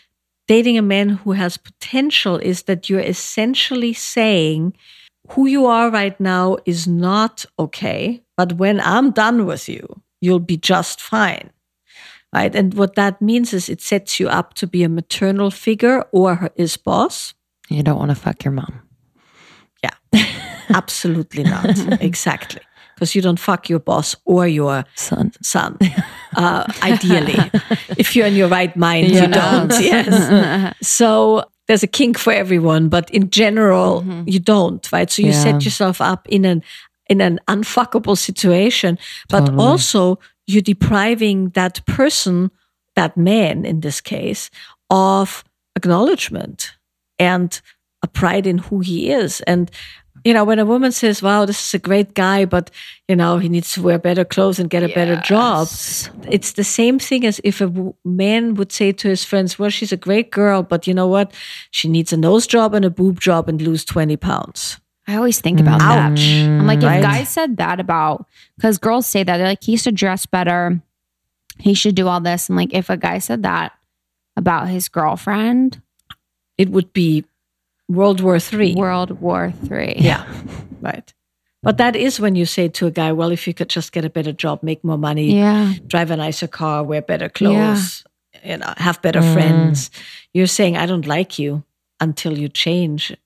dating 0.47 0.79
a 0.79 0.83
man 0.83 1.11
who 1.11 1.33
has 1.33 1.57
potential 1.57 2.37
is 2.37 2.65
that 2.65 2.89
you're 2.91 3.01
essentially 3.01 3.93
saying 3.93 4.75
who 5.31 5.47
you 5.47 5.67
are 5.67 5.91
right 5.91 6.19
now 6.19 6.57
is 6.67 6.89
not 6.89 7.45
okay, 7.59 8.23
but 8.37 8.55
when 8.55 8.81
I'm 8.81 9.13
done 9.13 9.47
with 9.47 9.69
you, 9.69 10.03
you'll 10.21 10.41
be 10.41 10.57
just 10.57 11.01
fine. 11.01 11.51
Right. 12.33 12.55
And 12.55 12.75
what 12.75 12.95
that 12.95 13.21
means 13.21 13.53
is 13.53 13.69
it 13.69 13.81
sets 13.81 14.21
you 14.21 14.29
up 14.29 14.55
to 14.55 14.67
be 14.67 14.85
a 14.85 14.89
maternal 14.89 15.51
figure 15.51 16.05
or 16.13 16.51
his 16.57 16.77
boss. 16.77 17.35
You 17.69 17.83
don't 17.83 17.99
want 17.99 18.11
to 18.11 18.15
fuck 18.15 18.45
your 18.45 18.53
mom. 18.53 18.81
Yeah, 19.83 19.91
absolutely 20.69 21.43
not. 21.43 21.67
exactly. 22.01 22.61
Because 22.95 23.15
you 23.15 23.23
don't 23.23 23.39
fuck 23.41 23.69
your 23.69 23.79
boss 23.81 24.15
or 24.27 24.47
your 24.47 24.85
Son. 24.95 25.33
son. 25.43 25.79
Uh, 26.37 26.71
ideally, 26.83 27.39
if 27.97 28.15
you're 28.15 28.27
in 28.27 28.35
your 28.37 28.49
right 28.49 28.77
mind, 28.77 29.09
you 29.11 29.27
don't. 29.27 29.71
Yes. 29.81 30.77
so 30.83 31.43
there's 31.67 31.83
a 31.83 31.87
kink 31.89 32.19
for 32.19 32.33
everyone, 32.33 32.89
but 32.91 33.11
in 33.11 33.31
general, 33.31 34.05
you 34.27 34.39
don't. 34.39 34.87
Right. 34.93 35.11
So 35.11 35.23
you 35.23 35.29
Yeah. 35.29 35.43
set 35.43 35.65
yourself 35.65 36.01
up 36.01 36.29
in 36.29 36.45
an 36.45 36.63
in 37.09 37.21
an 37.21 37.41
unfuckable 37.49 38.17
situation, 38.17 38.99
but 39.31 39.41
Totally. 39.47 39.59
also 39.65 40.19
you're 40.53 40.63
depriving 40.63 41.51
that 41.51 41.85
person, 41.87 42.51
that 42.97 43.17
man 43.17 43.65
in 43.65 43.81
this 43.81 44.01
case, 44.01 44.51
of 44.91 45.45
acknowledgement 45.77 46.73
and 47.19 47.61
a 48.03 48.09
pride 48.09 48.47
in 48.47 48.59
who 48.59 48.81
he 48.81 49.11
is. 49.11 49.41
And 49.43 49.71
you 50.25 50.35
know, 50.35 50.45
when 50.45 50.59
a 50.59 50.67
woman 50.67 50.93
says, 50.93 51.23
"Wow, 51.23 51.47
this 51.47 51.67
is 51.67 51.75
a 51.75 51.79
great 51.79 52.15
guy," 52.15 52.45
but 52.45 52.71
you 53.09 53.17
know, 53.17 53.39
he 53.39 53.49
needs 53.49 53.73
to 53.73 53.83
wear 53.83 53.99
better 53.99 54.25
clothes 54.25 54.59
and 54.59 54.69
get 54.69 54.83
a 54.83 54.89
better 54.89 55.17
job, 55.17 55.69
it's 56.29 56.53
the 56.53 56.65
same 56.65 56.99
thing 56.99 57.25
as 57.25 57.41
if 57.43 57.61
a 57.61 57.95
man 58.05 58.55
would 58.55 58.73
say 58.73 58.93
to 58.93 59.09
his 59.09 59.25
friends, 59.25 59.59
"Well, 59.59 59.71
she's 59.71 59.93
a 59.93 59.97
great 59.97 60.31
girl, 60.31 60.63
but 60.63 60.87
you 60.87 60.93
know 60.93 61.07
what? 61.07 61.33
She 61.71 61.89
needs 61.89 62.13
a 62.13 62.19
nose 62.19 62.47
job 62.47 62.75
and 62.75 62.85
a 62.85 62.91
boob 62.91 63.21
job 63.21 63.49
and 63.49 63.63
lose 63.63 63.85
twenty 63.85 64.17
pounds." 64.17 64.77
I 65.09 65.17
always 65.17 65.41
think 65.41 65.59
about 65.61 65.81
that. 65.81 66.13
I'm 66.19 66.67
like, 66.67 66.79
mm, 66.81 66.85
Right? 66.85 66.97
if 66.99 67.03
guys 67.03 67.29
said 67.29 67.57
that 67.57 67.81
about, 67.81 68.27
because 68.57 68.79
girls 68.79 69.07
say 69.07 69.23
that, 69.25 69.37
they're 69.39 69.47
like, 69.49 69.65
he 69.65 69.77
should 69.77 69.97
dress 69.97 70.27
better. 70.27 70.81
He 71.59 71.75
should 71.75 71.95
do 71.95 72.07
all 72.07 72.21
this. 72.21 72.49
And 72.49 72.57
like, 72.57 72.73
if 72.73 72.91
a 72.91 72.97
guy 72.97 73.19
said 73.19 73.43
that 73.43 73.73
about 74.37 74.69
his 74.69 74.89
girlfriend, 74.89 75.83
It 76.59 76.69
would 76.69 76.93
be 76.93 77.25
World 77.89 78.21
War 78.21 78.39
Three. 78.39 78.75
World 78.75 79.21
War 79.21 79.53
Three. 79.67 79.95
Yeah, 79.97 80.25
right. 80.81 81.13
But 81.63 81.79
that 81.79 81.97
is 81.97 82.21
when 82.21 82.37
you 82.37 82.45
say 82.47 82.69
to 82.69 82.87
a 82.87 82.91
guy, 82.91 83.13
"Well, 83.13 83.33
if 83.33 83.47
you 83.49 83.55
could 83.55 83.69
just 83.69 83.93
get 83.93 84.05
a 84.05 84.11
better 84.11 84.33
job, 84.33 84.63
make 84.63 84.85
more 84.85 84.99
money, 84.99 85.35
Yeah. 85.37 85.75
drive 85.87 86.11
a 86.11 86.17
nicer 86.17 86.47
car, 86.49 86.85
wear 86.85 87.03
better 87.03 87.29
clothes, 87.29 88.05
you 88.45 88.57
know, 88.59 88.73
have 88.77 89.01
better 89.03 89.23
friends. 89.23 89.89
Mm. 89.89 90.01
You're 90.35 90.47
saying, 90.47 90.77
I 90.77 90.87
don't 90.87 91.07
like 91.07 91.39
you 91.39 91.65
until 91.99 92.39
you 92.39 92.49
change. 92.49 93.17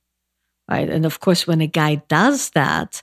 Right. 0.70 0.88
And 0.88 1.04
of 1.04 1.20
course, 1.20 1.46
when 1.46 1.60
a 1.60 1.66
guy 1.66 1.96
does 2.08 2.50
that, 2.50 3.02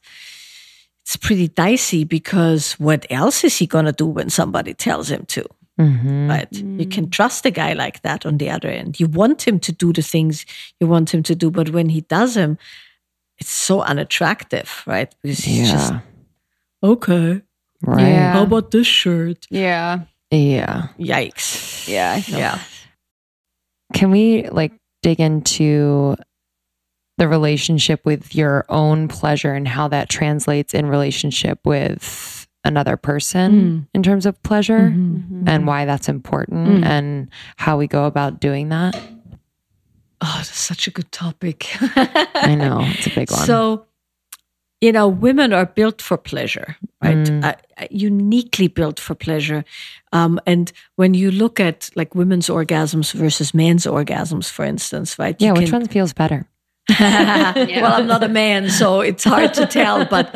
it's 1.05 1.15
pretty 1.15 1.47
dicey 1.47 2.03
because 2.03 2.73
what 2.73 3.05
else 3.09 3.43
is 3.43 3.57
he 3.57 3.67
going 3.67 3.85
to 3.85 3.91
do 3.91 4.05
when 4.05 4.29
somebody 4.29 4.73
tells 4.73 5.09
him 5.11 5.25
to? 5.27 5.45
Mm-hmm. 5.79 6.29
Right. 6.29 6.51
You 6.51 6.85
can 6.85 7.09
trust 7.09 7.45
a 7.45 7.51
guy 7.51 7.73
like 7.73 8.01
that 8.03 8.25
on 8.25 8.37
the 8.37 8.49
other 8.49 8.69
end. 8.69 8.99
You 8.99 9.07
want 9.07 9.47
him 9.47 9.59
to 9.61 9.71
do 9.71 9.93
the 9.93 10.01
things 10.01 10.45
you 10.79 10.87
want 10.87 11.13
him 11.13 11.23
to 11.23 11.35
do, 11.35 11.49
but 11.51 11.69
when 11.69 11.89
he 11.89 12.01
does 12.01 12.33
them, 12.35 12.57
it's 13.39 13.49
so 13.49 13.81
unattractive, 13.81 14.83
right? 14.85 15.13
Because 15.21 15.39
he's 15.39 15.67
Yeah. 15.69 15.73
just, 15.73 15.93
okay, 16.83 17.41
right. 17.83 17.99
Yeah. 18.07 18.33
how 18.33 18.43
about 18.43 18.69
this 18.71 18.85
shirt? 18.87 19.47
Yeah. 19.49 20.01
Yeah. 20.29 20.87
Yikes. 20.99 21.87
Yeah. 21.87 22.13
I 22.17 22.23
Yeah. 22.27 22.59
Can 23.93 24.11
we 24.11 24.47
like 24.49 24.73
dig 25.01 25.19
into 25.19 26.15
the 27.17 27.27
relationship 27.27 28.05
with 28.05 28.33
your 28.35 28.65
own 28.69 29.07
pleasure 29.07 29.53
and 29.53 29.67
how 29.67 29.87
that 29.89 30.09
translates 30.09 30.73
in 30.73 30.85
relationship 30.87 31.59
with 31.65 32.47
another 32.63 32.95
person 32.97 33.87
in 33.93 34.03
terms 34.03 34.25
of 34.25 34.41
pleasure 34.43 34.91
Mhm. 34.91 35.43
and 35.47 35.65
why 35.67 35.85
that's 35.85 36.07
important 36.07 36.83
Mm. 36.83 36.85
and 36.85 37.29
how 37.57 37.77
we 37.77 37.87
go 37.87 38.05
about 38.05 38.39
doing 38.39 38.69
that? 38.69 38.95
Oh, 40.21 40.33
that's 40.37 40.55
such 40.59 40.87
a 40.87 40.91
good 40.91 41.11
topic. 41.11 41.65
I 42.35 42.53
know 42.55 42.79
it's 42.83 43.07
a 43.07 43.09
big 43.15 43.31
one. 43.31 43.45
So, 43.47 43.85
you 44.79 44.91
know, 44.91 45.07
women 45.07 45.53
are 45.53 45.65
built 45.65 46.01
for 46.01 46.17
pleasure, 46.17 46.75
right? 47.03 47.17
Mm. 47.17 47.43
Uh, 47.43 47.53
uh, 47.79 47.87
uniquely 47.89 48.67
built 48.67 48.99
for 48.99 49.15
pleasure. 49.15 49.63
Um, 50.13 50.39
and 50.45 50.71
when 50.95 51.15
you 51.15 51.31
look 51.31 51.59
at 51.59 51.89
like 51.95 52.13
women's 52.13 52.47
orgasms 52.47 53.13
versus 53.13 53.53
men's 53.55 53.85
orgasms, 53.87 54.49
for 54.51 54.65
instance, 54.65 55.17
right? 55.17 55.35
yeah, 55.39 55.49
you 55.49 55.53
which 55.61 55.69
can- 55.71 55.79
one 55.81 55.87
feels 55.87 56.13
better? 56.13 56.47
Well, 56.89 57.93
I'm 57.93 58.07
not 58.07 58.23
a 58.23 58.27
man, 58.29 58.69
so 58.69 59.01
it's 59.01 59.23
hard 59.23 59.53
to 59.55 59.65
tell. 59.65 60.05
But 60.05 60.33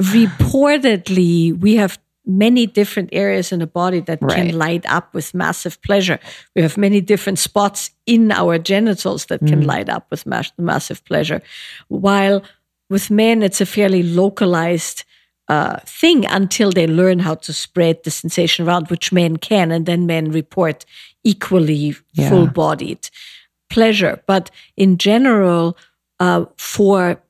reportedly, 0.00 1.58
we 1.58 1.76
have 1.76 1.98
many 2.26 2.66
different 2.66 3.10
areas 3.12 3.52
in 3.52 3.58
the 3.58 3.66
body 3.66 4.00
that 4.00 4.18
Right. 4.22 4.36
can 4.36 4.58
light 4.58 4.84
up 4.86 5.12
with 5.14 5.34
massive 5.34 5.80
pleasure. 5.82 6.18
We 6.56 6.62
have 6.62 6.76
many 6.78 7.00
different 7.02 7.38
spots 7.38 7.90
in 8.06 8.32
our 8.32 8.58
genitals 8.58 9.26
that 9.26 9.40
can 9.40 9.66
light 9.66 9.88
up 9.90 10.06
with 10.10 10.24
mas- 10.26 10.52
massive 10.58 11.04
pleasure. 11.04 11.42
While 11.88 12.42
with 12.88 13.10
men, 13.10 13.42
it's 13.42 13.60
a 13.60 13.66
fairly 13.66 14.02
localized 14.02 15.04
uh, 15.48 15.76
thing 15.84 16.24
until 16.24 16.70
they 16.72 16.86
learn 16.86 17.18
how 17.18 17.34
to 17.34 17.52
spread 17.52 18.02
the 18.02 18.10
sensation 18.10 18.66
around, 18.66 18.88
which 18.88 19.12
men 19.12 19.36
can, 19.36 19.70
and 19.70 19.84
then 19.84 20.06
men 20.06 20.30
report 20.30 20.86
equally 21.22 21.94
Yeah. 22.14 22.30
full 22.30 22.46
bodied 22.46 23.10
pleasure. 23.74 24.22
But 24.26 24.50
in 24.76 24.98
general, 24.98 25.76
uh, 26.20 26.44
for 26.56 27.20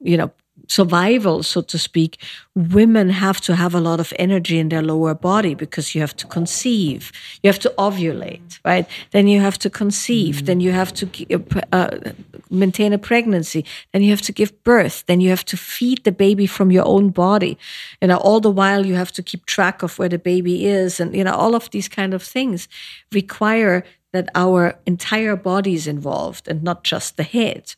you 0.00 0.16
know 0.16 0.30
survival, 0.72 1.42
so 1.42 1.60
to 1.60 1.78
speak, 1.78 2.18
women 2.54 3.10
have 3.10 3.40
to 3.42 3.54
have 3.54 3.74
a 3.74 3.80
lot 3.80 4.00
of 4.00 4.12
energy 4.18 4.58
in 4.58 4.68
their 4.70 4.82
lower 4.82 5.14
body 5.14 5.54
because 5.54 5.94
you 5.94 6.00
have 6.00 6.16
to 6.16 6.26
conceive, 6.26 7.12
you 7.42 7.48
have 7.48 7.58
to 7.58 7.72
ovulate, 7.76 8.58
right? 8.64 8.86
Then 9.10 9.28
you 9.28 9.40
have 9.40 9.58
to 9.58 9.70
conceive, 9.70 10.46
then 10.46 10.60
you 10.60 10.72
have 10.72 10.92
to 10.94 11.04
uh, 11.72 11.90
maintain 12.50 12.92
a 12.92 12.98
pregnancy, 12.98 13.64
then 13.92 14.02
you 14.02 14.10
have 14.10 14.22
to 14.22 14.32
give 14.32 14.50
birth, 14.64 15.04
then 15.06 15.20
you 15.20 15.30
have 15.30 15.44
to 15.44 15.56
feed 15.56 16.04
the 16.04 16.12
baby 16.12 16.46
from 16.46 16.70
your 16.70 16.86
own 16.86 17.10
body. 17.10 17.58
You 18.00 18.08
know, 18.08 18.18
all 18.18 18.40
the 18.40 18.50
while 18.50 18.86
you 18.86 18.94
have 18.94 19.12
to 19.12 19.22
keep 19.22 19.44
track 19.46 19.82
of 19.82 19.98
where 19.98 20.08
the 20.08 20.18
baby 20.18 20.66
is, 20.66 21.00
and 21.00 21.14
you 21.14 21.24
know, 21.24 21.34
all 21.34 21.54
of 21.54 21.70
these 21.70 21.88
kind 21.88 22.14
of 22.14 22.22
things 22.22 22.68
require 23.12 23.84
that 24.12 24.28
our 24.34 24.78
entire 24.86 25.36
body 25.36 25.74
is 25.74 25.86
involved 25.86 26.48
and 26.48 26.62
not 26.62 26.84
just 26.84 27.16
the 27.16 27.22
head. 27.22 27.74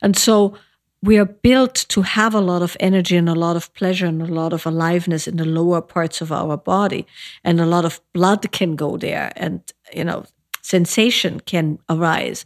And 0.00 0.16
so 0.16 0.56
we 1.02 1.18
are 1.18 1.26
built 1.26 1.74
to 1.88 2.02
have 2.02 2.34
a 2.34 2.40
lot 2.40 2.62
of 2.62 2.76
energy 2.80 3.16
and 3.16 3.28
a 3.28 3.34
lot 3.34 3.56
of 3.56 3.72
pleasure 3.74 4.06
and 4.06 4.22
a 4.22 4.26
lot 4.26 4.52
of 4.52 4.66
aliveness 4.66 5.28
in 5.28 5.36
the 5.36 5.44
lower 5.44 5.80
parts 5.82 6.20
of 6.20 6.32
our 6.32 6.56
body. 6.56 7.06
And 7.44 7.60
a 7.60 7.66
lot 7.66 7.84
of 7.84 8.00
blood 8.12 8.50
can 8.52 8.76
go 8.76 8.96
there 8.96 9.30
and, 9.36 9.60
you 9.94 10.04
know, 10.04 10.24
sensation 10.62 11.40
can 11.40 11.78
arise. 11.88 12.44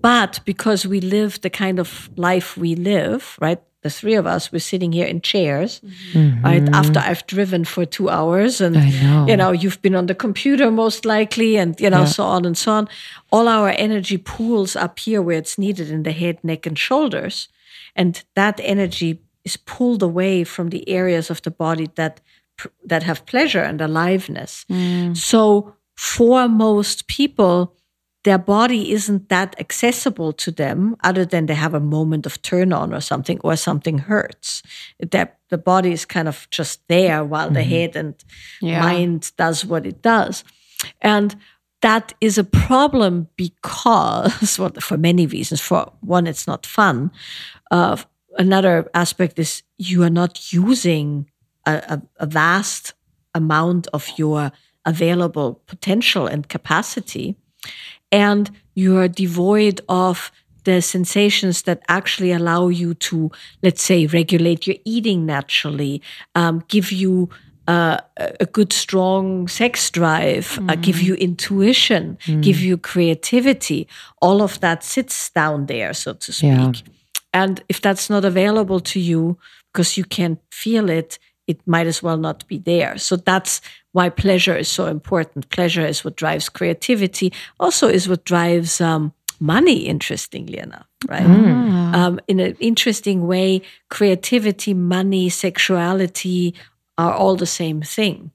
But 0.00 0.40
because 0.44 0.86
we 0.86 1.00
live 1.00 1.40
the 1.40 1.50
kind 1.50 1.78
of 1.78 2.10
life 2.16 2.56
we 2.56 2.74
live, 2.74 3.38
right? 3.40 3.62
The 3.82 3.90
three 3.90 4.14
of 4.14 4.26
us, 4.26 4.52
we're 4.52 4.60
sitting 4.60 4.92
here 4.92 5.06
in 5.06 5.20
chairs, 5.20 5.80
mm-hmm. 6.12 6.44
right? 6.44 6.68
After 6.72 7.00
I've 7.00 7.26
driven 7.26 7.64
for 7.64 7.84
two 7.84 8.08
hours 8.08 8.60
and, 8.60 8.76
know. 8.76 9.26
you 9.28 9.36
know, 9.36 9.50
you've 9.50 9.82
been 9.82 9.96
on 9.96 10.06
the 10.06 10.14
computer 10.14 10.70
most 10.70 11.04
likely 11.04 11.56
and, 11.56 11.78
you 11.80 11.90
know, 11.90 12.04
so 12.04 12.22
on 12.22 12.44
and 12.44 12.56
so 12.56 12.72
on. 12.72 12.88
All 13.32 13.48
our 13.48 13.70
energy 13.70 14.18
pools 14.18 14.76
up 14.76 15.00
here 15.00 15.20
where 15.20 15.36
it's 15.36 15.58
needed 15.58 15.90
in 15.90 16.04
the 16.04 16.12
head, 16.12 16.38
neck, 16.44 16.64
and 16.64 16.78
shoulders. 16.78 17.48
And 17.96 18.22
that 18.34 18.60
energy 18.62 19.20
is 19.44 19.56
pulled 19.56 20.02
away 20.02 20.44
from 20.44 20.70
the 20.70 20.88
areas 20.88 21.30
of 21.30 21.42
the 21.42 21.50
body 21.50 21.90
that 21.96 22.20
that 22.84 23.02
have 23.02 23.26
pleasure 23.26 23.62
and 23.62 23.80
aliveness. 23.80 24.64
Mm. 24.70 25.16
So 25.16 25.74
for 25.96 26.48
most 26.48 27.06
people, 27.08 27.74
their 28.24 28.38
body 28.38 28.92
isn't 28.92 29.28
that 29.28 29.58
accessible 29.58 30.32
to 30.32 30.50
them 30.52 30.96
other 31.02 31.24
than 31.24 31.46
they 31.46 31.54
have 31.54 31.74
a 31.74 31.80
moment 31.80 32.24
of 32.26 32.40
turn 32.42 32.72
on 32.72 32.94
or 32.94 33.00
something 33.00 33.40
or 33.42 33.56
something 33.56 33.98
hurts. 33.98 34.62
That 35.10 35.38
the 35.50 35.58
body 35.58 35.92
is 35.92 36.04
kind 36.04 36.28
of 36.28 36.48
just 36.50 36.86
there 36.88 37.24
while 37.24 37.50
the 37.50 37.64
head 37.64 37.96
and 37.96 38.14
mind 38.80 39.32
does 39.36 39.64
what 39.64 39.86
it 39.86 40.02
does. 40.02 40.44
And 41.00 41.36
that 41.80 42.14
is 42.20 42.38
a 42.38 42.44
problem 42.44 43.28
because, 43.36 44.56
well, 44.58 44.72
for 44.80 44.96
many 44.96 45.26
reasons. 45.26 45.60
For 45.60 45.92
one, 46.00 46.26
it's 46.26 46.46
not 46.46 46.64
fun. 46.64 47.10
Uh, 47.70 47.96
another 48.38 48.88
aspect 48.94 49.38
is 49.38 49.62
you 49.78 50.02
are 50.04 50.10
not 50.10 50.52
using 50.52 51.28
a, 51.66 51.72
a, 51.72 52.02
a 52.20 52.26
vast 52.26 52.94
amount 53.34 53.88
of 53.92 54.08
your 54.16 54.52
available 54.84 55.62
potential 55.66 56.26
and 56.26 56.48
capacity, 56.48 57.36
and 58.12 58.50
you 58.74 58.96
are 58.98 59.08
devoid 59.08 59.80
of 59.88 60.30
the 60.64 60.80
sensations 60.80 61.62
that 61.62 61.82
actually 61.88 62.30
allow 62.30 62.68
you 62.68 62.94
to, 62.94 63.30
let's 63.62 63.82
say, 63.82 64.06
regulate 64.06 64.66
your 64.66 64.76
eating 64.84 65.26
naturally, 65.26 66.00
um, 66.36 66.62
give 66.68 66.92
you 66.92 67.28
uh, 67.68 67.96
a 68.16 68.32
a 68.40 68.46
good, 68.46 68.72
strong 68.72 69.48
sex 69.48 69.90
drive, 69.90 70.58
uh, 70.68 70.76
give 70.76 70.96
Mm-hmm. 70.96 71.06
you 71.06 71.14
intuition, 71.14 72.18
give 72.40 72.60
you 72.60 72.76
creativity. 72.78 73.86
All 74.20 74.40
of 74.42 74.58
that 74.60 74.84
sits 74.84 75.30
down 75.30 75.66
there, 75.66 75.92
so 75.94 76.14
to 76.14 76.32
speak. 76.32 76.48
Yeah. 76.48 76.72
And 77.32 77.62
if 77.68 77.80
that's 77.80 78.08
not 78.10 78.24
available 78.24 78.80
to 78.80 78.98
you 79.00 79.38
because 79.72 79.96
you 79.96 80.04
can't 80.04 80.38
feel 80.50 80.90
it, 80.90 81.18
it 81.46 81.60
might 81.66 81.86
as 81.86 82.02
well 82.02 82.18
not 82.18 82.46
be 82.46 82.58
there. 82.58 82.98
So 82.98 83.16
that's 83.16 83.60
why 83.92 84.08
pleasure 84.08 84.56
is 84.56 84.68
so 84.68 84.86
important. 84.86 85.48
Pleasure 85.50 85.86
is 85.86 86.04
what 86.04 86.16
drives 86.16 86.48
creativity, 86.48 87.32
also 87.60 87.88
is 87.88 88.08
what 88.08 88.24
drives 88.24 88.80
um, 88.80 89.12
money, 89.40 89.86
interestingly 89.86 90.58
enough, 90.58 90.86
right? 91.08 91.24
Um, 91.94 92.20
in 92.28 92.40
an 92.40 92.56
interesting 92.60 93.26
way, 93.26 93.62
creativity, 93.90 94.74
money, 94.74 95.28
sexuality 95.28 96.54
are 96.96 97.12
all 97.12 97.36
the 97.36 97.46
same 97.46 97.82
thing. 97.82 98.30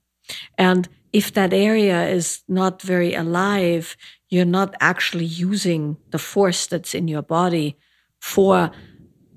And 0.58 0.88
if 1.14 1.34
that 1.34 1.54
area 1.54 2.08
is 2.08 2.44
not 2.48 2.82
very 2.82 3.14
alive, 3.16 3.96
you're 4.30 4.46
not 4.46 4.76
actually 4.80 5.26
using 5.26 5.98
the 6.12 6.20
force 6.20 6.68
that's 6.68 6.94
in 6.94 7.08
your 7.08 7.22
body 7.24 7.78
for 8.20 8.72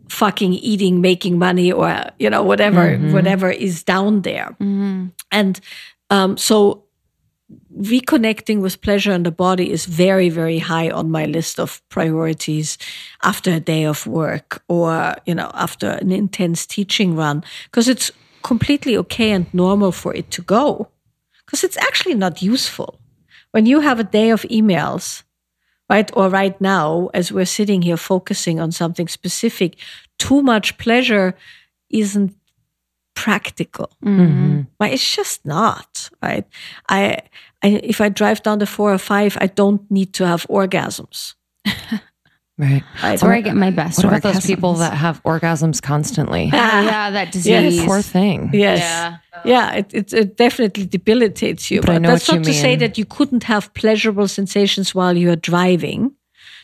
fucking 0.08 0.54
eating, 0.54 1.00
making 1.00 1.38
money, 1.38 1.70
or 1.70 1.88
you 2.18 2.28
know 2.28 2.42
whatever 2.42 2.96
whatever 3.12 3.48
is 3.50 3.84
down 3.84 4.22
there. 4.22 4.56
And 5.30 5.60
um, 6.10 6.36
so 6.36 6.84
reconnecting 7.76 8.60
with 8.60 8.80
pleasure 8.80 9.12
in 9.12 9.22
the 9.24 9.30
body 9.30 9.72
is 9.72 9.86
very 9.86 10.28
very 10.28 10.58
high 10.58 10.90
on 10.90 11.10
my 11.10 11.24
list 11.24 11.58
of 11.58 11.82
priorities 11.88 12.78
after 13.22 13.50
a 13.50 13.60
day 13.60 13.84
of 13.84 14.06
work 14.06 14.62
or 14.68 15.16
you 15.26 15.34
know 15.34 15.50
after 15.54 15.90
an 15.90 16.12
intense 16.12 16.66
teaching 16.66 17.16
run 17.16 17.42
because 17.64 17.88
it's 17.88 18.12
completely 18.42 18.96
okay 18.96 19.32
and 19.32 19.52
normal 19.52 19.92
for 19.92 20.14
it 20.14 20.30
to 20.30 20.42
go 20.42 20.88
because 21.50 21.64
it's 21.64 21.76
actually 21.78 22.14
not 22.14 22.42
useful. 22.42 23.00
When 23.50 23.66
you 23.66 23.80
have 23.80 23.98
a 23.98 24.04
day 24.04 24.30
of 24.30 24.42
emails 24.42 25.24
right 25.88 26.08
or 26.14 26.28
right 26.28 26.58
now 26.60 27.10
as 27.12 27.32
we're 27.32 27.44
sitting 27.44 27.82
here 27.82 27.96
focusing 27.96 28.60
on 28.60 28.70
something 28.70 29.08
specific 29.08 29.76
too 30.18 30.42
much 30.42 30.78
pleasure 30.78 31.34
isn't 31.90 32.32
practical 33.24 33.88
Mm-hmm. 34.04 34.62
but 34.78 34.88
it's 34.94 35.08
just 35.16 35.44
not 35.44 36.10
right 36.22 36.46
I, 36.88 37.00
I 37.64 37.68
if 37.92 38.00
i 38.00 38.08
drive 38.20 38.40
down 38.42 38.58
the 38.58 38.66
four 38.76 38.88
or 38.92 38.98
five 39.14 39.32
i 39.44 39.46
don't 39.60 39.82
need 39.90 40.10
to 40.18 40.22
have 40.26 40.42
orgasms 40.48 41.34
Right. 42.58 42.84
That's 43.02 43.22
where 43.22 43.32
I 43.32 43.40
get 43.40 43.56
my 43.56 43.70
best. 43.70 43.96
What 44.04 44.12
about 44.12 44.34
those 44.34 44.44
people 44.44 44.74
that 44.84 44.92
have 44.92 45.22
orgasms 45.22 45.80
constantly? 45.80 46.44
Oh, 46.52 46.56
yeah, 46.92 47.10
that 47.10 47.32
disease. 47.32 47.82
Poor 47.86 48.02
thing. 48.02 48.50
yes 48.52 48.80
yeah, 49.44 49.66
it, 49.80 49.94
it, 49.94 50.12
it 50.12 50.36
definitely 50.36 50.84
debilitates 50.84 51.70
you 51.70 51.80
But 51.80 51.90
I 51.90 51.98
know 51.98 52.10
that's 52.10 52.28
what 52.28 52.34
you 52.34 52.40
not 52.40 52.52
to 52.52 52.52
say 52.66 52.76
that 52.76 52.98
you 52.98 53.06
couldn't 53.16 53.44
have 53.44 53.72
pleasurable 53.72 54.28
sensations 54.28 54.94
while 54.94 55.16
you're 55.16 55.36
driving 55.52 56.12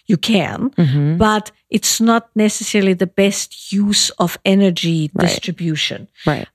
you 0.06 0.16
can 0.16 0.70
Mm-hmm. 0.70 1.16
but 1.16 1.50
it's 1.70 2.00
not 2.00 2.28
necessarily 2.34 2.94
the 2.94 3.06
best 3.06 3.72
use 3.72 4.10
of 4.18 4.38
energy 4.44 5.10
Right. 5.14 5.28
distribution 5.28 6.08
Right. 6.26 6.48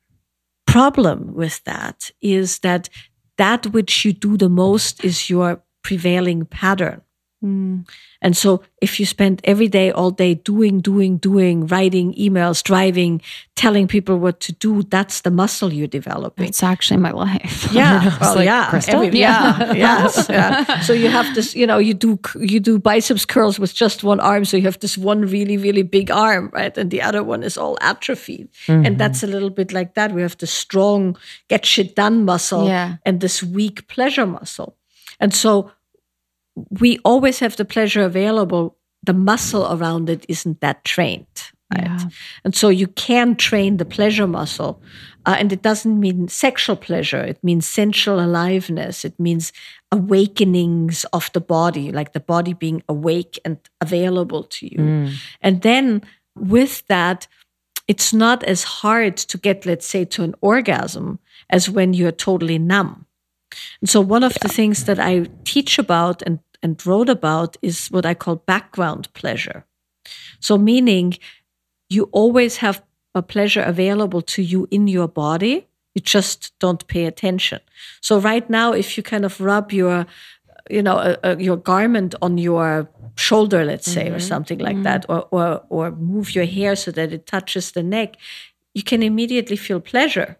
problem 0.68 1.34
with 1.34 1.64
that 1.65 2.11
is 2.22 2.60
that 2.60 2.90
that 3.38 3.68
which 3.68 4.06
you 4.06 4.14
do 4.14 4.38
the 4.38 4.49
most 4.49 5.03
is 5.03 5.30
your 5.30 5.64
prevailing 5.84 6.45
pattern. 6.45 7.02
Mm. 7.44 7.88
And 8.22 8.38
so 8.38 8.61
if 8.81 8.99
you 8.99 9.06
spend 9.06 9.41
every 9.43 9.68
day, 9.68 9.91
all 9.91 10.11
day 10.11 10.35
doing, 10.35 10.80
doing, 10.80 11.18
doing, 11.18 11.65
writing 11.68 12.14
emails, 12.14 12.61
driving, 12.64 13.22
telling 13.56 13.88
people 13.88 14.18
what 14.18 14.39
to 14.41 14.52
do, 14.53 14.84
that's 14.84 15.22
the 15.22 15.31
muscle 15.31 15.73
you're 15.73 15.88
developing. 15.88 16.48
It's 16.48 16.61
actually 16.64 16.98
my 16.98 17.11
life. 17.11 17.69
Yeah, 17.81 18.18
well, 18.19 18.35
like, 18.35 18.45
yeah, 18.45 18.81
every- 18.88 19.19
yeah, 19.19 19.73
yes. 19.88 20.27
yeah. 20.30 20.81
So 20.81 20.93
you 20.93 21.07
have 21.10 21.34
this, 21.35 21.56
you 21.56 21.65
know, 21.65 21.77
you 21.77 21.93
do 21.93 22.19
you 22.39 22.60
do 22.60 22.77
biceps 22.77 23.26
curls 23.26 23.60
with 23.60 23.73
just 23.73 24.03
one 24.03 24.19
arm, 24.19 24.45
so 24.45 24.57
you 24.57 24.64
have 24.64 24.80
this 24.80 24.98
one 24.98 25.22
really 25.22 25.57
really 25.57 25.84
big 25.84 26.11
arm, 26.11 26.49
right, 26.53 26.77
and 26.77 26.91
the 26.91 27.02
other 27.02 27.23
one 27.23 27.43
is 27.43 27.57
all 27.57 27.77
atrophied, 27.81 28.49
and 28.68 28.85
mm-hmm. 28.85 28.98
that's 28.98 29.23
a 29.23 29.27
little 29.27 29.49
bit 29.49 29.72
like 29.72 29.93
that. 29.93 30.11
We 30.11 30.22
have 30.22 30.38
the 30.38 30.48
strong 30.48 31.18
get 31.48 31.65
shit 31.65 31.95
done 31.95 32.26
muscle, 32.26 32.68
Yeah. 32.68 32.98
and 33.06 33.22
this 33.22 33.41
weak 33.41 33.88
pleasure 33.88 34.27
muscle, 34.27 34.76
and 35.19 35.34
so 35.34 35.72
we 36.56 36.99
always 37.03 37.40
have 37.40 37.56
the 37.56 37.65
pleasure 37.65 38.03
available. 38.03 38.78
The 39.03 39.14
muscle 39.14 39.72
around 39.72 40.10
it 40.10 40.26
isn't 40.28 40.61
that 40.61 40.84
trained, 40.84 41.52
right? 41.73 41.86
Yeah. 41.86 42.10
And 42.44 42.56
so 42.56 42.69
you 42.69 42.88
can 42.88 43.36
train 43.36 43.78
the 43.78 43.86
pleasure 43.86 44.28
muscle. 44.28 44.82
Uh, 45.26 45.36
and 45.38 45.53
it 45.53 45.61
doesn't 45.61 45.99
mean 45.99 46.28
sexual 46.28 46.76
pleasure, 46.76 47.22
it 47.23 47.44
means 47.44 47.68
sensual 47.68 48.19
aliveness, 48.19 49.06
it 49.06 49.19
means 49.19 49.53
awakenings 49.91 51.06
of 51.14 51.32
the 51.34 51.41
body, 51.41 51.91
like 51.91 52.14
the 52.14 52.19
body 52.19 52.53
being 52.53 52.82
awake 52.90 53.40
and 53.45 53.57
available 53.80 54.44
to 54.44 54.65
you. 54.65 55.10
And 55.41 55.61
then 55.61 56.02
with 56.36 56.86
that, 56.88 57.28
it's 57.88 58.14
not 58.14 58.44
as 58.44 58.64
hard 58.64 59.18
to 59.18 59.38
get, 59.38 59.65
let's 59.65 59.86
say, 59.86 60.06
to 60.06 60.23
an 60.23 60.34
orgasm 60.41 61.19
as 61.49 61.69
when 61.69 61.94
you're 61.94 62.11
totally 62.11 62.57
numb. 62.57 63.06
And 63.82 63.90
so, 63.90 64.02
one 64.02 64.23
of 64.23 64.34
the 64.41 64.49
things 64.49 64.86
that 64.86 64.99
I 64.99 65.28
teach 65.44 65.80
about 65.80 66.22
and, 66.23 66.40
and 66.64 66.86
wrote 66.86 67.10
about 67.10 67.57
is 67.61 67.88
what 67.88 68.06
I 68.06 68.14
call 68.14 68.38
background 68.38 69.14
pleasure. 69.14 69.65
So, 70.40 70.57
meaning 70.57 71.18
you 71.90 72.10
always 72.11 72.57
have 72.57 72.84
a 73.14 73.22
pleasure 73.22 73.61
available 73.61 74.22
to 74.22 74.41
you 74.41 74.68
in 74.72 74.88
your 74.88 75.07
body, 75.07 75.68
you 75.94 76.02
just 76.02 76.53
don't 76.60 76.88
pay 76.88 77.06
attention. 77.06 77.60
So, 78.02 78.19
right 78.19 78.49
now, 78.49 78.73
if 78.73 78.98
you 78.98 79.03
kind 79.03 79.26
of 79.26 79.40
rub 79.41 79.72
your 79.72 80.06
you 80.69 80.82
know, 80.82 80.98
uh, 80.98 81.15
uh, 81.23 81.36
your 81.38 81.57
garment 81.57 82.15
on 82.22 82.38
your 82.38 82.90
shoulder, 83.15 83.65
let's 83.65 83.91
say, 83.91 84.10
or 84.10 84.19
something 84.19 84.60
like 84.60 84.84
that, 84.84 85.06
or, 85.10 85.28
or 85.32 85.64
or 85.69 85.91
move 85.91 86.34
your 86.36 86.45
hair 86.45 86.76
so 86.76 86.91
that 86.91 87.11
it 87.11 87.26
touches 87.26 87.72
the 87.72 87.84
neck, 87.84 88.15
you 88.73 88.84
can 88.84 89.03
immediately 89.03 89.57
feel 89.57 89.80
pleasure. 89.80 90.38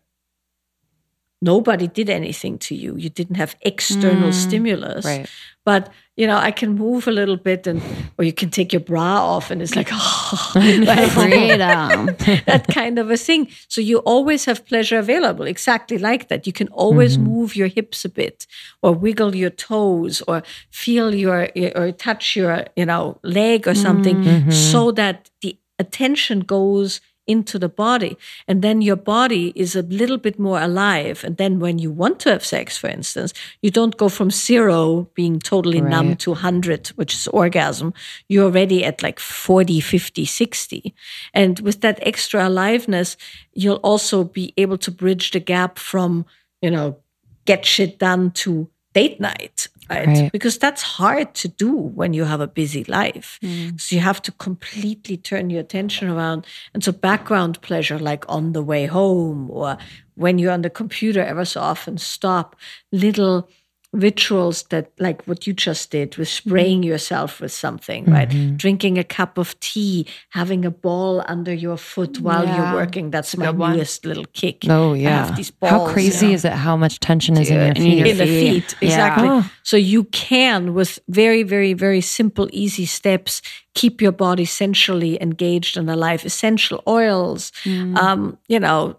Nobody 1.42 1.88
did 1.88 2.10
anything 2.10 2.60
to 2.60 2.76
you. 2.76 2.96
You 2.98 3.10
didn't 3.10 3.36
have 3.36 3.56
external 3.62 4.30
mm. 4.30 4.34
stimulus. 4.34 5.06
Right. 5.06 5.28
But 5.66 5.92
you 6.18 6.28
know, 6.28 6.38
I 6.38 6.52
can 6.52 6.76
move 6.76 7.08
a 7.08 7.12
little 7.12 7.38
bit, 7.38 7.66
and 7.66 7.82
or 8.18 8.24
you 8.24 8.34
can 8.34 8.50
take 8.50 8.74
your 8.74 8.80
bra 8.80 9.26
off, 9.26 9.50
and 9.50 9.62
it's 9.62 9.76
like, 9.76 9.90
oh, 9.92 10.52
Freedom. 10.54 12.06
that 12.46 12.66
kind 12.70 13.00
of 13.00 13.10
a 13.10 13.18
thing. 13.18 13.48
So 13.68 13.82
you 13.82 14.00
always 14.00 14.46
have 14.46 14.66
pleasure 14.66 15.00
available, 15.00 15.46
exactly 15.46 15.98
like 15.98 16.28
that. 16.28 16.46
You 16.46 16.54
can 16.54 16.68
always 16.68 17.18
mm-hmm. 17.18 17.28
move 17.28 17.56
your 17.56 17.68
hips 17.68 18.06
a 18.06 18.10
bit, 18.10 18.46
or 18.84 18.94
wiggle 18.94 19.36
your 19.36 19.50
toes, 19.50 20.22
or 20.28 20.44
feel 20.70 21.16
your 21.16 21.50
or 21.76 21.92
touch 21.92 22.36
your 22.36 22.66
you 22.76 22.86
know 22.86 23.20
leg 23.24 23.68
or 23.68 23.74
something, 23.76 24.18
mm-hmm. 24.18 24.52
so 24.52 24.92
that 24.92 25.32
the 25.42 25.58
attention 25.80 26.42
goes 26.42 27.02
into 27.28 27.60
the 27.60 27.70
body. 27.70 28.18
And 28.48 28.62
then 28.62 28.82
your 28.82 28.96
body 28.96 29.54
is 29.56 29.76
a 29.76 29.84
little 29.84 30.18
bit 30.18 30.40
more 30.40 30.62
alive. 30.62 31.24
And 31.24 31.38
then 31.38 31.60
when 31.60 31.80
you 31.80 31.92
want 31.92 32.20
to 32.22 32.30
have 32.32 32.46
sex 32.46 32.78
for 32.78 32.88
instance 32.88 33.34
you 33.62 33.72
don't 33.72 33.98
go 33.98 34.10
from 34.10 34.32
zero 34.32 35.10
being 35.14 35.40
totally 35.40 35.82
numb 35.82 36.16
to 36.18 36.32
100 36.32 36.88
which 36.90 37.14
is 37.14 37.28
orgasm. 37.28 37.94
You're 38.28 38.46
already 38.46 38.84
at 38.84 39.04
like 39.04 39.20
40 39.20 39.80
50 39.80 40.26
60 40.26 40.94
and 41.34 41.60
with 41.60 41.82
that 41.82 42.00
extra 42.02 42.48
aliveness 42.48 43.18
you'll 43.54 43.76
also 43.84 44.24
be 44.24 44.54
able 44.58 44.78
to 44.78 44.92
bridge 44.92 45.32
the 45.32 45.40
gap 45.40 45.78
from 45.78 46.26
you 46.62 46.72
know 46.72 46.98
get 47.46 47.66
shit 47.66 48.00
done 48.00 48.32
to 48.32 48.70
date 48.94 49.20
night 49.20 49.68
right, 49.92 50.08
Right. 50.08 50.32
because 50.32 50.58
that's 50.58 50.82
hard 50.82 51.34
to 51.36 51.48
do 51.48 51.72
when 51.76 52.14
you 52.14 52.24
have 52.26 52.42
a 52.42 52.48
busy 52.48 52.84
life. 52.86 53.40
Mm. 53.44 53.80
So 53.80 53.96
you 53.96 54.02
have 54.02 54.22
to 54.24 54.32
completely 54.34 55.18
turn 55.18 55.50
your 55.50 55.62
attention 55.62 56.10
around. 56.10 56.46
And 56.74 56.84
so 56.84 56.92
background 56.92 57.62
pleasure 57.62 58.00
like 58.00 58.26
on 58.30 58.54
the 58.54 58.64
way 58.64 58.86
home 58.86 59.50
or 59.52 59.78
when 60.16 60.38
you're 60.40 60.52
on 60.54 60.62
the 60.62 60.70
computer 60.70 61.22
ever 61.24 61.46
so 61.46 61.62
often 61.62 61.98
stop. 61.98 62.56
Little 62.92 63.48
rituals 63.94 64.64
that 64.70 64.90
like 65.00 65.22
what 65.26 65.46
you 65.46 65.52
just 65.52 65.92
did 65.92 66.16
with 66.16 66.30
spraying 66.30 66.80
mm-hmm. 66.80 66.88
yourself 66.92 67.42
with 67.42 67.52
something 67.52 68.06
right 68.06 68.30
mm-hmm. 68.30 68.56
drinking 68.56 68.98
a 68.98 69.04
cup 69.04 69.38
of 69.38 69.60
tea 69.60 70.08
having 70.30 70.64
a 70.64 70.72
ball 70.72 71.22
under 71.28 71.54
your 71.54 71.76
foot 71.76 72.18
while 72.22 72.46
Yeah. 72.46 72.56
you're 72.72 72.74
working 72.74 73.12
that's 73.12 73.36
my 73.36 73.48
good 73.48 73.58
one. 73.58 73.76
newest 73.76 74.06
little 74.06 74.24
kick 74.32 74.64
Oh 74.70 74.94
I 74.94 74.98
yeah. 74.98 75.26
have 75.26 75.36
these 75.36 75.52
How 75.62 75.80
balls, 75.80 75.92
crazy 75.92 76.28
yeah 76.28 76.34
is 76.36 76.46
it? 76.46 76.54
How 76.54 76.78
much 76.78 77.02
tension 77.02 77.36
is 77.36 77.50
in 77.50 77.56
your 77.58 77.68
Dude, 77.68 77.78
and 77.78 77.86
in 77.86 77.92
feet? 77.92 77.98
your 77.98 78.08
in 78.08 78.18
the 78.18 78.26
feet. 78.26 78.64
feet 78.64 78.76
Yeah. 78.82 78.88
exactly 78.88 79.28
Oh. 79.30 79.52
so 79.64 79.76
you 79.76 80.06
can 80.06 80.74
with 80.74 81.00
very 81.10 81.44
very 81.44 81.74
very 81.74 82.00
simple 82.02 82.48
easy 82.54 82.86
steps 82.86 83.42
keep 83.74 84.02
your 84.02 84.14
body 84.14 84.46
sensually 84.46 85.22
engaged 85.22 85.76
and 85.76 85.90
alive 85.90 86.24
essential 86.26 86.82
oils 86.88 87.52
mm. 87.66 87.98
um, 87.98 88.38
you 88.48 88.60
know 88.60 88.96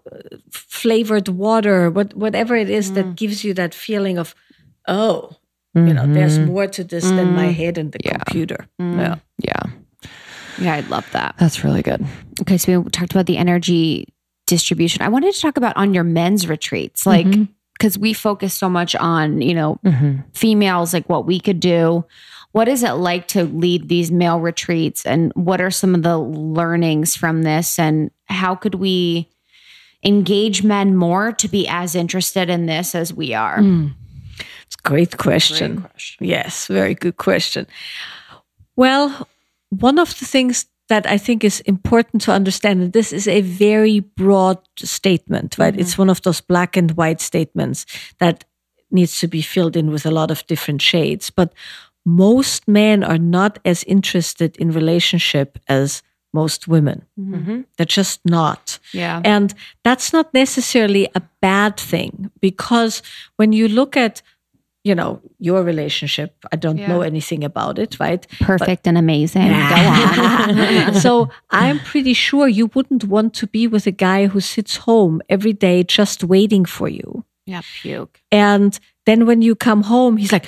flavored 0.51 1.29
water 1.29 1.89
what, 1.89 2.13
whatever 2.15 2.55
it 2.55 2.69
is 2.69 2.93
that 2.93 3.05
mm. 3.05 3.15
gives 3.15 3.43
you 3.43 3.55
that 3.55 3.73
feeling 3.73 4.19
of 4.19 4.35
oh 4.87 5.35
you 5.75 5.93
know 5.93 6.05
there's 6.05 6.37
mm-hmm. 6.37 6.51
more 6.51 6.67
to 6.67 6.83
this 6.83 7.03
than 7.03 7.33
my 7.33 7.45
mm-hmm. 7.45 7.53
head 7.53 7.77
and 7.79 7.91
the 7.93 7.99
computer 7.99 8.67
mm-hmm. 8.79 8.99
yeah 8.99 9.15
Yeah, 9.39 9.63
Yeah, 10.59 10.75
I'd 10.75 10.89
love 10.89 11.09
that. 11.11 11.35
that's 11.39 11.63
really 11.63 11.81
good. 11.81 12.05
Okay, 12.41 12.57
so 12.57 12.79
we 12.79 12.89
talked 12.91 13.11
about 13.11 13.25
the 13.25 13.37
energy 13.37 14.13
distribution. 14.45 15.01
I 15.01 15.09
wanted 15.09 15.33
to 15.33 15.41
talk 15.41 15.57
about 15.57 15.75
on 15.77 15.93
your 15.93 16.03
men's 16.03 16.47
retreats, 16.47 17.05
like 17.05 17.27
because 17.73 17.97
we 17.97 18.13
focus 18.13 18.53
so 18.53 18.69
much 18.69 18.95
on 18.95 19.41
you 19.41 19.53
know 19.53 19.79
Mm-hmm. 19.83 20.21
females, 20.33 20.93
like 20.93 21.09
what 21.09 21.25
we 21.25 21.39
could 21.39 21.59
do. 21.59 22.05
What 22.51 22.67
is 22.67 22.83
it 22.83 22.91
like 22.91 23.27
to 23.29 23.45
lead 23.45 23.89
these 23.89 24.11
male 24.11 24.39
retreats, 24.39 25.05
and 25.05 25.31
what 25.33 25.59
are 25.59 25.71
some 25.71 25.95
of 25.95 26.03
the 26.03 26.17
learnings 26.19 27.15
from 27.15 27.41
this, 27.41 27.79
and 27.79 28.11
how 28.25 28.53
could 28.53 28.75
we 28.75 29.27
engage 30.05 30.63
men 30.63 30.95
more 30.95 31.31
to 31.31 31.47
be 31.47 31.67
as 31.67 31.95
interested 31.95 32.49
in 32.49 32.67
this 32.67 32.93
as 32.93 33.11
we 33.11 33.33
are? 33.33 33.57
Mm. 33.57 33.93
It's 34.73 34.85
a 34.85 34.89
great 34.89 35.17
question. 35.17 35.85
Yes, 36.19 36.67
very 36.67 36.95
good 36.95 37.17
question. 37.17 37.67
Well, 38.75 39.27
one 39.69 39.99
of 39.99 40.17
the 40.17 40.25
things 40.25 40.65
that 40.89 41.05
I 41.05 41.17
think 41.17 41.43
is 41.43 41.61
important 41.61 42.23
to 42.23 42.31
understand, 42.31 42.81
and 42.81 42.93
this 42.93 43.13
is 43.13 43.27
a 43.27 43.41
very 43.41 43.99
broad 43.99 44.57
statement, 44.77 45.57
right? 45.57 45.79
It's 45.79 45.93
mm-hmm. 45.93 46.01
one 46.01 46.09
of 46.09 46.21
those 46.21 46.41
black 46.41 46.77
and 46.77 46.91
white 46.91 47.21
statements 47.21 47.85
that 48.19 48.45
needs 48.91 49.19
to 49.19 49.27
be 49.27 49.41
filled 49.41 49.75
in 49.75 49.91
with 49.91 50.05
a 50.05 50.11
lot 50.11 50.31
of 50.31 50.45
different 50.47 50.81
shades. 50.81 51.29
But 51.29 51.53
most 52.05 52.67
men 52.67 53.03
are 53.03 53.17
not 53.17 53.59
as 53.65 53.83
interested 53.85 54.57
in 54.57 54.71
relationship 54.71 55.57
as 55.67 56.03
most 56.33 56.67
women. 56.67 57.05
Mm-hmm. 57.19 57.35
Mm-hmm. 57.35 57.61
They're 57.77 57.85
just 57.85 58.19
not. 58.25 58.79
Yeah. 58.91 59.21
And 59.23 59.53
that's 59.83 60.11
not 60.11 60.33
necessarily 60.33 61.07
a 61.15 61.21
bad 61.41 61.77
thing 61.79 62.31
because 62.41 63.01
when 63.37 63.53
you 63.53 63.67
look 63.67 63.95
at, 63.95 64.21
you 64.83 64.93
know, 64.95 65.21
your 65.39 65.63
relationship, 65.63 66.35
I 66.51 66.57
don't 66.57 66.77
Yeah. 66.77 66.87
know 66.89 67.01
anything 67.01 67.43
about 67.43 67.79
it, 67.79 67.97
right? 67.99 68.27
Perfect 68.41 68.85
and 68.87 68.97
amazing. 68.97 69.47
Go 69.47 70.91
so 71.05 71.29
I'm 71.51 71.79
pretty 71.79 72.13
sure 72.13 72.47
you 72.47 72.69
wouldn't 72.75 73.05
want 73.05 73.33
to 73.35 73.47
be 73.47 73.67
with 73.67 73.87
a 73.87 73.91
guy 73.91 74.27
who 74.27 74.39
sits 74.41 74.77
home 74.77 75.21
every 75.29 75.53
day 75.53 75.83
just 75.83 76.23
waiting 76.23 76.65
for 76.65 76.89
you. 76.89 77.23
yeah, 77.45 77.61
puke. 77.81 78.19
And 78.31 78.77
then 79.05 79.25
when 79.25 79.41
you 79.41 79.55
come 79.55 79.83
home, 79.83 80.17
he's 80.17 80.31
like, 80.31 80.47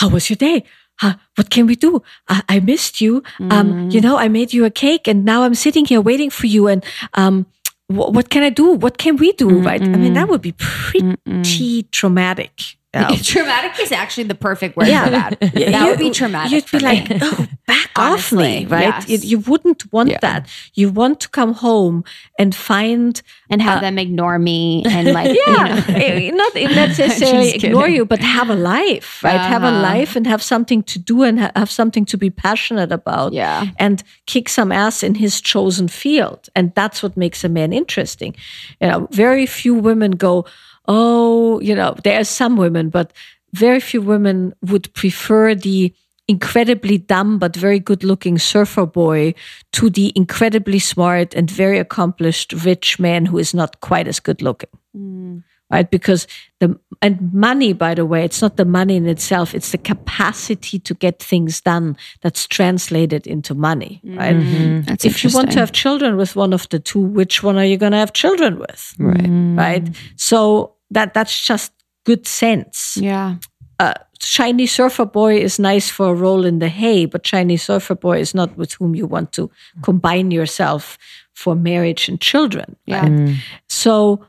How 0.00 0.08
was 0.08 0.28
your 0.28 0.36
day? 0.36 0.64
Huh, 1.00 1.14
what 1.36 1.48
can 1.50 1.66
we 1.66 1.74
do? 1.76 2.02
I, 2.28 2.42
I 2.48 2.60
missed 2.60 3.00
you. 3.00 3.22
Um, 3.50 3.90
you 3.90 4.00
know, 4.00 4.16
I 4.16 4.28
made 4.28 4.52
you 4.52 4.64
a 4.64 4.70
cake 4.70 5.08
and 5.08 5.24
now 5.24 5.42
I'm 5.42 5.54
sitting 5.54 5.84
here 5.86 6.00
waiting 6.00 6.30
for 6.30 6.46
you. 6.46 6.68
And 6.68 6.84
um, 7.14 7.46
wh- 7.88 8.12
what 8.16 8.28
can 8.30 8.42
I 8.44 8.50
do? 8.50 8.72
What 8.72 8.96
can 8.98 9.16
we 9.16 9.32
do? 9.32 9.48
Right? 9.60 9.82
I 9.82 9.96
mean, 9.96 10.12
that 10.14 10.28
would 10.28 10.40
be 10.42 10.52
pretty 10.52 11.82
traumatic. 11.90 12.76
Yeah. 12.94 13.16
Traumatic 13.22 13.80
is 13.80 13.92
actually 13.92 14.24
the 14.24 14.34
perfect 14.34 14.76
word 14.76 14.88
Yeah. 14.88 15.04
for 15.04 15.10
that. 15.10 15.40
That 15.40 15.54
You- 15.82 15.86
would 15.86 15.98
be 15.98 16.10
traumatic. 16.10 16.52
You'd 16.52 16.70
be 16.70 16.78
like, 16.84 17.10
me. 17.10 17.18
oh, 17.22 17.46
back 17.66 17.90
off 17.96 18.32
me, 18.32 18.64
right? 18.66 18.82
yes. 18.82 19.08
You, 19.08 19.18
you 19.18 19.38
wouldn't 19.40 19.92
want 19.92 20.20
that. 20.20 20.48
You 20.74 20.90
want 20.90 21.20
to 21.20 21.28
come 21.28 21.54
home 21.54 22.04
and 22.38 22.54
find 22.54 23.20
and 23.50 23.60
have 23.62 23.80
them 23.80 23.98
ignore 23.98 24.38
me 24.38 24.82
and 24.86 25.12
like, 25.12 25.30
you 25.36 25.44
yeah, 25.46 25.64
know. 25.88 25.94
eh, 25.94 26.30
not 26.30 26.54
necessarily 26.54 27.50
ignore 27.54 27.88
you, 27.88 28.04
but 28.04 28.20
have 28.20 28.48
a 28.50 28.54
life, 28.54 29.22
right? 29.22 29.40
Have 29.40 29.62
a 29.62 29.66
Uh-huh. 29.68 29.80
life 29.94 30.16
and 30.16 30.26
have 30.26 30.42
something 30.42 30.82
to 30.84 30.98
do 30.98 31.22
and 31.22 31.40
ha- 31.40 31.52
have 31.56 31.70
something 31.70 32.04
to 32.06 32.16
be 32.16 32.30
passionate 32.30 32.92
about. 32.92 33.32
Yeah. 33.32 33.66
And 33.78 34.02
kick 34.26 34.48
some 34.48 34.72
ass 34.72 35.02
in 35.02 35.14
his 35.16 35.40
chosen 35.40 35.88
field. 35.88 36.48
And 36.56 36.72
that's 36.74 37.02
what 37.02 37.16
makes 37.16 37.44
a 37.44 37.48
man 37.48 37.72
interesting. 37.72 38.34
You 38.80 38.88
know, 38.88 39.08
very 39.10 39.46
few 39.46 39.74
women 39.74 40.12
go, 40.12 40.44
oh, 40.86 41.60
you 41.60 41.74
know, 41.74 41.96
there 42.04 42.20
are 42.20 42.24
some 42.24 42.56
women, 42.56 42.90
but 42.90 43.12
very 43.52 43.80
few 43.80 44.02
women 44.02 44.54
would 44.62 44.92
prefer 44.94 45.54
the 45.54 45.94
incredibly 46.26 46.98
dumb 46.98 47.38
but 47.38 47.54
very 47.54 47.78
good 47.78 48.02
looking 48.02 48.38
surfer 48.38 48.86
boy 48.86 49.34
to 49.72 49.90
the 49.90 50.12
incredibly 50.16 50.78
smart 50.78 51.34
and 51.34 51.50
very 51.50 51.78
accomplished 51.78 52.52
rich 52.64 52.98
man 52.98 53.26
who 53.26 53.38
is 53.38 53.52
not 53.52 53.80
quite 53.80 54.08
as 54.08 54.20
good 54.20 54.40
looking. 54.40 54.70
Mm. 54.96 55.42
Right? 55.70 55.90
Because 55.90 56.26
the 56.60 56.78
and 57.02 57.32
money 57.32 57.72
by 57.72 57.94
the 57.94 58.06
way 58.06 58.24
it's 58.24 58.40
not 58.40 58.56
the 58.56 58.64
money 58.64 58.96
in 58.96 59.06
itself 59.06 59.54
it's 59.54 59.72
the 59.72 59.78
capacity 59.78 60.78
to 60.78 60.94
get 60.94 61.20
things 61.20 61.60
done 61.60 61.96
that's 62.22 62.46
translated 62.46 63.26
into 63.26 63.54
money 63.54 64.00
mm. 64.04 64.16
right? 64.16 64.36
Mm-hmm. 64.36 64.82
That's 64.82 65.04
if 65.04 65.24
you 65.24 65.30
want 65.30 65.52
to 65.52 65.58
have 65.58 65.72
children 65.72 66.16
with 66.16 66.36
one 66.36 66.52
of 66.52 66.68
the 66.68 66.78
two 66.78 67.00
which 67.00 67.42
one 67.42 67.56
are 67.56 67.64
you 67.64 67.76
going 67.76 67.92
to 67.92 67.98
have 67.98 68.12
children 68.12 68.58
with? 68.58 68.94
Right. 68.98 69.18
Mm. 69.18 69.58
right? 69.58 69.88
So 70.16 70.73
that 70.94 71.14
that's 71.14 71.46
just 71.46 71.72
good 72.06 72.26
sense 72.26 72.96
Yeah. 73.00 73.36
uh, 73.78 73.94
shiny 74.20 74.66
surfer 74.66 75.04
boy 75.06 75.36
is 75.38 75.58
nice 75.58 75.90
for 75.90 76.06
a 76.10 76.14
roll 76.14 76.44
in 76.46 76.58
the 76.58 76.68
hay, 76.68 77.06
but 77.06 77.26
shiny 77.26 77.56
surfer 77.58 77.94
boy 77.96 78.20
is 78.20 78.34
not 78.34 78.56
with 78.56 78.72
whom 78.78 78.94
you 78.94 79.06
want 79.06 79.32
to 79.32 79.50
combine 79.82 80.30
yourself 80.30 80.96
for 81.34 81.54
marriage 81.56 82.08
and 82.08 82.20
children. 82.20 82.76
Yeah. 82.86 83.08
right? 83.08 83.36
So, 83.68 84.24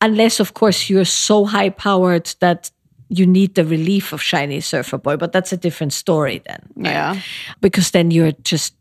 unless 0.00 0.40
of 0.40 0.52
course 0.54 0.88
you're 0.90 1.04
so 1.06 1.44
high 1.44 1.70
powered 1.70 2.26
that 2.40 2.70
you 3.08 3.26
need 3.26 3.54
the 3.54 3.64
relief 3.64 4.12
of 4.12 4.22
shiny 4.22 4.60
surfer 4.60 4.98
boy, 4.98 5.16
but 5.16 5.32
that's 5.32 5.52
a 5.52 5.56
different 5.56 5.92
story 5.92 6.40
then. 6.46 6.60
right? 6.76 6.90
Yeah. 6.92 7.20
Because 7.60 7.90
then 7.90 8.10
you're 8.10 8.32
just 8.44 8.74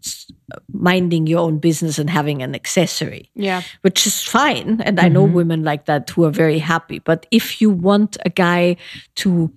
minding 0.72 1.28
your 1.28 1.40
own 1.40 1.58
business 1.60 2.00
and 2.00 2.10
having 2.10 2.42
an 2.44 2.56
accessory 2.56 3.30
Yeah. 3.36 3.62
which 3.82 4.06
is 4.08 4.22
fine. 4.22 4.82
And 4.82 5.00
I 5.00 5.08
know 5.10 5.24
women 5.24 5.64
like 5.64 5.86
that 5.86 6.10
who 6.10 6.24
are 6.26 6.32
very 6.32 6.60
happy. 6.60 7.00
But 7.00 7.26
if 7.32 7.62
you 7.62 7.70
want 7.70 8.18
a 8.26 8.30
guy 8.30 8.78
to 9.16 9.52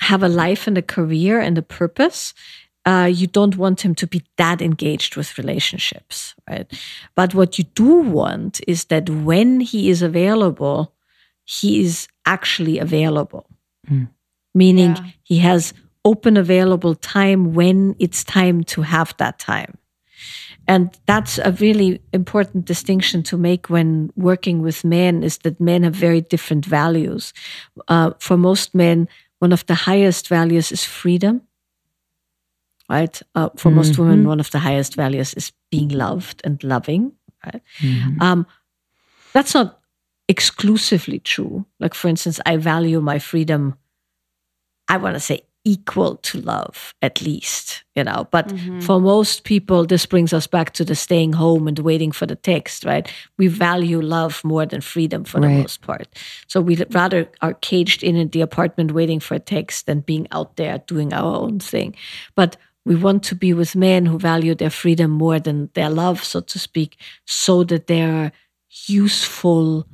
have 0.00 0.22
a 0.22 0.28
life 0.28 0.66
and 0.66 0.76
a 0.78 0.82
career 0.82 1.40
and 1.40 1.56
a 1.58 1.62
purpose, 1.62 2.34
uh, 2.84 3.10
you 3.12 3.26
don't 3.26 3.56
want 3.56 3.80
him 3.84 3.94
to 3.96 4.06
be 4.06 4.22
that 4.36 4.62
engaged 4.62 5.16
with 5.16 5.36
relationships, 5.38 6.34
right? 6.48 6.70
But 7.14 7.34
what 7.34 7.58
you 7.58 7.64
do 7.74 7.96
want 8.00 8.60
is 8.68 8.84
that 8.84 9.10
when 9.10 9.60
he 9.60 9.90
is 9.90 10.02
available, 10.02 10.92
he 11.44 11.80
is 11.80 12.06
actually 12.24 12.78
available, 12.78 13.46
meaning 14.54 14.90
Yeah. 14.96 15.04
he 15.22 15.38
has 15.38 15.72
open 16.04 16.36
available 16.36 16.94
time 16.94 17.54
when 17.54 17.96
it's 17.98 18.22
time 18.22 18.62
to 18.64 18.82
have 18.82 19.14
that 19.18 19.38
time. 19.38 19.76
And 20.68 20.98
that's 21.06 21.38
a 21.38 21.52
really 21.52 22.00
important 22.12 22.64
distinction 22.64 23.22
to 23.24 23.36
make 23.36 23.70
when 23.70 24.10
working 24.16 24.62
with 24.62 24.84
men 24.84 25.22
is 25.22 25.38
that 25.38 25.60
men 25.60 25.84
have 25.84 25.94
very 25.94 26.20
different 26.20 26.66
values. 26.66 27.32
Uh, 27.88 28.10
for 28.18 28.36
most 28.36 28.74
men, 28.74 29.08
one 29.38 29.52
of 29.52 29.64
the 29.66 29.74
highest 29.74 30.28
values 30.28 30.72
is 30.72 30.84
freedom. 30.84 31.42
Right? 32.88 33.20
Uh, 33.34 33.50
for 33.56 33.70
most 33.70 33.98
women, 33.98 34.28
one 34.28 34.40
of 34.40 34.50
the 34.50 34.60
highest 34.60 34.94
values 34.94 35.34
is 35.34 35.52
being 35.70 35.88
loved 35.88 36.40
and 36.44 36.62
loving. 36.62 37.12
Right? 37.44 37.62
Um, 38.20 38.46
that's 39.32 39.54
not 39.54 39.80
exclusively 40.28 41.18
true. 41.18 41.66
Like, 41.80 41.94
for 41.94 42.08
instance, 42.08 42.40
I 42.46 42.56
value 42.56 43.00
my 43.00 43.18
freedom, 43.18 43.76
I 44.88 44.96
want 44.98 45.14
to 45.14 45.20
say 45.20 45.45
equal 45.66 46.16
to 46.18 46.40
love, 46.40 46.94
at 47.02 47.20
least, 47.20 47.82
you 47.96 48.04
know. 48.04 48.28
But 48.30 48.48
mm-hmm. 48.48 48.78
for 48.78 49.00
most 49.00 49.42
people, 49.42 49.84
this 49.84 50.06
brings 50.06 50.32
us 50.32 50.46
back 50.46 50.72
to 50.74 50.84
the 50.84 50.94
staying 50.94 51.32
home 51.32 51.66
and 51.66 51.80
waiting 51.80 52.12
for 52.12 52.24
the 52.24 52.36
text, 52.36 52.84
right? 52.84 53.12
We 53.36 53.48
value 53.48 54.00
love 54.00 54.44
more 54.44 54.64
than 54.64 54.80
freedom 54.80 55.24
for 55.24 55.40
the 55.40 55.48
most 55.48 55.82
part. 55.82 56.06
So 56.46 56.60
we 56.60 56.76
rather 56.90 57.28
are 57.42 57.54
caged 57.54 58.04
in 58.04 58.14
in 58.14 58.28
the 58.28 58.42
apartment 58.42 58.92
waiting 58.92 59.18
for 59.18 59.34
a 59.34 59.40
text 59.40 59.86
than 59.86 60.00
being 60.00 60.28
out 60.30 60.54
there 60.54 60.78
doing 60.86 61.12
our 61.12 61.36
own 61.36 61.58
thing. 61.58 61.96
But 62.36 62.56
we 62.84 62.94
want 62.94 63.24
to 63.24 63.34
be 63.34 63.52
with 63.52 63.74
men 63.74 64.06
who 64.06 64.20
value 64.20 64.54
their 64.54 64.70
freedom 64.70 65.10
more 65.10 65.40
than 65.40 65.70
their 65.74 65.90
love, 65.90 66.22
so 66.22 66.40
to 66.40 66.58
speak, 66.60 66.96
so 67.26 67.64
that 67.64 67.88
they 67.88 68.02
are 68.02 68.30
useful 68.86 69.88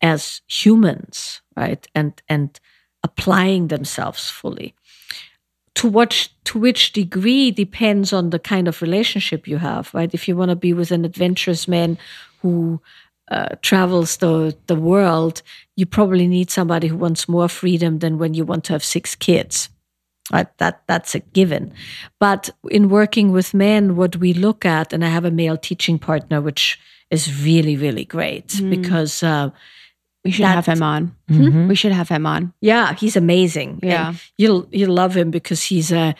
as 0.00 0.40
humans, 0.48 1.42
right? 1.54 1.86
And 1.94 2.22
and 2.30 2.58
applying 3.02 3.68
themselves 3.68 4.30
fully. 4.30 4.74
To 5.76 5.88
what 5.88 6.28
to 6.44 6.58
which 6.58 6.92
degree 6.92 7.50
depends 7.50 8.12
on 8.12 8.30
the 8.30 8.38
kind 8.38 8.68
of 8.68 8.82
relationship 8.82 9.48
you 9.48 9.58
have, 9.58 9.92
right? 9.94 10.12
If 10.12 10.28
you 10.28 10.36
want 10.36 10.50
to 10.50 10.56
be 10.56 10.72
with 10.72 10.90
an 10.90 11.04
adventurous 11.04 11.66
man 11.66 11.98
who 12.42 12.80
uh, 13.30 13.56
travels 13.62 14.18
the 14.18 14.56
the 14.66 14.76
world, 14.76 15.42
you 15.76 15.86
probably 15.86 16.28
need 16.28 16.50
somebody 16.50 16.88
who 16.88 16.96
wants 16.96 17.28
more 17.28 17.48
freedom 17.48 18.00
than 18.00 18.18
when 18.18 18.34
you 18.34 18.44
want 18.44 18.64
to 18.64 18.72
have 18.74 18.84
six 18.84 19.14
kids. 19.14 19.70
Right? 20.30 20.46
That 20.58 20.82
that's 20.86 21.14
a 21.14 21.20
given. 21.20 21.72
But 22.20 22.50
in 22.70 22.88
working 22.88 23.32
with 23.32 23.54
men, 23.54 23.96
what 23.96 24.16
we 24.16 24.34
look 24.34 24.64
at, 24.64 24.92
and 24.92 25.04
I 25.04 25.08
have 25.08 25.24
a 25.24 25.30
male 25.30 25.56
teaching 25.56 25.98
partner, 25.98 26.40
which 26.40 26.78
is 27.10 27.42
really 27.42 27.76
really 27.76 28.04
great 28.04 28.60
because. 28.68 29.22
Uh, 29.22 29.50
We 30.24 30.30
should 30.30 30.44
That- 30.44 30.54
have 30.54 30.66
him 30.66 30.82
on. 30.82 31.16
We 31.68 31.74
should 31.74 31.92
have 31.92 32.08
him 32.08 32.26
on. 32.26 32.52
yeah, 32.60 32.94
he's 32.94 33.16
amazing. 33.16 33.80
Yeah. 33.82 34.08
And 34.08 34.20
you'll 34.38 34.66
you'll 34.70 34.94
love 34.94 35.16
him 35.16 35.30
because 35.30 35.62
he's 35.64 35.90
a 35.92 36.14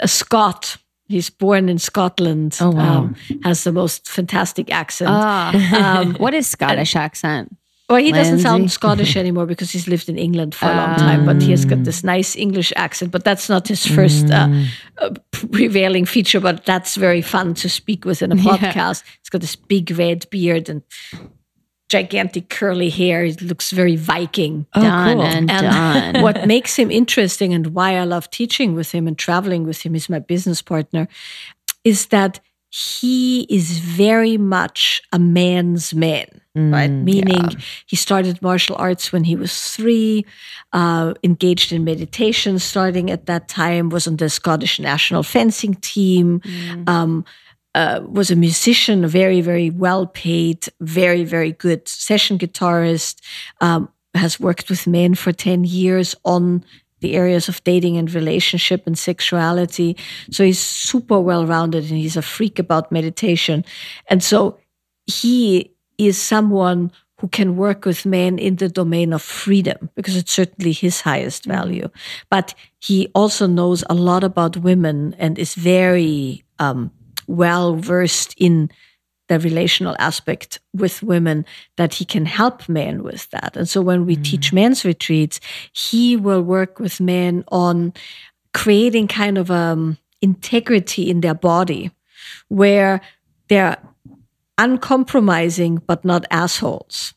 a 0.00 0.08
Scot. 0.08 0.76
He's 1.08 1.28
born 1.30 1.68
in 1.68 1.78
Scotland. 1.78 2.56
Oh, 2.60 2.70
wow. 2.70 2.98
um, 2.98 3.14
has 3.44 3.64
the 3.64 3.72
most 3.72 4.08
fantastic 4.08 4.70
accent. 4.72 5.10
Ah. 5.12 6.00
um, 6.00 6.14
what 6.18 6.32
is 6.32 6.46
Scottish 6.46 6.96
accent? 6.96 7.54
well, 7.88 8.00
he 8.00 8.10
doesn't 8.12 8.38
sound 8.38 8.70
Scottish 8.70 9.16
anymore 9.16 9.44
because 9.44 9.70
he's 9.70 9.86
lived 9.86 10.08
in 10.08 10.16
England 10.16 10.54
for 10.54 10.64
a 10.64 10.74
long 10.74 10.96
time. 10.96 11.26
But 11.26 11.42
he 11.42 11.50
has 11.50 11.66
got 11.66 11.84
this 11.84 12.02
nice 12.02 12.34
English 12.34 12.72
accent. 12.76 13.10
But 13.12 13.24
that's 13.24 13.50
not 13.50 13.68
his 13.68 13.84
first 13.84 14.30
uh, 14.30 14.48
uh, 14.96 15.10
prevailing 15.30 16.06
feature. 16.06 16.40
But 16.40 16.64
that's 16.64 16.96
very 16.96 17.20
fun 17.20 17.52
to 17.54 17.68
speak 17.68 18.06
with 18.06 18.22
in 18.22 18.32
a 18.32 18.36
podcast. 18.48 19.02
He's 19.20 19.28
got 19.28 19.42
this 19.42 19.56
big 19.56 19.90
red 19.90 20.24
beard 20.30 20.70
and 20.70 20.82
gigantic 21.92 22.44
curly 22.48 22.90
hair. 22.90 23.18
He 23.24 23.32
looks 23.50 23.70
very 23.70 23.96
Viking. 23.96 24.66
Oh, 24.74 24.80
done 24.82 25.16
cool. 25.16 25.26
and 25.26 25.50
And 25.50 25.66
done. 26.14 26.22
what 26.22 26.46
makes 26.54 26.72
him 26.80 26.90
interesting 26.90 27.52
and 27.56 27.66
why 27.76 27.90
I 28.02 28.04
love 28.04 28.26
teaching 28.30 28.74
with 28.78 28.90
him 28.94 29.06
and 29.08 29.16
traveling 29.26 29.62
with 29.66 29.80
him, 29.84 29.94
is 29.94 30.08
my 30.08 30.20
business 30.34 30.62
partner, 30.62 31.06
is 31.84 32.06
that 32.06 32.40
he 32.70 33.46
is 33.58 33.66
very 33.78 34.38
much 34.38 35.02
a 35.12 35.18
man's 35.18 35.92
man, 35.92 36.26
right? 36.56 36.90
Mm, 36.90 37.04
Meaning 37.04 37.50
yeah. 37.50 37.58
he 37.90 37.96
started 37.96 38.40
martial 38.40 38.76
arts 38.86 39.12
when 39.12 39.24
he 39.24 39.36
was 39.36 39.52
three, 39.76 40.24
uh, 40.72 41.12
engaged 41.22 41.70
in 41.76 41.84
meditation 41.84 42.58
starting 42.58 43.10
at 43.10 43.26
that 43.26 43.44
time, 43.48 43.90
was 43.90 44.06
on 44.06 44.16
the 44.16 44.30
Scottish 44.30 44.80
national 44.80 45.22
fencing 45.22 45.74
team, 45.94 46.40
um, 46.86 47.24
uh, 47.74 48.00
was 48.06 48.30
a 48.30 48.36
musician, 48.36 49.04
a 49.04 49.08
very, 49.08 49.40
very 49.40 49.70
well 49.70 50.06
paid, 50.06 50.66
very, 50.80 51.24
very 51.24 51.52
good 51.52 51.88
session 51.88 52.38
guitarist, 52.38 53.20
um, 53.60 53.88
has 54.14 54.38
worked 54.38 54.68
with 54.68 54.86
men 54.86 55.14
for 55.14 55.32
10 55.32 55.64
years 55.64 56.14
on 56.24 56.64
the 57.00 57.14
areas 57.14 57.48
of 57.48 57.62
dating 57.64 57.96
and 57.96 58.12
relationship 58.14 58.86
and 58.86 58.98
sexuality. 58.98 59.96
So 60.30 60.44
he's 60.44 60.60
super 60.60 61.20
well 61.20 61.46
rounded 61.46 61.84
and 61.84 61.98
he's 61.98 62.16
a 62.16 62.22
freak 62.22 62.58
about 62.58 62.92
meditation. 62.92 63.64
And 64.08 64.22
so 64.22 64.58
he 65.06 65.74
is 65.98 66.20
someone 66.20 66.92
who 67.18 67.28
can 67.28 67.56
work 67.56 67.84
with 67.84 68.04
men 68.04 68.38
in 68.38 68.56
the 68.56 68.68
domain 68.68 69.12
of 69.12 69.22
freedom 69.22 69.90
because 69.94 70.16
it's 70.16 70.32
certainly 70.32 70.72
his 70.72 71.02
highest 71.02 71.44
value. 71.44 71.88
But 72.30 72.54
he 72.80 73.08
also 73.14 73.46
knows 73.46 73.84
a 73.88 73.94
lot 73.94 74.24
about 74.24 74.56
women 74.56 75.14
and 75.18 75.38
is 75.38 75.54
very 75.54 76.44
um, 76.58 76.90
well 77.26 77.76
versed 77.76 78.34
in 78.36 78.70
the 79.28 79.38
relational 79.38 79.96
aspect 79.98 80.58
with 80.74 81.02
women 81.02 81.46
that 81.76 81.94
he 81.94 82.04
can 82.04 82.26
help 82.26 82.68
men 82.68 83.02
with 83.02 83.30
that. 83.30 83.56
And 83.56 83.68
so 83.68 83.80
when 83.80 84.04
we 84.04 84.16
teach 84.16 84.52
men's 84.52 84.84
retreats, 84.84 85.40
he 85.72 86.16
will 86.16 86.42
work 86.42 86.78
with 86.78 87.00
men 87.00 87.44
on 87.48 87.94
creating 88.52 89.08
kind 89.08 89.38
of 89.38 89.50
um, 89.50 89.96
integrity 90.20 91.08
in 91.08 91.20
their 91.20 91.34
body 91.34 91.90
where 92.48 93.00
they're 93.48 93.78
uncompromising 94.58 95.82
but 95.86 96.04
not 96.04 96.26
assholes 96.30 97.14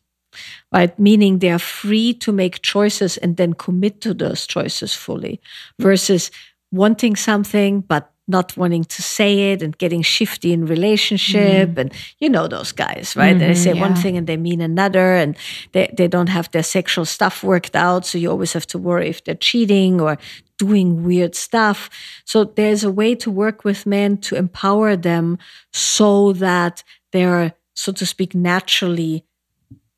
right 0.71 0.97
meaning 0.97 1.39
they're 1.39 1.59
free 1.59 2.13
to 2.13 2.31
make 2.31 2.61
choices 2.61 3.17
and 3.17 3.37
then 3.37 3.53
commit 3.53 4.01
to 4.01 4.13
those 4.13 4.47
choices 4.47 4.93
fully 4.93 5.39
versus 5.79 6.31
wanting 6.71 7.15
something 7.15 7.81
but 7.81 8.11
not 8.27 8.55
wanting 8.57 8.83
to 8.83 9.01
say 9.01 9.51
it 9.51 9.61
and 9.61 9.77
getting 9.77 10.01
shifty 10.01 10.51
in 10.51 10.65
relationship 10.65 11.69
mm. 11.69 11.77
and 11.77 11.93
you 12.19 12.27
know 12.27 12.47
those 12.47 12.71
guys 12.71 13.15
right? 13.15 13.37
They 13.37 13.51
mm-hmm, 13.51 13.63
say 13.63 13.73
one 13.73 13.95
thing 13.95 14.17
and 14.17 14.27
they 14.27 14.37
mean 14.37 14.61
another 14.61 15.15
and 15.15 15.37
they, 15.71 15.93
they 15.95 16.07
don't 16.07 16.29
have 16.29 16.49
their 16.51 16.63
sexual 16.63 17.05
stuff 17.05 17.43
worked 17.43 17.75
out. 17.75 18.05
So 18.05 18.17
you 18.17 18.29
always 18.29 18.53
have 18.53 18.67
to 18.67 18.77
worry 18.77 19.09
if 19.09 19.23
they're 19.23 19.35
cheating 19.35 20.01
or 20.01 20.17
doing 20.57 21.03
weird 21.03 21.35
stuff. 21.35 21.89
So 22.25 22.45
there's 22.45 22.83
a 22.83 22.91
way 22.91 23.15
to 23.15 23.31
work 23.31 23.63
with 23.63 23.85
men 23.85 24.17
to 24.19 24.35
empower 24.35 24.95
them 24.95 25.37
so 25.73 26.33
that 26.33 26.83
they're 27.11 27.53
so 27.75 27.91
to 27.91 28.05
speak 28.05 28.33
naturally 28.33 29.25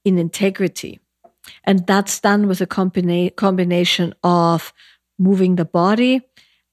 in 0.03 0.17
integrity. 0.17 0.99
And 1.63 1.85
that's 1.85 2.19
done 2.19 2.47
with 2.47 2.59
a 2.61 2.67
combina- 2.67 3.35
combination 3.35 4.13
of 4.23 4.73
moving 5.17 5.55
the 5.55 5.65
body 5.65 6.21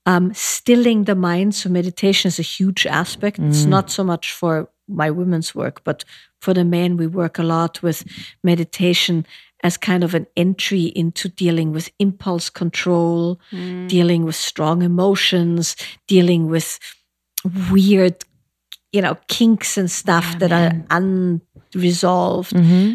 um, 0.06 0.32
stilling 0.35 1.05
the 1.05 1.14
mind. 1.14 1.55
So 1.55 1.68
meditation 1.70 2.28
is 2.28 2.39
a 2.39 2.43
huge 2.43 2.86
aspect. 2.86 3.39
It's 3.39 3.64
not 3.70 3.90
so 3.90 4.05
much 4.05 4.32
for 4.32 4.68
my 4.86 5.10
women's 5.10 5.55
work, 5.55 5.82
but 5.85 6.05
for 6.40 6.52
the 6.52 6.64
men, 6.64 6.97
we 6.98 7.06
work 7.06 7.39
a 7.39 7.43
lot 7.43 7.82
with 7.82 8.05
meditation 8.43 9.26
as 9.62 9.78
kind 9.78 10.05
of 10.05 10.14
an 10.14 10.26
entry 10.36 10.85
into 10.94 11.28
dealing 11.28 11.72
with 11.72 11.90
impulse 11.98 12.51
control, 12.51 13.40
dealing 13.89 14.24
with 14.24 14.35
strong 14.36 14.82
emotions, 14.82 15.74
dealing 16.06 16.51
with 16.51 16.78
weird, 17.70 18.22
you 18.93 19.01
know, 19.01 19.16
kinks 19.28 19.78
and 19.78 19.90
stuff 19.90 20.39
that 20.39 20.52
are 20.52 20.85
unresolved. 21.75 22.53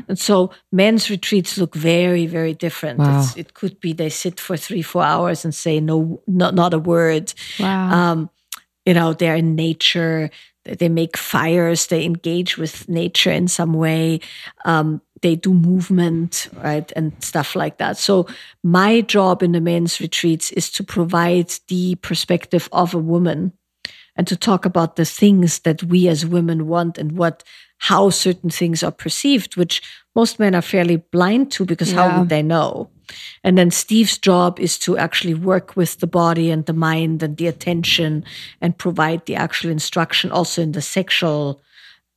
And 0.08 0.20
so 0.20 0.52
men's 0.72 1.10
retreats 1.10 1.58
look 1.58 1.76
very, 1.76 2.26
very 2.26 2.54
different. 2.54 3.00
Wow. 3.00 3.20
It's, 3.20 3.38
it 3.38 3.54
could 3.54 3.80
be 3.80 3.94
they 3.94 4.10
sit 4.10 4.40
for 4.40 4.58
three, 4.58 4.82
four 4.82 5.04
hours 5.04 5.46
and 5.46 5.54
say 5.54 5.80
no, 5.80 6.22
not, 6.28 6.56
not 6.56 6.74
a 6.74 6.80
word. 6.80 7.34
wow. 7.60 8.12
Um, 8.12 8.30
you 8.86 8.94
know, 8.94 9.14
they're 9.14 9.36
in 9.36 9.56
nature. 9.56 10.30
They 10.66 10.76
they 10.76 10.90
make 10.90 11.18
fires. 11.18 11.88
They 11.88 12.06
engage 12.06 12.58
with 12.58 12.90
nature 12.90 13.32
in 13.32 13.48
some 13.48 13.74
way. 13.74 14.22
Um, 14.66 15.02
they 15.22 15.36
do 15.36 15.54
movement, 15.54 16.48
right, 16.64 16.92
and 16.96 17.12
stuff 17.24 17.56
like 17.56 17.78
that. 17.78 17.98
So 17.98 18.26
my 18.64 19.02
job 19.02 19.44
in 19.44 19.52
the 19.52 19.62
men's 19.62 20.00
retreats 20.00 20.52
is 20.52 20.72
to 20.72 20.84
provide 20.84 21.54
the 21.68 21.96
perspective 21.96 22.70
of 22.72 22.94
a 22.94 22.98
woman 22.98 23.52
and 24.16 24.28
to 24.28 24.36
talk 24.36 24.66
about 24.66 24.96
the 24.96 25.06
things 25.06 25.60
that 25.60 25.84
we 25.84 26.08
as 26.08 26.26
women 26.26 26.68
want 26.68 26.98
and 26.98 27.14
what 27.14 27.44
how 27.80 28.10
certain 28.10 28.50
things 28.50 28.84
are 28.84 28.92
perceived 28.92 29.56
which 29.56 29.82
most 30.16 30.38
men 30.40 30.54
are 30.54 30.62
fairly 30.62 30.98
blind 30.98 31.50
to 31.52 31.66
because 31.66 31.92
how 31.94 32.08
Yeah. 32.08 32.20
would 32.20 32.30
they 32.30 32.44
know? 32.44 32.90
And 33.44 33.58
then 33.58 33.72
steve's 33.72 34.18
job 34.18 34.60
is 34.60 34.78
to 34.80 34.98
actually 34.98 35.34
work 35.34 35.76
with 35.76 35.98
the 36.00 36.08
body 36.08 36.52
and 36.52 36.66
the 36.66 36.74
mind 36.74 37.24
and 37.24 37.38
the 37.38 37.48
attention 37.48 38.24
and 38.62 38.78
provide 38.78 39.26
the 39.26 39.36
actual 39.36 39.72
instruction 39.72 40.30
also 40.32 40.62
in 40.62 40.74
the 40.74 40.82
sexual 40.82 41.62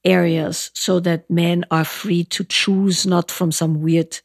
areas 0.04 0.70
so 0.74 1.00
that 1.00 1.30
men 1.30 1.64
are 1.70 1.84
free 1.84 2.24
to 2.24 2.44
choose 2.44 3.06
not 3.06 3.30
from 3.30 3.52
some 3.52 3.80
weird 3.80 4.20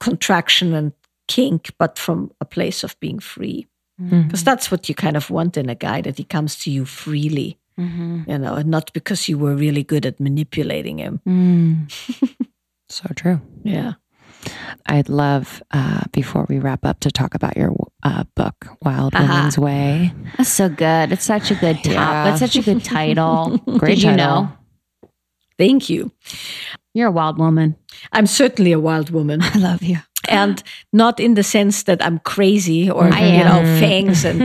contraction 0.00 0.74
and 0.74 0.92
kink 1.28 1.72
but 1.78 1.98
from 1.98 2.30
a 2.40 2.44
place 2.44 2.82
of 2.84 2.98
being 3.00 3.20
free. 3.20 3.66
Mm-hmm. 4.00 4.22
Because 4.22 4.44
that's 4.44 4.70
what 4.70 4.88
you 4.88 4.94
kind 4.94 5.16
of 5.16 5.30
want 5.30 5.56
in 5.56 5.70
a 5.70 5.74
guy 5.74 6.00
that 6.02 6.18
he 6.18 6.24
comes 6.24 6.56
to 6.64 6.70
you 6.70 6.84
freely 6.84 7.56
you 7.78 8.38
know 8.38 8.54
and 8.54 8.70
not 8.70 8.92
because 8.92 9.28
you 9.28 9.36
were 9.38 9.54
really 9.54 9.82
good 9.82 10.06
at 10.06 10.18
manipulating 10.20 10.98
him 10.98 11.20
So 12.88 13.04
true. 13.16 13.40
yeah 13.64 13.94
I'd 14.86 15.08
love, 15.08 15.60
uh, 15.72 16.02
before 16.12 16.46
we 16.48 16.60
wrap 16.60 16.86
up, 16.86 17.00
to 17.00 17.10
talk 17.10 17.34
about 17.34 17.56
your 17.56 17.74
uh, 18.04 18.22
book, 18.36 18.54
Wild 18.82 19.12
Haha. 19.12 19.26
Woman's 19.34 19.58
Way. 19.58 20.12
That's 20.38 20.52
so 20.52 20.68
good. 20.68 21.10
It's 21.10 21.24
such 21.24 21.50
a 21.50 21.56
good 21.56 21.82
top. 21.82 21.92
Yeah. 21.92 22.30
It's 22.30 22.38
such 22.38 22.54
a 22.54 22.62
good 22.62 22.84
title. 22.84 23.58
Great 23.78 23.96
Did 23.96 24.02
you 24.04 24.12
know? 24.16 24.48
thank 25.58 25.88
you 25.90 26.12
You're 26.94 27.08
a 27.08 27.10
wild 27.10 27.38
woman. 27.38 27.74
i'm 28.12 28.26
certainly 28.26 28.70
a 28.72 28.78
wild 28.78 29.10
woman 29.10 29.40
I 29.54 29.58
love 29.58 29.82
you. 29.82 29.98
And 30.28 30.62
not 30.92 31.20
in 31.20 31.34
the 31.34 31.42
sense 31.42 31.84
that 31.84 32.00
i'm 32.04 32.18
crazy 32.20 32.90
or 32.90 33.04
I 33.12 33.24
you 33.38 33.44
know 33.44 33.62
fangs 33.80 34.24
and 34.24 34.42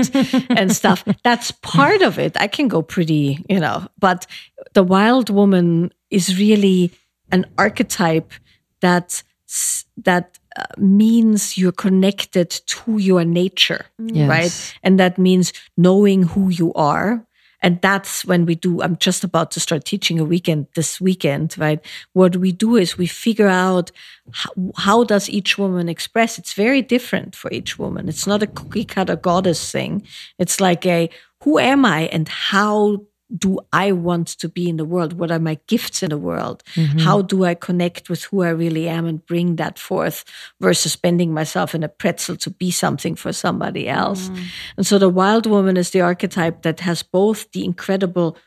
and 0.59 0.71
stuff. 0.75 1.03
That's 1.23 1.51
part 1.61 2.01
of 2.01 2.17
it. 2.19 2.35
I 2.39 2.47
can 2.47 2.67
go 2.67 2.81
pretty 2.81 3.43
you 3.49 3.59
know 3.59 3.87
but 3.99 4.25
the 4.73 4.83
wild 4.83 5.29
woman 5.29 5.91
is 6.09 6.37
really 6.39 6.91
an 7.31 7.45
archetype 7.57 8.31
that 8.81 9.23
that 10.05 10.39
uh, 10.55 10.63
means 10.77 11.57
you're 11.57 11.71
connected 11.71 12.49
to 12.67 12.97
your 12.97 13.23
nature 13.23 13.85
Yes. 13.99 14.29
right? 14.29 14.79
And 14.83 14.99
that 14.99 15.17
means 15.17 15.53
knowing 15.77 16.23
who 16.23 16.49
you 16.49 16.73
are 16.73 17.25
and 17.61 17.79
that's 17.81 18.25
when 18.25 18.45
we 18.45 18.55
do 18.55 18.81
i'm 18.81 18.97
just 18.97 19.23
about 19.23 19.51
to 19.51 19.59
start 19.59 19.85
teaching 19.85 20.19
a 20.19 20.25
weekend 20.25 20.67
this 20.75 20.99
weekend 20.99 21.55
right? 21.57 21.79
What 22.13 22.35
we 22.37 22.51
do 22.51 22.75
is 22.75 22.97
we 22.97 23.07
figure 23.07 23.47
out 23.47 23.91
how, 24.31 24.51
how 24.77 25.03
does 25.03 25.29
each 25.29 25.57
woman 25.57 25.89
express? 25.89 26.37
It's 26.37 26.53
very 26.53 26.81
different 26.81 27.35
for 27.35 27.51
each 27.51 27.77
woman. 27.79 28.09
It's 28.09 28.27
not 28.27 28.43
a 28.43 28.47
cookie 28.47 28.85
cutter 28.85 29.15
goddess 29.15 29.71
thing. 29.71 30.05
It's 30.39 30.59
like 30.59 30.85
a 30.85 31.09
who 31.43 31.57
am 31.59 31.85
i 31.85 32.01
and 32.11 32.27
how 32.27 33.05
do 33.37 33.59
I 33.71 33.91
want 33.91 34.27
to 34.27 34.49
be 34.49 34.69
in 34.69 34.77
the 34.77 34.85
world? 34.85 35.13
What 35.13 35.31
are 35.31 35.39
my 35.39 35.57
gifts 35.67 36.03
in 36.03 36.09
the 36.09 36.17
world? 36.17 36.63
Mm-hmm. 36.75 36.99
How 36.99 37.21
do 37.21 37.45
I 37.45 37.53
connect 37.53 38.09
with 38.09 38.23
who 38.25 38.43
I 38.43 38.49
really 38.49 38.87
am 38.87 39.05
and 39.05 39.25
bring 39.25 39.55
that 39.55 39.79
forth 39.79 40.25
versus 40.59 40.95
bending 40.95 41.33
myself 41.33 41.73
in 41.73 41.83
a 41.83 41.89
pretzel 41.89 42.35
to 42.37 42.49
be 42.49 42.71
something 42.71 43.15
for 43.15 43.31
somebody 43.31 43.87
else? 43.87 44.29
Mm. 44.29 44.43
And 44.77 44.87
so 44.87 44.97
the 44.97 45.09
wild 45.09 45.45
woman 45.45 45.77
is 45.77 45.91
the 45.91 46.01
archetype 46.01 46.63
that 46.63 46.81
has 46.81 47.03
both 47.03 47.51
the 47.51 47.63
incredible 47.63 48.37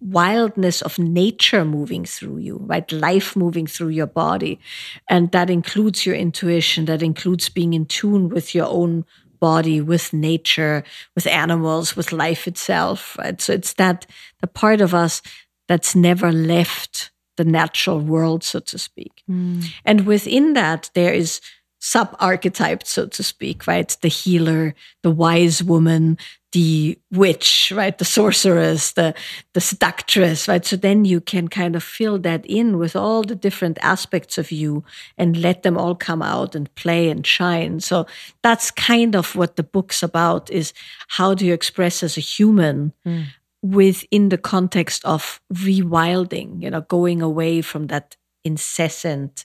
wildness 0.00 0.82
of 0.82 0.98
nature 0.98 1.64
moving 1.64 2.04
through 2.04 2.38
you, 2.38 2.58
right? 2.66 2.90
Life 2.92 3.34
moving 3.34 3.66
through 3.66 3.88
your 3.88 4.06
body. 4.06 4.60
And 5.08 5.32
that 5.32 5.48
includes 5.48 6.04
your 6.04 6.14
intuition, 6.14 6.84
that 6.86 7.02
includes 7.02 7.48
being 7.48 7.72
in 7.72 7.86
tune 7.86 8.28
with 8.28 8.54
your 8.54 8.66
own 8.66 9.06
body, 9.40 9.80
with 9.80 10.12
nature, 10.12 10.84
with 11.14 11.26
animals, 11.26 11.96
with 11.96 12.12
life 12.12 12.46
itself, 12.46 13.16
right? 13.18 13.40
So 13.40 13.54
it's 13.54 13.74
that 13.74 14.06
the 14.40 14.46
part 14.46 14.80
of 14.80 14.94
us 14.94 15.22
that's 15.68 15.94
never 15.94 16.30
left 16.30 17.10
the 17.36 17.44
natural 17.44 18.00
world, 18.00 18.44
so 18.44 18.60
to 18.60 18.78
speak. 18.78 19.22
Mm. 19.28 19.64
And 19.84 20.06
within 20.06 20.52
that, 20.52 20.90
there 20.94 21.12
is 21.12 21.40
sub 21.78 22.14
archetyped, 22.20 22.86
so 22.86 23.06
to 23.06 23.22
speak, 23.22 23.66
right? 23.66 23.96
The 24.02 24.08
healer, 24.08 24.74
the 25.02 25.10
wise 25.10 25.62
woman, 25.62 26.18
the 26.52 26.98
witch, 27.12 27.72
right? 27.74 27.96
The 27.96 28.04
sorceress, 28.04 28.92
the 28.92 29.14
the 29.52 29.60
seductress, 29.60 30.48
right? 30.48 30.64
So 30.64 30.76
then 30.76 31.04
you 31.04 31.20
can 31.20 31.48
kind 31.48 31.76
of 31.76 31.82
fill 31.82 32.18
that 32.20 32.44
in 32.46 32.78
with 32.78 32.96
all 32.96 33.22
the 33.22 33.36
different 33.36 33.78
aspects 33.82 34.36
of 34.36 34.50
you 34.50 34.84
and 35.16 35.36
let 35.36 35.62
them 35.62 35.78
all 35.78 35.94
come 35.94 36.22
out 36.22 36.54
and 36.54 36.74
play 36.74 37.08
and 37.08 37.24
shine. 37.24 37.80
So 37.80 38.06
that's 38.42 38.70
kind 38.70 39.14
of 39.14 39.36
what 39.36 39.56
the 39.56 39.62
book's 39.62 40.02
about 40.02 40.50
is 40.50 40.72
how 41.08 41.34
do 41.34 41.46
you 41.46 41.54
express 41.54 42.02
as 42.02 42.16
a 42.16 42.20
human 42.20 42.92
mm. 43.06 43.26
within 43.62 44.30
the 44.30 44.38
context 44.38 45.04
of 45.04 45.40
rewilding, 45.52 46.62
you 46.62 46.70
know, 46.70 46.80
going 46.80 47.22
away 47.22 47.62
from 47.62 47.86
that 47.88 48.16
incessant 48.44 49.44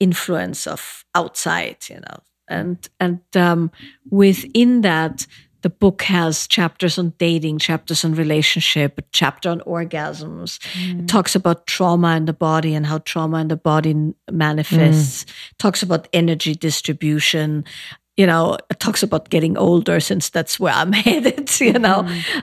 influence 0.00 0.66
of 0.66 1.04
outside, 1.14 1.78
you 1.88 1.96
know. 2.00 2.22
And 2.48 2.88
and 2.98 3.20
um, 3.36 3.70
within 4.10 4.80
that 4.80 5.26
the 5.62 5.70
book 5.70 6.02
has 6.02 6.46
chapters 6.46 6.98
on 6.98 7.12
dating, 7.18 7.58
chapters 7.58 8.04
on 8.04 8.14
relationship, 8.14 8.98
a 8.98 9.02
chapter 9.12 9.50
on 9.50 9.60
orgasms. 9.60 10.58
Mm. 10.74 11.00
It 11.00 11.08
talks 11.08 11.34
about 11.34 11.66
trauma 11.66 12.16
in 12.16 12.24
the 12.24 12.32
body 12.32 12.74
and 12.74 12.86
how 12.86 12.98
trauma 12.98 13.40
in 13.40 13.48
the 13.48 13.56
body 13.56 14.14
manifests. 14.30 15.24
Mm. 15.24 15.32
Talks 15.58 15.82
about 15.82 16.08
energy 16.12 16.54
distribution. 16.54 17.64
You 18.16 18.26
know, 18.26 18.58
it 18.70 18.80
talks 18.80 19.02
about 19.02 19.30
getting 19.30 19.56
older 19.56 20.00
since 20.00 20.30
that's 20.30 20.58
where 20.58 20.74
I'm 20.74 20.92
headed, 21.06 21.60
you 21.60 21.74
know. 21.74 22.02
Mm. 22.02 22.42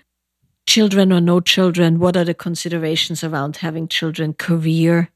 Children 0.68 1.14
or 1.14 1.22
no 1.22 1.40
children, 1.40 2.00
what 2.00 2.18
are 2.18 2.26
the 2.26 2.34
considerations 2.34 3.24
around 3.24 3.58
having 3.58 3.88
children, 3.88 4.34
career, 4.34 5.10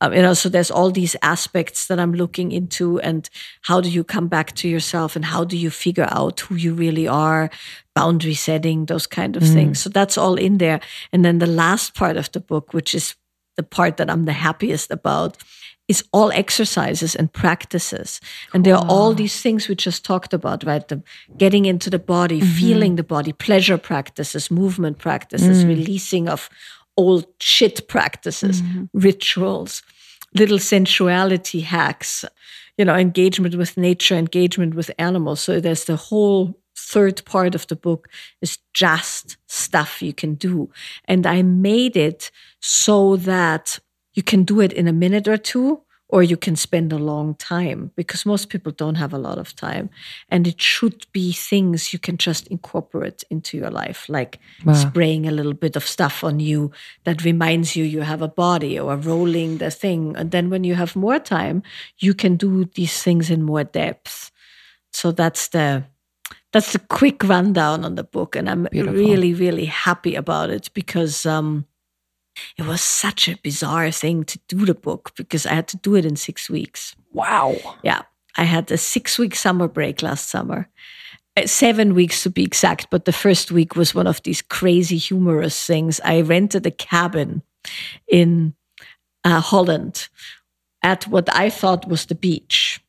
um, 0.00 0.12
you 0.12 0.22
know, 0.22 0.34
so 0.34 0.48
there's 0.48 0.70
all 0.70 0.90
these 0.90 1.16
aspects 1.22 1.86
that 1.86 2.00
I'm 2.00 2.12
looking 2.12 2.52
into, 2.52 3.00
and 3.00 3.28
how 3.62 3.80
do 3.80 3.88
you 3.88 4.04
come 4.04 4.28
back 4.28 4.54
to 4.56 4.68
yourself, 4.68 5.16
and 5.16 5.24
how 5.24 5.44
do 5.44 5.56
you 5.56 5.70
figure 5.70 6.08
out 6.10 6.40
who 6.40 6.54
you 6.54 6.74
really 6.74 7.06
are, 7.06 7.50
boundary 7.94 8.34
setting, 8.34 8.86
those 8.86 9.06
kind 9.06 9.36
of 9.36 9.42
mm. 9.42 9.52
things. 9.52 9.80
So 9.80 9.90
that's 9.90 10.18
all 10.18 10.34
in 10.34 10.58
there. 10.58 10.80
And 11.12 11.24
then 11.24 11.38
the 11.38 11.46
last 11.46 11.94
part 11.94 12.16
of 12.16 12.30
the 12.32 12.40
book, 12.40 12.72
which 12.72 12.94
is 12.94 13.14
the 13.56 13.62
part 13.62 13.98
that 13.98 14.10
I'm 14.10 14.24
the 14.24 14.32
happiest 14.32 14.90
about, 14.90 15.36
is 15.92 16.02
all 16.12 16.32
exercises 16.32 17.14
and 17.14 17.30
practices. 17.44 18.20
And 18.52 18.64
there 18.64 18.76
are 18.76 18.86
all 18.88 19.12
these 19.14 19.42
things 19.42 19.68
we 19.68 19.74
just 19.74 20.04
talked 20.04 20.32
about, 20.32 20.64
right? 20.64 20.86
The 20.88 21.02
getting 21.36 21.66
into 21.66 21.90
the 21.90 21.98
body, 21.98 22.40
mm-hmm. 22.40 22.58
feeling 22.60 22.96
the 22.96 23.08
body, 23.16 23.32
pleasure 23.32 23.78
practices, 23.78 24.50
movement 24.50 24.96
practices, 24.98 25.64
mm. 25.64 25.68
releasing 25.68 26.28
of 26.28 26.48
old 26.96 27.26
shit 27.40 27.88
practices, 27.88 28.62
mm-hmm. 28.62 28.84
rituals, 29.08 29.82
little 30.34 30.58
sensuality 30.58 31.60
hacks, 31.60 32.24
you 32.78 32.84
know, 32.86 32.96
engagement 32.96 33.54
with 33.54 33.76
nature, 33.76 34.16
engagement 34.16 34.74
with 34.74 34.90
animals. 34.98 35.40
So 35.40 35.60
there's 35.60 35.84
the 35.84 35.96
whole 36.08 36.58
third 36.74 37.22
part 37.26 37.54
of 37.54 37.66
the 37.66 37.76
book 37.76 38.08
is 38.40 38.58
just 38.72 39.36
stuff 39.46 40.02
you 40.02 40.14
can 40.14 40.34
do. 40.36 40.70
And 41.04 41.26
I 41.26 41.42
made 41.42 41.96
it 41.96 42.30
so 42.60 43.16
that 43.16 43.78
you 44.14 44.22
can 44.22 44.44
do 44.44 44.60
it 44.60 44.72
in 44.72 44.88
a 44.88 44.92
minute 44.92 45.28
or 45.28 45.36
two 45.36 45.82
or 46.12 46.22
you 46.22 46.36
can 46.36 46.54
spend 46.54 46.92
a 46.92 46.98
long 46.98 47.34
time 47.36 47.90
because 47.96 48.26
most 48.26 48.50
people 48.50 48.70
don't 48.70 48.96
have 48.96 49.14
a 49.14 49.18
lot 49.18 49.38
of 49.38 49.56
time. 49.56 49.88
And 50.28 50.46
it 50.46 50.60
should 50.60 51.06
be 51.10 51.32
things 51.32 51.94
you 51.94 51.98
can 51.98 52.18
just 52.18 52.46
incorporate 52.48 53.24
into 53.30 53.56
your 53.56 53.70
life, 53.70 54.10
like 54.10 54.38
wow. 54.66 54.74
spraying 54.74 55.26
a 55.26 55.30
little 55.30 55.54
bit 55.54 55.74
of 55.74 55.88
stuff 55.88 56.22
on 56.22 56.38
you 56.38 56.70
that 57.04 57.24
reminds 57.24 57.76
you 57.76 57.84
you 57.84 58.02
have 58.02 58.20
a 58.20 58.28
body 58.28 58.78
or 58.78 58.94
rolling 58.94 59.56
the 59.56 59.70
thing. 59.70 60.14
And 60.14 60.32
then 60.32 60.50
when 60.50 60.64
you 60.64 60.74
have 60.74 60.94
more 60.94 61.18
time, 61.18 61.62
you 61.98 62.12
can 62.12 62.36
do 62.36 62.66
these 62.66 63.02
things 63.02 63.30
in 63.30 63.42
more 63.42 63.64
depth. 63.64 64.30
So 64.92 65.12
that's 65.12 65.48
the 65.48 65.84
that's 66.52 66.74
the 66.74 66.78
quick 66.78 67.24
rundown 67.24 67.86
on 67.86 67.94
the 67.94 68.04
book. 68.04 68.36
And 68.36 68.50
I'm 68.50 68.64
Beautiful. 68.70 68.98
really, 68.98 69.32
really 69.32 69.64
happy 69.64 70.14
about 70.14 70.50
it 70.50 70.68
because 70.74 71.24
um, 71.24 71.64
it 72.56 72.66
was 72.66 72.82
such 72.82 73.28
a 73.28 73.38
bizarre 73.42 73.90
thing 73.90 74.24
to 74.24 74.38
do 74.48 74.64
the 74.64 74.74
book 74.74 75.12
because 75.16 75.46
I 75.46 75.54
had 75.54 75.68
to 75.68 75.76
do 75.76 75.94
it 75.94 76.04
in 76.04 76.16
six 76.16 76.48
weeks. 76.48 76.94
Wow. 77.12 77.56
Yeah. 77.82 78.02
I 78.36 78.44
had 78.44 78.70
a 78.70 78.78
six 78.78 79.18
week 79.18 79.34
summer 79.34 79.68
break 79.68 80.02
last 80.02 80.28
summer. 80.28 80.68
Uh, 81.36 81.46
seven 81.46 81.94
weeks 81.94 82.22
to 82.22 82.30
be 82.30 82.42
exact, 82.42 82.88
but 82.90 83.06
the 83.06 83.12
first 83.12 83.50
week 83.50 83.74
was 83.74 83.94
one 83.94 84.06
of 84.06 84.22
these 84.22 84.42
crazy, 84.42 84.98
humorous 84.98 85.66
things. 85.66 86.00
I 86.04 86.20
rented 86.20 86.66
a 86.66 86.70
cabin 86.70 87.42
in 88.06 88.54
uh, 89.24 89.40
Holland 89.40 90.08
at 90.82 91.06
what 91.06 91.34
I 91.34 91.48
thought 91.48 91.88
was 91.88 92.06
the 92.06 92.14
beach. 92.14 92.81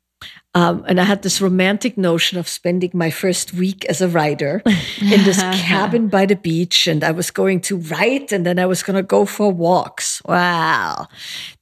Um, 0.55 0.85
and 0.87 1.01
I 1.01 1.03
had 1.03 1.23
this 1.23 1.41
romantic 1.41 1.97
notion 1.97 2.37
of 2.37 2.47
spending 2.47 2.91
my 2.93 3.09
first 3.09 3.53
week 3.53 3.85
as 3.85 4.01
a 4.01 4.07
writer 4.07 4.61
in 5.01 5.23
this 5.23 5.37
cabin 5.41 6.09
by 6.09 6.27
the 6.27 6.35
beach. 6.35 6.85
And 6.85 7.03
I 7.03 7.09
was 7.11 7.31
going 7.31 7.59
to 7.61 7.77
write 7.77 8.31
and 8.31 8.45
then 8.45 8.59
I 8.59 8.67
was 8.67 8.83
going 8.83 8.95
to 8.95 9.03
go 9.03 9.25
for 9.25 9.51
walks. 9.51 10.21
Wow. 10.25 11.07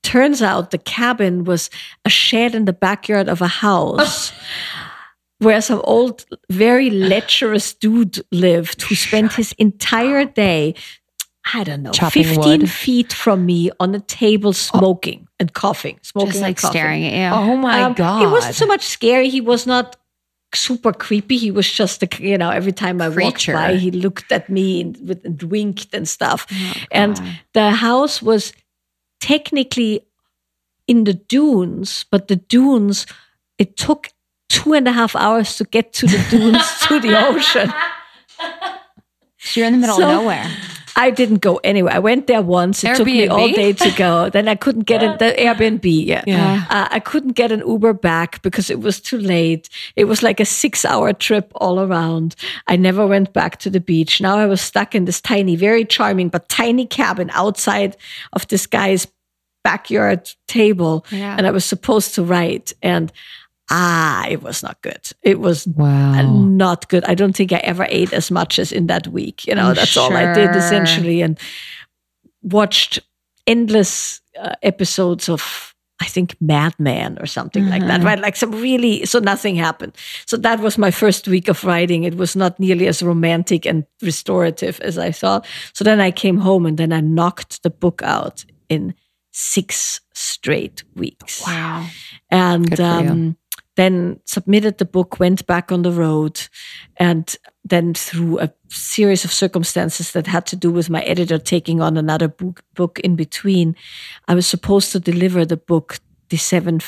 Turns 0.03 0.41
out 0.41 0.71
the 0.71 0.77
cabin 0.77 1.45
was 1.45 1.69
a 2.03 2.09
shed 2.09 2.53
in 2.53 2.65
the 2.65 2.73
backyard 2.73 3.29
of 3.29 3.41
a 3.41 3.47
house. 3.47 4.33
where 5.39 5.61
some 5.61 5.81
old, 5.85 6.23
very 6.51 6.91
lecherous 6.91 7.73
dude 7.73 8.23
lived 8.31 8.83
who 8.83 8.93
spent 8.93 9.33
his 9.33 9.53
entire 9.53 10.23
day 10.23 10.75
I 11.53 11.63
don't 11.63 11.81
know, 11.81 11.91
Chopping 11.91 12.23
15 12.23 12.59
wood. 12.61 12.69
feet 12.69 13.13
from 13.13 13.45
me 13.45 13.71
on 13.79 13.95
a 13.95 13.99
table 13.99 14.53
smoking. 14.53 15.27
And 15.41 15.51
coughing, 15.53 15.99
smoking 16.03 16.31
Just 16.33 16.41
like 16.41 16.57
coughing. 16.57 16.79
staring 16.79 17.05
at 17.05 17.13
you. 17.13 17.35
Oh 17.35 17.57
my 17.57 17.81
um, 17.81 17.93
God. 17.93 18.21
It 18.21 18.27
wasn't 18.27 18.55
so 18.55 18.67
much 18.67 18.85
scary. 18.85 19.27
He 19.27 19.41
was 19.41 19.65
not 19.65 19.97
super 20.53 20.93
creepy. 20.93 21.37
He 21.37 21.49
was 21.49 21.69
just 21.69 22.03
a, 22.03 22.09
you 22.19 22.37
know, 22.37 22.51
every 22.51 22.71
time 22.71 23.01
I 23.01 23.09
Creature. 23.09 23.53
walked 23.53 23.67
by, 23.67 23.75
he 23.75 23.89
looked 23.89 24.31
at 24.31 24.49
me 24.49 24.81
and, 24.81 25.19
and 25.25 25.43
winked 25.43 25.95
and 25.95 26.07
stuff. 26.07 26.45
Oh, 26.51 26.73
and 26.91 27.19
the 27.53 27.71
house 27.71 28.21
was 28.21 28.53
technically 29.19 30.05
in 30.87 31.05
the 31.05 31.15
dunes, 31.15 32.05
but 32.11 32.27
the 32.27 32.35
dunes, 32.35 33.07
it 33.57 33.77
took 33.77 34.09
two 34.47 34.73
and 34.73 34.87
a 34.87 34.91
half 34.91 35.15
hours 35.15 35.57
to 35.57 35.63
get 35.63 35.91
to 35.93 36.05
the 36.05 36.23
dunes 36.29 36.79
to 36.87 36.99
the 36.99 37.17
ocean. 37.27 37.73
So 39.39 39.59
you're 39.59 39.67
in 39.67 39.73
the 39.73 39.79
middle 39.79 39.95
so, 39.95 40.03
of 40.03 40.09
nowhere. 40.09 40.45
I 40.95 41.09
didn't 41.09 41.39
go 41.39 41.57
anywhere. 41.63 41.93
I 41.93 41.99
went 41.99 42.27
there 42.27 42.41
once. 42.41 42.83
It 42.83 42.87
Airbnb? 42.87 42.97
took 42.97 43.05
me 43.05 43.27
all 43.27 43.51
day 43.51 43.73
to 43.73 43.91
go. 43.91 44.29
Then 44.31 44.47
I 44.47 44.55
couldn't 44.55 44.83
get 44.83 45.03
in 45.03 45.17
the 45.17 45.33
Airbnb. 45.37 46.05
Yeah, 46.05 46.23
yeah. 46.25 46.65
Uh, 46.69 46.87
I 46.89 46.99
couldn't 46.99 47.33
get 47.33 47.51
an 47.51 47.63
Uber 47.65 47.93
back 47.93 48.41
because 48.41 48.69
it 48.69 48.79
was 48.79 48.99
too 48.99 49.17
late. 49.17 49.69
It 49.95 50.05
was 50.05 50.23
like 50.23 50.39
a 50.39 50.45
six-hour 50.45 51.13
trip 51.13 51.51
all 51.55 51.79
around. 51.79 52.35
I 52.67 52.75
never 52.75 53.05
went 53.05 53.33
back 53.33 53.57
to 53.59 53.69
the 53.69 53.79
beach. 53.79 54.21
Now 54.21 54.37
I 54.37 54.45
was 54.45 54.61
stuck 54.61 54.95
in 54.95 55.05
this 55.05 55.21
tiny, 55.21 55.55
very 55.55 55.85
charming 55.85 56.29
but 56.29 56.49
tiny 56.49 56.85
cabin 56.85 57.29
outside 57.33 57.97
of 58.33 58.47
this 58.47 58.67
guy's 58.67 59.07
backyard 59.63 60.31
table, 60.47 61.05
yeah. 61.11 61.35
and 61.37 61.45
I 61.45 61.51
was 61.51 61.65
supposed 61.65 62.15
to 62.15 62.23
write 62.23 62.73
and 62.81 63.11
ah, 63.71 64.27
it 64.27 64.43
was 64.43 64.61
not 64.61 64.81
good. 64.81 65.09
It 65.23 65.39
was 65.39 65.65
wow. 65.65 66.21
not 66.21 66.89
good. 66.89 67.03
I 67.05 67.15
don't 67.15 67.35
think 67.35 67.51
I 67.51 67.57
ever 67.57 67.87
ate 67.89 68.13
as 68.13 68.29
much 68.29 68.59
as 68.59 68.71
in 68.71 68.87
that 68.87 69.07
week. 69.07 69.47
You 69.47 69.55
know, 69.55 69.69
I'm 69.69 69.75
that's 69.75 69.91
sure. 69.91 70.03
all 70.03 70.15
I 70.15 70.33
did 70.33 70.55
essentially, 70.55 71.21
and 71.21 71.39
watched 72.43 72.99
endless 73.47 74.21
uh, 74.39 74.55
episodes 74.61 75.29
of. 75.29 75.73
I 76.03 76.05
think 76.05 76.35
Mad 76.41 76.73
Men 76.79 77.19
or 77.19 77.27
something 77.27 77.61
mm-hmm. 77.61 77.73
like 77.73 77.81
that, 77.83 77.99
mm-hmm. 77.99 78.07
right? 78.07 78.19
Like 78.19 78.35
some 78.35 78.53
really, 78.53 79.05
so 79.05 79.19
nothing 79.19 79.55
happened. 79.55 79.95
So 80.25 80.35
that 80.37 80.59
was 80.59 80.75
my 80.75 80.89
first 80.89 81.27
week 81.27 81.47
of 81.47 81.63
writing. 81.63 82.05
It 82.05 82.15
was 82.15 82.35
not 82.35 82.59
nearly 82.59 82.87
as 82.87 83.03
romantic 83.03 83.67
and 83.67 83.85
restorative 84.01 84.79
as 84.79 84.97
I 84.97 85.11
thought. 85.11 85.45
So 85.73 85.83
then 85.83 86.01
I 86.01 86.09
came 86.09 86.39
home 86.39 86.65
and 86.65 86.77
then 86.77 86.91
I 86.91 87.01
knocked 87.01 87.61
the 87.61 87.69
book 87.69 88.01
out 88.03 88.43
in 88.67 88.95
six 89.31 90.01
straight 90.13 90.83
weeks. 90.95 91.45
Wow. 91.45 91.87
And 92.31 92.79
um, 92.79 93.37
then 93.81 94.19
submitted 94.25 94.77
the 94.77 94.85
book, 94.85 95.19
went 95.19 95.47
back 95.47 95.71
on 95.71 95.81
the 95.81 95.91
road, 95.91 96.47
and 96.97 97.35
then 97.65 97.95
through 97.95 98.39
a 98.39 98.53
series 98.69 99.25
of 99.25 99.31
circumstances 99.31 100.11
that 100.11 100.27
had 100.27 100.45
to 100.45 100.55
do 100.55 100.71
with 100.71 100.89
my 100.89 101.01
editor 101.01 101.39
taking 101.39 101.81
on 101.81 101.97
another 101.97 102.27
book, 102.27 102.63
book 102.75 102.99
in 102.99 103.15
between, 103.15 103.75
I 104.27 104.35
was 104.35 104.45
supposed 104.45 104.91
to 104.91 104.99
deliver 104.99 105.45
the 105.45 105.57
book 105.57 105.99
December 106.29 106.79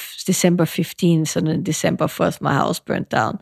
15th, 0.65 1.35
and 1.35 1.47
then 1.47 1.63
December 1.63 2.05
4th, 2.05 2.41
my 2.41 2.53
house 2.53 2.79
burnt 2.79 3.09
down. 3.09 3.39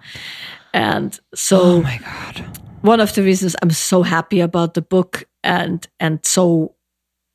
And 0.73 1.19
so, 1.35 1.61
oh 1.61 1.81
my 1.81 1.97
God. 1.97 2.45
One 2.81 2.99
of 2.99 3.13
the 3.13 3.21
reasons 3.21 3.55
I'm 3.61 3.71
so 3.71 4.01
happy 4.01 4.39
about 4.39 4.73
the 4.73 4.81
book 4.81 5.25
and 5.43 5.87
and 5.99 6.25
so 6.25 6.75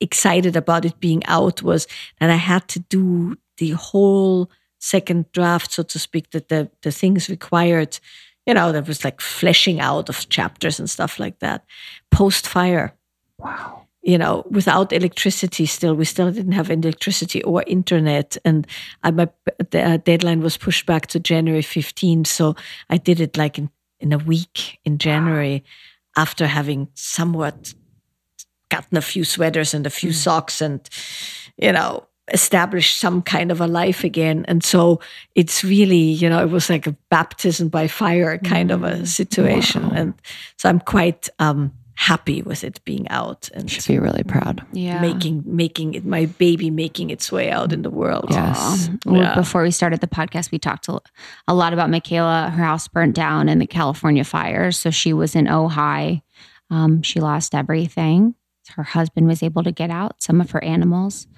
excited 0.00 0.56
about 0.56 0.84
it 0.84 0.98
being 0.98 1.24
out 1.26 1.62
was 1.62 1.86
that 2.18 2.30
I 2.30 2.36
had 2.36 2.66
to 2.68 2.80
do 2.80 3.36
the 3.58 3.70
whole 3.70 4.50
second 4.86 5.30
draft, 5.32 5.72
so 5.72 5.82
to 5.82 5.98
speak, 5.98 6.30
that 6.30 6.48
the, 6.48 6.70
the 6.82 6.92
things 6.92 7.28
required, 7.28 7.98
you 8.46 8.54
know, 8.54 8.72
there 8.72 8.82
was 8.82 9.04
like 9.04 9.20
fleshing 9.20 9.80
out 9.80 10.08
of 10.08 10.28
chapters 10.28 10.78
and 10.78 10.88
stuff 10.88 11.18
like 11.18 11.38
that. 11.40 11.64
Post 12.10 12.46
fire. 12.46 12.94
Wow. 13.38 13.82
You 14.02 14.18
know, 14.18 14.44
without 14.48 14.92
electricity, 14.92 15.66
still, 15.66 15.94
we 15.94 16.04
still 16.04 16.30
didn't 16.30 16.52
have 16.52 16.70
electricity 16.70 17.42
or 17.42 17.64
internet. 17.66 18.36
And 18.44 18.64
I, 19.02 19.10
my 19.10 19.28
the 19.70 19.82
uh, 19.82 19.96
deadline 19.96 20.40
was 20.40 20.56
pushed 20.56 20.86
back 20.86 21.08
to 21.08 21.18
January 21.18 21.62
15th. 21.62 22.28
So 22.28 22.54
I 22.88 22.98
did 22.98 23.20
it 23.20 23.36
like 23.36 23.58
in 23.58 23.70
in 24.00 24.12
a 24.12 24.18
week 24.18 24.78
in 24.84 24.98
January 24.98 25.64
after 26.16 26.46
having 26.46 26.88
somewhat 26.94 27.74
gotten 28.70 28.96
a 28.96 29.02
few 29.02 29.24
sweaters 29.24 29.74
and 29.74 29.86
a 29.86 29.90
few 29.90 30.12
socks 30.12 30.60
and, 30.60 30.88
you 31.56 31.72
know, 31.72 32.06
established 32.32 32.98
some 32.98 33.22
kind 33.22 33.52
of 33.52 33.60
a 33.60 33.66
life 33.66 34.04
again. 34.04 34.44
And 34.48 34.64
so 34.64 35.00
it's 35.34 35.62
really, 35.62 35.96
you 35.96 36.28
know, 36.28 36.42
it 36.42 36.50
was 36.50 36.68
like 36.68 36.86
a 36.86 36.96
baptism 37.10 37.68
by 37.68 37.86
fire 37.86 38.38
kind 38.38 38.70
of 38.70 38.82
a 38.82 39.06
situation. 39.06 39.84
And 39.94 40.14
so 40.56 40.68
I'm 40.68 40.80
quite 40.80 41.28
um, 41.38 41.72
happy 41.94 42.42
with 42.42 42.64
it 42.64 42.82
being 42.84 43.08
out 43.08 43.48
and 43.54 43.70
Should 43.70 43.86
be 43.86 43.98
really 43.98 44.24
proud. 44.24 44.64
Yeah. 44.72 45.00
making 45.00 45.44
making 45.46 45.94
it 45.94 46.04
my 46.04 46.26
baby 46.26 46.70
making 46.70 47.10
its 47.10 47.30
way 47.30 47.50
out 47.50 47.72
in 47.72 47.82
the 47.82 47.90
world. 47.90 48.26
Yes. 48.30 48.90
Well, 49.04 49.22
Yeah. 49.22 49.34
Before 49.34 49.62
we 49.62 49.70
started 49.70 50.00
the 50.00 50.06
podcast, 50.08 50.50
we 50.50 50.58
talked 50.58 50.88
a, 50.88 51.00
a 51.48 51.54
lot 51.54 51.72
about 51.72 51.90
Michaela. 51.90 52.50
Her 52.50 52.64
house 52.64 52.88
burnt 52.88 53.14
down 53.14 53.48
in 53.48 53.60
the 53.60 53.66
California 53.66 54.24
fires. 54.24 54.78
So 54.78 54.90
she 54.90 55.12
was 55.12 55.34
in 55.36 55.46
Ojai. 55.46 56.22
Um, 56.70 57.02
she 57.02 57.20
lost 57.20 57.54
everything. 57.54 58.34
Her 58.74 58.82
husband 58.82 59.28
was 59.28 59.42
able 59.44 59.62
to 59.62 59.70
get 59.72 59.90
out. 59.90 60.22
Some 60.22 60.40
of 60.40 60.50
her 60.50 60.62
animals 60.64 61.28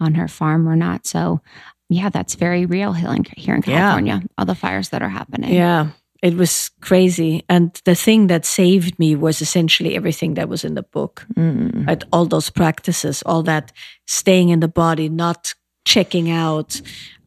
on 0.00 0.14
her 0.14 0.28
farm 0.28 0.68
or 0.68 0.76
not. 0.76 1.06
So, 1.06 1.40
yeah, 1.88 2.08
that's 2.08 2.34
very 2.34 2.66
real 2.66 2.92
here 2.92 3.12
in, 3.12 3.24
here 3.36 3.54
in 3.54 3.62
Yeah. 3.66 3.78
California, 3.78 4.22
all 4.36 4.44
the 4.44 4.54
fires 4.54 4.90
that 4.90 5.02
are 5.02 5.08
happening. 5.08 5.52
Yeah, 5.52 5.88
it 6.22 6.34
was 6.34 6.70
crazy. 6.80 7.44
And 7.48 7.80
the 7.84 7.94
thing 7.94 8.26
that 8.26 8.44
saved 8.44 8.98
me 8.98 9.16
was 9.16 9.40
essentially 9.40 9.96
everything 9.96 10.34
that 10.34 10.48
was 10.48 10.64
in 10.64 10.74
the 10.74 10.82
book. 10.82 11.26
Mm. 11.34 11.86
Right? 11.86 12.04
All 12.12 12.26
those 12.26 12.50
practices, 12.50 13.22
all 13.22 13.42
that 13.44 13.72
staying 14.06 14.50
in 14.50 14.60
the 14.60 14.68
body, 14.68 15.08
not 15.08 15.54
checking 15.84 16.30
out, 16.30 16.80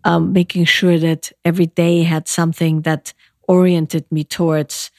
um, 0.04 0.34
making 0.34 0.66
sure 0.66 0.98
that 1.00 1.32
every 1.44 1.68
day 1.68 2.04
had 2.04 2.28
something 2.28 2.82
that 2.82 3.14
oriented 3.48 4.06
me 4.12 4.24
towards 4.24 4.92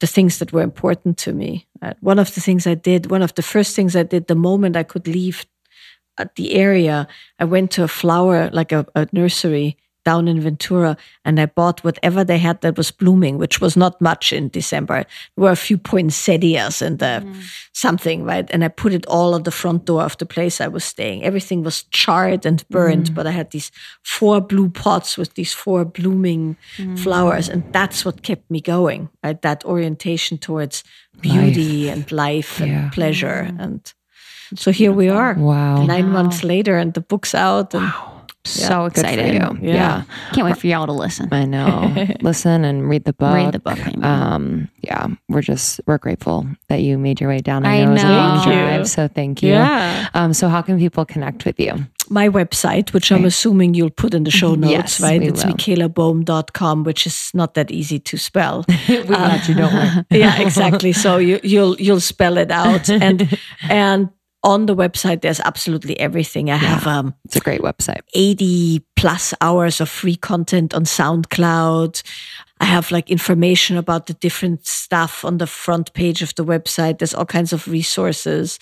the 0.00 0.06
things 0.06 0.38
that 0.38 0.52
were 0.52 0.62
important 0.62 1.18
to 1.18 1.32
me. 1.32 1.66
Uh, 1.82 1.94
one 2.00 2.18
of 2.20 2.34
the 2.34 2.40
things 2.40 2.66
I 2.66 2.74
did, 2.74 3.10
one 3.10 3.22
of 3.22 3.34
the 3.34 3.42
first 3.42 3.74
things 3.74 3.96
I 3.96 4.04
did 4.04 4.26
the 4.26 4.34
moment 4.34 4.76
I 4.76 4.84
could 4.84 5.08
leave 5.08 5.44
the 6.34 6.54
area, 6.54 7.06
I 7.38 7.44
went 7.44 7.70
to 7.72 7.84
a 7.84 7.88
flower, 7.88 8.50
like 8.52 8.72
a, 8.72 8.86
a 8.94 9.06
nursery 9.12 9.76
down 10.04 10.26
in 10.26 10.40
Ventura, 10.40 10.96
and 11.24 11.38
I 11.38 11.46
bought 11.46 11.84
whatever 11.84 12.24
they 12.24 12.38
had 12.38 12.62
that 12.62 12.78
was 12.78 12.90
blooming, 12.90 13.36
which 13.36 13.60
was 13.60 13.76
not 13.76 14.00
much 14.00 14.32
in 14.32 14.48
December. 14.48 15.04
There 15.36 15.44
were 15.44 15.50
a 15.50 15.56
few 15.56 15.76
poinsettias 15.76 16.80
and 16.80 17.02
uh, 17.02 17.20
mm. 17.20 17.34
something, 17.74 18.24
right? 18.24 18.48
And 18.50 18.64
I 18.64 18.68
put 18.68 18.94
it 18.94 19.04
all 19.06 19.34
at 19.36 19.44
the 19.44 19.50
front 19.50 19.84
door 19.84 20.02
of 20.04 20.16
the 20.16 20.24
place 20.24 20.62
I 20.62 20.68
was 20.68 20.84
staying. 20.84 21.24
Everything 21.24 21.62
was 21.62 21.82
charred 21.90 22.46
and 22.46 22.66
burned, 22.70 23.10
mm. 23.10 23.14
but 23.14 23.26
I 23.26 23.32
had 23.32 23.50
these 23.50 23.70
four 24.02 24.40
blue 24.40 24.70
pots 24.70 25.18
with 25.18 25.34
these 25.34 25.52
four 25.52 25.84
blooming 25.84 26.56
mm. 26.78 26.98
flowers, 26.98 27.50
and 27.50 27.70
that's 27.72 28.04
what 28.06 28.22
kept 28.22 28.50
me 28.50 28.62
going. 28.62 29.10
Right? 29.22 29.42
That 29.42 29.64
orientation 29.64 30.38
towards 30.38 30.84
beauty 31.20 31.90
and 31.90 32.10
life 32.10 32.62
and 32.62 32.70
Yeah. 32.70 32.90
pleasure 32.90 33.54
and. 33.58 33.92
So 34.54 34.70
here 34.70 34.92
we 34.92 35.08
are. 35.08 35.34
Wow. 35.34 35.84
Nine 35.84 36.08
months 36.10 36.42
later, 36.44 36.76
and 36.76 36.94
the 36.94 37.00
book's 37.00 37.34
out. 37.34 37.74
And 37.74 37.92
So 38.44 38.88
Good 38.88 38.94
for 38.94 39.00
excited. 39.00 39.34
you. 39.34 39.68
Yeah. 39.74 40.04
Can't 40.32 40.46
wait 40.46 40.56
for 40.56 40.68
y'all 40.68 40.86
to 40.86 40.92
listen. 40.92 41.28
I 41.32 41.44
know. 41.44 41.92
Listen 42.22 42.64
and 42.64 42.88
read 42.88 43.04
the 43.04 43.12
book. 43.12 43.34
Read 43.34 43.52
the 43.52 43.58
book. 43.58 43.78
Um, 44.02 44.70
yeah, 44.80 45.08
we're 45.28 45.42
just 45.42 45.80
we're 45.86 45.98
grateful 45.98 46.46
that 46.68 46.80
you 46.80 46.96
made 46.96 47.20
your 47.20 47.28
way 47.28 47.40
down. 47.40 47.66
I 47.66 47.82
I 47.82 47.84
know, 47.84 47.90
it 47.90 47.92
was 47.92 48.02
a 48.04 48.08
know. 48.08 48.16
long 48.16 48.38
Thank 48.38 48.46
you. 48.46 48.52
drive, 48.62 48.88
so 48.88 49.08
thank 49.08 49.42
you. 49.42 49.50
Yeah. 49.52 50.08
Um, 50.14 50.32
so 50.32 50.48
how 50.48 50.62
can 50.62 50.78
people 50.78 51.04
connect 51.04 51.44
with 51.44 51.60
you? 51.60 51.74
my 52.10 52.26
website, 52.30 52.94
which 52.94 53.12
I'm 53.12 53.26
assuming 53.26 53.74
you'll 53.74 53.90
put 53.90 54.14
in 54.14 54.24
the 54.24 54.30
show 54.30 54.54
notes, 54.54 54.72
Yes, 54.72 55.00
right? 55.02 55.22
It's 55.22 55.44
will. 55.44 55.52
michaelaboehm.com, 55.52 56.84
which 56.84 57.06
is 57.06 57.30
not 57.34 57.52
that 57.52 57.70
easy 57.70 57.98
to 57.98 58.16
spell. 58.16 58.64
we 58.88 59.02
got 59.04 59.46
you. 59.46 59.54
Don't 59.54 59.74
worry. 59.74 60.04
yeah, 60.18 60.40
exactly. 60.40 60.92
So 60.92 61.18
you, 61.18 61.38
you'll 61.42 61.76
you'll 61.78 62.00
spell 62.00 62.38
it 62.38 62.50
out, 62.50 62.88
and 62.88 63.28
and 63.68 64.08
on 64.48 64.64
the 64.66 64.74
website 64.74 65.20
there's 65.20 65.40
absolutely 65.40 65.98
everything. 66.00 66.50
I 66.50 66.56
have 66.56 66.86
um 66.86 67.14
It's 67.26 67.36
a 67.36 67.40
great 67.40 67.60
website. 67.60 68.00
80 68.14 68.80
plus 68.96 69.34
hours 69.40 69.80
of 69.80 69.88
free 69.88 70.16
content 70.16 70.74
on 70.74 70.84
SoundCloud. 70.84 72.02
I 72.60 72.64
have 72.64 72.90
like 72.90 73.10
information 73.10 73.76
about 73.76 74.06
the 74.06 74.14
different 74.14 74.66
stuff 74.66 75.24
on 75.24 75.38
the 75.38 75.46
front 75.46 75.92
page 75.92 76.22
of 76.22 76.34
the 76.34 76.44
website. 76.44 76.98
There's 76.98 77.14
all 77.14 77.26
kinds 77.26 77.52
of 77.52 77.68
resources, 77.68 78.58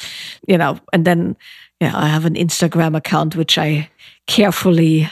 you 0.46 0.58
know, 0.58 0.78
and 0.92 1.04
then, 1.04 1.36
yeah, 1.80 1.96
I 1.96 2.08
have 2.08 2.26
an 2.26 2.34
Instagram 2.34 2.96
account, 2.96 3.36
which 3.36 3.56
I 3.56 3.88
carefully 4.26 5.08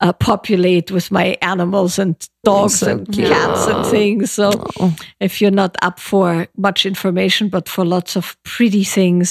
uh, 0.00 0.12
populate 0.12 0.90
with 0.90 1.10
my 1.10 1.36
animals 1.40 1.98
and 1.98 2.14
dogs 2.44 2.78
So 2.80 2.90
and 2.92 3.10
cute. 3.12 3.28
cats 3.28 3.66
and 3.66 3.86
things. 3.86 4.30
So 4.30 4.50
if 5.20 5.40
you're 5.40 5.50
not 5.50 5.76
up 5.82 5.98
for 5.98 6.46
much 6.56 6.84
information, 6.86 7.48
but 7.48 7.68
for 7.68 7.84
lots 7.84 8.14
of 8.16 8.36
pretty 8.44 8.84
things, 8.84 9.30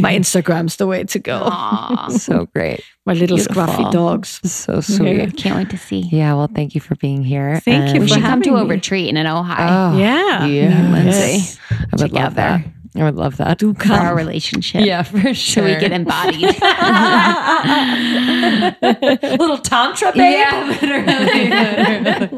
my 0.00 0.16
Instagram's 0.18 0.76
the 0.76 0.86
way 0.86 1.04
to 1.04 1.18
go. 1.18 1.40
Aw, 1.44 2.08
So 2.16 2.46
great. 2.54 2.80
My 3.04 3.12
little 3.12 3.36
Beautiful. 3.36 3.62
scruffy 3.64 3.92
dogs. 3.92 4.40
So 4.50 4.80
sweet. 4.80 5.36
can't 5.36 5.56
wait 5.56 5.70
to 5.70 5.78
see. 5.78 6.00
Yeah. 6.10 6.34
Well, 6.34 6.48
thank 6.52 6.74
you 6.74 6.80
for 6.80 6.96
being 6.96 7.22
here. 7.22 7.60
Thank 7.60 7.88
you 7.88 7.90
and- 7.90 8.00
We 8.00 8.08
for 8.08 8.14
should 8.14 8.22
come 8.22 8.42
to 8.42 8.50
having 8.50 8.62
a 8.62 8.68
me. 8.68 8.74
retreat 8.74 9.08
in 9.10 9.16
an 9.18 9.26
Ojai 9.26 9.56
Oh, 9.58 9.98
Yeah. 9.98 10.46
yeah. 10.46 10.92
Lindsey. 10.92 11.20
Yes. 11.20 11.58
I 11.70 11.76
would 11.92 12.00
love 12.12 12.34
together. 12.34 12.34
that. 12.34 12.64
I 12.98 13.04
would 13.04 13.16
love 13.16 13.36
that. 13.38 13.58
Do 13.58 13.74
for 13.74 13.92
our 14.06 14.14
relationship. 14.16 14.84
Yeah, 14.84 15.02
for 15.02 15.20
sure. 15.34 15.36
So 15.36 15.64
we 15.64 15.76
get 15.76 15.92
embodied. 15.92 16.40
little 19.40 19.58
tantra 19.58 20.12
babe. 20.12 20.38
Yeah, 20.38 20.78
literally. 20.80 22.32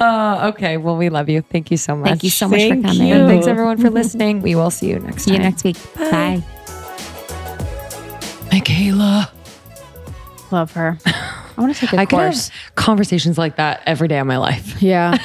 uh, 0.00 0.48
okay. 0.48 0.76
Well, 0.76 0.96
we 0.96 1.08
love 1.08 1.28
you. 1.28 1.42
Thank 1.42 1.70
you 1.70 1.76
so 1.76 1.96
much. 1.96 2.08
Thank 2.08 2.24
you 2.24 2.30
so 2.30 2.48
much 2.48 2.60
Thank 2.60 2.82
for 2.82 2.88
coming. 2.92 3.06
you. 3.08 3.14
And 3.14 3.28
thanks 3.28 3.46
everyone 3.46 3.78
for 3.78 3.90
listening. 3.90 4.42
We 4.42 4.54
will 4.54 4.70
see 4.70 4.88
you 4.88 4.98
next 4.98 5.24
See 5.24 5.32
you 5.32 5.38
next 5.38 5.64
week. 5.64 5.76
Bye. 5.94 6.42
Michaela. 8.52 9.30
Love 10.50 10.72
her. 10.72 10.98
I 11.58 11.60
want 11.60 11.74
to 11.74 11.80
take 11.80 11.92
a 11.92 11.98
I 12.00 12.06
could 12.06 12.18
have 12.20 12.50
conversations 12.76 13.36
like 13.36 13.56
that 13.56 13.82
every 13.84 14.06
day 14.08 14.18
of 14.18 14.26
my 14.26 14.36
life. 14.38 14.80
Yeah, 14.88 15.18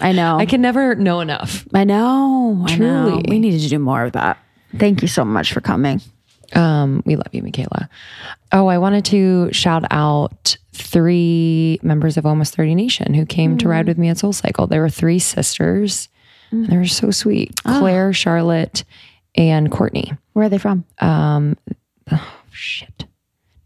I 0.00 0.12
know. 0.12 0.38
I 0.38 0.46
can 0.46 0.62
never 0.62 0.94
know 0.94 1.20
enough. 1.20 1.66
I 1.74 1.84
know. 1.84 2.64
I 2.66 2.76
know. 2.76 3.08
Truly. 3.10 3.24
We 3.28 3.38
needed 3.40 3.60
to 3.62 3.68
do 3.68 3.78
more 3.78 4.04
of 4.04 4.12
that. 4.12 4.38
Thank 4.78 5.02
you 5.02 5.08
so 5.08 5.24
much 5.24 5.52
for 5.52 5.60
coming. 5.60 6.00
Um, 6.54 7.02
we 7.04 7.16
love 7.16 7.28
you, 7.32 7.42
Michaela. 7.42 7.88
Oh, 8.52 8.68
I 8.68 8.78
wanted 8.78 9.04
to 9.06 9.52
shout 9.52 9.84
out 9.90 10.56
three 10.72 11.78
members 11.82 12.16
of 12.16 12.24
Almost 12.26 12.54
30 12.56 12.74
Nation 12.74 13.14
who 13.14 13.26
came 13.26 13.58
to 13.58 13.68
ride 13.68 13.86
with 13.86 13.98
me 13.98 14.08
at 14.08 14.18
Soul 14.18 14.32
Cycle. 14.32 14.66
There 14.66 14.80
were 14.80 14.88
three 14.88 15.18
sisters. 15.18 16.08
and 16.50 16.66
They 16.66 16.76
were 16.76 16.86
so 16.86 17.10
sweet. 17.10 17.52
Claire, 17.64 18.12
Charlotte, 18.12 18.84
and 19.36 19.70
Courtney. 19.70 20.12
Where 20.32 20.46
are 20.46 20.48
they 20.48 20.58
from? 20.58 20.84
Um 21.00 21.56
shit. 22.50 23.06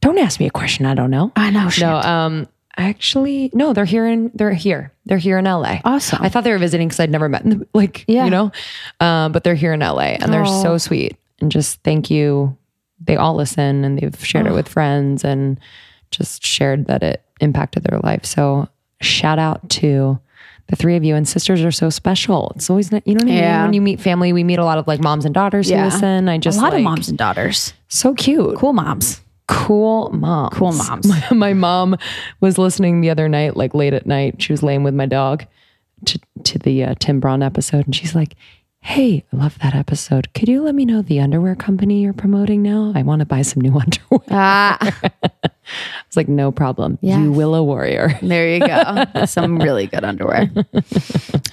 Don't 0.04 0.18
ask 0.18 0.38
me 0.38 0.46
a 0.46 0.50
question 0.50 0.84
I 0.86 0.94
don't 0.94 1.10
know. 1.10 1.32
I 1.34 1.50
know. 1.50 1.70
Shit. 1.70 1.82
No, 1.82 1.96
um, 1.96 2.46
actually, 2.76 3.50
no, 3.54 3.72
they're 3.72 3.84
here 3.86 4.06
in 4.06 4.30
they're 4.34 4.52
here. 4.52 4.92
They're 5.06 5.18
here 5.18 5.38
in 5.38 5.46
LA. 5.46 5.80
Awesome. 5.84 6.18
I 6.22 6.28
thought 6.28 6.44
they 6.44 6.52
were 6.52 6.58
visiting 6.58 6.88
because 6.88 7.00
I'd 7.00 7.10
never 7.10 7.28
met 7.28 7.42
them, 7.44 7.66
like 7.74 8.04
Yeah. 8.06 8.24
you 8.26 8.30
know. 8.30 8.52
Um, 9.00 9.32
but 9.32 9.44
they're 9.44 9.54
here 9.54 9.72
in 9.72 9.80
LA 9.80 10.16
and 10.20 10.32
they're 10.32 10.44
so 10.46 10.76
sweet. 10.78 11.16
And 11.40 11.50
just 11.50 11.82
thank 11.82 12.10
you. 12.10 12.56
They 13.00 13.16
all 13.16 13.34
listen 13.34 13.84
and 13.84 13.98
they've 13.98 14.24
shared 14.24 14.46
it 14.46 14.52
with 14.52 14.68
friends 14.68 15.24
and 15.24 15.58
just 16.10 16.44
shared 16.44 16.86
that 16.86 17.02
it 17.02 17.22
impacted 17.40 17.82
their 17.84 17.98
life. 18.00 18.24
So 18.24 18.68
shout 19.00 19.38
out 19.38 19.68
to 19.70 20.18
the 20.68 20.76
three 20.76 20.96
of 20.96 21.04
you 21.04 21.14
and 21.14 21.26
sisters 21.28 21.62
are 21.62 21.72
so 21.72 21.90
special. 21.90 22.52
It's 22.56 22.70
always 22.70 22.90
you 22.92 22.98
know 22.98 23.02
what 23.14 23.22
I 23.22 23.24
mean. 23.24 23.34
Yeah. 23.36 23.64
When 23.64 23.72
you 23.74 23.80
meet 23.82 24.00
family, 24.00 24.32
we 24.32 24.44
meet 24.44 24.58
a 24.58 24.64
lot 24.64 24.78
of 24.78 24.86
like 24.86 25.00
moms 25.00 25.24
and 25.24 25.34
daughters 25.34 25.68
Yeah. 25.68 25.78
who 25.78 25.84
listen. 25.94 26.28
I 26.28 26.38
just 26.38 26.58
a 26.58 26.60
lot 26.62 26.72
like, 26.72 26.78
of 26.80 26.84
moms 26.84 27.08
and 27.08 27.16
daughters. 27.18 27.72
so 27.88 28.14
cute 28.14 28.56
Cool 28.58 28.72
moms. 28.74 29.20
Cool 29.46 30.10
moms. 30.10 30.56
Cool 30.56 30.72
moms. 30.72 31.06
My, 31.30 31.32
my 31.32 31.52
mom 31.52 31.96
was 32.40 32.58
listening 32.58 33.00
the 33.00 33.10
other 33.10 33.28
night, 33.28 33.56
like 33.56 33.74
late 33.74 33.94
at 33.94 34.06
night. 34.06 34.40
She 34.42 34.52
was 34.52 34.62
laying 34.62 34.82
with 34.82 34.94
my 34.94 35.06
dog 35.06 35.44
to 36.06 36.18
to 36.44 36.58
the 36.58 36.84
uh, 36.84 36.94
Tim 36.98 37.20
Braun 37.20 37.42
episode, 37.42 37.86
and 37.86 37.94
she's 37.94 38.14
like, 38.14 38.34
"Hey, 38.84 39.24
I 39.32 39.36
love 39.36 39.58
that 39.60 39.74
episode. 39.74 40.32
Could 40.34 40.48
you 40.48 40.62
let 40.62 40.74
me 40.74 40.84
know 40.84 41.00
the 41.00 41.18
underwear 41.18 41.56
company 41.56 42.02
you're 42.02 42.12
promoting 42.12 42.62
now? 42.62 42.92
I 42.94 43.02
want 43.02 43.20
to 43.20 43.24
buy 43.26 43.42
some 43.42 43.62
new 43.62 43.70
underwear." 43.78 44.20
Ah, 44.30 44.76
I 45.02 45.50
was 46.06 46.16
like, 46.16 46.28
"No 46.28 46.52
problem. 46.52 46.98
Yes. 47.00 47.18
You 47.18 47.32
will 47.32 47.54
a 47.54 47.62
warrior." 47.62 48.18
there 48.22 48.48
you 48.48 48.60
go. 48.60 49.24
Some 49.24 49.58
really 49.58 49.86
good 49.86 50.04
underwear. 50.04 50.50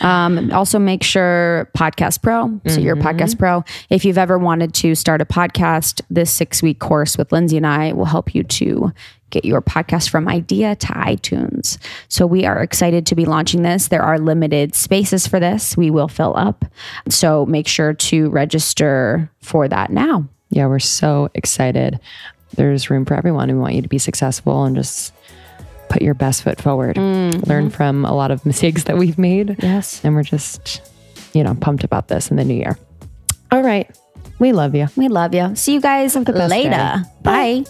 Um, 0.02 0.52
also, 0.52 0.78
make 0.78 1.04
sure 1.04 1.70
Podcast 1.78 2.22
Pro. 2.22 2.60
So, 2.68 2.82
you're 2.82 2.98
a 2.98 3.02
Podcast 3.02 3.40
Pro. 3.40 3.64
If 3.90 4.04
you've 4.04 4.18
ever 4.18 4.38
wanted 4.38 4.74
to 4.76 4.94
start 4.96 5.22
a 5.22 5.26
podcast, 5.26 6.02
this 6.10 6.32
six 6.32 6.62
week 6.62 6.80
course 6.80 7.18
with 7.18 7.32
Lindsey 7.32 7.58
and 7.58 7.66
I 7.66 7.94
will 7.94 8.06
help 8.06 8.36
you 8.36 8.44
to 8.44 8.92
get 9.32 9.46
your 9.46 9.62
podcast 9.62 10.10
from 10.10 10.28
idea 10.28 10.76
to 10.76 10.88
iTunes. 10.88 11.78
So, 12.08 12.28
we 12.28 12.46
are 12.46 12.62
excited 12.62 13.06
to 13.08 13.16
be 13.16 13.26
launching 13.26 13.64
this. 13.64 13.88
There 13.88 14.04
are 14.04 14.20
limited 14.20 14.76
spaces 14.76 15.26
for 15.28 15.40
this, 15.40 15.76
we 15.76 15.90
will 15.90 16.08
fill 16.08 16.36
up. 16.38 16.66
So, 17.10 17.46
make 17.46 17.68
sure 17.68 17.94
to 17.94 18.30
register 18.30 19.30
for 19.42 19.68
that 19.68 19.90
now. 19.90 20.26
Yeah, 20.50 20.68
we're 20.68 20.80
so 20.80 21.30
excited. 21.34 22.00
There's 22.56 22.90
room 22.90 23.06
for 23.06 23.16
everyone. 23.16 23.48
We 23.48 23.58
want 23.58 23.76
you 23.76 23.82
to 23.82 23.88
be 23.88 23.98
successful 23.98 24.66
and 24.66 24.76
just 24.76 25.14
put 25.90 26.02
your 26.02 26.14
best 26.14 26.44
foot 26.44 26.62
forward. 26.62 26.98
Mm-hmm. 26.98 27.50
Learn 27.50 27.70
from 27.70 28.06
a 28.06 28.14
lot 28.14 28.32
of 28.32 28.46
mistakes 28.46 28.84
that 28.84 28.98
we've 28.98 29.18
made. 29.18 29.56
Yes. 29.64 30.04
and 30.04 30.14
we're 30.14 30.24
just 30.24 30.82
you 31.34 31.44
know, 31.44 31.56
pumped 31.56 31.84
about 31.84 32.08
this 32.08 32.30
in 32.30 32.38
the 32.38 32.44
new 32.44 32.56
year. 32.56 32.78
All 33.52 33.62
right. 33.62 33.90
We 34.40 34.54
love 34.54 34.76
you. 34.76 34.88
We 34.96 35.08
love 35.08 35.36
you. 35.36 35.56
See 35.56 35.74
you 35.74 35.82
guys 35.82 36.16
later. 36.16 36.70
day. 36.70 36.96
Bye. 37.22 37.66